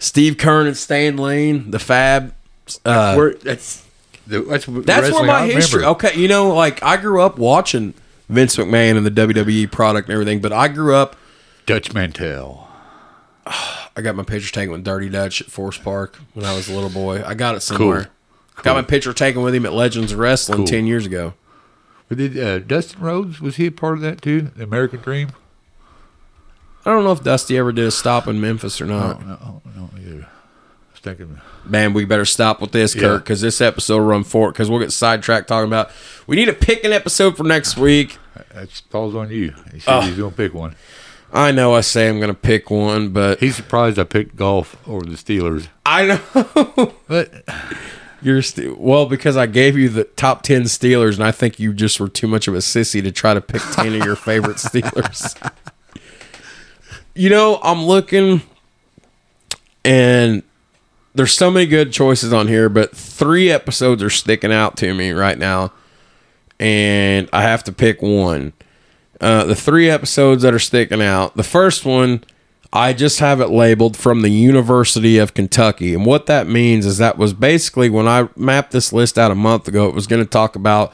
Steve 0.00 0.38
Keirn 0.38 0.66
and 0.66 0.76
Stan 0.76 1.16
Lane, 1.16 1.70
the 1.70 1.78
Fab. 1.78 2.34
Uh, 2.84 3.14
Where, 3.14 3.34
that's 3.34 3.86
the, 4.26 4.40
that's, 4.40 4.66
that's 4.66 5.12
where 5.12 5.24
my 5.24 5.46
history. 5.46 5.82
remember. 5.82 6.06
Okay, 6.06 6.18
you 6.18 6.26
know, 6.26 6.52
like 6.52 6.82
I 6.82 6.96
grew 6.96 7.22
up 7.22 7.38
watching 7.38 7.94
Vince 8.28 8.56
McMahon 8.56 8.96
and 8.96 9.06
the 9.06 9.10
WWE 9.10 9.70
product 9.70 10.08
and 10.08 10.14
everything, 10.14 10.40
but 10.40 10.52
I 10.52 10.68
grew 10.68 10.94
up. 10.94 11.16
Dutch 11.64 11.92
Mantell. 11.94 12.68
I 13.46 14.02
got 14.02 14.14
my 14.14 14.22
picture 14.24 14.52
taken 14.52 14.72
with 14.72 14.84
Dirty 14.84 15.08
Dutch 15.08 15.40
at 15.40 15.46
Forest 15.48 15.82
Park 15.82 16.16
when 16.34 16.44
I 16.44 16.54
was 16.54 16.68
a 16.68 16.74
little 16.74 16.90
boy. 16.90 17.22
I 17.24 17.34
got 17.34 17.54
it 17.54 17.60
somewhere. 17.60 18.08
Got 18.62 18.74
my 18.74 18.82
picture 18.82 19.12
taken 19.12 19.42
with 19.42 19.54
him 19.54 19.64
at 19.66 19.72
Legends 19.72 20.14
Wrestling 20.14 20.58
Cool. 20.58 20.66
ten 20.66 20.86
years 20.86 21.06
ago. 21.06 21.34
Did 22.08 22.38
uh, 22.38 22.58
Dustin 22.60 23.00
Rhodes 23.00 23.40
was 23.40 23.56
he 23.56 23.66
a 23.66 23.72
part 23.72 23.94
of 23.94 24.00
that 24.02 24.22
too? 24.22 24.42
The 24.56 24.64
American 24.64 25.00
Dream? 25.00 25.30
I 26.84 26.90
don't 26.90 27.02
know 27.04 27.12
if 27.12 27.22
Dusty 27.24 27.58
ever 27.58 27.72
did 27.72 27.86
a 27.86 27.90
stop 27.90 28.28
in 28.28 28.40
Memphis 28.40 28.80
or 28.80 28.86
not. 28.86 29.20
No, 29.26 29.36
no, 29.36 29.62
no 29.76 29.90
either. 29.98 30.28
Thinking. 31.06 31.40
Man, 31.64 31.92
we 31.92 32.04
better 32.04 32.24
stop 32.24 32.60
with 32.60 32.72
this, 32.72 32.92
Kirk, 32.94 33.22
because 33.22 33.40
this 33.40 33.60
episode 33.60 33.98
will 33.98 34.06
run 34.06 34.24
forward. 34.24 34.52
Because 34.54 34.68
we'll 34.68 34.80
get 34.80 34.90
sidetracked 34.92 35.46
talking 35.46 35.68
about. 35.68 35.90
We 36.26 36.34
need 36.34 36.46
to 36.46 36.52
pick 36.52 36.82
an 36.84 36.92
episode 36.92 37.36
for 37.36 37.44
next 37.44 37.76
week. 37.76 38.18
That 38.52 38.70
falls 38.90 39.14
on 39.14 39.30
you. 39.30 39.54
He 39.72 39.78
said 39.78 39.98
Oh. 39.98 40.00
he's 40.00 40.16
going 40.16 40.32
to 40.32 40.36
pick 40.36 40.52
one. 40.52 40.74
I 41.32 41.52
know 41.52 41.74
I 41.74 41.80
say 41.82 42.08
I'm 42.08 42.16
going 42.18 42.28
to 42.28 42.34
pick 42.34 42.70
one, 42.70 43.10
but 43.10 43.38
He's 43.38 43.54
surprised 43.54 43.98
I 44.00 44.04
picked 44.04 44.34
golf 44.36 44.76
over 44.88 45.04
the 45.04 45.16
Steelers. 45.16 45.68
I 45.84 46.06
know 46.06 46.92
But 47.08 47.44
you're 48.22 48.42
st- 48.42 48.78
well 48.78 49.06
because 49.06 49.36
I 49.36 49.46
gave 49.46 49.76
you 49.78 49.88
the 49.88 50.04
top 50.04 50.42
ten 50.42 50.62
Steelers, 50.62 51.14
and 51.14 51.22
I 51.24 51.30
think 51.30 51.60
you 51.60 51.72
just 51.72 52.00
were 52.00 52.08
too 52.08 52.26
much 52.26 52.48
of 52.48 52.54
a 52.54 52.58
sissy 52.58 53.00
to 53.02 53.12
try 53.12 53.32
to 53.34 53.40
pick 53.40 53.62
ten 53.72 53.94
of 53.94 54.04
your 54.04 54.16
favorite 54.16 54.56
Steelers. 54.58 55.36
you 57.14 57.28
know, 57.30 57.60
I'm 57.62 57.84
looking, 57.84 58.42
and 59.84 60.42
there's 61.16 61.32
so 61.32 61.50
many 61.50 61.66
good 61.66 61.92
choices 61.92 62.32
on 62.32 62.46
here, 62.46 62.68
but 62.68 62.94
three 62.94 63.50
episodes 63.50 64.02
are 64.02 64.10
sticking 64.10 64.52
out 64.52 64.76
to 64.78 64.94
me 64.94 65.12
right 65.12 65.38
now, 65.38 65.72
and 66.60 67.28
I 67.32 67.42
have 67.42 67.64
to 67.64 67.72
pick 67.72 68.02
one. 68.02 68.52
Uh, 69.18 69.44
the 69.44 69.54
three 69.54 69.88
episodes 69.88 70.42
that 70.42 70.52
are 70.52 70.58
sticking 70.58 71.00
out. 71.00 71.34
The 71.34 71.42
first 71.42 71.86
one, 71.86 72.22
I 72.70 72.92
just 72.92 73.20
have 73.20 73.40
it 73.40 73.48
labeled 73.48 73.96
from 73.96 74.20
the 74.20 74.28
University 74.28 75.16
of 75.16 75.32
Kentucky. 75.32 75.94
And 75.94 76.04
what 76.04 76.26
that 76.26 76.46
means 76.46 76.84
is 76.84 76.98
that 76.98 77.16
was 77.16 77.32
basically 77.32 77.88
when 77.88 78.06
I 78.06 78.28
mapped 78.36 78.72
this 78.72 78.92
list 78.92 79.18
out 79.18 79.30
a 79.30 79.34
month 79.34 79.68
ago, 79.68 79.88
it 79.88 79.94
was 79.94 80.06
going 80.06 80.22
to 80.22 80.28
talk 80.28 80.54
about 80.54 80.92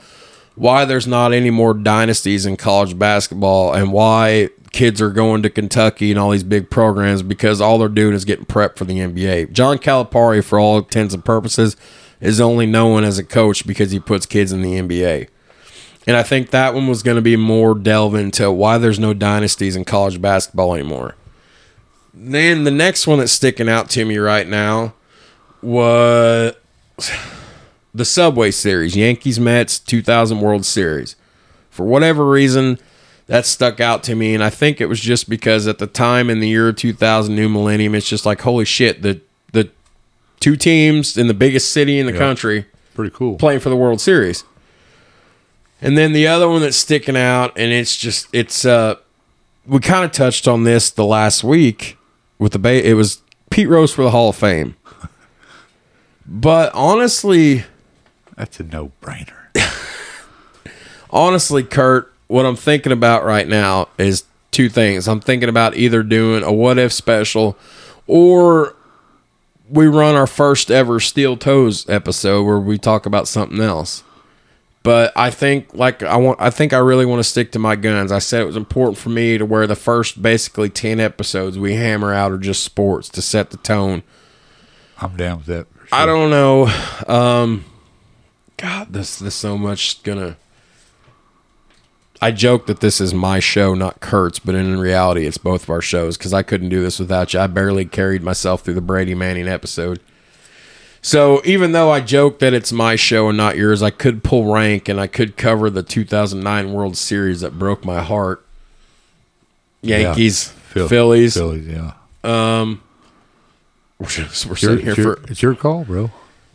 why 0.54 0.84
there's 0.84 1.08
not 1.08 1.32
any 1.32 1.50
more 1.50 1.74
dynasties 1.74 2.46
in 2.46 2.56
college 2.56 2.96
basketball 2.96 3.72
and 3.72 3.92
why 3.92 4.50
kids 4.72 5.00
are 5.00 5.10
going 5.10 5.42
to 5.42 5.50
Kentucky 5.50 6.10
and 6.10 6.18
all 6.18 6.30
these 6.30 6.42
big 6.42 6.70
programs 6.70 7.22
because 7.22 7.60
all 7.60 7.78
they're 7.78 7.88
doing 7.88 8.14
is 8.14 8.24
getting 8.24 8.46
prepped 8.46 8.76
for 8.76 8.84
the 8.84 8.98
NBA. 8.98 9.52
John 9.52 9.78
Calipari, 9.78 10.42
for 10.42 10.58
all 10.58 10.78
intents 10.78 11.14
and 11.14 11.24
purposes, 11.24 11.76
is 12.20 12.40
only 12.40 12.66
known 12.66 13.04
as 13.04 13.18
a 13.18 13.24
coach 13.24 13.66
because 13.66 13.90
he 13.90 14.00
puts 14.00 14.26
kids 14.26 14.52
in 14.52 14.62
the 14.62 14.80
NBA. 14.80 15.28
And 16.06 16.16
I 16.16 16.22
think 16.22 16.50
that 16.50 16.74
one 16.74 16.88
was 16.88 17.02
going 17.02 17.16
to 17.16 17.22
be 17.22 17.36
more 17.36 17.74
delve 17.74 18.14
into 18.14 18.50
why 18.50 18.78
there's 18.78 18.98
no 18.98 19.14
dynasties 19.14 19.76
in 19.76 19.84
college 19.84 20.20
basketball 20.20 20.74
anymore. 20.74 21.14
Then 22.14 22.64
the 22.64 22.70
next 22.70 23.06
one 23.06 23.18
that's 23.18 23.32
sticking 23.32 23.68
out 23.68 23.88
to 23.90 24.04
me 24.04 24.18
right 24.18 24.46
now 24.46 24.94
was 25.60 26.54
the 27.94 28.04
Subway 28.04 28.50
Series, 28.50 28.96
Yankees 28.96 29.38
Mets 29.38 29.78
2000 29.78 30.40
World 30.40 30.64
Series. 30.64 31.16
For 31.70 31.86
whatever 31.86 32.28
reason, 32.28 32.78
that 33.32 33.46
stuck 33.46 33.80
out 33.80 34.02
to 34.02 34.14
me, 34.14 34.34
and 34.34 34.44
I 34.44 34.50
think 34.50 34.78
it 34.78 34.86
was 34.90 35.00
just 35.00 35.26
because 35.26 35.66
at 35.66 35.78
the 35.78 35.86
time 35.86 36.28
in 36.28 36.40
the 36.40 36.48
year 36.48 36.70
2000, 36.70 37.34
new 37.34 37.48
millennium, 37.48 37.94
it's 37.94 38.06
just 38.06 38.26
like 38.26 38.42
holy 38.42 38.66
shit, 38.66 39.00
the 39.00 39.22
the 39.52 39.70
two 40.38 40.54
teams 40.54 41.16
in 41.16 41.28
the 41.28 41.34
biggest 41.34 41.72
city 41.72 41.98
in 41.98 42.04
the 42.04 42.12
Yeah. 42.12 42.18
country 42.18 42.66
pretty 42.94 43.10
cool. 43.14 43.36
playing 43.36 43.60
for 43.60 43.70
the 43.70 43.76
World 43.76 44.02
Series. 44.02 44.44
And 45.80 45.96
then 45.96 46.12
the 46.12 46.26
other 46.26 46.46
one 46.46 46.60
that's 46.60 46.76
sticking 46.76 47.16
out, 47.16 47.52
and 47.56 47.72
it's 47.72 47.96
just 47.96 48.28
it's 48.34 48.66
uh 48.66 48.96
we 49.66 49.78
kind 49.80 50.04
of 50.04 50.12
touched 50.12 50.46
on 50.46 50.64
this 50.64 50.90
the 50.90 51.04
last 51.06 51.42
week 51.42 51.96
with 52.38 52.52
the 52.52 52.58
bay. 52.58 52.84
It 52.84 52.94
was 52.94 53.22
Pete 53.50 53.68
Rose 53.68 53.92
for 53.94 54.02
the 54.02 54.10
Hall 54.10 54.28
of 54.28 54.36
Fame. 54.36 54.76
But 56.26 56.70
honestly, 56.74 57.64
That's 58.36 58.60
a 58.60 58.62
no-brainer. 58.64 59.32
honestly, 61.10 61.62
Kurt, 61.62 62.11
what 62.32 62.46
I'm 62.46 62.56
thinking 62.56 62.92
about 62.92 63.24
right 63.24 63.46
now 63.46 63.88
is 63.98 64.24
two 64.50 64.68
things. 64.68 65.06
I'm 65.06 65.20
thinking 65.20 65.50
about 65.50 65.76
either 65.76 66.02
doing 66.02 66.42
a 66.42 66.52
what 66.52 66.78
if 66.78 66.92
special 66.92 67.58
or 68.06 68.74
we 69.68 69.86
run 69.86 70.14
our 70.14 70.26
first 70.26 70.70
ever 70.70 70.98
Steel 70.98 71.36
Toes 71.36 71.88
episode 71.88 72.44
where 72.44 72.58
we 72.58 72.78
talk 72.78 73.04
about 73.04 73.28
something 73.28 73.60
else. 73.60 74.02
But 74.82 75.12
I 75.14 75.30
think 75.30 75.74
like 75.74 76.02
I 76.02 76.16
want 76.16 76.40
I 76.40 76.48
think 76.48 76.72
I 76.72 76.78
really 76.78 77.06
want 77.06 77.20
to 77.20 77.28
stick 77.28 77.52
to 77.52 77.58
my 77.58 77.76
guns. 77.76 78.10
I 78.10 78.18
said 78.18 78.40
it 78.40 78.46
was 78.46 78.56
important 78.56 78.96
for 78.96 79.10
me 79.10 79.36
to 79.36 79.44
where 79.44 79.66
the 79.66 79.76
first 79.76 80.22
basically 80.22 80.70
10 80.70 81.00
episodes 81.00 81.58
we 81.58 81.74
hammer 81.74 82.12
out 82.14 82.32
are 82.32 82.38
just 82.38 82.64
sports 82.64 83.08
to 83.10 83.22
set 83.22 83.50
the 83.50 83.58
tone. 83.58 84.02
I'm 85.00 85.16
down 85.16 85.38
with 85.38 85.46
that. 85.46 85.66
for 85.66 85.94
I 85.94 86.06
don't 86.06 86.30
know. 86.30 86.66
Um, 87.06 87.64
God, 88.56 88.92
this 88.92 89.18
this 89.18 89.34
so 89.34 89.58
much 89.58 90.02
gonna. 90.02 90.36
I 92.22 92.30
joke 92.30 92.66
that 92.66 92.78
this 92.78 93.00
is 93.00 93.12
my 93.12 93.40
show, 93.40 93.74
not 93.74 93.98
Kurt's, 93.98 94.38
but 94.38 94.54
in 94.54 94.78
reality, 94.78 95.26
it's 95.26 95.38
both 95.38 95.64
of 95.64 95.70
our 95.70 95.82
shows 95.82 96.16
because 96.16 96.32
I 96.32 96.44
couldn't 96.44 96.68
do 96.68 96.80
this 96.80 97.00
without 97.00 97.34
you. 97.34 97.40
I 97.40 97.48
barely 97.48 97.84
carried 97.84 98.22
myself 98.22 98.62
through 98.62 98.74
the 98.74 98.80
Brady 98.80 99.12
Manning 99.12 99.48
episode. 99.48 99.98
So 101.02 101.42
even 101.44 101.72
though 101.72 101.90
I 101.90 102.00
joke 102.00 102.38
that 102.38 102.54
it's 102.54 102.70
my 102.70 102.94
show 102.94 103.28
and 103.28 103.36
not 103.36 103.56
yours, 103.56 103.82
I 103.82 103.90
could 103.90 104.22
pull 104.22 104.52
rank 104.54 104.88
and 104.88 105.00
I 105.00 105.08
could 105.08 105.36
cover 105.36 105.68
the 105.68 105.82
2009 105.82 106.72
World 106.72 106.96
Series 106.96 107.40
that 107.40 107.58
broke 107.58 107.84
my 107.84 108.00
heart. 108.00 108.46
Yankees, 109.80 110.46
Phil- 110.48 110.86
Phillies. 110.88 111.34
Phillies, 111.34 111.66
yeah. 111.66 111.94
Um, 112.22 112.82
we're, 113.98 114.06
just, 114.06 114.46
we're 114.46 114.52
It's 114.52 114.62
your, 114.62 114.70
sitting 114.76 114.84
here 114.84 114.94
your, 114.94 115.16
for. 115.16 115.28
it's 115.28 115.42
your 115.42 115.54
call, 115.56 115.84
bro. 115.84 116.12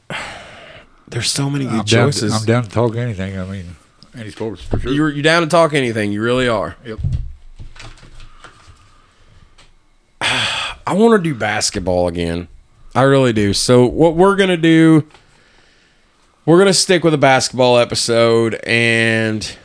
There's 1.10 1.30
so 1.30 1.50
many 1.50 1.66
good 1.66 1.72
I'm 1.74 1.78
down, 1.80 1.86
to, 1.86 1.96
choices. 2.14 2.34
I'm 2.34 2.46
down 2.46 2.64
to 2.64 2.70
talk 2.70 2.96
anything. 2.96 3.38
I 3.38 3.44
mean, 3.46 3.76
any 4.18 4.32
sports 4.32 4.64
for 4.64 4.80
sure. 4.80 4.92
You're 4.92 5.10
you 5.10 5.22
down 5.22 5.44
to 5.44 5.48
talk 5.48 5.74
anything? 5.74 6.12
You 6.12 6.22
really 6.22 6.48
are. 6.48 6.76
Yep. 6.86 7.00
I 10.22 10.94
want 10.94 11.22
to 11.22 11.30
do 11.30 11.36
basketball 11.36 12.08
again. 12.08 12.48
I 12.96 13.04
really 13.04 13.34
do. 13.34 13.54
So 13.54 13.86
what 13.86 14.16
we're 14.16 14.36
gonna 14.36 14.58
do? 14.58 15.08
We're 16.46 16.58
gonna 16.58 16.74
stick 16.74 17.04
with 17.04 17.14
a 17.14 17.18
basketball 17.18 17.78
episode, 17.78 18.56
and 18.66 19.56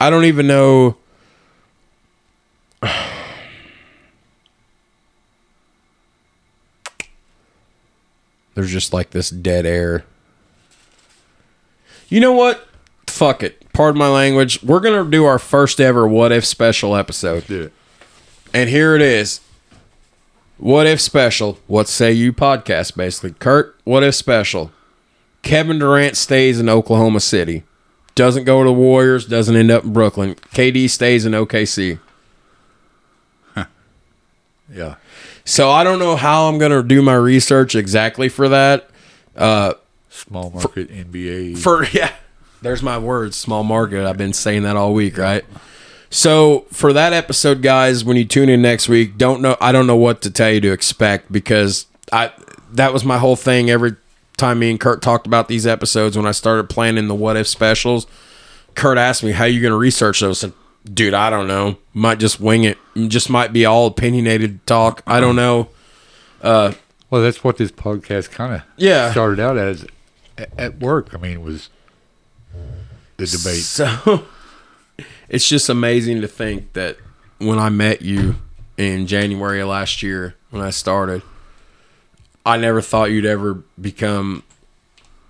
I 0.00 0.10
don't 0.10 0.24
even 0.26 0.46
know. 0.46 0.96
There's 8.54 8.70
just 8.70 8.92
like 8.92 9.10
this 9.10 9.30
dead 9.30 9.64
air. 9.66 10.04
You 12.14 12.20
know 12.20 12.30
what? 12.30 12.68
Fuck 13.08 13.42
it. 13.42 13.72
Pardon 13.72 13.98
my 13.98 14.08
language. 14.08 14.62
We're 14.62 14.78
gonna 14.78 15.10
do 15.10 15.24
our 15.24 15.40
first 15.40 15.80
ever 15.80 16.06
what 16.06 16.30
if 16.30 16.44
special 16.44 16.94
episode. 16.94 17.44
Do 17.48 17.62
it. 17.62 17.72
And 18.52 18.70
here 18.70 18.94
it 18.94 19.02
is. 19.02 19.40
What 20.56 20.86
if 20.86 21.00
special? 21.00 21.58
What 21.66 21.88
say 21.88 22.12
you 22.12 22.32
podcast 22.32 22.94
basically. 22.96 23.32
Kurt, 23.40 23.76
what 23.82 24.04
if 24.04 24.14
special? 24.14 24.70
Kevin 25.42 25.80
Durant 25.80 26.16
stays 26.16 26.60
in 26.60 26.68
Oklahoma 26.68 27.18
City. 27.18 27.64
Doesn't 28.14 28.44
go 28.44 28.62
to 28.62 28.68
the 28.68 28.72
Warriors, 28.72 29.26
doesn't 29.26 29.56
end 29.56 29.72
up 29.72 29.82
in 29.82 29.92
Brooklyn. 29.92 30.36
KD 30.36 30.88
stays 30.88 31.26
in 31.26 31.32
OKC. 31.32 31.98
Yeah. 34.72 34.94
So 35.44 35.68
I 35.68 35.82
don't 35.82 35.98
know 35.98 36.14
how 36.14 36.48
I'm 36.48 36.58
going 36.58 36.72
to 36.72 36.82
do 36.82 37.02
my 37.02 37.14
research 37.14 37.74
exactly 37.74 38.30
for 38.30 38.48
that. 38.48 38.88
Uh, 39.36 39.74
Small 40.14 40.50
market 40.50 40.88
NBA. 40.90 41.58
For 41.58 41.84
yeah, 41.92 42.12
there's 42.62 42.82
my 42.82 42.98
words, 42.98 43.36
small 43.36 43.64
market. 43.64 44.06
I've 44.06 44.16
been 44.16 44.32
saying 44.32 44.62
that 44.62 44.76
all 44.76 44.94
week, 44.94 45.18
right? 45.18 45.44
So 46.08 46.66
for 46.70 46.92
that 46.92 47.12
episode, 47.12 47.62
guys, 47.62 48.04
when 48.04 48.16
you 48.16 48.24
tune 48.24 48.48
in 48.48 48.62
next 48.62 48.88
week, 48.88 49.18
don't 49.18 49.42
know 49.42 49.56
I 49.60 49.72
don't 49.72 49.86
know 49.88 49.96
what 49.96 50.22
to 50.22 50.30
tell 50.30 50.50
you 50.50 50.60
to 50.60 50.72
expect 50.72 51.32
because 51.32 51.86
I 52.12 52.32
that 52.72 52.92
was 52.92 53.04
my 53.04 53.18
whole 53.18 53.34
thing. 53.36 53.70
Every 53.70 53.96
time 54.36 54.60
me 54.60 54.70
and 54.70 54.78
Kurt 54.80 55.02
talked 55.02 55.26
about 55.26 55.48
these 55.48 55.66
episodes 55.66 56.16
when 56.16 56.26
I 56.26 56.32
started 56.32 56.68
planning 56.70 57.08
the 57.08 57.14
what 57.14 57.36
if 57.36 57.48
specials, 57.48 58.06
Kurt 58.76 58.98
asked 58.98 59.24
me 59.24 59.32
how 59.32 59.44
you 59.46 59.60
going 59.60 59.72
to 59.72 59.76
research 59.76 60.20
those. 60.20 60.44
And 60.44 60.52
dude, 60.92 61.14
I 61.14 61.30
don't 61.30 61.48
know. 61.48 61.78
Might 61.92 62.18
just 62.20 62.38
wing 62.40 62.62
it. 62.64 62.78
Just 63.08 63.28
might 63.28 63.52
be 63.52 63.64
all 63.66 63.86
opinionated 63.88 64.64
talk. 64.66 65.02
I 65.08 65.18
don't 65.18 65.36
know. 65.36 65.68
Well, 66.42 67.22
that's 67.22 67.44
what 67.44 67.58
this 67.58 67.70
podcast 67.72 68.30
kind 68.30 68.54
of 68.54 68.62
Yeah. 68.76 69.10
started 69.12 69.38
out 69.40 69.56
as 69.58 69.82
a- 69.84 69.86
at 70.36 70.78
work. 70.78 71.14
I 71.14 71.18
mean, 71.18 71.32
it 71.32 71.42
was 71.42 71.70
the 73.16 73.26
debate. 73.26 73.62
So 73.62 74.24
it's 75.28 75.48
just 75.48 75.68
amazing 75.68 76.20
to 76.20 76.28
think 76.28 76.72
that 76.74 76.96
when 77.38 77.58
I 77.58 77.68
met 77.68 78.02
you 78.02 78.36
in 78.76 79.06
January 79.06 79.60
of 79.60 79.68
last 79.68 80.02
year, 80.02 80.34
when 80.50 80.62
I 80.62 80.70
started, 80.70 81.22
I 82.46 82.56
never 82.56 82.80
thought 82.80 83.10
you'd 83.10 83.26
ever 83.26 83.62
become 83.80 84.42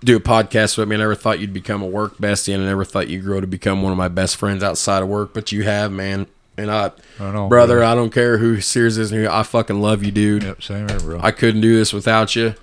do 0.03 0.17
a 0.17 0.19
podcast 0.19 0.77
with 0.77 0.87
me. 0.87 0.95
I 0.95 0.99
never 0.99 1.15
thought 1.15 1.39
you'd 1.39 1.53
become 1.53 1.81
a 1.81 1.87
work 1.87 2.17
bestie, 2.17 2.53
and 2.53 2.63
I 2.63 2.67
never 2.67 2.85
thought 2.85 3.07
you'd 3.07 3.23
grow 3.23 3.41
to 3.41 3.47
become 3.47 3.81
one 3.81 3.91
of 3.91 3.97
my 3.97 4.07
best 4.07 4.35
friends 4.35 4.63
outside 4.63 5.01
of 5.01 5.09
work. 5.09 5.33
But 5.33 5.51
you 5.51 5.63
have, 5.63 5.91
man. 5.91 6.27
And 6.57 6.71
I, 6.71 6.91
I 7.19 7.31
know, 7.31 7.49
brother, 7.49 7.79
bro. 7.79 7.87
I 7.87 7.95
don't 7.95 8.11
care 8.11 8.37
who 8.37 8.61
Sears 8.61 8.97
is. 8.97 9.11
I 9.11 9.43
fucking 9.43 9.81
love 9.81 10.03
you, 10.03 10.11
dude. 10.11 10.43
Yep, 10.43 10.63
same 10.63 10.87
here, 10.87 10.99
bro. 10.99 11.19
I 11.21 11.31
couldn't 11.31 11.61
do 11.61 11.75
this 11.75 11.91
without 11.91 12.35
you. 12.35 12.55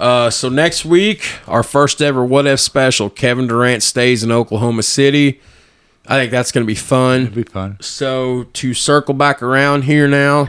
Uh, 0.00 0.30
so 0.30 0.48
next 0.48 0.86
week, 0.86 1.30
our 1.46 1.62
first 1.62 2.00
ever 2.00 2.24
What 2.24 2.46
If 2.46 2.58
special. 2.58 3.10
Kevin 3.10 3.46
Durant 3.46 3.82
stays 3.82 4.24
in 4.24 4.32
Oklahoma 4.32 4.82
City. 4.82 5.40
I 6.06 6.14
think 6.14 6.30
that's 6.30 6.50
going 6.50 6.64
to 6.64 6.66
be 6.66 6.74
fun. 6.74 7.22
It'd 7.22 7.34
be 7.34 7.42
fun. 7.42 7.76
So 7.82 8.44
to 8.54 8.72
circle 8.72 9.12
back 9.12 9.42
around 9.42 9.84
here 9.84 10.08
now, 10.08 10.48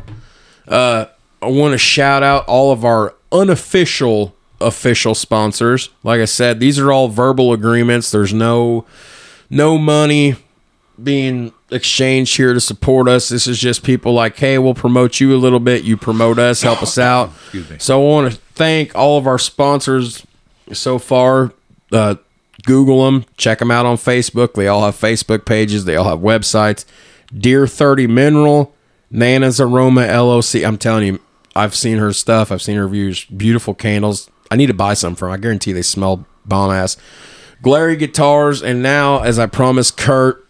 uh, 0.69 1.07
I 1.41 1.47
want 1.47 1.73
to 1.73 1.77
shout 1.77 2.23
out 2.23 2.47
all 2.47 2.71
of 2.71 2.85
our 2.85 3.13
unofficial 3.31 4.35
official 4.61 5.15
sponsors. 5.15 5.89
Like 6.03 6.21
I 6.21 6.25
said, 6.25 6.59
these 6.61 6.79
are 6.79 6.91
all 6.91 7.09
verbal 7.09 7.51
agreements. 7.51 8.09
There's 8.09 8.33
no 8.33 8.85
no 9.49 9.77
money 9.77 10.35
being 11.01 11.51
exchanged 11.71 12.37
here 12.37 12.53
to 12.53 12.61
support 12.61 13.07
us. 13.09 13.29
This 13.29 13.47
is 13.47 13.59
just 13.59 13.83
people 13.83 14.13
like, 14.13 14.37
hey, 14.37 14.57
we'll 14.59 14.75
promote 14.75 15.19
you 15.19 15.35
a 15.35 15.37
little 15.37 15.59
bit. 15.59 15.83
You 15.83 15.97
promote 15.97 16.39
us, 16.39 16.61
help 16.61 16.81
us 16.81 16.97
out. 16.97 17.31
Excuse 17.43 17.69
me. 17.69 17.77
So 17.79 18.01
I 18.01 18.09
want 18.09 18.33
to 18.33 18.39
thank 18.61 18.95
all 18.95 19.17
of 19.17 19.25
our 19.25 19.39
sponsors 19.39 20.23
so 20.71 20.99
far. 20.99 21.51
Uh, 21.91 22.13
Google 22.63 23.05
them, 23.05 23.25
check 23.35 23.57
them 23.57 23.71
out 23.71 23.87
on 23.87 23.97
Facebook. 23.97 24.53
They 24.53 24.67
all 24.67 24.85
have 24.85 24.95
Facebook 24.95 25.45
pages. 25.45 25.85
They 25.85 25.95
all 25.95 26.07
have 26.07 26.19
websites. 26.19 26.85
Deer 27.35 27.65
30 27.65 28.05
Mineral, 28.05 28.71
Nana's 29.09 29.59
Aroma 29.59 30.05
LOC. 30.05 30.63
I'm 30.63 30.77
telling 30.77 31.07
you, 31.07 31.19
I've 31.55 31.73
seen 31.73 31.97
her 31.97 32.13
stuff. 32.13 32.51
I've 32.51 32.61
seen 32.61 32.77
her 32.77 32.85
reviews. 32.85 33.25
Beautiful 33.25 33.73
candles. 33.73 34.29
I 34.51 34.57
need 34.57 34.67
to 34.67 34.75
buy 34.75 34.93
some 34.93 35.15
from. 35.15 35.31
I 35.31 35.37
guarantee 35.37 35.71
they 35.71 35.81
smell 35.81 36.27
bomb 36.45 36.69
ass. 36.69 36.97
Glarry 37.63 37.97
Guitars, 37.97 38.61
and 38.61 38.83
now, 38.83 39.23
as 39.23 39.39
I 39.39 39.47
promised 39.47 39.97
Kurt, 39.97 40.47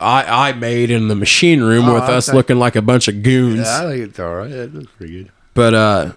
I, 0.00 0.50
I 0.50 0.52
made 0.52 0.92
in 0.92 1.08
the 1.08 1.16
machine 1.16 1.60
room 1.62 1.88
Oh, 1.88 1.94
with 1.94 2.04
us 2.04 2.26
think- 2.26 2.36
looking 2.36 2.58
like 2.60 2.76
a 2.76 2.82
bunch 2.82 3.08
of 3.08 3.24
goons. 3.24 3.66
Yeah, 3.66 3.82
I 3.82 3.86
think 3.90 4.08
it's 4.10 4.20
all 4.20 4.36
right. 4.36 4.50
It 4.50 4.72
looks 4.72 4.92
pretty 4.96 5.24
good. 5.24 5.32
But 5.54 5.74
uh 5.74 6.12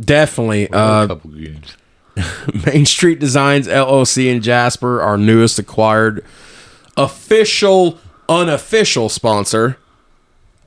definitely 0.00 0.66
a 0.66 0.72
uh 0.76 1.06
couple 1.06 1.30
goons. 1.30 1.76
Main 2.66 2.84
Street 2.86 3.20
Designs 3.20 3.68
LLC 3.68 4.26
in 4.26 4.42
Jasper, 4.42 5.00
our 5.00 5.16
newest 5.16 5.60
acquired 5.60 6.24
official 6.96 7.98
unofficial 8.30 9.08
sponsor. 9.10 9.76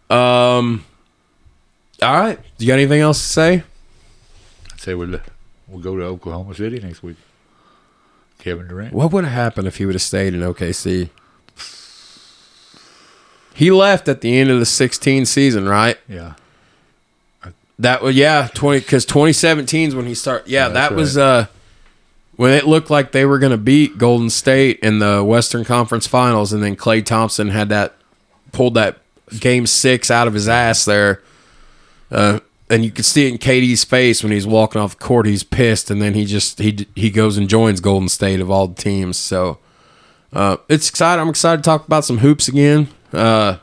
Um 0.10 0.86
all 2.02 2.20
right. 2.20 2.38
Do 2.58 2.66
you 2.66 2.68
got 2.68 2.76
anything 2.80 3.00
else 3.02 3.20
to 3.22 3.28
say? 3.30 3.64
I'd 4.74 4.80
say 4.80 4.94
we'll, 4.94 5.20
we'll 5.68 5.80
go 5.82 5.96
to 5.96 6.04
Oklahoma 6.04 6.54
City 6.54 6.80
next 6.80 7.02
week. 7.02 7.16
Kevin 8.40 8.68
Durant. 8.68 8.94
What 8.94 9.14
would 9.14 9.24
have 9.24 9.34
happened 9.34 9.68
if 9.68 9.78
he 9.78 9.86
would 9.86 9.96
have 9.96 10.02
stayed 10.02 10.34
in 10.34 10.42
OKC? 10.42 11.10
He 13.56 13.72
left 13.72 14.10
at 14.10 14.22
the 14.22 14.38
end 14.38 14.50
of 14.50 14.60
the 14.60 14.66
16 14.66 15.26
season, 15.26 15.70
right? 15.70 15.98
Yeah. 16.10 16.34
That 17.80 18.02
was 18.02 18.16
yeah, 18.16 18.50
20 18.54 18.82
cuz 18.82 19.06
2017 19.06 19.90
is 19.90 19.96
when 19.96 20.06
he 20.06 20.14
started. 20.16 20.50
Yeah, 20.50 20.68
Yeah, 20.68 20.74
that 20.74 20.94
was 20.96 21.18
uh 21.18 21.48
when 22.36 22.52
it 22.52 22.66
looked 22.66 22.90
like 22.90 23.12
they 23.12 23.26
were 23.26 23.40
going 23.40 23.52
to 23.52 23.58
beat 23.58 23.98
Golden 23.98 24.30
State 24.30 24.80
in 24.80 25.00
the 25.00 25.24
Western 25.24 25.64
Conference 25.66 26.08
Finals 26.08 26.54
and 26.54 26.64
then 26.64 26.76
Klay 26.76 27.06
Thompson 27.06 27.50
had 27.50 27.70
that 27.70 27.96
pulled 28.52 28.74
that 28.76 28.98
game 29.40 29.66
6 29.66 30.12
out 30.12 30.28
of 30.28 30.34
his 30.34 30.48
ass 30.48 30.86
there. 30.86 31.22
Uh 32.12 32.40
and 32.70 32.84
you 32.84 32.92
could 32.92 33.06
see 33.06 33.28
it 33.28 33.32
in 33.32 33.38
KD's 33.38 33.84
face 33.84 34.24
when 34.24 34.32
he's 34.32 34.48
walking 34.48 34.82
off 34.82 34.98
the 34.98 35.04
court. 35.04 35.28
He's 35.28 35.44
pissed, 35.44 35.92
and 35.92 36.02
then 36.02 36.16
he 36.16 36.26
just 36.26 36.60
he 36.60 36.88
he 36.96 37.12
goes 37.12 37.38
and 37.38 37.48
joins 37.48 37.80
Golden 37.80 38.10
State 38.10 38.40
of 38.40 38.50
all 38.50 38.68
the 38.68 38.82
teams. 38.82 39.18
So 39.18 39.60
uh, 40.32 40.58
it's 40.68 40.90
exciting. 40.90 41.22
I'm 41.22 41.30
excited 41.30 41.58
to 41.58 41.64
talk 41.64 41.86
about 41.86 42.06
some 42.06 42.20
hoops 42.20 42.48
again. 42.48 42.88
Uh, 43.12 43.58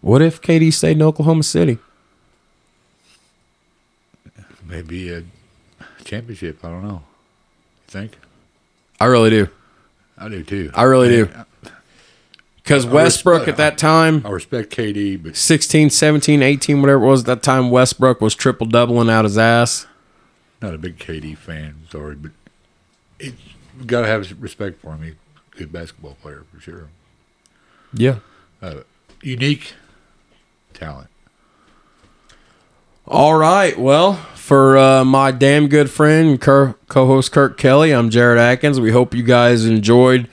what 0.00 0.22
if 0.22 0.40
KD 0.40 0.72
stayed 0.72 0.92
in 0.92 1.02
Oklahoma 1.02 1.42
City? 1.42 1.78
Maybe 4.64 5.12
a 5.12 5.24
championship. 6.08 6.64
I 6.64 6.70
don't 6.70 6.82
know. 6.82 7.02
You 7.86 7.88
think? 7.88 8.18
I 8.98 9.04
really 9.04 9.30
do. 9.30 9.48
I 10.16 10.28
do 10.28 10.42
too. 10.42 10.70
I 10.74 10.82
really 10.82 11.08
do. 11.08 11.30
Because 12.56 12.86
Westbrook 12.86 13.48
at 13.48 13.56
that 13.56 13.78
time, 13.78 14.22
I 14.26 14.30
respect 14.30 14.70
KD, 14.76 15.22
but 15.22 15.36
16, 15.36 15.90
17, 15.90 16.42
18, 16.42 16.80
whatever 16.82 17.04
it 17.04 17.06
was, 17.06 17.20
at 17.20 17.26
that 17.26 17.42
time 17.42 17.70
Westbrook 17.70 18.20
was 18.20 18.34
triple 18.34 18.66
doubling 18.66 19.08
out 19.08 19.24
his 19.24 19.38
ass. 19.38 19.86
not 20.60 20.74
a 20.74 20.78
big 20.78 20.98
KD 20.98 21.36
fan. 21.36 21.76
Sorry, 21.90 22.14
but 22.14 22.32
it, 23.18 23.34
you 23.78 23.86
got 23.86 24.02
to 24.02 24.06
have 24.06 24.30
respect 24.42 24.80
for 24.82 24.90
him. 24.90 25.02
He's 25.02 25.14
a 25.14 25.56
good 25.56 25.72
basketball 25.72 26.16
player 26.20 26.44
for 26.52 26.60
sure. 26.60 26.88
Yeah. 27.94 28.16
Uh, 28.60 28.80
unique 29.22 29.72
talent. 30.74 31.08
All 33.06 33.36
right. 33.36 33.78
Well, 33.78 34.20
for 34.48 34.78
uh, 34.78 35.04
my 35.04 35.30
damn 35.30 35.68
good 35.68 35.90
friend, 35.90 36.40
co 36.40 36.74
host 36.88 37.32
Kirk 37.32 37.58
Kelly, 37.58 37.92
I'm 37.92 38.08
Jared 38.08 38.38
Atkins. 38.38 38.80
We 38.80 38.92
hope 38.92 39.12
you 39.12 39.22
guys 39.22 39.66
enjoyed 39.66 40.26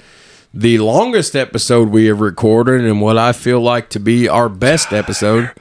the 0.53 0.77
longest 0.77 1.35
episode 1.35 1.89
we 1.89 2.05
have 2.05 2.21
recorded 2.21 2.85
and 2.85 3.01
what 3.01 3.17
I 3.17 3.33
feel 3.33 3.59
like 3.59 3.89
to 3.89 3.99
be 3.99 4.29
our 4.29 4.47
best 4.47 4.93
episode. 4.93 5.51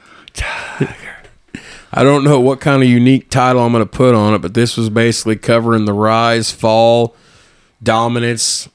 I 1.91 2.03
don't 2.03 2.23
know 2.23 2.39
what 2.39 2.61
kind 2.61 2.81
of 2.81 2.87
unique 2.87 3.29
title 3.29 3.61
I'm 3.61 3.73
going 3.73 3.83
to 3.83 3.89
put 3.91 4.15
on 4.15 4.33
it, 4.33 4.41
but 4.41 4.53
this 4.53 4.77
was 4.77 4.89
basically 4.89 5.35
covering 5.35 5.83
the 5.83 5.91
rise, 5.91 6.49
fall, 6.53 7.13
dominance, 7.83 8.69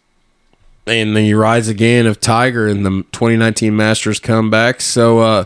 and 0.87 1.17
the 1.17 1.33
rise 1.33 1.69
again 1.69 2.05
of 2.05 2.21
Tiger 2.21 2.69
in 2.69 2.83
the 2.83 2.91
2019 3.13 3.75
Masters 3.75 4.21
comeback. 4.21 4.83
So, 4.83 5.21
uh, 5.21 5.45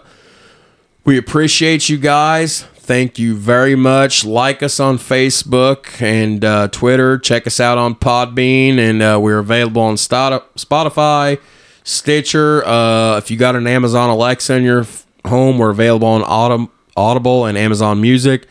we 1.04 1.18
appreciate 1.18 1.88
you 1.88 1.98
guys. 1.98 2.66
Thank 2.84 3.18
you 3.18 3.34
very 3.34 3.76
much. 3.76 4.26
Like 4.26 4.62
us 4.62 4.78
on 4.78 4.98
Facebook 4.98 6.02
and 6.02 6.44
uh, 6.44 6.68
Twitter. 6.68 7.16
Check 7.16 7.46
us 7.46 7.58
out 7.58 7.78
on 7.78 7.94
Podbean, 7.94 8.76
and 8.76 9.00
uh, 9.00 9.18
we're 9.22 9.38
available 9.38 9.80
on 9.80 9.94
Spotify, 9.94 11.40
Stitcher. 11.82 12.62
Uh, 12.66 13.16
if 13.16 13.30
you 13.30 13.38
got 13.38 13.56
an 13.56 13.66
Amazon 13.66 14.10
Alexa 14.10 14.52
in 14.52 14.64
your 14.64 14.86
home, 15.24 15.56
we're 15.56 15.70
available 15.70 16.08
on 16.08 16.68
Audible 16.94 17.46
and 17.46 17.56
Amazon 17.56 18.02
Music. 18.02 18.46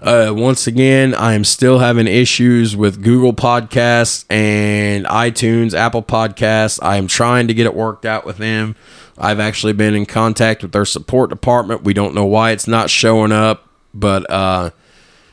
Uh, 0.00 0.32
once 0.36 0.66
again, 0.66 1.14
I 1.14 1.34
am 1.34 1.44
still 1.44 1.78
having 1.78 2.08
issues 2.08 2.74
with 2.74 3.00
Google 3.00 3.32
Podcasts 3.32 4.24
and 4.28 5.06
iTunes, 5.06 5.72
Apple 5.72 6.02
Podcasts. 6.02 6.80
I 6.82 6.96
am 6.96 7.06
trying 7.06 7.46
to 7.46 7.54
get 7.54 7.64
it 7.64 7.74
worked 7.74 8.04
out 8.04 8.26
with 8.26 8.38
them. 8.38 8.74
I've 9.16 9.38
actually 9.38 9.72
been 9.72 9.94
in 9.94 10.04
contact 10.04 10.62
with 10.62 10.72
their 10.72 10.84
support 10.84 11.30
department. 11.30 11.84
We 11.84 11.94
don't 11.94 12.12
know 12.12 12.26
why 12.26 12.50
it's 12.50 12.66
not 12.66 12.90
showing 12.90 13.30
up. 13.30 13.66
But 13.94 14.30
uh, 14.30 14.70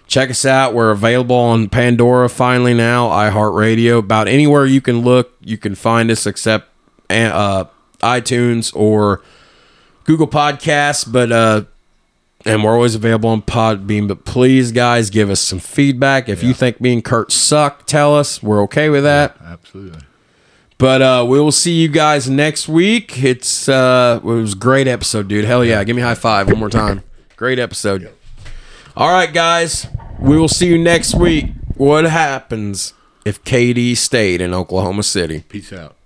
check 0.08 0.30
us 0.30 0.46
out. 0.46 0.74
We're 0.74 0.92
available 0.92 1.36
on 1.36 1.70
Pandora 1.70 2.30
finally 2.30 2.74
now, 2.74 3.10
iHeartRadio. 3.10 4.00
About 4.00 4.28
anywhere 4.28 4.66
you 4.66 4.82
can 4.82 5.02
look, 5.02 5.34
you 5.42 5.58
can 5.58 5.76
find 5.76 6.10
us 6.12 6.26
except 6.26 6.70
uh, 7.10 7.66
iTunes 8.02 8.76
or 8.76 9.22
Google 10.06 10.28
Podcasts. 10.28 11.12
But 11.12 11.32
uh, 11.32 11.64
and 12.46 12.64
we're 12.64 12.74
always 12.74 12.96
available 12.96 13.30
on 13.30 13.42
Podbean. 13.42 14.08
But 14.08 14.24
please, 14.24 14.72
guys, 14.72 15.10
give 15.10 15.30
us 15.30 15.42
some 15.42 15.60
feedback. 15.60 16.30
If 16.30 16.44
you 16.44 16.54
think 16.54 16.80
me 16.80 16.94
and 16.94 17.04
Kurt 17.04 17.32
suck, 17.32 17.86
tell 17.86 18.16
us. 18.16 18.42
We're 18.42 18.62
okay 18.64 18.90
with 18.90 19.04
that. 19.04 19.36
Absolutely. 19.44 20.02
But 20.78 21.02
uh, 21.02 21.26
we 21.28 21.40
will 21.40 21.54
see 21.54 21.82
you 21.82 21.88
guys 21.88 22.30
next 22.30 22.68
week. 22.68 23.24
It's 23.24 23.70
uh, 23.70 24.20
it 24.22 24.26
was 24.26 24.54
a 24.54 24.58
great 24.58 24.88
episode, 24.88 25.28
dude. 25.28 25.46
Hell 25.46 25.64
yeah! 25.64 25.84
Give 25.84 25.96
me 25.96 26.02
a 26.02 26.06
high 26.06 26.16
five 26.16 26.48
one 26.48 26.60
more 26.60 26.70
time. 26.70 27.02
Great 27.38 27.60
episode. 27.60 28.12
All 28.98 29.12
right, 29.12 29.34
guys. 29.34 29.88
We 30.22 30.38
will 30.38 30.48
see 30.48 30.68
you 30.68 30.78
next 30.78 31.16
week. 31.16 31.48
What 31.76 32.06
happens 32.06 32.94
if 33.26 33.44
KD 33.44 33.98
stayed 33.98 34.40
in 34.40 34.54
Oklahoma 34.54 35.04
City? 35.04 35.42
Peace 35.50 35.74
out. 35.74 35.98